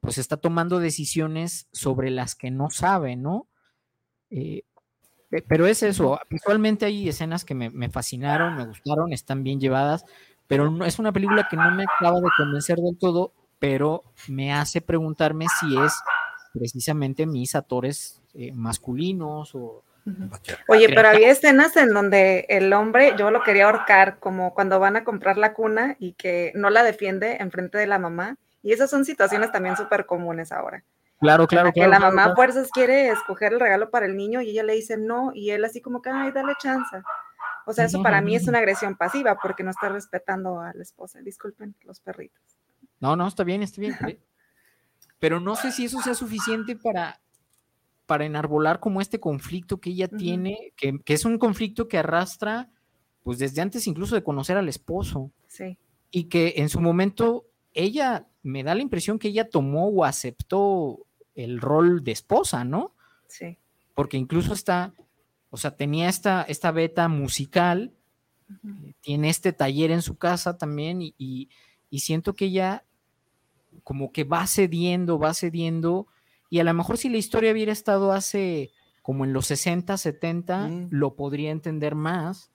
pues 0.00 0.18
está 0.18 0.36
tomando 0.36 0.78
decisiones 0.78 1.68
sobre 1.72 2.10
las 2.10 2.34
que 2.34 2.50
no 2.50 2.70
sabe, 2.70 3.16
¿no? 3.16 3.48
Eh, 4.30 4.62
pero 5.48 5.66
es 5.66 5.82
eso, 5.82 6.18
visualmente 6.28 6.86
hay 6.86 7.08
escenas 7.08 7.44
que 7.44 7.54
me, 7.54 7.90
fascinaron, 7.90 8.56
me 8.56 8.66
gustaron, 8.66 9.12
están 9.12 9.42
bien 9.44 9.60
llevadas, 9.60 10.04
pero 10.46 10.70
no, 10.70 10.84
es 10.84 10.98
una 10.98 11.12
película 11.12 11.46
que 11.48 11.56
no 11.56 11.70
me 11.70 11.84
acaba 11.84 12.20
de 12.20 12.28
convencer 12.36 12.78
del 12.78 12.98
todo, 12.98 13.32
pero 13.58 14.04
me 14.28 14.52
hace 14.52 14.80
preguntarme 14.80 15.46
si 15.60 15.76
es 15.78 15.92
precisamente 16.52 17.26
mis 17.26 17.54
actores 17.54 18.20
eh, 18.34 18.52
masculinos 18.52 19.54
o 19.54 19.84
Oye, 20.68 20.88
pero 20.88 21.08
había 21.08 21.30
escenas 21.30 21.76
en 21.76 21.90
donde 21.90 22.46
el 22.48 22.72
hombre, 22.72 23.14
yo 23.18 23.30
lo 23.30 23.42
quería 23.42 23.66
ahorcar, 23.66 24.18
como 24.18 24.54
cuando 24.54 24.80
van 24.80 24.96
a 24.96 25.04
comprar 25.04 25.36
la 25.36 25.52
cuna 25.52 25.96
y 25.98 26.12
que 26.14 26.52
no 26.54 26.70
la 26.70 26.82
defiende 26.82 27.36
en 27.40 27.50
frente 27.50 27.78
de 27.78 27.86
la 27.86 27.98
mamá. 27.98 28.36
Y 28.62 28.72
esas 28.72 28.90
son 28.90 29.04
situaciones 29.04 29.52
también 29.52 29.76
súper 29.76 30.06
comunes 30.06 30.52
ahora. 30.52 30.82
Claro, 31.20 31.46
claro, 31.46 31.70
Que 31.72 31.86
la 31.86 32.00
mamá 32.00 32.24
a 32.24 32.34
fuerzas 32.34 32.70
quiere 32.72 33.10
escoger 33.10 33.52
el 33.52 33.60
regalo 33.60 33.90
para 33.90 34.06
el 34.06 34.16
niño 34.16 34.40
y 34.40 34.50
ella 34.50 34.62
le 34.62 34.74
dice 34.74 34.96
no, 34.96 35.32
y 35.34 35.50
él 35.50 35.64
así 35.64 35.80
como 35.82 36.00
que, 36.00 36.08
ay, 36.10 36.32
dale 36.32 36.54
chance. 36.58 37.02
O 37.66 37.72
sea, 37.72 37.84
eso 37.84 38.02
para 38.02 38.22
mí 38.22 38.34
es 38.34 38.48
una 38.48 38.58
agresión 38.58 38.96
pasiva 38.96 39.36
porque 39.40 39.62
no 39.62 39.70
está 39.70 39.90
respetando 39.90 40.60
a 40.60 40.72
la 40.72 40.82
esposa. 40.82 41.20
Disculpen 41.20 41.76
los 41.84 42.00
perritos. 42.00 42.42
No, 43.00 43.16
no, 43.16 43.28
está 43.28 43.44
bien, 43.44 43.62
está 43.62 43.80
bien. 43.80 43.94
Pero 45.18 45.40
no 45.40 45.54
sé 45.54 45.70
si 45.70 45.84
eso 45.84 46.00
sea 46.00 46.14
suficiente 46.14 46.74
para 46.74 47.20
para 48.10 48.24
enarbolar 48.24 48.80
como 48.80 49.00
este 49.00 49.20
conflicto 49.20 49.80
que 49.80 49.90
ella 49.90 50.08
tiene, 50.08 50.72
que, 50.74 51.00
es 51.06 51.24
un 51.24 51.38
conflicto 51.38 51.86
que 51.86 51.96
arrastra, 51.96 52.68
pues 53.22 53.38
desde 53.38 53.60
antes 53.60 53.86
incluso 53.86 54.16
de 54.16 54.24
conocer 54.24 54.56
al 54.56 54.68
esposo. 54.68 55.30
Sí. 55.46 55.78
Y 56.10 56.24
que 56.24 56.54
en 56.56 56.68
su 56.70 56.80
momento 56.80 57.46
ella, 57.72 58.26
me 58.42 58.64
da 58.64 58.74
la 58.74 58.82
impresión 58.82 59.20
que 59.20 59.28
ella 59.28 59.48
tomó 59.48 59.86
o 59.90 60.04
aceptó 60.04 61.06
el 61.44 61.60
rol 61.60 62.02
de 62.04 62.12
esposa, 62.12 62.64
¿no? 62.64 62.94
Sí. 63.26 63.58
Porque 63.94 64.16
incluso 64.16 64.52
está, 64.52 64.94
o 65.50 65.56
sea, 65.56 65.76
tenía 65.76 66.08
esta, 66.08 66.42
esta 66.42 66.70
beta 66.70 67.08
musical, 67.08 67.92
eh, 68.50 68.94
tiene 69.00 69.28
este 69.28 69.52
taller 69.52 69.90
en 69.90 70.02
su 70.02 70.16
casa 70.16 70.58
también 70.58 71.00
y, 71.02 71.48
y 71.88 72.00
siento 72.00 72.34
que 72.34 72.46
ella 72.46 72.84
como 73.84 74.12
que 74.12 74.24
va 74.24 74.46
cediendo, 74.46 75.18
va 75.18 75.34
cediendo 75.34 76.06
y 76.50 76.58
a 76.58 76.64
lo 76.64 76.74
mejor 76.74 76.98
si 76.98 77.08
la 77.08 77.16
historia 77.16 77.52
hubiera 77.52 77.72
estado 77.72 78.12
hace 78.12 78.72
como 79.02 79.24
en 79.24 79.32
los 79.32 79.46
60, 79.46 79.96
70, 79.96 80.68
mm. 80.68 80.88
lo 80.90 81.14
podría 81.14 81.52
entender 81.52 81.94
más. 81.94 82.50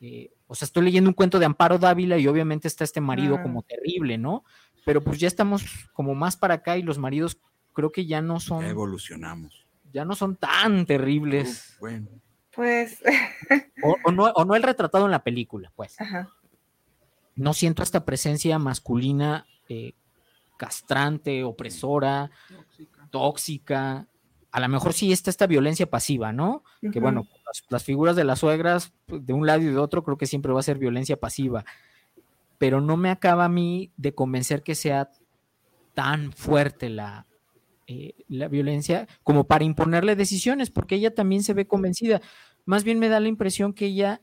Eh, 0.00 0.32
o 0.46 0.54
sea, 0.54 0.66
estoy 0.66 0.84
leyendo 0.84 1.10
un 1.10 1.14
cuento 1.14 1.38
de 1.38 1.46
Amparo 1.46 1.78
Dávila 1.78 2.16
y 2.16 2.28
obviamente 2.28 2.68
está 2.68 2.84
este 2.84 3.00
marido 3.00 3.42
como 3.42 3.62
terrible, 3.62 4.18
¿no? 4.18 4.44
Pero 4.84 5.02
pues 5.02 5.18
ya 5.18 5.26
estamos 5.26 5.64
como 5.92 6.14
más 6.14 6.36
para 6.36 6.54
acá 6.54 6.78
y 6.78 6.82
los 6.82 6.98
maridos 6.98 7.38
creo 7.74 7.92
que 7.92 8.06
ya 8.06 8.22
no 8.22 8.40
son... 8.40 8.64
evolucionamos. 8.64 9.66
Ya 9.92 10.04
no 10.04 10.14
son 10.14 10.36
tan 10.36 10.86
terribles. 10.86 11.76
bueno. 11.80 12.08
Pues... 12.54 13.02
o, 14.04 14.12
no, 14.12 14.24
o, 14.34 14.44
no, 14.44 14.54
el 14.54 14.62
retratado 14.62 15.04
en 15.04 15.10
la 15.10 15.22
película, 15.22 15.70
pues. 15.76 16.00
Ajá. 16.00 16.30
No 17.34 17.52
siento 17.52 17.82
esta 17.82 18.04
presencia 18.04 18.58
masculina 18.58 19.46
eh, 19.68 19.94
castrante, 20.56 21.42
opresora, 21.42 22.30
tóxica. 23.10 24.06
A 24.52 24.60
lo 24.60 24.68
mejor 24.68 24.92
sí 24.92 25.12
está 25.12 25.30
esta 25.30 25.48
violencia 25.48 25.90
pasiva, 25.90 26.32
¿no? 26.32 26.62
Que 26.92 27.00
bueno, 27.00 27.26
las, 27.70 27.82
figuras 27.82 28.14
de 28.14 28.22
las 28.22 28.38
suegras, 28.38 28.92
de 29.08 29.32
un 29.32 29.46
lado 29.46 29.62
y 29.62 29.66
de 29.66 29.78
otro, 29.78 30.04
creo 30.04 30.16
que 30.16 30.26
siempre 30.26 30.52
va 30.52 30.60
a 30.60 30.64
ser 30.64 30.78
violencia 30.78 31.18
pasiva. 31.18 31.64
Pero 32.56 32.80
no 32.80 32.96
me 32.96 33.10
acaba 33.10 33.46
a 33.46 33.48
mí 33.48 33.90
de 33.96 34.14
convencer 34.14 34.62
que 34.62 34.76
sea 34.76 35.10
tan 35.94 36.32
fuerte 36.32 36.88
la, 36.88 37.26
eh, 37.86 38.14
la 38.28 38.48
violencia 38.48 39.06
como 39.22 39.44
para 39.44 39.64
imponerle 39.64 40.16
decisiones, 40.16 40.70
porque 40.70 40.94
ella 40.94 41.14
también 41.14 41.42
se 41.42 41.54
ve 41.54 41.66
convencida. 41.66 42.20
Más 42.64 42.84
bien 42.84 42.98
me 42.98 43.08
da 43.08 43.20
la 43.20 43.28
impresión 43.28 43.72
que 43.74 43.86
ella 43.86 44.22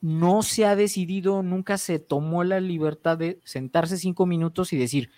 no 0.00 0.42
se 0.42 0.66
ha 0.66 0.76
decidido, 0.76 1.42
nunca 1.42 1.78
se 1.78 1.98
tomó 1.98 2.44
la 2.44 2.60
libertad 2.60 3.18
de 3.18 3.40
sentarse 3.44 3.96
cinco 3.96 4.26
minutos 4.26 4.72
y 4.72 4.76
decir, 4.76 5.10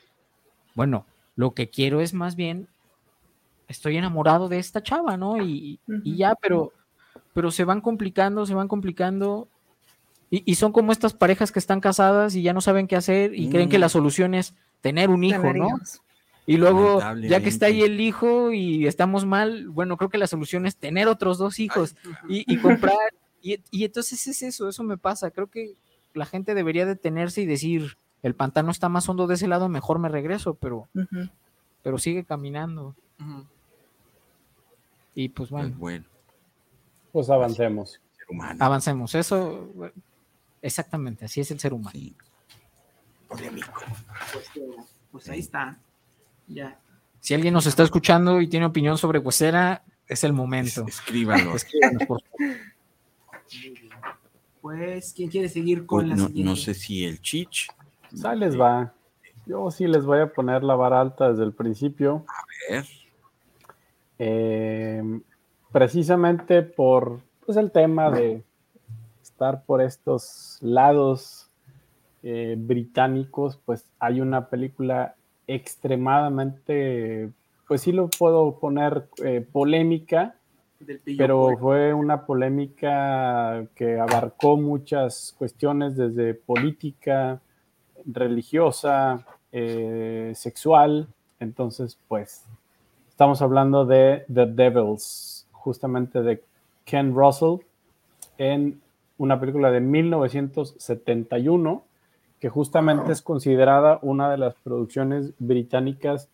bueno, 0.75 1.07
lo 1.37 1.53
que 1.53 1.69
quiero 1.69 2.01
es 2.01 2.15
más 2.15 2.37
bien, 2.37 2.69
estoy 3.69 3.97
enamorado 3.97 4.49
de 4.49 4.59
esta 4.59 4.83
chava, 4.83 5.17
¿no? 5.17 5.43
Y, 5.43 5.81
y 6.05 6.17
ya, 6.17 6.35
pero, 6.35 6.73
pero 7.33 7.51
se 7.51 7.65
van 7.65 7.81
complicando, 7.81 8.47
se 8.47 8.55
van 8.55 8.69
complicando. 8.69 9.49
Y, 10.33 10.55
son 10.55 10.71
como 10.71 10.93
estas 10.93 11.13
parejas 11.13 11.51
que 11.51 11.59
están 11.59 11.81
casadas 11.81 12.37
y 12.37 12.43
ya 12.43 12.53
no 12.53 12.61
saben 12.61 12.87
qué 12.87 12.95
hacer 12.95 13.35
y 13.35 13.51
creen 13.51 13.69
que 13.69 13.81
la 13.81 13.87
mm. 13.87 13.91
solución 13.91 14.35
es 14.35 14.55
tener 14.81 15.11
un 15.11 15.25
hijo, 15.25 15.53
¿no? 15.53 15.71
Y 16.51 16.57
luego, 16.57 16.99
ya 17.21 17.41
que 17.41 17.49
está 17.49 17.67
ahí 17.67 17.83
el 17.83 18.01
hijo 18.01 18.51
y 18.51 18.89
estamos 18.89 19.25
mal, 19.25 19.69
bueno, 19.69 19.97
creo 19.97 20.11
que 20.11 20.19
la 20.19 20.27
solución 20.27 20.67
es 20.67 20.77
tener 20.77 21.07
otros 21.07 21.39
dos 21.39 21.61
hijos 21.61 21.95
y, 22.29 22.57
comprar. 22.59 22.97
Y, 23.41 23.61
y, 23.71 23.85
entonces 23.85 24.27
es 24.27 24.43
eso, 24.43 24.69
eso 24.69 24.83
me 24.83 24.99
pasa. 24.99 25.31
Creo 25.31 25.47
que 25.47 25.77
la 26.13 26.27
gente 26.27 26.55
debería 26.55 26.87
detenerse 26.87 27.41
y 27.41 27.47
decir, 27.47 27.97
el 28.25 28.35
pantano 28.35 28.73
está 28.73 28.89
más 28.89 29.09
hondo 29.09 29.29
de 29.29 29.37
ese 29.37 29.47
lado, 29.47 29.69
mejor 29.69 30.01
me 30.01 30.09
regreso, 30.09 30.55
pero, 30.55 30.89
pero 31.85 31.99
sigue 31.99 32.25
caminando. 32.25 32.97
Y 35.15 35.29
pues, 35.29 35.51
pues 35.51 35.79
bueno. 35.79 36.05
Pues, 37.13 37.31
avancemos. 37.31 38.01
Avancemos, 38.59 39.15
eso, 39.15 39.69
exactamente, 40.63 41.27
así 41.27 41.41
es 41.41 41.53
el 41.53 41.61
ser 41.61 41.75
humano. 41.75 41.97
Pues, 43.29 43.41
pues, 45.13 45.29
ahí 45.29 45.39
está. 45.39 45.79
Ya. 46.53 46.79
Si 47.21 47.35
alguien 47.35 47.55
nos 47.55 47.67
está 47.67 47.83
escuchando 47.83 48.41
y 48.41 48.49
tiene 48.49 48.67
opinión 48.67 48.99
sobre 48.99 49.19
Huesera, 49.19 49.85
es 50.07 50.25
el 50.25 50.33
momento. 50.33 50.85
Escríbanlo. 50.87 51.55
Pues, 54.61 55.13
¿quién 55.15 55.31
quiere 55.31 55.49
seguir 55.49 55.87
con 55.87 56.09
pues, 56.09 56.19
la 56.19 56.29
no, 56.29 56.31
No 56.35 56.57
sé 56.57 56.75
si 56.75 57.05
el 57.05 57.21
Chich. 57.21 57.69
Ahí 58.25 58.39
les 58.39 58.59
va. 58.59 58.93
Yo 59.47 59.71
sí 59.71 59.87
les 59.87 60.05
voy 60.05 60.21
a 60.21 60.33
poner 60.33 60.63
la 60.63 60.75
vara 60.75 61.01
alta 61.01 61.31
desde 61.31 61.45
el 61.45 61.53
principio. 61.53 62.25
A 62.29 62.73
ver. 62.73 62.85
Eh, 64.19 65.03
precisamente 65.73 66.63
por 66.63 67.21
pues, 67.47 67.57
el 67.57 67.71
tema 67.71 68.11
de 68.11 68.45
estar 69.23 69.65
por 69.65 69.81
estos 69.81 70.59
lados 70.61 71.49
eh, 72.23 72.55
británicos, 72.59 73.59
pues 73.65 73.87
hay 73.99 74.21
una 74.21 74.49
película 74.49 75.17
extremadamente, 75.55 77.31
pues 77.67 77.83
sí 77.83 77.93
lo 77.93 78.09
puedo 78.09 78.59
poner 78.59 79.09
eh, 79.25 79.47
polémica, 79.53 80.37
pero 81.19 81.59
fue 81.59 81.93
una 81.93 82.25
polémica 82.25 83.67
que 83.75 83.99
abarcó 83.99 84.57
muchas 84.57 85.35
cuestiones 85.37 85.97
desde 85.97 86.35
política, 86.35 87.41
religiosa, 88.07 89.27
eh, 89.53 90.33
sexual. 90.35 91.09
Entonces, 91.41 91.99
pues, 92.09 92.47
estamos 93.09 93.43
hablando 93.43 93.85
de 93.85 94.25
The 94.33 94.47
Devils, 94.47 95.47
justamente 95.53 96.23
de 96.23 96.43
Ken 96.85 97.15
Russell, 97.15 97.59
en 98.39 98.81
una 99.19 99.41
película 99.41 99.71
de 99.71 99.81
1971, 99.81 101.83
que 102.41 102.49
justamente 102.49 103.13
es 103.13 103.23
considerada 103.23 103.99
una 104.03 104.31
de 104.31 104.39
las 104.39 104.55
producciones 104.55 105.35
británicas 105.39 106.29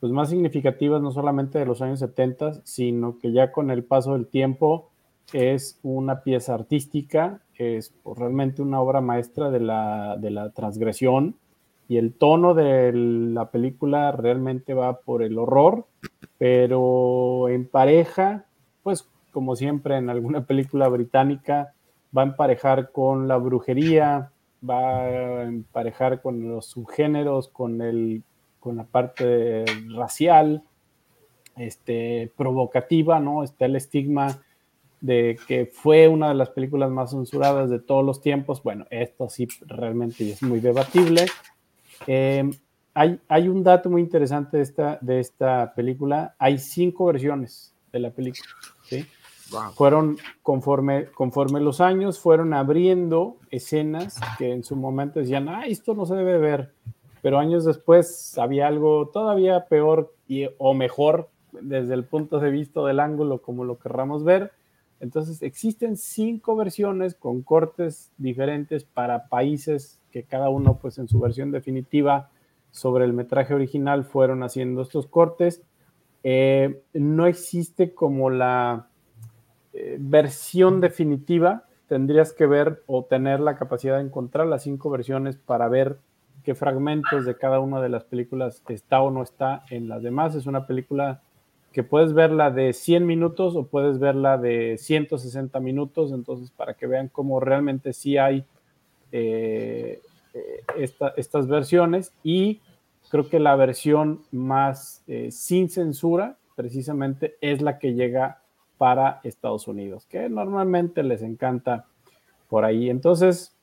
pues, 0.00 0.12
más 0.12 0.30
significativas, 0.30 1.02
no 1.02 1.10
solamente 1.10 1.58
de 1.58 1.66
los 1.66 1.82
años 1.82 1.98
70, 1.98 2.60
sino 2.64 3.18
que 3.18 3.32
ya 3.32 3.50
con 3.50 3.70
el 3.70 3.82
paso 3.82 4.12
del 4.12 4.28
tiempo 4.28 4.88
es 5.32 5.78
una 5.82 6.22
pieza 6.22 6.54
artística, 6.54 7.40
es 7.56 7.92
realmente 8.04 8.62
una 8.62 8.80
obra 8.80 9.00
maestra 9.00 9.50
de 9.50 9.60
la, 9.60 10.16
de 10.16 10.30
la 10.30 10.50
transgresión 10.50 11.34
y 11.88 11.96
el 11.96 12.12
tono 12.12 12.54
de 12.54 12.92
la 12.92 13.50
película 13.50 14.12
realmente 14.12 14.74
va 14.74 15.00
por 15.00 15.22
el 15.22 15.38
horror, 15.38 15.86
pero 16.38 17.48
en 17.48 17.66
pareja, 17.66 18.44
pues 18.82 19.08
como 19.32 19.56
siempre 19.56 19.96
en 19.96 20.08
alguna 20.08 20.44
película 20.44 20.88
británica, 20.88 21.74
va 22.16 22.22
a 22.22 22.26
emparejar 22.26 22.92
con 22.92 23.26
la 23.26 23.36
brujería, 23.36 24.30
va 24.68 25.00
a 25.00 25.42
emparejar 25.44 26.20
con 26.20 26.48
los 26.48 26.66
subgéneros, 26.66 27.48
con, 27.48 27.80
el, 27.80 28.22
con 28.60 28.76
la 28.76 28.84
parte 28.84 29.64
racial, 29.94 30.64
este, 31.56 32.32
provocativa, 32.36 33.20
¿no? 33.20 33.42
Está 33.42 33.66
el 33.66 33.76
estigma 33.76 34.40
de 35.00 35.38
que 35.46 35.66
fue 35.66 36.08
una 36.08 36.28
de 36.28 36.34
las 36.34 36.50
películas 36.50 36.90
más 36.90 37.10
censuradas 37.10 37.70
de 37.70 37.78
todos 37.78 38.04
los 38.04 38.20
tiempos. 38.20 38.62
Bueno, 38.62 38.86
esto 38.90 39.28
sí 39.28 39.48
realmente 39.66 40.30
es 40.30 40.42
muy 40.42 40.60
debatible. 40.60 41.26
Eh, 42.06 42.48
hay, 42.94 43.20
hay, 43.28 43.48
un 43.48 43.62
dato 43.62 43.90
muy 43.90 44.02
interesante 44.02 44.56
de 44.56 44.62
esta, 44.62 44.98
de 45.00 45.20
esta 45.20 45.72
película. 45.74 46.34
Hay 46.38 46.58
cinco 46.58 47.06
versiones 47.06 47.74
de 47.92 48.00
la 48.00 48.10
película. 48.10 48.48
¿sí? 48.82 49.06
Fueron 49.74 50.18
conforme, 50.42 51.06
conforme 51.06 51.60
los 51.60 51.80
años, 51.80 52.18
fueron 52.18 52.52
abriendo 52.52 53.36
escenas 53.50 54.20
que 54.36 54.52
en 54.52 54.62
su 54.62 54.76
momento 54.76 55.20
decían, 55.20 55.48
ah, 55.48 55.66
esto 55.66 55.94
no 55.94 56.06
se 56.06 56.14
debe 56.14 56.38
ver. 56.38 56.72
Pero 57.22 57.38
años 57.38 57.64
después 57.64 58.36
había 58.38 58.66
algo 58.66 59.08
todavía 59.08 59.66
peor 59.66 60.14
y, 60.26 60.46
o 60.58 60.74
mejor 60.74 61.30
desde 61.52 61.94
el 61.94 62.04
punto 62.04 62.40
de 62.40 62.50
vista 62.50 62.82
del 62.82 63.00
ángulo, 63.00 63.40
como 63.40 63.64
lo 63.64 63.78
querramos 63.78 64.22
ver 64.22 64.52
entonces 65.00 65.42
existen 65.42 65.96
cinco 65.96 66.56
versiones 66.56 67.14
con 67.14 67.42
cortes 67.42 68.10
diferentes 68.18 68.84
para 68.84 69.28
países 69.28 70.00
que 70.10 70.24
cada 70.24 70.48
uno 70.48 70.78
pues 70.78 70.98
en 70.98 71.08
su 71.08 71.20
versión 71.20 71.52
definitiva 71.52 72.30
sobre 72.70 73.04
el 73.04 73.12
metraje 73.12 73.54
original 73.54 74.04
fueron 74.04 74.42
haciendo 74.42 74.82
estos 74.82 75.06
cortes. 75.06 75.62
Eh, 76.24 76.82
no 76.94 77.26
existe 77.26 77.94
como 77.94 78.30
la 78.30 78.88
eh, 79.80 79.96
versión 80.00 80.80
definitiva, 80.80 81.62
tendrías 81.86 82.32
que 82.32 82.46
ver 82.46 82.82
o 82.86 83.04
tener 83.04 83.38
la 83.38 83.54
capacidad 83.54 83.98
de 83.98 84.02
encontrar 84.02 84.48
las 84.48 84.64
cinco 84.64 84.90
versiones 84.90 85.36
para 85.36 85.68
ver 85.68 86.00
qué 86.42 86.56
fragmentos 86.56 87.24
de 87.24 87.36
cada 87.36 87.60
una 87.60 87.80
de 87.80 87.88
las 87.88 88.02
películas 88.02 88.60
está 88.68 89.00
o 89.02 89.12
no 89.12 89.22
está 89.22 89.62
en 89.70 89.88
las 89.88 90.02
demás. 90.02 90.34
Es 90.34 90.46
una 90.46 90.66
película 90.66 91.22
que 91.72 91.84
puedes 91.84 92.12
verla 92.12 92.50
de 92.50 92.72
100 92.72 93.06
minutos 93.06 93.54
o 93.54 93.68
puedes 93.68 94.00
verla 94.00 94.36
de 94.36 94.78
160 94.78 95.60
minutos, 95.60 96.10
entonces 96.10 96.50
para 96.50 96.74
que 96.74 96.88
vean 96.88 97.06
cómo 97.06 97.38
realmente 97.38 97.92
sí 97.92 98.16
hay 98.16 98.44
eh, 99.12 100.00
eh, 100.34 100.90
estas 101.16 101.46
versiones 101.46 102.12
y 102.24 102.60
creo 103.10 103.28
que 103.28 103.38
la 103.38 103.54
versión 103.54 104.22
más 104.32 105.04
sin 105.30 105.68
censura 105.68 106.36
precisamente 106.56 107.36
es 107.40 107.62
la 107.62 107.78
que 107.78 107.94
llega 107.94 108.42
para 108.78 109.20
Estados 109.24 109.68
Unidos, 109.68 110.06
que 110.06 110.28
normalmente 110.28 111.02
les 111.02 111.22
encanta 111.22 111.84
por 112.48 112.64
ahí. 112.64 112.88
Entonces, 112.88 113.54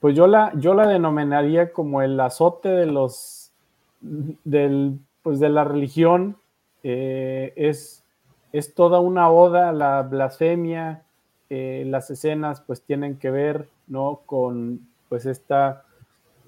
pues 0.00 0.14
yo 0.14 0.26
la, 0.26 0.52
yo 0.56 0.74
la 0.74 0.86
denominaría 0.86 1.72
como 1.72 2.02
el 2.02 2.18
azote 2.20 2.68
de 2.68 2.86
los, 2.86 3.52
del, 4.00 4.98
pues 5.22 5.40
de 5.40 5.48
la 5.48 5.64
religión 5.64 6.36
eh, 6.82 7.52
es, 7.56 8.04
es 8.52 8.74
toda 8.74 9.00
una 9.00 9.30
oda 9.30 9.72
la 9.72 10.02
blasfemia. 10.02 11.02
Eh, 11.48 11.84
las 11.86 12.10
escenas 12.10 12.60
pues 12.60 12.82
tienen 12.82 13.18
que 13.18 13.30
ver 13.30 13.68
¿no? 13.86 14.20
con 14.26 14.80
pues 15.08 15.26
esta 15.26 15.84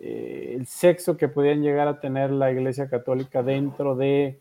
eh, 0.00 0.54
el 0.56 0.66
sexo 0.66 1.16
que 1.16 1.28
podían 1.28 1.62
llegar 1.62 1.88
a 1.88 2.00
tener 2.00 2.30
la 2.30 2.50
iglesia 2.50 2.88
católica 2.88 3.42
dentro 3.42 3.96
de 3.96 4.38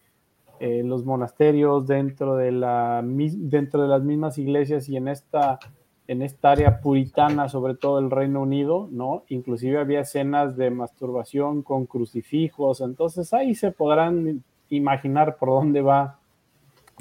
los 0.60 1.06
monasterios 1.06 1.88
dentro 1.88 2.36
de 2.36 2.52
la 2.52 3.02
dentro 3.04 3.84
de 3.84 3.88
las 3.88 4.04
mismas 4.04 4.38
iglesias 4.38 4.90
y 4.90 4.98
en 4.98 5.08
esta 5.08 5.60
en 6.08 6.22
esta 6.22 6.52
área 6.52 6.80
puritana 6.82 7.48
sobre 7.50 7.76
todo 7.76 8.00
el 8.00 8.10
Reino 8.10 8.42
Unido 8.42 8.88
no 8.92 9.24
inclusive 9.30 9.78
había 9.78 10.00
escenas 10.00 10.58
de 10.58 10.72
masturbación 10.72 11.62
con 11.62 11.86
crucifijos 11.86 12.82
entonces 12.82 13.34
ahí 13.34 13.56
se 13.56 13.72
podrán 13.72 14.44
imaginar 14.70 15.38
por 15.38 15.50
dónde 15.50 15.82
va, 15.82 16.20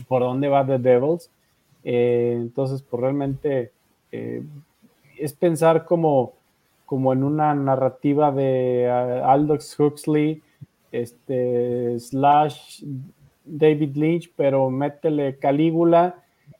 por 0.08 0.22
dónde 0.22 0.48
va 0.48 0.66
The 0.66 0.78
Devils. 0.78 1.30
Eh, 1.84 2.34
entonces, 2.36 2.82
pues 2.82 3.00
realmente 3.00 3.72
eh, 4.12 4.42
es 5.18 5.32
pensar 5.32 5.84
como, 5.84 6.32
como 6.84 7.12
en 7.12 7.22
una 7.22 7.54
narrativa 7.54 8.32
de 8.32 8.86
uh, 8.88 9.24
Aldous 9.28 9.78
Huxley, 9.78 10.42
este, 10.92 11.98
slash 11.98 12.82
David 13.46 13.96
Lynch, 13.96 14.32
pero 14.36 14.70
métele 14.70 15.36
Calígula 15.38 16.16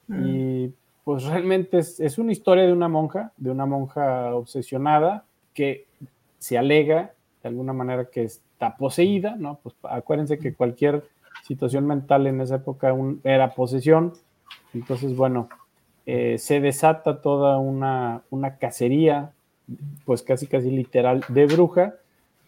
y 0.09 0.71
pues 1.03 1.23
realmente 1.23 1.79
es, 1.79 1.99
es, 1.99 2.17
una 2.17 2.31
historia 2.31 2.65
de 2.65 2.73
una 2.73 2.87
monja, 2.87 3.31
de 3.37 3.51
una 3.51 3.65
monja 3.65 4.33
obsesionada 4.33 5.25
que 5.53 5.85
se 6.39 6.57
alega 6.57 7.13
de 7.43 7.49
alguna 7.49 7.73
manera 7.73 8.05
que 8.05 8.23
está 8.23 8.77
poseída, 8.77 9.35
¿no? 9.37 9.59
Pues 9.61 9.75
acuérdense 9.83 10.39
que 10.39 10.53
cualquier 10.53 11.03
situación 11.43 11.85
mental 11.87 12.27
en 12.27 12.41
esa 12.41 12.55
época 12.55 12.95
era 13.23 13.53
posesión. 13.53 14.13
Entonces, 14.73 15.15
bueno, 15.15 15.49
eh, 16.05 16.37
se 16.37 16.59
desata 16.59 17.21
toda 17.21 17.57
una, 17.57 18.21
una, 18.29 18.57
cacería, 18.57 19.31
pues 20.05 20.23
casi 20.23 20.47
casi 20.47 20.71
literal, 20.71 21.23
de 21.29 21.45
bruja, 21.45 21.95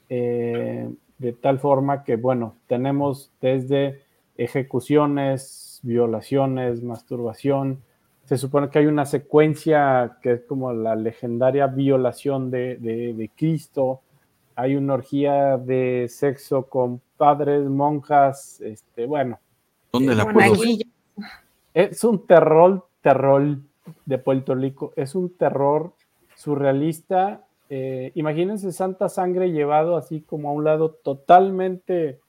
eh, 0.09 0.89
de 1.17 1.33
tal 1.33 1.59
forma 1.59 2.03
que, 2.03 2.15
bueno, 2.15 2.55
tenemos 2.67 3.31
desde 3.41 4.01
ejecuciones, 4.39 5.79
violaciones, 5.83 6.81
masturbación. 6.81 7.81
Se 8.25 8.37
supone 8.37 8.69
que 8.69 8.79
hay 8.79 8.85
una 8.85 9.05
secuencia 9.05 10.17
que 10.21 10.33
es 10.33 10.41
como 10.41 10.71
la 10.71 10.95
legendaria 10.95 11.67
violación 11.67 12.49
de, 12.49 12.77
de 12.77 13.31
Cristo. 13.35 14.01
Hay 14.55 14.75
una 14.75 14.95
orgía 14.95 15.57
de 15.57 16.07
sexo 16.09 16.63
con 16.63 17.01
padres, 17.17 17.63
monjas, 17.65 18.61
este, 18.61 19.05
bueno. 19.05 19.39
¿Dónde 19.91 20.15
la 20.15 20.31
puedo 20.31 20.53
Es 21.73 22.03
un 22.03 22.25
terror, 22.25 22.87
terror 23.01 23.57
de 24.05 24.17
Puerto 24.17 24.55
Rico, 24.55 24.93
es 24.95 25.15
un 25.15 25.35
terror 25.35 25.93
surrealista. 26.35 27.43
Eh, 27.69 28.11
imagínense 28.15 28.71
Santa 28.71 29.09
Sangre 29.09 29.51
llevado 29.51 29.97
así 29.97 30.21
como 30.21 30.49
a 30.49 30.53
un 30.53 30.63
lado 30.63 30.91
totalmente 30.91 32.19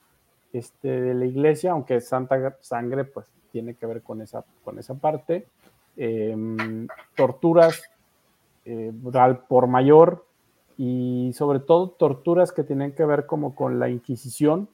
este, 0.52 0.89
de 0.89 1.14
la 1.14 1.27
iglesia, 1.27 1.72
aunque 1.72 2.01
Santa 2.01 2.56
Sangre 2.60 3.05
pues 3.05 3.27
tiene 3.52 3.74
que 3.74 3.86
ver 3.86 4.02
con 4.02 4.22
esa, 4.22 4.44
con 4.64 4.78
esa 4.78 4.94
parte. 4.94 5.47
Em, 5.97 6.86
torturas 7.16 7.82
eh, 8.64 8.93
por 9.48 9.66
mayor 9.66 10.24
y 10.78 11.32
sobre 11.35 11.60
todo 11.60 11.90
torturas 11.90 12.52
que 12.52 12.64
tienen 12.64 12.93
que 12.93 13.05
ver 13.05 13.27
como 13.27 13.55
con 13.55 13.78
la 13.78 13.89
Inquisición, 13.89 14.68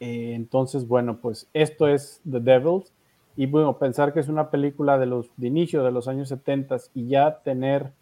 eh, 0.00 0.32
entonces, 0.34 0.88
bueno, 0.88 1.18
pues 1.20 1.48
esto 1.52 1.86
es 1.86 2.20
The 2.28 2.40
Devils. 2.40 2.92
Y 3.36 3.46
bueno, 3.46 3.78
pensar 3.78 4.12
que 4.12 4.20
es 4.20 4.28
una 4.28 4.50
película 4.50 4.98
de 4.98 5.06
los 5.06 5.30
de 5.36 5.46
inicio 5.46 5.84
de 5.84 5.92
los 5.92 6.08
años 6.08 6.28
70 6.28 6.76
y 6.94 7.08
ya 7.08 7.38
tener 7.42 7.92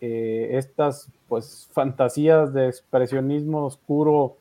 eh, 0.00 0.50
estas 0.52 1.10
pues 1.28 1.68
fantasías 1.72 2.54
de 2.54 2.68
expresionismo 2.68 3.66
oscuro 3.66 4.37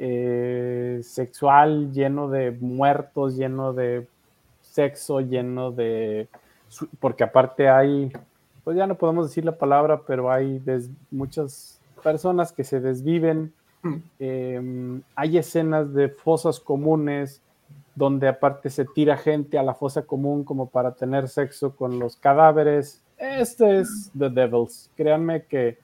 eh, 0.00 0.98
sexual, 1.04 1.92
lleno 1.92 2.28
de 2.28 2.50
muertos, 2.50 3.36
lleno 3.36 3.72
de 3.72 4.08
sexo, 4.60 5.20
lleno 5.20 5.70
de 5.70 6.28
porque 6.98 7.24
aparte 7.24 7.68
hay, 7.68 8.12
pues 8.64 8.76
ya 8.76 8.86
no 8.86 8.96
podemos 8.96 9.28
decir 9.28 9.44
la 9.44 9.56
palabra, 9.56 10.02
pero 10.06 10.32
hay 10.32 10.60
muchas 11.10 11.80
personas 12.02 12.52
que 12.52 12.64
se 12.64 12.80
desviven 12.80 13.52
Em, 14.18 15.02
hay 15.14 15.38
escenas 15.38 15.92
de 15.94 16.08
fosas 16.08 16.60
comunes 16.60 17.42
donde 17.94 18.28
aparte 18.28 18.70
se 18.70 18.84
tira 18.84 19.16
gente 19.16 19.58
a 19.58 19.62
la 19.62 19.74
fosa 19.74 20.02
común 20.02 20.44
como 20.44 20.68
para 20.68 20.92
tener 20.92 21.28
sexo 21.28 21.74
con 21.74 21.98
los 21.98 22.16
cadáveres. 22.16 23.02
Este 23.18 23.80
es 23.80 24.10
The 24.16 24.30
Devils. 24.30 24.90
Créanme 24.96 25.44
que 25.44 25.78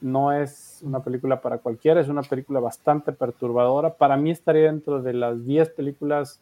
no 0.00 0.32
es 0.32 0.80
una 0.82 1.00
película 1.00 1.40
para 1.40 1.58
cualquiera, 1.58 2.00
es 2.00 2.08
una 2.08 2.22
película 2.22 2.60
bastante 2.60 3.12
perturbadora. 3.12 3.94
Para 3.94 4.16
mí 4.16 4.30
estaría 4.30 4.64
dentro 4.64 5.02
de 5.02 5.12
las 5.12 5.44
10 5.44 5.70
películas 5.70 6.40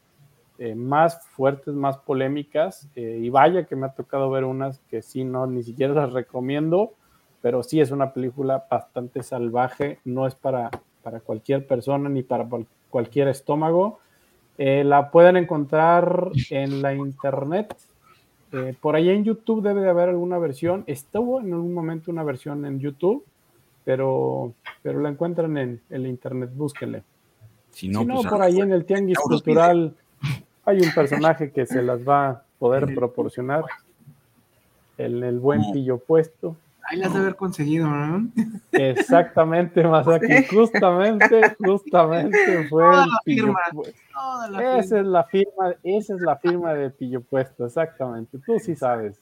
eh, 0.59 0.75
más 0.75 1.27
fuertes, 1.29 1.75
más 1.75 1.99
polémicas. 1.99 2.89
Eh, 2.95 3.21
y 3.23 3.31
vaya 3.31 3.65
que 3.65 3.77
me 3.77 3.87
ha 3.87 3.95
tocado 3.95 4.31
ver 4.31 4.45
unas 4.45 4.81
que 4.91 5.03
sí, 5.03 5.25
no, 5.25 5.47
ni 5.47 5.63
siquiera 5.63 5.95
las 5.95 6.13
recomiendo 6.13 6.93
pero 7.47 7.63
sí 7.63 7.81
es 7.81 7.93
una 7.93 8.13
película 8.13 8.67
bastante 8.69 9.23
salvaje, 9.23 10.01
no 10.05 10.27
es 10.27 10.35
para, 10.35 10.69
para 11.01 11.21
cualquier 11.21 11.65
persona 11.65 12.09
ni 12.09 12.25
para 12.25 12.45
cualquier 12.91 13.29
estómago. 13.29 14.01
Eh, 14.59 14.83
la 14.83 15.13
pueden 15.13 15.37
encontrar 15.37 16.33
en 16.51 16.83
la 16.83 16.95
internet. 16.95 17.73
Por 18.81 18.97
ahí 18.97 19.11
en 19.11 19.23
YouTube 19.23 19.63
debe 19.63 19.83
de 19.83 19.91
haber 19.91 20.09
alguna 20.09 20.39
versión. 20.39 20.83
Estuvo 20.89 21.41
en 21.41 21.53
algún 21.53 21.73
momento 21.73 22.11
una 22.11 22.25
versión 22.25 22.67
en 22.67 22.81
YouTube, 22.81 23.25
pero, 23.87 24.53
pero 24.83 25.01
la 25.01 25.09
encuentran 25.09 25.57
en, 25.57 25.81
el 25.91 26.09
internet, 26.09 26.51
búsquenle. 26.53 27.05
Si 27.71 27.89
no, 27.89 28.05
pues, 28.05 28.27
por 28.27 28.43
ahí 28.43 28.59
en 28.59 28.73
el 28.73 28.85
Tianguis 28.85 29.17
Cultural 29.17 29.95
hay 30.65 30.81
un 30.81 30.93
personaje 30.93 31.53
que 31.53 31.67
se 31.67 31.83
las 31.83 32.07
va 32.07 32.29
a 32.29 32.43
poder 32.59 32.93
proporcionar. 32.95 33.65
En 34.99 35.23
el 35.23 35.39
buen 35.39 35.61
pillo 35.73 35.99
puesto. 35.99 36.57
Ahí 36.83 36.99
las 36.99 37.13
de 37.13 37.21
haber 37.21 37.37
conseguido, 37.37 37.87
¿no? 37.87 38.29
Exactamente, 38.73 39.85
Masaki. 39.89 40.47
Justamente, 40.47 41.55
justamente 41.59 42.67
fue 42.69 42.85
el 42.93 43.11
pillo 43.25 43.55
esa 44.79 45.01
es 45.01 45.07
la 45.07 45.25
firma, 45.25 45.75
esa 45.85 46.15
es 46.15 46.21
la 46.21 46.37
firma 46.37 46.75
de 46.75 46.91
pillo 46.91 47.21
puesto, 47.21 47.67
exactamente. 47.67 48.39
Tú 48.45 48.59
sí 48.59 48.75
sabes. 48.75 49.21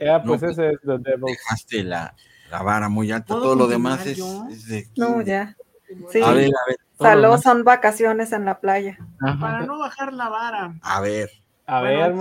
Ya, 0.00 0.22
pues 0.22 0.44
ese 0.44 0.70
es 0.70 0.80
The 0.82 0.98
Devil. 0.98 1.24
Dejaste 1.26 1.82
la, 1.82 2.14
la 2.50 2.62
vara 2.62 2.88
muy 2.88 3.10
alta, 3.12 3.28
todo, 3.28 3.54
lo 3.54 3.66
demás 3.66 4.06
es, 4.06 4.18
de... 4.66 4.88
No, 4.96 5.20
ya. 5.22 5.56
Sí. 6.10 6.20
A 6.22 6.32
ver, 6.32 6.46
a 6.46 6.68
ver. 6.68 6.78
Saló 6.98 7.38
son 7.38 7.64
vacaciones 7.64 8.32
en 8.32 8.44
la 8.44 8.60
playa. 8.60 8.98
Para 9.18 9.64
no 9.64 9.78
bajar 9.78 10.12
la 10.12 10.28
vara. 10.28 10.74
A 10.82 11.00
ver. 11.00 11.30
A 11.66 11.82
ver, 11.82 12.14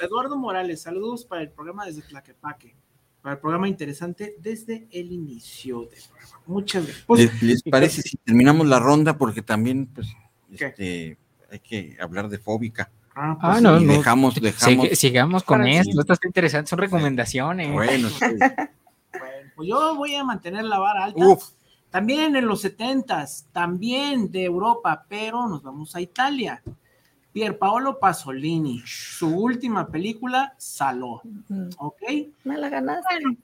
Eduardo 0.00 0.36
Morales, 0.36 0.82
saludos 0.82 1.24
para 1.24 1.42
el 1.42 1.50
programa 1.50 1.84
desde 1.84 2.02
Tlaquepaque 2.02 2.74
para 3.22 3.34
el 3.34 3.40
programa 3.40 3.68
interesante 3.68 4.34
desde 4.38 4.88
el 4.90 5.12
inicio 5.12 5.82
del 5.82 6.00
programa. 6.08 6.40
Muchas 6.46 6.84
gracias. 6.84 7.04
Pues, 7.06 7.42
¿Les, 7.42 7.62
parece 7.62 8.02
si 8.02 8.16
terminamos 8.16 8.66
la 8.66 8.78
ronda? 8.78 9.18
Porque 9.18 9.42
también, 9.42 9.86
pues, 9.86 10.08
este, 10.50 11.18
hay 11.50 11.58
que 11.58 11.96
hablar 12.00 12.28
de 12.28 12.38
fóbica. 12.38 12.90
Ah, 13.14 13.36
ah 13.40 13.50
pues, 13.52 13.62
no, 13.62 13.78
no, 13.78 13.92
dejamos, 13.92 14.40
dejamos. 14.40 14.88
sigamos 14.92 15.42
con 15.42 15.66
esto, 15.66 16.00
esto 16.00 16.12
está 16.12 16.26
interesante, 16.26 16.70
son 16.70 16.78
recomendaciones. 16.78 17.72
Bueno, 17.72 18.08
pues 19.60 19.68
yo 19.68 19.94
voy 19.94 20.14
a 20.14 20.24
mantener 20.24 20.64
la 20.64 20.78
vara 20.78 21.04
alta. 21.04 21.22
También 21.90 22.34
en 22.34 22.46
los 22.46 22.62
setentas, 22.62 23.46
también 23.52 24.32
de 24.32 24.44
Europa, 24.44 25.04
pero 25.06 25.46
nos 25.48 25.62
vamos 25.62 25.94
a 25.94 26.00
Italia. 26.00 26.62
Pierpaolo 27.30 27.98
Pasolini, 27.98 28.82
su 28.86 29.28
última 29.28 29.86
película, 29.88 30.54
Saló. 30.56 31.20
¿Ok? 31.76 32.00
Me 32.44 32.56
la 32.56 32.70
ganaste. 32.70 33.18
Bueno, 33.20 33.36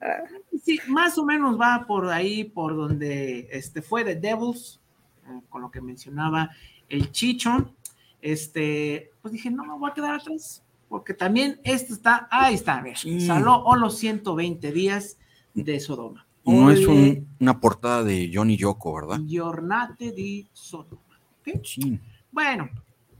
sí, 0.59 0.79
más 0.87 1.19
o 1.19 1.23
menos 1.23 1.61
va 1.61 1.85
por 1.85 2.09
ahí, 2.09 2.45
por 2.45 2.75
donde 2.75 3.47
este, 3.51 3.83
fue 3.83 4.03
The 4.03 4.15
Devils, 4.15 4.81
eh, 5.27 5.39
con 5.49 5.61
lo 5.61 5.69
que 5.69 5.81
mencionaba 5.81 6.49
el 6.89 7.11
Chicho. 7.11 7.75
Este, 8.23 9.11
pues 9.21 9.33
dije, 9.33 9.51
no 9.51 9.65
me 9.65 9.77
voy 9.77 9.91
a 9.91 9.93
quedar 9.93 10.15
atrás, 10.15 10.63
porque 10.89 11.13
también 11.13 11.61
esto 11.63 11.93
está, 11.93 12.27
ahí 12.31 12.55
está, 12.55 12.79
a 12.79 12.81
ver, 12.81 12.97
Saló 12.97 13.63
o 13.65 13.75
los 13.75 13.99
120 13.99 14.71
días 14.71 15.19
de 15.63 15.79
Sodoma. 15.79 16.25
No 16.45 16.71
es 16.71 16.87
una 17.39 17.59
portada 17.59 18.03
de 18.03 18.31
Johnny 18.33 18.55
Yoko, 18.55 18.93
¿verdad? 18.93 19.19
Giornate 19.25 20.11
di 20.11 20.47
Sodoma. 20.53 21.01
Sí. 21.63 21.99
Bueno, 22.31 22.69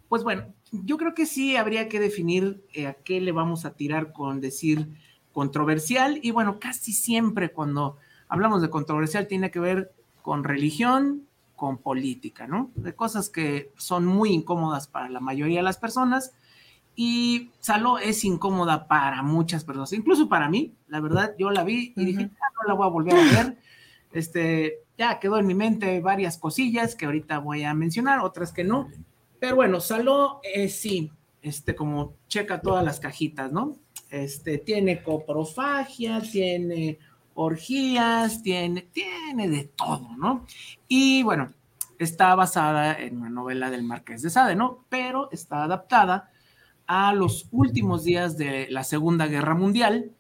pues 0.08 0.24
bueno, 0.24 0.54
yo 0.72 0.98
creo 0.98 1.14
que 1.14 1.26
sí 1.26 1.56
habría 1.56 1.90
que 1.90 2.00
definir 2.00 2.64
eh, 2.74 2.88
a 2.88 2.94
qué 2.94 3.20
le 3.20 3.32
vamos 3.32 3.66
a 3.66 3.74
tirar 3.74 4.14
con 4.14 4.40
decir 4.40 4.88
controversial. 5.34 6.20
Y 6.24 6.32
bueno, 6.32 6.60
casi 6.60 6.94
siempre 6.94 7.52
cuando 7.52 7.98
hablamos 8.30 8.62
de 8.62 8.70
controversial 8.70 9.28
tiene 9.28 9.52
que 9.52 9.60
ver 9.60 9.94
con 10.22 10.44
religión, 10.44 11.24
con 11.56 11.80
política, 11.80 12.48
¿no? 12.48 12.72
De 12.76 12.94
cosas 12.96 13.30
que 13.30 13.72
son 13.78 14.06
muy 14.06 14.32
incómodas 14.32 14.88
para 14.88 15.10
la 15.10 15.20
mayoría 15.20 15.60
de 15.60 15.64
las 15.64 15.78
personas. 15.78 16.34
Y 17.00 17.52
Saló 17.60 18.00
es 18.00 18.26
incómoda 18.26 18.88
para 18.88 19.22
muchas 19.22 19.64
personas, 19.64 19.94
incluso 19.94 20.28
para 20.28 20.50
mí. 20.50 20.74
La 20.88 21.00
verdad, 21.00 21.36
yo 21.38 21.52
la 21.52 21.64
vi 21.64 21.94
y 21.96 22.06
dije, 22.06 22.32
ah, 22.42 22.48
no 22.56 22.68
la 22.68 22.74
voy 22.74 22.88
a 22.88 22.90
volver 22.90 23.14
a 23.14 23.24
ver. 23.24 23.58
Este, 24.12 24.80
ya 24.98 25.20
quedó 25.20 25.38
en 25.38 25.46
mi 25.46 25.54
mente 25.54 26.02
varias 26.02 26.40
cosillas 26.40 26.96
que 26.96 27.06
ahorita 27.06 27.38
voy 27.38 27.64
a 27.64 27.76
mencionar, 27.76 28.20
otras 28.22 28.52
que 28.52 28.64
no. 28.64 28.90
Pero 29.40 29.58
bueno, 29.58 29.80
Saló 29.80 30.42
eh, 30.42 30.70
sí, 30.70 31.12
este, 31.44 31.76
como 31.76 32.16
checa 32.28 32.62
todas 32.62 32.84
las 32.84 33.00
cajitas, 33.00 33.52
¿no? 33.52 33.76
Este, 34.10 34.58
tiene 34.58 35.04
coprofagia, 35.04 36.20
tiene 36.20 36.98
orgías, 37.36 38.42
tiene, 38.42 38.82
tiene 38.82 39.48
de 39.50 39.66
todo, 39.66 40.16
¿no? 40.18 40.48
Y 40.88 41.22
bueno, 41.22 41.54
está 42.00 42.34
basada 42.34 43.00
en 43.00 43.18
una 43.20 43.30
novela 43.30 43.70
del 43.70 43.84
Marqués 43.84 44.24
de 44.24 44.32
Sade, 44.32 44.56
¿no? 44.56 44.84
Pero 44.90 45.30
está 45.32 45.64
adaptada 45.64 46.32
a 46.88 47.14
los 47.14 47.48
últimos 47.52 48.04
días 48.04 48.38
de 48.38 48.68
la 48.70 48.84
Segunda 48.84 49.28
Guerra 49.28 49.54
Mundial. 49.54 50.12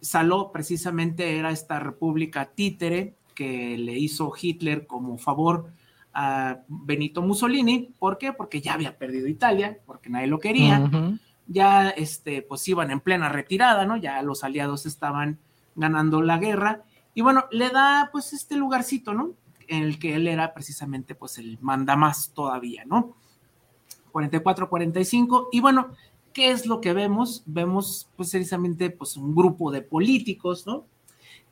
Saló 0.00 0.52
precisamente 0.52 1.36
era 1.36 1.50
esta 1.50 1.80
república 1.80 2.46
títere 2.46 3.14
que 3.34 3.76
le 3.76 3.98
hizo 3.98 4.32
Hitler 4.40 4.86
como 4.86 5.18
favor 5.18 5.72
a 6.14 6.60
Benito 6.68 7.22
Mussolini. 7.22 7.92
¿Por 7.98 8.18
qué? 8.18 8.32
Porque 8.32 8.60
ya 8.60 8.74
había 8.74 8.96
perdido 8.96 9.26
Italia, 9.26 9.78
porque 9.84 10.10
nadie 10.10 10.28
lo 10.28 10.38
quería. 10.38 10.90
Ya, 11.48 11.90
este, 11.90 12.42
pues 12.42 12.66
iban 12.68 12.90
en 12.90 13.00
plena 13.00 13.28
retirada, 13.28 13.84
¿no? 13.84 13.96
Ya 13.96 14.22
los 14.22 14.44
aliados 14.44 14.86
estaban 14.86 15.38
ganando 15.74 16.22
la 16.22 16.38
guerra. 16.38 16.84
Y 17.14 17.22
bueno, 17.22 17.46
le 17.50 17.70
da 17.70 18.10
pues 18.12 18.32
este 18.32 18.56
lugarcito, 18.56 19.12
¿no? 19.12 19.32
En 19.66 19.82
el 19.82 19.98
que 19.98 20.14
él 20.14 20.28
era 20.28 20.54
precisamente 20.54 21.14
pues 21.14 21.38
el 21.38 21.58
manda 21.60 21.96
más 21.96 22.32
todavía, 22.32 22.84
¿no? 22.84 23.16
44-45. 24.12 25.48
Y 25.52 25.60
bueno, 25.60 25.92
¿qué 26.32 26.50
es 26.50 26.66
lo 26.66 26.80
que 26.80 26.92
vemos? 26.92 27.42
Vemos 27.46 28.08
pues 28.16 28.30
precisamente 28.30 28.90
pues 28.90 29.16
un 29.16 29.34
grupo 29.34 29.70
de 29.70 29.82
políticos, 29.82 30.66
¿no? 30.66 30.84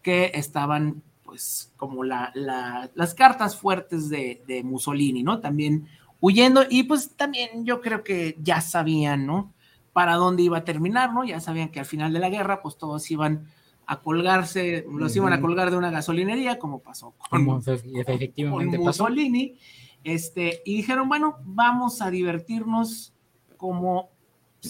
Que 0.03 0.33
estaban 0.35 1.03
pues 1.25 1.73
como 1.77 2.03
la, 2.03 2.33
las 2.35 3.15
cartas 3.15 3.57
fuertes 3.57 4.09
de, 4.09 4.43
de, 4.47 4.65
Mussolini, 4.65 5.23
¿no? 5.23 5.41
También 5.41 5.87
huyendo 6.21 6.63
y 6.69 6.83
pues 6.83 7.11
también 7.17 7.65
yo 7.65 7.81
creo 7.81 8.03
que 8.03 8.37
ya 8.43 8.61
sabían, 8.61 9.27
¿no? 9.27 9.53
Para 9.93 10.17
dónde 10.17 10.43
iba 10.43 10.59
a 10.59 10.65
terminar, 10.65 11.13
¿no? 11.13 11.25
Ya 11.25 11.41
sabían 11.41 11.69
que 11.69 11.81
al 11.81 11.87
final 11.87 12.13
de 12.13 12.19
la 12.19 12.31
guerra 12.31 12.63
pues 12.63 12.77
todos 12.77 13.09
iban 13.11 13.47
a 13.87 14.01
colgarse, 14.01 14.87
los 14.89 15.15
iban 15.17 15.33
a 15.33 15.41
colgar 15.41 15.71
de 15.71 15.77
una 15.77 15.91
gasolinería, 15.91 16.59
como 16.59 16.79
pasó 16.79 17.15
con, 17.29 17.61
efectivamente 17.95 18.77
con 18.77 18.87
Mussolini. 18.87 19.57
Este, 20.05 20.63
y 20.65 20.77
dijeron, 20.77 21.09
bueno, 21.09 21.39
vamos 21.45 22.01
a 22.01 22.11
divertirnos 22.11 23.13
como 23.57 24.11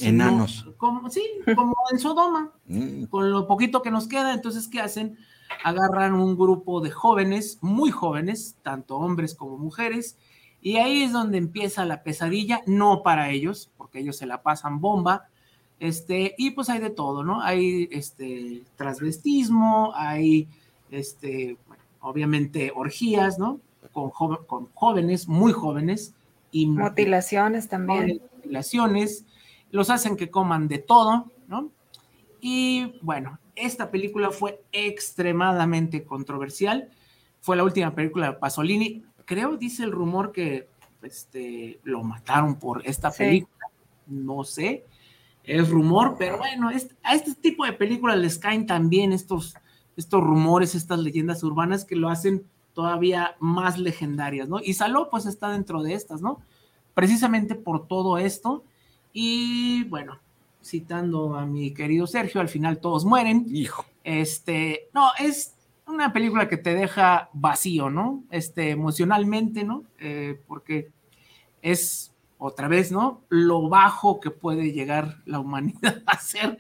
enanos. 0.01 0.67
como, 0.77 1.11
sí, 1.11 1.23
como 1.55 1.75
en 1.91 1.99
Sodoma, 1.99 2.53
mm. 2.67 3.05
con 3.05 3.31
lo 3.31 3.47
poquito 3.47 3.83
que 3.83 3.91
nos 3.91 4.09
queda. 4.09 4.33
Entonces, 4.35 4.69
¿qué 4.69 4.81
hacen? 4.81 5.19
agarran 5.65 6.15
un 6.15 6.37
grupo 6.37 6.81
de 6.81 6.91
jóvenes, 6.91 7.59
muy 7.61 7.91
jóvenes, 7.91 8.57
tanto 8.63 8.97
hombres 8.97 9.35
como 9.35 9.59
mujeres, 9.59 10.17
y 10.63 10.77
ahí 10.77 11.03
es 11.03 11.13
donde 11.13 11.39
empieza 11.39 11.85
la 11.85 12.03
pesadilla, 12.03 12.63
no 12.67 13.03
para 13.03 13.31
ellos, 13.31 13.71
porque 13.77 14.01
ellos 14.01 14.17
se 14.17 14.27
la 14.27 14.43
pasan 14.43 14.81
bomba, 14.81 15.29
este, 15.79 16.35
y 16.37 16.51
pues 16.51 16.69
hay 16.69 16.79
de 16.79 16.91
todo, 16.91 17.25
¿no? 17.25 17.41
Hay 17.41 17.89
este 17.91 18.63
transvestismo, 18.77 19.93
hay 19.95 20.47
este, 20.91 21.57
obviamente 22.01 22.71
orgías, 22.75 23.39
¿no? 23.39 23.61
Con, 23.93 24.11
con 24.11 24.69
jóvenes, 24.75 25.27
muy 25.27 25.53
jóvenes. 25.53 26.13
Y 26.53 26.67
mutilaciones 26.67 27.69
también. 27.69 28.21
Mutilaciones, 28.35 29.25
los 29.71 29.91
hacen 29.91 30.17
que 30.17 30.31
coman 30.31 30.69
de 30.69 30.79
todo, 30.79 31.31
¿no? 31.49 31.71
Y 32.41 32.99
bueno, 33.03 33.39
esta 33.55 33.91
película 33.91 34.31
fue 34.31 34.63
extremadamente 34.73 36.05
controversial. 36.05 36.89
Fue 37.41 37.57
la 37.57 37.65
última 37.65 37.95
película 37.95 38.31
de 38.31 38.39
Pasolini. 38.39 39.05
Creo, 39.25 39.57
dice 39.57 39.85
el 39.85 39.93
rumor 39.93 40.33
que 40.33 40.69
este, 41.03 41.81
lo 41.85 42.03
mataron 42.03 42.59
por 42.59 42.87
esta 42.87 43.11
película. 43.11 43.67
No 44.07 44.45
sé, 44.45 44.87
es 45.45 45.69
rumor, 45.69 46.17
pero 46.19 46.39
bueno, 46.39 46.71
a 47.03 47.15
este 47.15 47.35
tipo 47.35 47.65
de 47.65 47.73
películas 47.73 48.19
les 48.19 48.39
caen 48.39 48.67
también 48.67 49.13
estos, 49.13 49.55
estos 49.97 50.23
rumores, 50.23 50.75
estas 50.75 50.99
leyendas 50.99 51.43
urbanas 51.43 51.85
que 51.85 51.97
lo 51.97 52.09
hacen 52.09 52.45
todavía 52.73 53.37
más 53.41 53.79
legendarias, 53.79 54.49
¿no? 54.49 54.61
Y 54.63 54.75
Saló, 54.75 55.11
pues 55.11 55.27
está 55.27 55.51
dentro 55.51 55.83
de 55.83 55.95
estas, 55.95 56.23
¿no? 56.23 56.41
Precisamente 56.95 57.55
por 57.55 57.87
todo 57.87 58.19
esto. 58.19 58.65
Y 59.13 59.85
bueno, 59.85 60.19
citando 60.63 61.37
a 61.37 61.47
mi 61.47 61.73
querido 61.73 62.07
Sergio, 62.07 62.41
al 62.41 62.49
final 62.49 62.79
todos 62.79 63.05
mueren. 63.05 63.47
Hijo. 63.49 63.85
Este, 64.05 64.89
no, 64.95 65.11
es 65.19 65.55
una 65.87 66.13
película 66.13 66.49
que 66.49 66.57
te 66.57 66.75
deja 66.75 67.31
vacío, 67.33 67.91
¿no? 67.91 68.25
Este, 68.31 68.71
emocionalmente, 68.71 69.65
¿no? 69.65 69.85
Eh, 69.99 70.41
porque 70.47 70.91
es 71.63 72.13
otra 72.39 72.69
vez, 72.69 72.91
¿no? 72.91 73.23
Lo 73.29 73.69
bajo 73.69 74.21
que 74.21 74.31
puede 74.31 74.73
llegar 74.73 75.19
la 75.27 75.41
humanidad 75.41 76.03
a 76.07 76.19
ser 76.19 76.59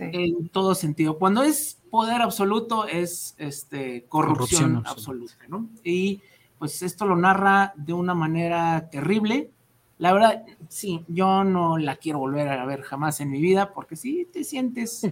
en 0.00 0.48
todo 0.48 0.74
sentido. 0.74 1.18
Cuando 1.18 1.42
es 1.42 1.80
poder 1.90 2.22
absoluto, 2.22 2.86
es 2.86 3.34
este, 3.38 4.04
corrupción, 4.08 4.84
absoluta, 4.86 5.34
¿no? 5.48 5.68
Y 5.82 6.22
pues 6.58 6.82
esto 6.82 7.06
lo 7.06 7.16
narra 7.16 7.72
de 7.76 7.92
una 7.92 8.14
manera 8.14 8.88
terrible, 8.90 9.50
la 9.98 10.12
verdad, 10.12 10.44
sí, 10.68 11.04
yo 11.08 11.44
no 11.44 11.76
la 11.76 11.96
quiero 11.96 12.20
volver 12.20 12.48
a 12.48 12.64
ver 12.64 12.82
jamás 12.82 13.20
en 13.20 13.30
mi 13.30 13.40
vida 13.40 13.72
porque 13.72 13.96
sí 13.96 14.28
te 14.32 14.44
sientes, 14.44 15.10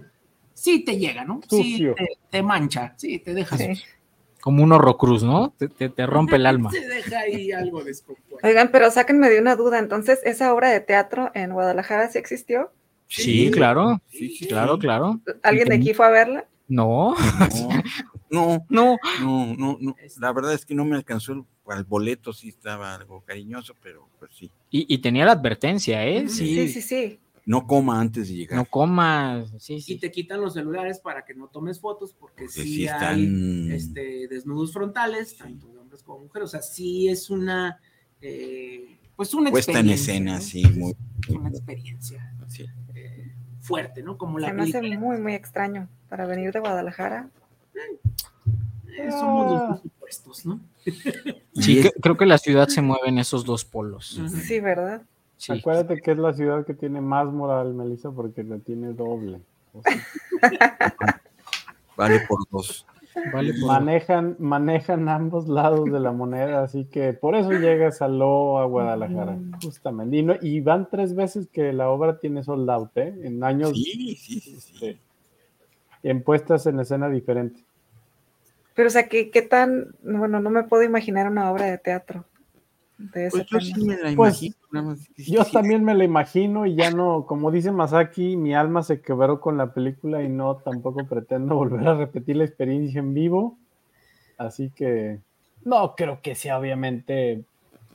sí 0.53 0.85
te 0.85 0.97
llega, 0.97 1.25
¿no? 1.25 1.41
Sí 1.49 1.87
te, 2.29 2.41
mancha, 2.41 2.93
sí 2.97 3.19
te 3.19 3.33
deja. 3.33 3.57
Como 4.39 4.63
un 4.63 4.71
horrocruz, 4.71 5.23
¿no? 5.23 5.53
Te, 5.57 5.67
te, 5.67 6.05
rompe 6.05 6.37
el 6.37 6.45
alma. 6.45 6.71
Se 6.71 6.87
deja 6.87 7.19
ahí 7.19 7.51
algo 7.51 7.83
descompuesto. 7.83 8.47
Oigan, 8.47 8.69
pero 8.71 8.89
sáquenme 8.89 9.29
de 9.29 9.41
una 9.41 9.57
duda. 9.57 9.77
Entonces, 9.77 10.19
¿esa 10.23 10.53
obra 10.53 10.69
de 10.69 10.79
teatro 10.79 11.31
en 11.33 11.51
Guadalajara 11.51 12.09
sí 12.09 12.17
existió? 12.17 12.71
Sí, 13.07 13.51
claro. 13.51 14.01
Sí, 14.09 14.47
claro, 14.47 14.79
claro. 14.79 15.19
¿Alguien 15.43 15.67
de 15.67 15.75
aquí 15.75 15.93
fue 15.93 16.05
a 16.05 16.09
verla? 16.09 16.45
No. 16.67 17.15
No, 18.29 18.65
no, 18.67 18.97
no, 19.21 19.55
no, 19.55 19.77
no, 19.79 19.95
La 20.19 20.33
verdad 20.33 20.53
es 20.53 20.65
que 20.65 20.75
no 20.75 20.83
me 20.83 20.97
alcanzó 20.97 21.31
el, 21.31 21.45
el 21.75 21.83
boleto, 21.83 22.33
sí 22.33 22.49
estaba 22.49 22.95
algo 22.95 23.21
cariñoso, 23.21 23.75
pero 23.81 24.07
pues 24.19 24.31
sí. 24.33 24.51
Y, 24.69 24.97
tenía 24.99 25.25
la 25.25 25.33
advertencia, 25.33 26.05
¿eh? 26.05 26.29
Sí, 26.29 26.67
sí, 26.69 26.81
sí. 26.81 27.19
No 27.45 27.65
coma 27.65 27.99
antes 27.99 28.27
de 28.27 28.35
llegar. 28.35 28.57
No 28.57 28.65
comas, 28.65 29.49
sí, 29.59 29.79
sí. 29.79 29.93
Y 29.93 29.99
te 29.99 30.11
quitan 30.11 30.41
los 30.41 30.53
celulares 30.53 30.99
para 30.99 31.23
que 31.23 31.33
no 31.33 31.47
tomes 31.47 31.79
fotos, 31.79 32.13
porque, 32.13 32.49
sí, 32.49 32.85
están... 32.85 33.15
hay 33.15 33.73
este, 33.73 34.27
desnudos 34.27 34.73
frontales, 34.73 35.37
tanto 35.37 35.67
de 35.67 35.77
hombres 35.79 36.03
como 36.03 36.25
mujeres. 36.25 36.47
O 36.47 36.51
sea, 36.51 36.61
sí 36.61 37.07
es 37.07 37.29
una, 37.29 37.79
eh, 38.21 38.97
pues 39.15 39.33
una 39.33 39.49
Puesta 39.49 39.79
en 39.79 39.89
escena, 39.89 40.41
sí, 40.41 40.63
muy. 40.75 40.93
Una 41.29 41.49
experiencia 41.49 42.33
eh, 42.93 43.33
fuerte, 43.61 44.03
¿no? 44.03 44.17
Como 44.17 44.39
la 44.39 44.49
Se 44.49 44.53
me 44.53 44.63
hace 44.63 44.81
muy, 44.81 45.17
muy 45.17 45.33
extraño 45.33 45.89
para 46.09 46.25
venir 46.25 46.51
de 46.51 46.59
Guadalajara. 46.59 47.29
Eh, 48.97 49.11
somos 49.11 49.51
los 49.51 49.81
presupuestos, 50.07 50.45
¿no? 50.45 50.59
Sí, 51.53 51.81
creo 52.01 52.17
que 52.17 52.27
la 52.27 52.37
ciudad 52.37 52.67
se 52.67 52.83
mueve 52.83 53.09
en 53.09 53.17
esos 53.17 53.43
dos 53.43 53.65
polos. 53.65 54.21
Sí, 54.45 54.59
¿verdad? 54.59 55.01
Acuérdate 55.49 56.01
que 56.01 56.11
es 56.11 56.17
la 56.17 56.33
ciudad 56.33 56.65
que 56.65 56.75
tiene 56.75 57.01
más 57.01 57.27
moral, 57.27 57.73
Melissa, 57.73 58.11
porque 58.11 58.43
la 58.43 58.59
tiene 58.59 58.93
doble. 58.93 59.41
vale 61.97 62.19
por 62.27 62.39
dos. 62.51 62.85
manejan, 63.65 64.35
manejan 64.37 65.09
ambos 65.09 65.47
lados 65.47 65.91
de 65.91 65.99
la 65.99 66.11
moneda, 66.11 66.63
así 66.63 66.85
que 66.85 67.13
por 67.13 67.35
eso 67.35 67.51
llegas 67.51 68.03
a 68.03 68.07
Lo 68.07 68.59
a 68.59 68.65
Guadalajara, 68.65 69.37
justamente. 69.63 70.39
Y, 70.43 70.61
van 70.61 70.87
tres 70.89 71.15
veces 71.15 71.47
que 71.51 71.73
la 71.73 71.89
obra 71.89 72.19
tiene 72.19 72.43
sold 72.43 72.69
out, 72.69 72.95
¿eh? 72.97 73.15
En 73.23 73.43
años. 73.43 73.71
Sí, 73.71 74.15
sí, 74.15 74.39
sí. 74.39 74.55
Este, 74.57 74.99
en 76.03 76.23
puestas 76.23 76.67
en 76.67 76.79
escena 76.79 77.09
diferente. 77.09 77.66
Pero, 78.77 78.89
o 78.89 78.91
sea, 78.91 79.07
¿qué, 79.09 79.31
qué 79.31 79.41
tan, 79.41 79.95
bueno, 80.03 80.39
no 80.39 80.51
me 80.51 80.61
puedo 80.61 80.83
imaginar 80.83 81.27
una 81.31 81.51
obra 81.51 81.65
de 81.65 81.79
teatro. 81.79 82.25
De 82.99 83.27
pues 83.31 83.47
yo 83.47 83.59
sí 83.59 83.73
me 83.83 83.97
la 83.97 84.15
pues, 84.15 84.43
imagino. 84.43 84.95
yo 85.17 85.45
también 85.45 85.83
me 85.83 85.95
la 85.95 86.03
imagino 86.03 86.67
y 86.67 86.75
ya 86.75 86.91
no, 86.91 87.25
como 87.25 87.49
dice 87.49 87.71
Masaki, 87.71 88.37
mi 88.37 88.53
alma 88.53 88.83
se 88.83 89.01
quebró 89.01 89.41
con 89.41 89.57
la 89.57 89.73
película 89.73 90.21
y 90.21 90.29
no 90.29 90.57
tampoco 90.57 91.07
pretendo 91.07 91.55
volver 91.55 91.87
a 91.87 91.95
repetir 91.95 92.35
la 92.35 92.43
experiencia 92.43 92.99
en 92.99 93.15
vivo. 93.15 93.57
Así 94.37 94.69
que 94.69 95.21
no 95.65 95.95
creo 95.95 96.21
que 96.21 96.35
sea 96.35 96.59
obviamente 96.59 97.45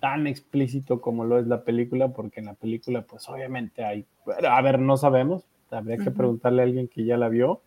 tan 0.00 0.26
explícito 0.26 1.00
como 1.00 1.24
lo 1.24 1.38
es 1.38 1.46
la 1.46 1.62
película, 1.62 2.08
porque 2.08 2.40
en 2.40 2.46
la 2.46 2.54
película 2.54 3.02
pues 3.02 3.28
obviamente 3.28 3.84
hay, 3.84 4.04
a 4.48 4.60
ver, 4.62 4.80
no 4.80 4.96
sabemos, 4.96 5.44
habría 5.70 5.98
que 5.98 6.10
preguntarle 6.10 6.62
a 6.62 6.64
alguien 6.64 6.88
que 6.88 7.04
ya 7.04 7.16
la 7.16 7.28
vio, 7.28 7.60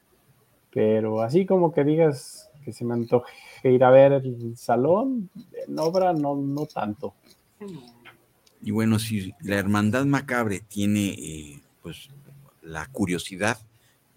pero 0.73 1.21
así 1.21 1.45
como 1.45 1.71
que 1.71 1.85
digas, 1.85 2.51
que 2.65 2.73
se 2.73 2.83
me 2.83 2.95
antoje 2.95 3.31
ir 3.63 3.83
a 3.83 3.91
ver 3.91 4.13
el 4.13 4.57
salón, 4.57 5.29
en 5.67 5.79
obra 5.79 6.11
no, 6.13 6.35
no 6.35 6.65
tanto. 6.65 7.13
Y 8.61 8.71
bueno, 8.71 8.97
si 8.97 9.33
la 9.41 9.57
hermandad 9.57 10.05
macabre 10.05 10.59
tiene 10.59 11.09
eh, 11.09 11.61
pues 11.83 12.09
la 12.63 12.87
curiosidad 12.87 13.59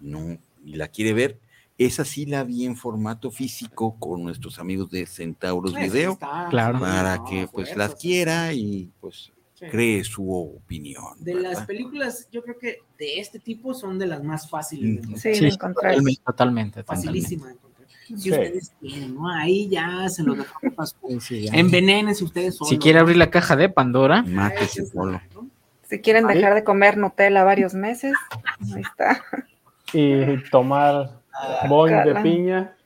no 0.00 0.38
y 0.64 0.76
la 0.76 0.88
quiere 0.88 1.12
ver, 1.12 1.38
esa 1.76 2.04
sí 2.04 2.24
la 2.26 2.42
vi 2.42 2.64
en 2.64 2.76
formato 2.76 3.30
físico 3.30 3.96
con 3.98 4.24
nuestros 4.24 4.58
amigos 4.58 4.90
de 4.90 5.06
Centauros 5.06 5.74
Video, 5.74 6.18
claro. 6.50 6.80
para 6.80 7.22
que 7.28 7.46
pues 7.52 7.76
la 7.76 7.84
adquiera 7.84 8.52
y 8.54 8.90
pues 9.00 9.32
cree 9.58 10.02
su 10.04 10.32
opinión. 10.32 11.04
De 11.20 11.34
las 11.34 11.66
películas, 11.66 12.28
yo 12.30 12.42
creo 12.42 12.58
que 12.58 12.78
de 12.98 13.20
este 13.20 13.38
tipo 13.38 13.74
son 13.74 13.98
de 13.98 14.06
las 14.06 14.22
más 14.24 14.48
fáciles 14.48 15.08
de 15.08 15.18
Sí, 15.18 15.34
sí 15.50 15.58
totalmente, 15.58 16.22
totalmente. 16.24 16.84
Facilísima 16.84 17.54
si 18.16 18.30
ustedes 18.30 18.72
quieren, 18.80 19.14
¿no? 19.14 19.28
Ahí 19.28 19.68
ya 19.68 20.09
se 20.09 20.22
lo 20.22 20.35
dejamos. 20.35 20.97
Sí, 21.20 21.48
Envenenense 21.52 22.24
ustedes 22.24 22.56
solos. 22.56 22.70
Si 22.70 22.78
quiere 22.78 22.98
abrir 22.98 23.16
la 23.16 23.30
caja 23.30 23.56
de 23.56 23.68
Pandora, 23.68 24.22
mátese 24.22 24.86
solo. 24.86 25.20
Si 25.82 26.01
quieren 26.01 26.26
dejar 26.26 26.55
de 26.55 26.64
comer 26.64 26.97
Nutella 26.97 27.44
varios 27.44 27.74
meses, 27.74 28.14
ahí 28.74 28.82
está. 28.82 29.22
Y 29.93 30.43
tomar 30.51 31.20
boing 31.68 32.05
de 32.05 32.14
piña. 32.22 32.76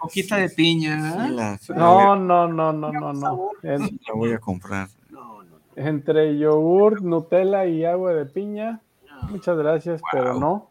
Hojita 0.00 0.36
de 0.36 0.48
piña. 0.50 1.28
no, 1.68 2.16
no, 2.16 2.48
no, 2.48 2.72
no, 2.72 2.92
no, 2.92 3.12
no. 3.12 3.50
La 3.62 4.14
voy 4.14 4.32
a 4.32 4.38
comprar. 4.38 4.88
Entre 5.76 6.36
yogur, 6.38 7.02
Nutella 7.02 7.64
y 7.66 7.84
agua 7.84 8.12
de 8.12 8.26
piña. 8.26 8.80
Muchas 9.30 9.56
gracias, 9.56 10.00
pero 10.12 10.34
no 10.34 10.69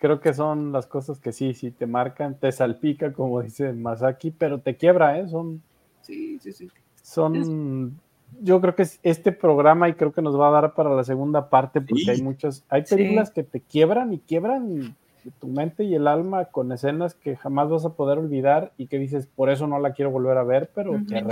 creo 0.00 0.20
que 0.20 0.34
son 0.34 0.72
las 0.72 0.86
cosas 0.86 1.20
que 1.20 1.32
sí, 1.32 1.54
sí 1.54 1.70
te 1.70 1.86
marcan, 1.86 2.34
te 2.38 2.50
salpica, 2.50 3.12
como 3.12 3.42
dice 3.42 3.72
Masaki, 3.72 4.30
pero 4.32 4.60
te 4.60 4.76
quiebra, 4.76 5.18
¿eh? 5.18 5.28
Son. 5.28 5.62
Sí, 6.02 6.38
sí, 6.40 6.52
sí. 6.52 6.68
Son 7.02 8.00
yo 8.40 8.60
creo 8.60 8.74
que 8.74 8.82
es 8.82 9.00
este 9.02 9.32
programa 9.32 9.88
y 9.88 9.94
creo 9.94 10.12
que 10.12 10.22
nos 10.22 10.38
va 10.38 10.48
a 10.48 10.52
dar 10.52 10.74
para 10.74 10.94
la 10.94 11.04
segunda 11.04 11.48
parte 11.48 11.80
porque 11.80 12.10
hay 12.10 12.22
muchas, 12.22 12.64
hay 12.68 12.82
películas 12.82 13.30
que 13.30 13.42
te 13.42 13.60
quiebran 13.60 14.12
y 14.12 14.18
quiebran 14.18 14.96
tu 15.38 15.48
mente 15.48 15.84
y 15.84 15.94
el 15.94 16.06
alma 16.06 16.46
con 16.46 16.72
escenas 16.72 17.14
que 17.14 17.36
jamás 17.36 17.68
vas 17.68 17.84
a 17.84 17.90
poder 17.90 18.18
olvidar 18.18 18.72
y 18.78 18.86
que 18.86 18.98
dices, 18.98 19.26
por 19.26 19.50
eso 19.50 19.66
no 19.66 19.78
la 19.78 19.92
quiero 19.92 20.10
volver 20.10 20.38
a 20.38 20.44
ver, 20.44 20.70
pero 20.74 20.92
te 21.06 21.24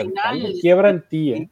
quiebra 0.61 0.91
en 0.91 1.09
ti, 1.09 1.33
¿eh? 1.33 1.51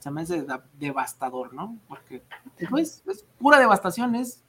Se 0.00 0.10
me 0.10 0.20
hace 0.22 0.44
devastador, 0.78 1.54
¿no? 1.54 1.78
Porque 1.88 2.22
pues, 2.68 3.02
es 3.06 3.24
pura 3.38 3.58
devastación, 3.58 4.14
es 4.14 4.44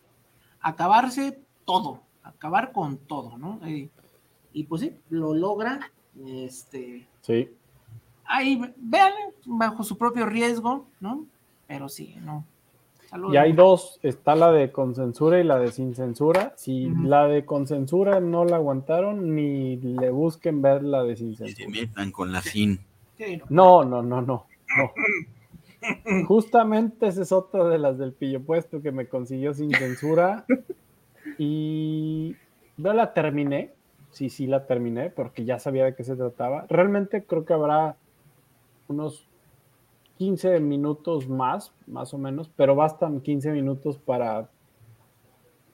acabarse 0.60 1.45
todo, 1.66 2.02
acabar 2.24 2.72
con 2.72 2.98
todo, 2.98 3.38
¿no? 3.38 3.60
Y, 3.68 3.90
y 4.54 4.64
pues 4.64 4.82
sí, 4.82 4.94
lo 5.10 5.34
logra, 5.34 5.92
este... 6.26 7.08
Sí 7.22 7.50
ahí 8.26 8.62
vean 8.78 9.14
bajo 9.46 9.84
su 9.84 9.98
propio 9.98 10.26
riesgo, 10.26 10.88
¿no? 11.00 11.26
Pero 11.68 11.90
sí, 11.90 12.16
no. 12.22 12.46
Y 13.32 13.38
hay 13.38 13.54
dos, 13.54 14.00
está 14.04 14.36
la 14.36 14.52
de 14.52 14.72
con 14.72 14.94
censura 14.94 15.40
y 15.40 15.44
la 15.44 15.58
de 15.58 15.72
sin 15.72 15.96
censura. 15.96 16.54
Si 16.58 16.90
la 17.04 17.28
de 17.28 17.46
con 17.46 17.66
censura 17.66 18.20
no 18.20 18.44
la 18.44 18.58
aguantaron, 18.58 19.36
ni 19.36 19.78
le 19.78 20.10
busquen 20.10 20.62
ver 20.62 20.84
la 20.84 21.04
de 21.04 21.16
sin 21.16 21.36
censura. 21.36 21.66
Se 21.66 21.72
metan 21.72 22.12
con 22.12 22.34
la 22.34 22.42
sin. 22.42 22.82
No, 23.50 23.86
no, 23.86 24.02
no, 24.02 24.22
no, 24.22 24.46
no. 24.68 24.94
Justamente 26.28 27.08
esa 27.08 27.22
es 27.22 27.32
otra 27.32 27.64
de 27.70 27.78
las 27.78 27.98
del 27.98 28.12
pillo 28.12 28.42
puesto 28.42 28.82
que 28.82 28.92
me 28.92 29.08
consiguió 29.08 29.54
sin 29.54 29.72
censura. 29.72 30.46
Y 31.38 32.36
no 32.78 32.94
la 32.94 33.14
terminé. 33.14 33.72
Sí, 34.12 34.30
sí 34.30 34.48
la 34.48 34.66
terminé 34.66 35.10
porque 35.10 35.44
ya 35.44 35.60
sabía 35.60 35.86
de 35.86 35.96
qué 35.96 36.04
se 36.04 36.16
trataba. 36.16 36.66
Realmente 36.70 37.24
creo 37.26 37.44
que 37.44 37.54
habrá 37.54 37.98
unos 38.88 39.28
15 40.18 40.60
minutos 40.60 41.28
más, 41.28 41.74
más 41.88 42.14
o 42.14 42.18
menos, 42.18 42.50
pero 42.56 42.76
bastan 42.76 43.22
15 43.22 43.52
minutos 43.52 43.98
para... 43.98 44.50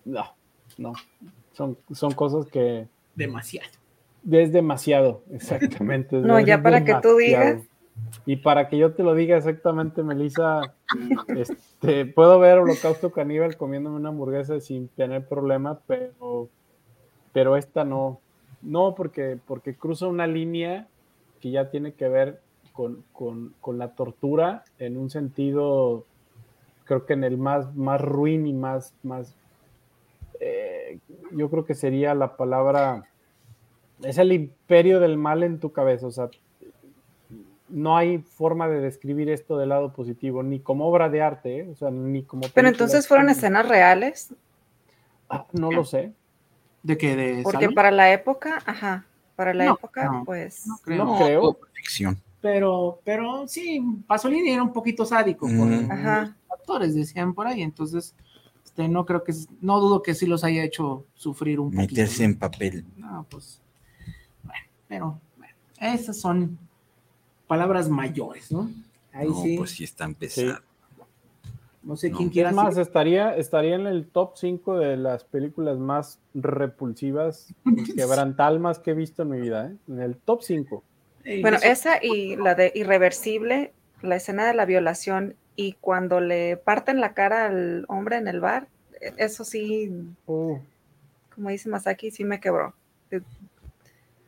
No, 0.03 0.33
no, 0.77 0.93
son, 1.51 1.77
son 1.91 2.13
cosas 2.13 2.47
que... 2.47 2.87
Demasiado. 3.15 3.69
Es 4.29 4.51
demasiado, 4.51 5.23
exactamente. 5.31 6.17
no, 6.17 6.39
ya 6.39 6.61
para 6.61 6.83
que 6.83 6.95
tú 7.01 7.17
digas. 7.17 7.63
Y 8.25 8.37
para 8.37 8.69
que 8.69 8.77
yo 8.77 8.93
te 8.93 9.03
lo 9.03 9.15
diga 9.15 9.37
exactamente, 9.37 10.03
Melissa, 10.03 10.61
este, 11.27 12.05
puedo 12.05 12.39
ver 12.39 12.59
Holocausto 12.59 13.11
Caníbal 13.11 13.57
comiéndome 13.57 13.95
una 13.95 14.09
hamburguesa 14.09 14.59
sin 14.59 14.87
tener 14.89 15.27
problema, 15.27 15.79
pero, 15.87 16.49
pero 17.33 17.57
esta 17.57 17.83
no. 17.83 18.19
No, 18.61 18.93
porque, 18.93 19.39
porque 19.47 19.75
cruza 19.75 20.07
una 20.07 20.27
línea 20.27 20.87
que 21.39 21.49
ya 21.49 21.71
tiene 21.71 21.93
que 21.93 22.07
ver 22.07 22.41
con, 22.73 23.53
la 23.77 23.89
tortura 23.95 24.63
en 24.79 24.97
un 24.97 25.09
sentido, 25.09 26.05
creo 26.85 27.05
que 27.05 27.13
en 27.13 27.23
el 27.23 27.37
más, 27.37 27.75
más 27.75 27.99
ruin 27.99 28.47
y 28.47 28.53
más, 28.53 28.93
más 29.03 29.35
eh, 30.39 30.99
yo 31.31 31.49
creo 31.49 31.65
que 31.65 31.75
sería 31.75 32.15
la 32.15 32.37
palabra, 32.37 33.05
es 34.03 34.17
el 34.17 34.31
imperio 34.31 34.99
del 34.99 35.17
mal 35.17 35.43
en 35.43 35.59
tu 35.59 35.71
cabeza, 35.71 36.07
o 36.07 36.11
sea, 36.11 36.29
no 37.71 37.97
hay 37.97 38.19
forma 38.19 38.67
de 38.67 38.79
describir 38.79 39.29
esto 39.29 39.57
del 39.57 39.69
lado 39.69 39.93
positivo, 39.93 40.43
ni 40.43 40.59
como 40.59 40.87
obra 40.87 41.09
de 41.09 41.21
arte, 41.21 41.59
¿eh? 41.59 41.69
o 41.69 41.75
sea, 41.75 41.89
ni 41.89 42.23
como... 42.23 42.43
Pero 42.53 42.67
entonces 42.67 43.07
fueron 43.07 43.29
escenas 43.29 43.67
reales. 43.67 44.33
Ah, 45.29 45.45
no 45.53 45.71
lo 45.71 45.85
sé. 45.85 46.13
¿De 46.83 46.97
qué? 46.97 47.15
De 47.15 47.41
Porque 47.43 47.69
para 47.69 47.91
la 47.91 48.11
época, 48.11 48.61
ajá, 48.65 49.05
para 49.35 49.53
la 49.53 49.67
época, 49.67 50.23
pues... 50.25 50.67
No 50.67 50.77
creo. 50.83 51.05
No 51.05 51.17
creo. 51.17 51.59
Ficción 51.73 52.21
pero, 52.41 52.99
pero 53.05 53.47
sí, 53.47 53.81
Pasolini 54.07 54.49
era 54.49 54.63
un 54.63 54.73
poquito 54.73 55.05
sádico 55.05 55.45
con 55.45 55.87
los 55.87 55.89
actores, 56.49 56.95
decían 56.95 57.33
por 57.33 57.47
ahí, 57.47 57.61
entonces 57.61 58.15
este, 58.65 58.89
no 58.89 59.05
creo 59.05 59.23
que, 59.23 59.33
no 59.61 59.79
dudo 59.79 60.01
que 60.01 60.15
sí 60.15 60.25
los 60.25 60.43
haya 60.43 60.63
hecho 60.63 61.05
sufrir 61.13 61.59
un 61.59 61.71
poquito. 61.71 61.93
Meterse 61.93 62.23
en 62.23 62.37
papel. 62.37 62.85
No, 62.97 63.25
pues, 63.29 63.61
bueno, 64.43 64.65
pero 64.87 65.21
bueno, 65.37 65.53
esas 65.79 66.17
son 66.17 66.57
palabras 67.51 67.89
mayores, 67.89 68.49
¿no? 68.49 68.71
Ahí 69.11 69.27
no, 69.27 69.43
sí. 69.43 69.57
pues 69.57 69.71
sí 69.71 69.83
están 69.83 70.15
pesadas. 70.15 70.61
No 71.83 71.97
sé 71.97 72.09
quién 72.09 72.29
quiera. 72.29 72.53
más, 72.53 72.77
estaría, 72.77 73.35
estaría 73.35 73.75
en 73.75 73.87
el 73.87 74.07
top 74.07 74.37
5 74.37 74.77
de 74.77 74.95
las 74.95 75.25
películas 75.25 75.77
más 75.77 76.21
repulsivas, 76.33 77.53
quebrantalmas 77.97 78.79
que 78.79 78.91
he 78.91 78.93
visto 78.93 79.23
en 79.23 79.31
mi 79.31 79.41
vida, 79.41 79.67
¿eh? 79.67 79.75
En 79.89 79.99
el 79.99 80.15
top 80.15 80.43
5. 80.43 80.81
Bueno, 81.41 81.57
esa 81.61 82.01
y 82.01 82.37
la 82.37 82.55
de 82.55 82.71
Irreversible, 82.73 83.73
la 84.01 84.15
escena 84.15 84.47
de 84.47 84.53
la 84.53 84.63
violación 84.63 85.35
y 85.57 85.73
cuando 85.73 86.21
le 86.21 86.55
parten 86.55 87.01
la 87.01 87.13
cara 87.13 87.47
al 87.47 87.83
hombre 87.89 88.15
en 88.15 88.29
el 88.29 88.39
bar, 88.39 88.69
e, 89.01 89.11
eso 89.17 89.43
sí, 89.43 89.91
uh. 90.25 90.57
como 91.35 91.49
dice 91.49 91.67
Masaki, 91.67 92.11
sí 92.11 92.23
me 92.23 92.39
quebró. 92.39 92.73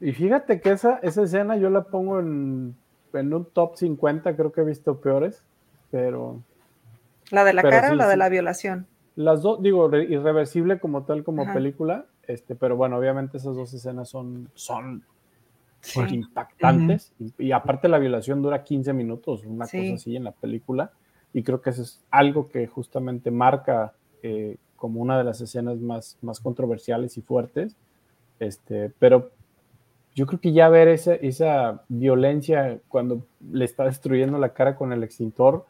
Y 0.01 0.11
fíjate 0.11 0.59
que 0.59 0.71
esa, 0.71 0.99
esa 1.03 1.23
escena 1.23 1.55
yo 1.55 1.69
la 1.69 1.85
pongo 1.85 2.19
en, 2.19 2.75
un 3.13 3.45
top 3.45 3.75
50, 3.75 4.35
creo 4.35 4.51
que 4.51 4.61
he 4.61 4.65
visto 4.65 4.99
peores, 4.99 5.43
pero... 5.91 6.41
¿La 7.31 7.43
de 7.43 7.53
la 7.53 7.61
cara 7.61 7.91
o 7.91 7.95
la 7.95 8.07
de 8.07 8.17
la 8.17 8.29
violación? 8.29 8.87
Las 9.15 9.41
dos, 9.41 9.61
digo, 9.61 9.95
irreversible 9.95 10.79
como 10.79 11.03
tal, 11.03 11.23
como 11.23 11.51
película, 11.53 12.05
este, 12.27 12.55
pero 12.55 12.75
bueno, 12.75 12.97
obviamente 12.97 13.37
esas 13.37 13.55
dos 13.55 13.73
escenas 13.73 14.09
son, 14.09 14.49
son 14.55 15.03
impactantes. 16.09 17.13
y, 17.37 17.51
aparte 17.51 17.87
la 17.87 17.99
violación 17.99 18.41
dura 18.41 18.63
15 18.63 18.93
minutos, 18.93 19.45
una 19.45 19.65
cosa 19.65 19.93
así 19.95 20.15
en 20.15 20.23
la 20.23 20.31
película. 20.31 20.91
Y 21.33 21.43
creo 21.43 21.61
que 21.61 21.71
eso 21.71 21.81
es 21.81 22.01
algo 22.11 22.47
que 22.47 22.67
justamente 22.67 23.31
marca 23.31 23.93
eh, 24.21 24.57
como 24.75 25.01
una 25.01 25.17
de 25.17 25.23
las 25.23 25.41
escenas 25.41 25.79
más, 25.79 26.17
más 26.21 26.39
controversiales 26.39 27.17
y 27.17 27.21
fuertes. 27.21 27.75
Este, 28.39 28.91
pero 28.99 29.31
yo 30.15 30.27
creo 30.27 30.39
que 30.39 30.53
ya 30.53 30.69
ver 30.69 30.87
esa, 30.87 31.15
esa 31.15 31.83
violencia 31.87 32.79
cuando 32.87 33.25
le 33.51 33.65
está 33.65 33.85
destruyendo 33.85 34.37
la 34.37 34.53
cara 34.53 34.75
con 34.75 34.93
el 34.93 35.03
extintor, 35.03 35.65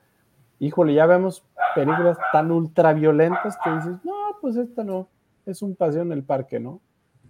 híjole, 0.60 0.94
ya 0.94 1.06
vemos 1.06 1.44
películas 1.76 2.18
tan 2.32 2.52
ultraviolentas 2.52 3.58
que 3.64 3.70
dices, 3.72 3.96
no, 4.04 4.14
pues 4.42 4.56
esta 4.58 4.84
no, 4.84 5.08
es 5.46 5.62
un 5.62 5.76
paseo 5.76 6.02
en 6.02 6.12
el 6.12 6.24
parque, 6.24 6.60
¿no? 6.60 6.82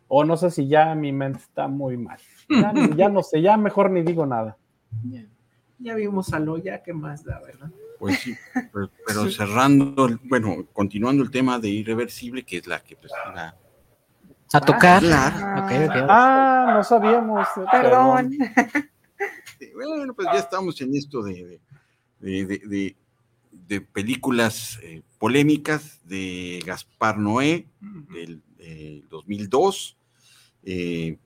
O 0.08 0.24
no 0.24 0.38
sé 0.38 0.52
si 0.52 0.68
ya 0.68 0.94
mi 0.96 1.12
mente 1.12 1.40
está 1.40 1.68
muy 1.68 1.98
mal. 1.98 2.20
Ya, 2.96 3.10
no 3.10 3.24
sé, 3.24 3.42
ya 3.42 3.58
mejor 3.58 3.90
ni 3.90 4.04
digo 4.04 4.26
nada. 4.26 4.58
Ya, 5.80 5.96
vimos 5.96 6.34
a 6.34 6.40
Loya, 6.40 6.84
¿qué 6.84 6.94
más 6.94 7.24
da, 7.24 7.42
verdad? 7.42 7.72
Pues 8.00 8.20
sí, 8.20 8.36
pero, 8.72 8.90
cerrando, 9.32 10.10
bueno, 10.26 10.66
continuando 10.74 11.24
el 11.24 11.32
tema 11.32 11.58
de 11.58 11.70
Irreversible, 11.70 12.44
que 12.44 12.58
es 12.58 12.68
la 12.68 12.80
que 12.80 12.96
pues 12.96 13.12
la, 13.34 13.56
a 14.54 14.62
tocar. 14.62 15.04
Ah, 15.06 15.68
ah, 16.10 16.74
no 16.76 16.84
sabíamos. 16.84 17.48
Eh, 17.58 17.66
perdón. 17.72 18.38
Bueno, 19.76 20.14
pues 20.14 20.28
ya 20.32 20.40
estamos 20.40 20.80
en 20.82 20.96
esto 20.96 21.24
de, 21.24 21.60
de, 22.20 22.96
de, 23.52 23.82
películas 23.82 24.80
eh, 24.84 25.02
polémicas 25.18 26.00
de 26.06 26.62
Gaspar 26.66 27.18
Noé 27.18 27.68
del 27.80 28.44
2002. 29.10 29.98
Eh, 30.66 31.18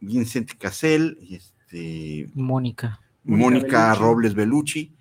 Vincent 0.00 0.52
Cassel, 0.58 1.18
este, 1.30 2.30
Mónica. 2.34 3.00
Mónica 3.24 3.94
Robles 3.94 4.34
Bellucci. 4.34 4.94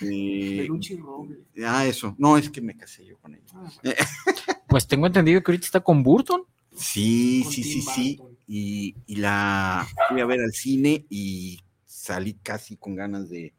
Este, 0.00 0.68
Robles. 0.98 1.38
Ah, 1.64 1.86
eso. 1.86 2.14
No, 2.18 2.36
es 2.36 2.50
que 2.50 2.60
me 2.60 2.76
casé 2.76 3.06
yo 3.06 3.16
con 3.18 3.34
ella. 3.34 3.44
Ah, 3.54 3.70
pues 4.68 4.86
tengo 4.86 5.06
entendido 5.06 5.42
que 5.42 5.50
ahorita 5.52 5.66
está 5.66 5.80
con 5.80 6.02
Burton. 6.02 6.42
Sí, 6.76 7.44
sí, 7.50 7.62
sí, 7.62 7.82
sí. 7.82 8.20
Y, 8.46 8.94
la 9.16 9.86
fui 10.08 10.20
a 10.20 10.26
ver 10.26 10.40
al 10.40 10.52
cine 10.52 11.04
y 11.08 11.60
salí 11.84 12.34
casi 12.34 12.76
con 12.76 12.94
ganas 12.94 13.28
de, 13.28 13.54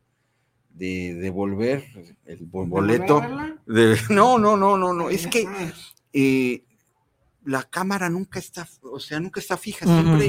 de 0.69 1.15
devolver 1.15 1.85
el 2.25 2.45
boleto. 2.45 3.21
no, 4.09 4.37
no, 4.37 4.55
no, 4.55 4.77
no, 4.77 4.93
no. 4.93 5.09
Es 5.09 5.27
que 5.27 5.47
eh, 6.13 6.63
la 7.43 7.63
cámara 7.63 8.09
nunca 8.09 8.39
está, 8.39 8.67
o 8.81 8.99
sea, 8.99 9.19
nunca 9.19 9.39
está 9.39 9.57
fija, 9.57 9.85
siempre, 9.85 10.27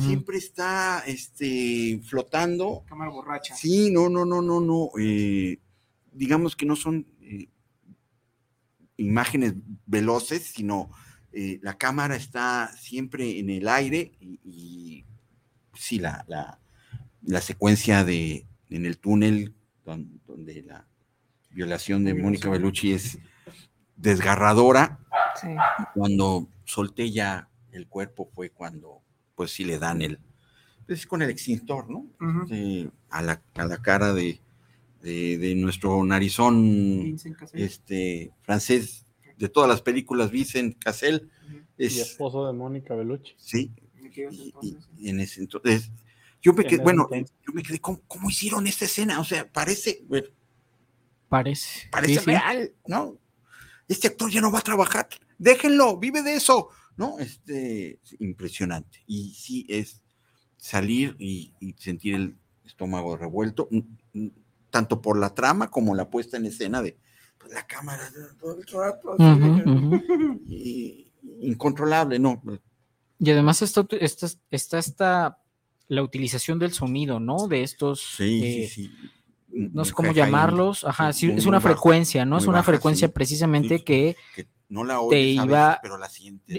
siempre 0.00 0.38
está 0.38 1.02
este, 1.06 2.00
flotando. 2.04 2.84
Cámara 2.86 3.10
borracha. 3.10 3.54
Sí, 3.54 3.90
no, 3.90 4.08
no, 4.08 4.24
no, 4.24 4.40
no, 4.42 4.60
no. 4.60 4.90
Eh, 4.98 5.58
digamos 6.12 6.56
que 6.56 6.66
no 6.66 6.76
son 6.76 7.06
eh, 7.20 7.48
imágenes 8.96 9.54
veloces, 9.86 10.42
sino 10.54 10.90
eh, 11.32 11.58
la 11.62 11.76
cámara 11.76 12.16
está 12.16 12.72
siempre 12.76 13.38
en 13.38 13.50
el 13.50 13.68
aire 13.68 14.12
y, 14.20 15.04
sí, 15.74 15.98
la, 15.98 16.24
la, 17.22 17.40
secuencia 17.40 18.04
de 18.04 18.46
en 18.70 18.86
el 18.86 18.98
túnel 18.98 19.54
donde, 19.84 20.62
la 20.62 20.86
violación 21.50 22.04
de 22.04 22.14
Mónica 22.14 22.48
Bellucci 22.48 22.92
es 22.92 23.18
desgarradora. 23.96 25.00
Sí. 25.40 25.48
Cuando 25.94 26.48
solté 26.64 27.10
ya 27.10 27.48
el 27.72 27.86
cuerpo 27.88 28.28
fue 28.34 28.50
cuando, 28.50 29.02
pues 29.34 29.52
sí 29.52 29.64
le 29.64 29.78
dan 29.78 30.02
el, 30.02 30.18
pues 30.86 31.06
con 31.06 31.20
el 31.22 31.30
extintor, 31.30 31.90
¿no? 31.90 32.06
a, 33.10 33.22
la, 33.22 33.42
a, 33.54 33.64
la, 33.66 33.82
cara 33.82 34.14
de, 34.14 34.40
de, 35.02 35.54
nuestro 35.54 36.02
narizón 36.04 37.16
este, 37.52 38.32
francés 38.42 39.04
de 39.38 39.48
todas 39.48 39.68
las 39.68 39.82
películas, 39.82 40.30
Vincent 40.30 40.78
Cassel. 40.78 41.30
Es, 41.76 41.96
y 41.96 42.00
esposo 42.00 42.46
de 42.46 42.52
Mónica 42.52 42.94
Bellucci. 42.94 43.34
Sí. 43.38 43.72
Y, 44.98 45.08
en 45.08 45.20
ese 45.20 45.40
entonces, 45.40 45.90
yo 46.42 46.52
me 46.52 46.64
quedé, 46.64 46.82
bueno, 46.82 47.08
yo 47.12 47.52
me 47.52 47.62
quedé, 47.62 47.80
¿cómo, 47.80 48.00
hicieron 48.28 48.66
esta 48.66 48.84
escena? 48.84 49.20
O 49.20 49.24
sea, 49.24 49.50
parece, 49.50 50.04
parece, 51.28 51.88
parece 51.90 52.20
real, 52.20 52.72
¿no? 52.86 53.18
Este 53.86 54.08
actor 54.08 54.30
ya 54.30 54.40
no 54.40 54.50
va 54.50 54.58
a 54.58 54.62
trabajar, 54.62 55.08
déjenlo, 55.38 55.98
vive 55.98 56.22
de 56.22 56.34
eso, 56.34 56.68
¿no? 56.96 57.18
Este, 57.18 58.00
impresionante. 58.18 59.02
Y 59.06 59.34
sí, 59.34 59.66
es 59.68 60.02
salir 60.56 61.14
y, 61.18 61.52
sentir 61.78 62.14
el 62.14 62.36
estómago 62.64 63.16
revuelto, 63.16 63.68
tanto 64.70 65.00
por 65.00 65.18
la 65.18 65.34
trama 65.34 65.70
como 65.70 65.94
la 65.94 66.10
puesta 66.10 66.36
en 66.36 66.46
escena 66.46 66.82
de 66.82 66.98
la 67.48 67.66
cámara 67.66 68.08
todo 68.38 68.56
el 68.56 68.66
rato. 68.66 69.16
incontrolable, 71.40 72.18
¿no? 72.18 72.42
Y 73.18 73.30
además 73.30 73.62
está, 73.62 73.86
está, 74.50 74.78
está, 74.78 75.38
la 75.88 76.02
utilización 76.02 76.58
del 76.58 76.72
sonido, 76.72 77.18
¿no? 77.18 77.48
De 77.48 77.62
estos... 77.62 78.00
Sí, 78.00 78.40
sí, 78.40 78.62
eh, 78.62 78.68
sí. 78.68 78.90
No 79.50 79.84
sé 79.84 79.92
cómo 79.92 80.12
llamarlos. 80.12 80.84
Ajá, 80.84 81.12
sí, 81.12 81.30
es 81.30 81.46
una 81.46 81.60
frecuencia, 81.60 82.24
¿no? 82.24 82.38
Es 82.38 82.46
una 82.46 82.62
frecuencia 82.62 83.08
precisamente 83.08 83.82
que, 83.82 84.16
no 84.68 84.84
la 84.84 85.00
te 85.08 85.20
iba, 85.20 85.78
pero 85.82 85.96
la 85.96 86.10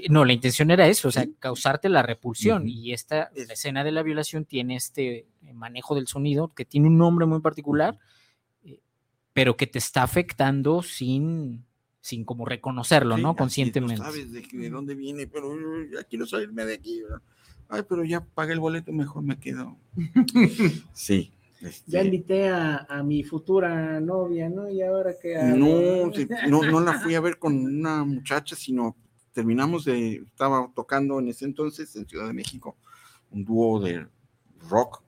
No, 0.09 0.25
la 0.25 0.33
intención 0.33 0.71
era 0.71 0.87
eso, 0.87 1.09
o 1.09 1.11
sea, 1.11 1.27
causarte 1.37 1.89
la 1.89 2.01
repulsión. 2.01 2.67
Y 2.67 2.91
esta 2.91 3.31
la 3.35 3.53
escena 3.53 3.83
de 3.83 3.91
la 3.91 4.01
violación 4.01 4.45
tiene 4.45 4.75
este 4.75 5.27
manejo 5.53 5.95
del 5.95 6.07
sonido 6.07 6.53
que 6.53 6.65
tiene 6.65 6.87
un 6.87 6.97
nombre 6.97 7.27
muy 7.27 7.39
particular, 7.39 7.95
eh, 7.95 7.99
pero 9.33 9.57
que 9.57 9.67
te 9.67 9.79
está 9.79 10.03
afectando 10.03 10.81
sin, 10.81 11.65
sin 12.01 12.25
como 12.25 12.45
reconocerlo, 12.45 13.17
¿no? 13.17 13.35
Conscientemente. 13.35 13.97
No 13.97 14.05
sabes 14.05 14.31
de, 14.31 14.69
dónde 14.69 14.95
viene, 14.95 15.27
pero 15.27 15.53
ya 15.91 16.03
quiero 16.03 16.25
salirme 16.25 16.65
de 16.65 16.75
aquí. 16.75 17.01
Ay, 17.67 17.83
pero 17.87 18.03
ya 18.03 18.21
pagué 18.21 18.53
el 18.53 18.59
boleto, 18.59 18.91
mejor 18.91 19.23
me 19.23 19.39
quedo. 19.39 19.77
sí. 20.93 21.31
Este 21.61 21.91
ya 21.91 22.03
invité 22.03 22.47
a, 22.47 23.03
mi 23.03 23.23
futura 23.23 23.99
novia, 23.99 24.49
¿no? 24.49 24.69
Y 24.69 24.81
ahora 24.81 25.11
que... 25.21 25.35
No, 25.35 26.09
no, 26.47 26.71
no 26.71 26.79
la 26.79 26.99
fui 26.99 27.15
a 27.15 27.19
ver 27.19 27.37
con 27.37 27.53
una 27.53 28.05
muchacha, 28.05 28.55
sino 28.55 28.95
terminamos 29.33 29.85
de, 29.85 30.23
estaba 30.25 30.71
tocando 30.73 31.19
en 31.19 31.27
ese 31.27 31.45
entonces 31.45 31.95
en 31.95 32.07
Ciudad 32.07 32.27
de 32.27 32.33
México, 32.33 32.77
un 33.31 33.43
dúo 33.43 33.79
de 33.79 34.07
rock, 34.69 35.03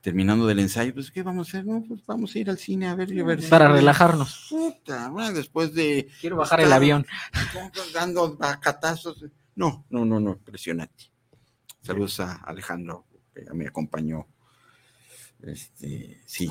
terminando 0.00 0.46
del 0.46 0.60
ensayo, 0.60 0.94
pues, 0.94 1.10
¿qué 1.10 1.22
vamos 1.22 1.48
a 1.48 1.50
hacer? 1.50 1.66
No, 1.66 1.82
pues 1.86 2.04
vamos 2.06 2.34
a 2.34 2.38
ir 2.38 2.50
al 2.50 2.58
cine 2.58 2.88
a 2.88 2.94
ver 2.94 3.12
y 3.12 3.20
a 3.20 3.24
ver. 3.24 3.48
Para 3.48 3.68
relajarnos. 3.68 4.54
después 5.34 5.74
de... 5.74 6.08
Quiero 6.20 6.36
bajar 6.36 6.60
el 6.60 6.72
avión. 6.72 7.06
Dando 7.94 8.36
bacatazos. 8.36 9.24
No, 9.54 9.84
no, 9.90 10.04
no, 10.04 10.20
no, 10.20 10.32
impresionante. 10.32 11.04
Saludos 11.82 12.20
a 12.20 12.34
Alejandro, 12.36 13.06
que 13.34 13.44
me 13.54 13.66
acompañó 13.66 14.26
este, 15.42 16.20
sí. 16.26 16.48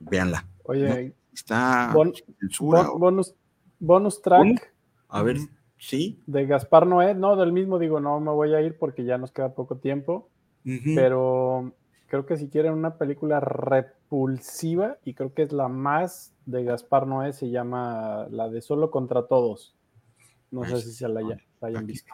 Véanla. 0.00 0.46
Oye, 0.64 1.14
está 1.32 1.92
bonus, 1.92 3.34
bonus 3.78 4.22
track. 4.22 4.72
A 5.08 5.22
ver, 5.22 5.38
sí. 5.78 6.22
De 6.26 6.46
Gaspar 6.46 6.86
Noé, 6.86 7.14
no, 7.14 7.36
del 7.36 7.52
mismo 7.52 7.78
digo, 7.78 8.00
no 8.00 8.20
me 8.20 8.30
voy 8.30 8.54
a 8.54 8.60
ir 8.60 8.78
porque 8.78 9.04
ya 9.04 9.18
nos 9.18 9.32
queda 9.32 9.54
poco 9.54 9.76
tiempo. 9.76 10.30
Pero 10.94 11.72
creo 12.08 12.26
que 12.26 12.36
si 12.36 12.48
quieren 12.48 12.72
una 12.72 12.96
película 12.96 13.38
repulsiva, 13.38 14.96
y 15.04 15.14
creo 15.14 15.32
que 15.34 15.42
es 15.42 15.52
la 15.52 15.68
más 15.68 16.34
de 16.46 16.64
Gaspar 16.64 17.06
Noé, 17.06 17.32
se 17.32 17.50
llama 17.50 18.26
la 18.30 18.48
de 18.48 18.60
Solo 18.60 18.90
contra 18.90 19.26
Todos. 19.26 19.76
No 20.50 20.64
sé 20.64 20.80
si 20.80 20.92
se 20.92 21.08
la, 21.08 21.20
hayan 21.60 21.86
visto. 21.86 22.12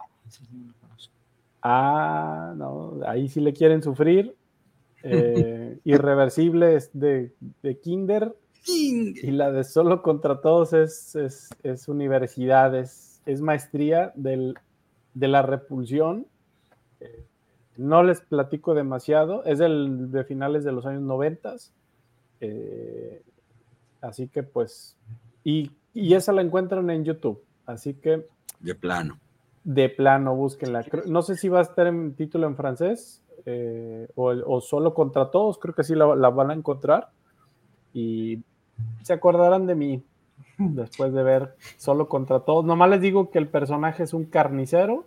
Ah, 1.63 2.53
no, 2.57 3.01
ahí 3.07 3.29
si 3.29 3.41
le 3.41 3.53
quieren 3.53 3.83
sufrir, 3.83 4.37
eh, 5.05 5.79
Irreversibles 5.85 6.91
de, 6.93 7.33
Kinder. 7.83 8.35
Y 8.67 9.31
la 9.31 9.53
de 9.53 9.63
Solo 9.63 10.03
contra 10.03 10.41
Todos 10.41 10.73
es, 10.73 11.15
es, 11.63 11.89
universidad, 11.89 12.75
es, 12.75 13.21
maestría 13.41 14.13
de 14.17 14.55
la 15.15 15.43
repulsión. 15.43 16.27
Eh, 17.01 17.25
no 17.77 18.03
les 18.03 18.21
platico 18.21 18.75
demasiado, 18.75 19.45
es 19.45 19.59
del, 19.59 20.11
de 20.11 20.25
finales 20.25 20.65
de 20.65 20.73
los 20.73 20.87
años 20.87 21.03
noventas. 21.03 21.73
Eh, 22.41 23.23
así 24.01 24.29
que 24.29 24.43
pues, 24.43 24.97
y, 25.43 25.71
y, 25.93 26.15
esa 26.15 26.33
la 26.33 26.43
encuentran 26.43 26.89
en 26.91 27.05
YouTube. 27.05 27.43
Así 27.67 27.95
que... 27.95 28.27
De 28.61 28.75
plano. 28.75 29.19
De 29.65 29.89
plano, 29.89 30.35
búsquenla. 30.35 30.85
No 31.07 31.23
sé 31.23 31.37
si 31.37 31.49
va 31.49 31.61
a 31.61 31.63
estar 31.63 31.87
en 31.87 32.15
título 32.15 32.47
en 32.47 32.57
francés, 32.57 33.23
eh, 33.47 34.09
o, 34.15 34.61
solo 34.63 34.95
contra 34.95 35.31
todos, 35.31 35.59
creo 35.59 35.75
que 35.75 35.85
sí 35.85 35.95
la, 35.95 36.07
van 36.07 36.51
a 36.51 36.55
encontrar 36.55 37.11
y 37.93 38.43
se 39.03 39.13
acordarán 39.13 39.67
de 39.67 39.75
mí 39.75 40.03
después 40.59 41.13
de 41.13 41.23
ver 41.23 41.55
solo 41.77 42.09
contra 42.09 42.41
todos. 42.41 42.65
Nomás 42.65 42.91
les 42.91 43.01
digo 43.01 43.31
que 43.31 43.39
el 43.39 43.49
personaje 43.49 44.03
es 44.03 44.15
un 44.15 44.25
carnicero 44.25 45.07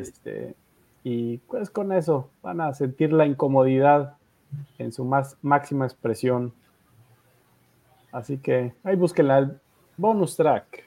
este, 0.00 0.56
y 1.04 1.38
pues 1.38 1.70
con 1.70 1.92
eso 1.92 2.30
van 2.42 2.60
a 2.60 2.74
sentir 2.74 3.12
la 3.12 3.26
incomodidad 3.26 4.16
en 4.78 4.92
su 4.92 5.04
más 5.04 5.36
máxima 5.42 5.84
expresión. 5.86 6.52
Así 8.12 8.38
que 8.38 8.74
ahí 8.84 8.96
busquen 8.96 9.30
el 9.30 9.60
bonus 9.96 10.36
track. 10.36 10.86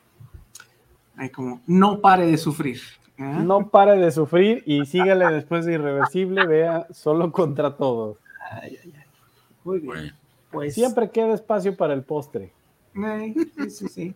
Hay 1.18 1.30
como, 1.30 1.62
no 1.66 2.02
pare 2.02 2.28
de 2.28 2.38
sufrir. 2.38 2.80
No 3.18 3.70
pare 3.70 3.98
de 3.98 4.12
sufrir 4.12 4.62
y 4.66 4.86
sígale 4.86 5.26
después 5.32 5.66
de 5.66 5.74
Irreversible, 5.74 6.46
vea 6.46 6.86
solo 6.92 7.32
contra 7.32 7.78
todos. 7.78 8.18
Muy 9.64 9.80
bien. 9.80 10.12
Pues, 10.52 10.74
Siempre 10.74 11.10
queda 11.10 11.34
espacio 11.34 11.76
para 11.76 11.94
el 11.94 12.04
postre. 12.04 12.52
sí, 12.94 13.70
sí, 13.70 13.88
sí. 13.88 14.16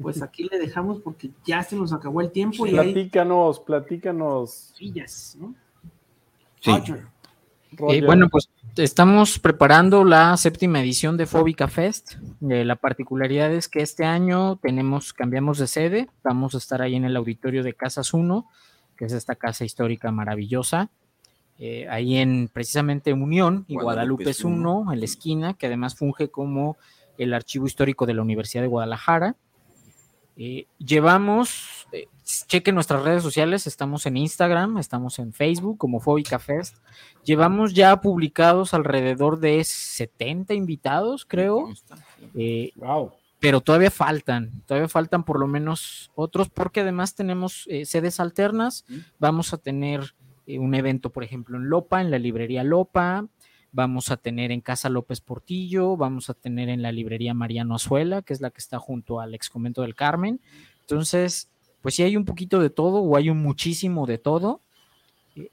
Pues 0.00 0.22
aquí 0.22 0.44
le 0.44 0.58
dejamos 0.58 1.00
porque 1.00 1.30
ya 1.44 1.62
se 1.62 1.74
nos 1.74 1.92
acabó 1.92 2.20
el 2.20 2.30
tiempo. 2.30 2.66
y 2.66 2.70
platícanos, 2.70 3.60
platícanos. 3.60 4.72
Sillas, 4.76 5.36
¿no? 5.40 5.54
Sí. 6.60 6.72
Eh, 7.90 8.02
bueno, 8.04 8.28
pues 8.28 8.48
estamos 8.76 9.38
preparando 9.38 10.04
la 10.04 10.36
séptima 10.36 10.80
edición 10.80 11.16
de 11.16 11.26
Fóbica 11.26 11.68
Fest. 11.68 12.14
Eh, 12.48 12.64
la 12.64 12.76
particularidad 12.76 13.52
es 13.52 13.68
que 13.68 13.80
este 13.80 14.04
año 14.04 14.56
tenemos, 14.56 15.12
cambiamos 15.12 15.58
de 15.58 15.66
sede, 15.66 16.08
vamos 16.22 16.54
a 16.54 16.58
estar 16.58 16.80
ahí 16.80 16.94
en 16.94 17.04
el 17.04 17.16
auditorio 17.16 17.62
de 17.62 17.74
Casas 17.74 18.14
1, 18.14 18.46
que 18.96 19.04
es 19.04 19.12
esta 19.12 19.34
casa 19.34 19.64
histórica 19.64 20.10
maravillosa. 20.10 20.90
Eh, 21.58 21.86
ahí 21.90 22.16
en 22.16 22.48
precisamente 22.52 23.12
Unión 23.12 23.64
y 23.66 23.74
Guadalupe, 23.74 24.30
es 24.30 24.44
1, 24.44 24.92
en 24.92 24.98
la 24.98 25.04
esquina, 25.04 25.54
que 25.54 25.66
además 25.66 25.96
funge 25.96 26.28
como 26.28 26.76
el 27.18 27.34
archivo 27.34 27.66
histórico 27.66 28.06
de 28.06 28.14
la 28.14 28.22
Universidad 28.22 28.62
de 28.62 28.68
Guadalajara. 28.68 29.34
Llevamos, 30.78 31.88
chequen 32.46 32.74
nuestras 32.74 33.02
redes 33.02 33.22
sociales, 33.22 33.66
estamos 33.66 34.06
en 34.06 34.16
Instagram, 34.16 34.78
estamos 34.78 35.18
en 35.18 35.32
Facebook 35.32 35.78
como 35.78 36.00
Fóbica 36.00 36.38
Fest 36.38 36.76
Llevamos 37.28 37.74
ya 37.74 38.00
publicados 38.00 38.72
alrededor 38.72 39.38
de 39.38 39.62
70 39.62 40.54
invitados, 40.54 41.26
creo. 41.26 41.68
Eh, 42.34 42.72
pero 43.38 43.60
todavía 43.60 43.90
faltan, 43.90 44.62
todavía 44.64 44.88
faltan 44.88 45.24
por 45.24 45.38
lo 45.38 45.46
menos 45.46 46.10
otros, 46.14 46.48
porque 46.48 46.80
además 46.80 47.14
tenemos 47.14 47.66
eh, 47.68 47.84
sedes 47.84 48.18
alternas. 48.18 48.86
Vamos 49.18 49.52
a 49.52 49.58
tener 49.58 50.14
eh, 50.46 50.58
un 50.58 50.74
evento, 50.74 51.10
por 51.10 51.22
ejemplo, 51.22 51.58
en 51.58 51.68
Lopa, 51.68 52.00
en 52.00 52.10
la 52.10 52.18
librería 52.18 52.64
Lopa. 52.64 53.26
Vamos 53.72 54.10
a 54.10 54.16
tener 54.16 54.50
en 54.50 54.60
Casa 54.60 54.88
López 54.88 55.20
Portillo, 55.20 55.96
vamos 55.96 56.30
a 56.30 56.34
tener 56.34 56.68
en 56.68 56.82
la 56.82 56.92
librería 56.92 57.34
Mariano 57.34 57.74
Azuela, 57.74 58.22
que 58.22 58.32
es 58.32 58.40
la 58.40 58.50
que 58.50 58.60
está 58.60 58.78
junto 58.78 59.20
al 59.20 59.34
ex 59.34 59.50
convento 59.50 59.82
del 59.82 59.94
Carmen. 59.94 60.40
Entonces, 60.80 61.50
pues 61.82 61.94
sí 61.94 62.02
hay 62.02 62.16
un 62.16 62.24
poquito 62.24 62.60
de 62.60 62.70
todo 62.70 63.00
o 63.02 63.16
hay 63.16 63.30
un 63.30 63.42
muchísimo 63.42 64.06
de 64.06 64.18
todo. 64.18 64.62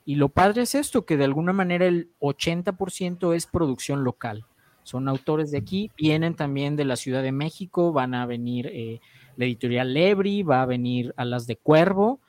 Y 0.05 0.15
lo 0.15 0.29
padre 0.29 0.63
es 0.63 0.75
esto, 0.75 1.05
que 1.05 1.17
de 1.17 1.25
alguna 1.25 1.53
manera 1.53 1.85
el 1.85 2.09
80% 2.19 3.35
es 3.35 3.45
producción 3.45 4.03
local. 4.03 4.45
Son 4.83 5.07
autores 5.07 5.51
de 5.51 5.57
aquí, 5.57 5.91
vienen 5.97 6.35
también 6.35 6.75
de 6.75 6.85
la 6.85 6.95
Ciudad 6.95 7.23
de 7.23 7.31
México, 7.31 7.91
van 7.91 8.13
a 8.13 8.25
venir 8.25 8.67
eh, 8.67 9.01
la 9.35 9.45
editorial 9.45 9.93
Lebri, 9.93 10.43
va 10.43 10.61
a 10.61 10.65
venir 10.65 11.13
a 11.17 11.25
las 11.25 11.47
de 11.47 11.57
Cuervo. 11.57 12.19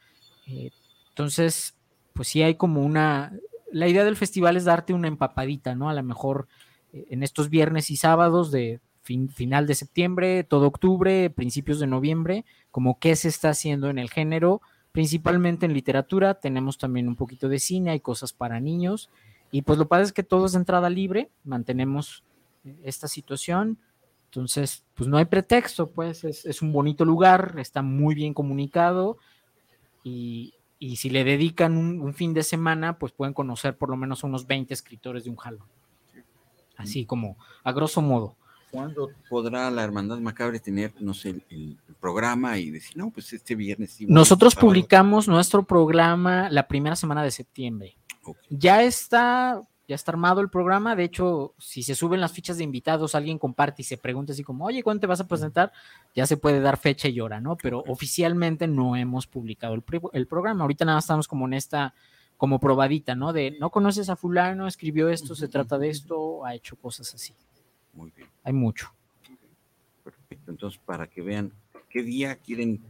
Eh, 0.46 0.70
entonces, 1.10 1.76
pues 2.12 2.28
sí 2.28 2.42
hay 2.42 2.54
como 2.54 2.82
una... 2.82 3.32
La 3.72 3.88
idea 3.88 4.04
del 4.04 4.16
festival 4.16 4.56
es 4.56 4.64
darte 4.64 4.92
una 4.92 5.08
empapadita, 5.08 5.74
¿no? 5.74 5.88
A 5.88 5.94
lo 5.94 6.02
mejor 6.02 6.48
eh, 6.92 7.06
en 7.10 7.22
estos 7.22 7.50
viernes 7.50 7.90
y 7.90 7.96
sábados 7.96 8.50
de 8.50 8.80
final 9.02 9.66
de 9.66 9.74
septiembre, 9.74 10.42
todo 10.42 10.66
octubre, 10.66 11.30
principios 11.30 11.78
de 11.78 11.86
noviembre, 11.86 12.44
como 12.72 12.98
qué 12.98 13.14
se 13.14 13.28
está 13.28 13.50
haciendo 13.50 13.88
en 13.88 13.98
el 13.98 14.10
género, 14.10 14.60
principalmente 14.90 15.66
en 15.66 15.74
literatura, 15.74 16.34
tenemos 16.34 16.76
también 16.76 17.06
un 17.06 17.14
poquito 17.14 17.48
de 17.48 17.60
cine, 17.60 17.90
hay 17.90 18.00
cosas 18.00 18.32
para 18.32 18.58
niños, 18.58 19.10
y 19.52 19.62
pues 19.62 19.78
lo 19.78 19.86
padre 19.86 20.06
es 20.06 20.12
que 20.12 20.24
todo 20.24 20.46
es 20.46 20.54
entrada 20.54 20.90
libre, 20.90 21.30
mantenemos 21.44 22.24
esta 22.82 23.08
situación. 23.08 23.78
Entonces, 24.26 24.84
pues 24.94 25.08
no 25.08 25.16
hay 25.18 25.24
pretexto, 25.26 25.86
pues 25.86 26.24
es, 26.24 26.62
un 26.62 26.72
bonito 26.72 27.04
lugar, 27.04 27.54
está 27.58 27.80
muy 27.82 28.14
bien 28.14 28.34
comunicado 28.34 29.18
y, 30.02 30.54
si 30.78 31.10
le 31.10 31.24
dedican 31.24 31.76
un, 31.76 32.14
fin 32.14 32.34
de 32.34 32.42
semana, 32.42 32.98
pues 32.98 33.12
pueden 33.12 33.34
conocer 33.34 33.76
por 33.76 33.88
lo 33.88 33.96
menos 33.96 34.24
unos 34.24 34.46
20 34.46 34.74
escritores 34.74 35.24
de 35.24 35.30
un 35.30 35.36
jalón. 35.36 35.66
Así 36.76 37.06
como 37.06 37.36
a 37.64 37.72
grosso 37.72 38.02
modo. 38.02 38.36
¿Cuándo 38.70 39.10
podrá 39.30 39.70
la 39.70 39.84
Hermandad 39.84 40.18
Macabre 40.18 40.60
tener, 40.60 40.92
no 41.00 41.14
sé, 41.14 41.40
el, 41.48 41.78
programa 42.00 42.58
y 42.58 42.70
decir, 42.70 42.96
no, 42.96 43.10
pues 43.10 43.32
este 43.32 43.54
viernes? 43.54 43.96
Nosotros 44.02 44.54
publicamos 44.54 45.28
nuestro 45.28 45.64
programa 45.64 46.50
la 46.50 46.68
primera 46.68 46.94
semana 46.94 47.22
de 47.22 47.30
septiembre. 47.30 47.96
Ya 48.50 48.82
está 48.82 49.62
ya 49.88 49.94
está 49.94 50.12
armado 50.12 50.40
el 50.40 50.50
programa. 50.50 50.96
De 50.96 51.04
hecho, 51.04 51.54
si 51.58 51.82
se 51.82 51.94
suben 51.94 52.20
las 52.20 52.32
fichas 52.32 52.58
de 52.58 52.64
invitados, 52.64 53.14
alguien 53.14 53.38
comparte 53.38 53.82
y 53.82 53.84
se 53.84 53.96
pregunta 53.96 54.32
así 54.32 54.42
como, 54.42 54.64
oye, 54.64 54.82
¿cuándo 54.82 55.02
te 55.02 55.06
vas 55.06 55.20
a 55.20 55.28
presentar? 55.28 55.72
Ya 56.14 56.26
se 56.26 56.36
puede 56.36 56.60
dar 56.60 56.76
fecha 56.76 57.08
y 57.08 57.20
hora, 57.20 57.40
¿no? 57.40 57.56
Pero 57.56 57.84
oficialmente 57.86 58.66
no 58.66 58.96
hemos 58.96 59.26
publicado 59.26 59.74
el, 59.74 60.26
programa. 60.26 60.62
Ahorita 60.62 60.84
nada 60.84 60.98
estamos 60.98 61.28
como 61.28 61.46
en 61.46 61.54
esta, 61.54 61.94
como 62.36 62.58
probadita, 62.58 63.14
¿no? 63.14 63.32
De, 63.32 63.56
no 63.60 63.70
conoces 63.70 64.08
a 64.08 64.16
fulano, 64.16 64.66
escribió 64.66 65.08
esto, 65.08 65.34
se 65.34 65.48
trata 65.48 65.78
de 65.78 65.90
esto, 65.90 66.44
ha 66.44 66.54
hecho 66.54 66.76
cosas 66.76 67.14
así. 67.14 67.34
Muy 67.92 68.10
bien. 68.10 68.28
Hay 68.42 68.52
mucho. 68.52 68.92
Perfecto. 70.02 70.50
Entonces, 70.50 70.80
para 70.84 71.06
que 71.06 71.22
vean 71.22 71.52
qué 71.88 72.02
día 72.02 72.36
quieren 72.36 72.82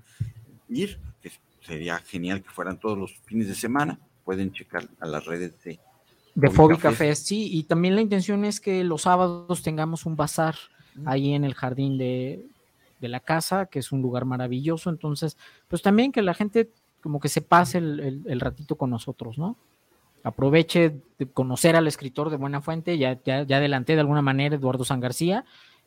ir, 0.68 0.98
que 1.20 1.31
sería 1.60 1.98
genial 1.98 2.43
que 2.43 2.51
fueran 2.51 2.78
todos 2.78 2.97
los 2.97 3.18
fines 3.24 3.48
de 3.48 3.55
semana, 3.55 3.98
pueden 4.24 4.52
checar 4.52 4.89
a 4.98 5.06
las 5.06 5.24
redes 5.27 5.62
de 5.62 5.78
de 6.36 6.50
Fóbica 6.50 6.92
Fest, 6.92 7.28
sí, 7.28 7.48
y 7.50 7.62
también 7.62 7.94
la 7.94 8.02
intención 8.02 8.44
es 8.44 8.60
que 8.60 8.84
los 8.84 9.02
sábados 9.02 9.62
tengamos 9.62 10.04
un 10.04 10.16
bazar 10.16 10.54
ahí 11.06 11.32
en 11.32 11.44
el 11.44 11.54
jardín 11.54 11.96
de, 11.96 12.46
la 13.00 13.20
casa, 13.20 13.66
que 13.66 13.78
es 13.78 13.90
un 13.90 14.02
lugar 14.02 14.24
maravilloso, 14.24 14.90
entonces, 14.90 15.38
pues 15.68 15.80
también 15.80 16.12
que 16.12 16.22
la 16.22 16.34
gente 16.34 16.70
como 17.00 17.20
que 17.20 17.28
se 17.28 17.40
pase 17.40 17.78
el, 17.78 18.40
ratito 18.40 18.76
con 18.76 18.90
nosotros, 18.90 19.38
¿no? 19.38 19.56
Aproveche 20.24 21.00
de 21.18 21.26
conocer 21.26 21.76
al 21.76 21.86
escritor 21.86 22.30
de 22.30 22.36
Buena 22.36 22.60
Fuente, 22.60 22.98
ya, 22.98 23.18
ya, 23.24 23.44
ya 23.44 23.56
adelanté 23.58 23.94
de 23.94 24.00
alguna 24.00 24.22
manera 24.22 24.56
Eduardo 24.56 24.84
San 24.84 25.00
García, 25.00 25.44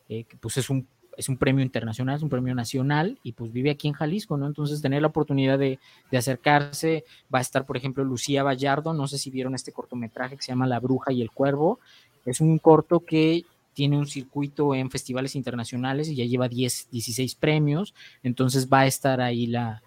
eh, 0.07 0.23
que 0.23 0.37
pues 0.37 0.57
es 0.57 0.69
un 0.69 0.87
es 1.19 1.27
un 1.27 1.35
premio 1.35 1.65
internacional, 1.65 2.15
es 2.15 2.23
un 2.23 2.29
premio 2.29 2.55
nacional 2.55 3.19
y 3.23 3.33
pues 3.33 3.51
vive 3.51 3.71
aquí 3.71 3.89
en 3.89 3.93
Jalisco, 3.93 4.37
¿no? 4.37 4.47
Entonces 4.47 4.81
tener 4.81 5.01
la 5.01 5.09
oportunidad 5.09 5.59
de, 5.59 5.77
acercarse, 6.13 7.03
va 7.33 7.39
a 7.39 7.41
estar, 7.41 7.65
por 7.65 7.75
ejemplo, 7.75 8.05
Lucía 8.05 8.41
Vallardo, 8.41 8.93
no 8.93 9.05
sé 9.05 9.17
si 9.17 9.29
vieron 9.29 9.53
este 9.53 9.73
cortometraje 9.73 10.37
que 10.37 10.41
se 10.41 10.53
llama 10.53 10.65
La 10.65 10.79
Bruja 10.79 11.11
y 11.11 11.21
el 11.21 11.29
Cuervo, 11.29 11.81
es 12.25 12.39
un 12.39 12.57
corto 12.57 13.01
que 13.01 13.43
tiene 13.73 13.97
un 13.97 14.07
circuito 14.07 14.73
en 14.73 14.89
festivales 14.89 15.35
internacionales 15.35 16.07
y 16.07 16.15
ya 16.15 16.23
lleva 16.23 16.47
10, 16.47 16.87
16 16.89 17.35
premios, 17.35 17.93
entonces 18.23 18.69
va 18.71 18.81
a 18.81 18.87
estar 18.87 19.19
ahí 19.19 19.45
la, 19.45 19.81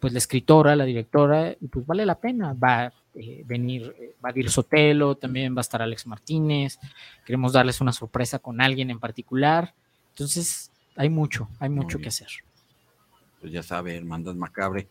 pues 0.00 0.12
la 0.12 0.18
escritora, 0.18 0.74
la 0.74 0.84
directora, 0.84 1.52
y 1.60 1.68
pues 1.68 1.86
vale 1.86 2.04
la 2.04 2.18
pena, 2.18 2.54
va 2.54 2.92
eh, 3.14 3.44
venir, 3.46 3.94
eh, 4.00 4.16
va 4.24 4.30
a 4.30 4.38
ir 4.38 4.50
Sotelo, 4.50 5.14
también 5.14 5.54
va 5.54 5.60
a 5.60 5.62
estar 5.62 5.80
Alex 5.80 6.08
Martínez, 6.08 6.80
queremos 7.24 7.52
darles 7.52 7.80
una 7.80 7.92
sorpresa 7.92 8.40
con 8.40 8.60
alguien 8.60 8.90
en 8.90 8.98
particular, 8.98 9.72
entonces, 10.16 10.70
hay 10.96 11.10
mucho, 11.10 11.46
hay 11.58 11.68
mucho 11.68 11.98
que 11.98 12.08
hacer. 12.08 12.28
Pues 13.38 13.52
ya 13.52 13.62
sabe, 13.62 13.94
Hermandad 13.94 14.34
Macabre, 14.34 14.88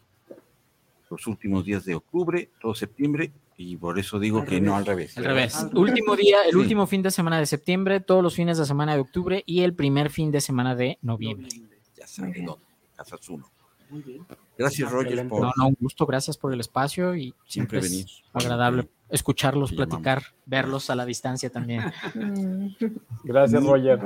los 1.09 1.25
últimos 1.25 1.65
días 1.65 1.83
de 1.83 1.95
octubre, 1.95 2.51
todo 2.61 2.75
septiembre, 2.75 3.31
y 3.57 3.75
por 3.75 3.97
eso 3.97 4.19
digo 4.19 4.45
que 4.45 4.61
no 4.61 4.75
al 4.75 4.85
revés. 4.85 5.17
Al 5.17 5.23
revés. 5.25 5.65
último 5.73 6.15
día, 6.15 6.43
el 6.47 6.55
último 6.55 6.85
fin 6.85 7.01
de 7.01 7.09
semana 7.09 7.39
de 7.39 7.47
septiembre, 7.47 8.01
todos 8.01 8.21
los 8.21 8.35
fines 8.35 8.59
de 8.59 8.65
semana 8.65 8.93
de 8.93 8.99
octubre 8.99 9.41
y 9.47 9.61
el 9.61 9.73
primer 9.73 10.11
fin 10.11 10.29
de 10.29 10.41
semana 10.41 10.75
de 10.75 10.99
noviembre. 11.01 11.49
Ya 11.97 12.05
sabe 12.05 12.43
dónde, 12.45 12.63
Casa 12.95 13.17
Uno. 13.29 13.49
Muy 13.89 14.03
bien. 14.03 14.27
Gracias, 14.59 14.91
Roger. 14.91 15.27
Por... 15.27 15.41
No, 15.41 15.53
no, 15.57 15.67
un 15.69 15.77
gusto, 15.79 16.05
gracias 16.05 16.37
por 16.37 16.53
el 16.53 16.59
espacio 16.59 17.15
y 17.15 17.33
siempre, 17.47 17.79
es 17.79 18.21
agradable 18.31 18.87
escucharlos, 19.09 19.73
platicar, 19.73 20.21
verlos 20.45 20.91
a 20.91 20.95
la 20.95 21.05
distancia 21.05 21.49
también. 21.49 21.81
gracias, 23.23 23.63
Roger. 23.63 23.99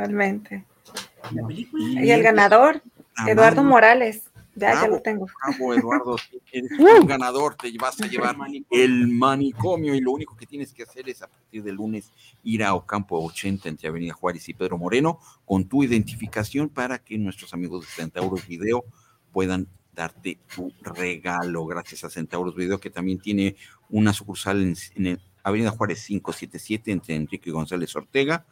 Y 1.72 2.10
el 2.10 2.24
ganador, 2.24 2.82
Eduardo 3.28 3.64
Morales. 3.64 4.24
Ya, 4.56 4.74
ya 4.74 4.88
lo 4.88 5.00
tengo. 5.00 5.28
Bravo, 5.42 5.74
Eduardo. 5.74 6.16
Eres 6.52 6.72
un 6.78 7.08
ganador, 7.08 7.56
te 7.56 7.72
vas 7.80 8.02
a 8.02 8.08
llevar 8.08 8.36
el 8.72 9.08
manicomio 9.08 9.96
y 9.96 10.02
lo 10.02 10.12
único 10.12 10.36
que 10.36 10.46
tienes 10.46 10.74
que 10.74 10.84
hacer 10.84 11.08
es 11.08 11.22
a 11.22 11.28
partir 11.28 11.64
del 11.64 11.76
lunes 11.76 12.12
ir 12.44 12.64
a 12.64 12.74
Ocampo 12.74 13.24
80 13.24 13.70
entre 13.70 13.88
Avenida 13.88 14.14
Juárez 14.14 14.50
y 14.50 14.54
Pedro 14.54 14.78
Moreno 14.78 15.20
con 15.46 15.66
tu 15.66 15.84
identificación 15.84 16.68
para 16.68 17.00
que 17.00 17.18
nuestros 17.18 17.54
amigos 17.54 17.86
de 17.86 17.92
Centauros 17.92 18.46
Video 18.48 18.84
puedan 19.32 19.68
darte 19.94 20.40
tu 20.54 20.74
regalo. 20.82 21.66
Gracias 21.66 22.04
a 22.04 22.10
Centauros 22.10 22.56
Video 22.56 22.80
que 22.80 22.90
también 22.90 23.20
tiene 23.20 23.56
una 23.90 24.12
sucursal 24.12 24.62
en, 24.62 24.76
en 24.96 25.20
Avenida 25.44 25.72
Juárez 25.72 26.06
577 26.06 26.92
entre 26.92 27.16
Enrique 27.16 27.52
González 27.52 27.96
Ortega 27.96 28.46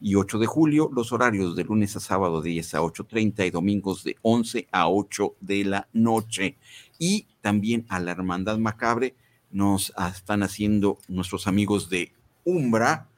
y 0.00 0.14
8 0.14 0.38
de 0.38 0.46
julio, 0.46 0.90
los 0.92 1.12
horarios 1.12 1.56
de 1.56 1.64
lunes 1.64 1.96
a 1.96 2.00
sábado 2.00 2.42
de 2.42 2.50
10 2.50 2.74
a 2.74 2.80
8.30 2.80 3.46
y 3.46 3.50
domingos 3.50 4.04
de 4.04 4.16
11 4.22 4.68
a 4.70 4.88
8 4.88 5.36
de 5.40 5.64
la 5.64 5.88
noche. 5.92 6.56
Y 6.98 7.26
también 7.40 7.86
a 7.88 8.00
la 8.00 8.12
Hermandad 8.12 8.58
Macabre 8.58 9.14
nos 9.50 9.92
están 10.14 10.42
haciendo 10.42 10.98
nuestros 11.08 11.46
amigos 11.46 11.88
de 11.90 12.12
Umbra, 12.44 13.08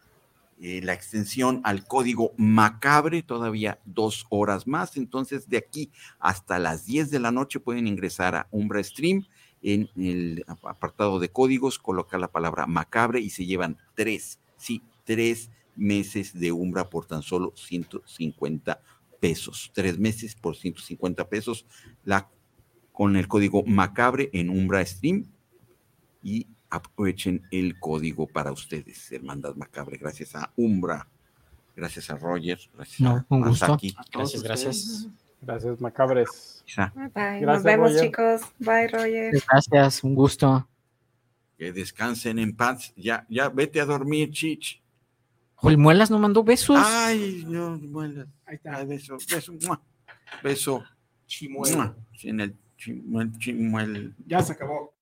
eh, 0.61 0.81
la 0.83 0.93
extensión 0.93 1.61
al 1.65 1.87
código 1.87 2.33
Macabre, 2.37 3.23
todavía 3.23 3.81
dos 3.85 4.27
horas 4.29 4.67
más. 4.67 4.97
Entonces, 4.97 5.49
de 5.49 5.59
aquí 5.59 5.91
hasta 6.19 6.59
las 6.59 6.87
10 6.87 7.11
de 7.11 7.21
la 7.21 7.31
noche 7.31 7.61
pueden 7.61 7.87
ingresar 7.87 8.35
a 8.35 8.49
Umbra 8.51 8.83
Stream 8.83 9.27
en 9.63 9.89
el 9.97 10.45
apartado 10.47 11.19
de 11.19 11.31
códigos, 11.31 11.79
colocar 11.79 12.21
la 12.21 12.31
palabra 12.31 12.67
Macabre 12.67 13.21
y 13.21 13.31
se 13.31 13.47
llevan 13.47 13.79
tres, 13.95 14.39
sí, 14.59 14.83
tres 15.05 15.51
meses 15.77 16.39
de 16.39 16.53
Umbra 16.53 16.89
por 16.89 17.07
tan 17.07 17.23
solo 17.23 17.53
150 17.57 18.81
pesos. 19.21 19.71
Tres 19.75 19.99
meses 19.99 20.35
por 20.35 20.57
150 20.57 21.29
pesos 21.29 21.67
la, 22.05 22.29
con 22.93 23.17
el 23.17 23.29
código 23.29 23.65
Macabre 23.65 24.31
en 24.33 24.51
Umbra 24.51 24.85
Stream 24.85 25.27
y 26.23 26.47
aprovechen 26.71 27.43
el 27.51 27.79
código 27.79 28.27
para 28.27 28.53
ustedes, 28.53 29.11
Hermandad 29.13 29.55
Macabre. 29.55 29.97
Gracias 29.99 30.35
a 30.35 30.53
Umbra, 30.57 31.09
gracias 31.77 32.11
a 32.11 32.17
Roger, 32.17 32.59
gracias 32.75 33.01
a 33.09 33.27
un 33.29 33.43
gusto. 33.43 33.79
Gracias, 34.13 34.43
gracias. 34.43 35.09
Gracias, 35.41 35.81
Macabres. 35.81 36.65
Bye. 37.15 37.41
Nos 37.43 37.63
vemos, 37.63 38.01
chicos. 38.01 38.41
Bye, 38.59 38.89
Roger. 38.89 39.43
Gracias, 39.47 40.03
un 40.03 40.15
gusto. 40.15 40.67
Que 41.59 41.73
descansen 41.73 42.39
en 42.39 42.57
paz. 42.57 42.93
Ya, 42.97 43.27
ya, 43.29 43.49
vete 43.49 43.81
a 43.81 43.85
dormir, 43.85 44.31
Chich. 44.31 44.83
El 45.63 45.79
Muelas 45.79 46.11
no 46.11 46.19
mandó 46.19 46.45
besos. 46.45 46.77
Ay, 46.79 47.45
no, 47.47 47.79
Muelas. 47.79 48.29
Ahí 48.47 48.57
está. 48.57 48.85
beso, 48.85 49.17
beso, 49.31 49.53
beso. 50.43 50.85
Chimuelo. 51.27 51.97
En 52.23 52.41
el 52.41 52.57
chimuel, 52.77 53.33
chimuel. 53.39 54.15
Ya 54.27 54.43
se 54.43 54.53
acabó. 54.53 54.94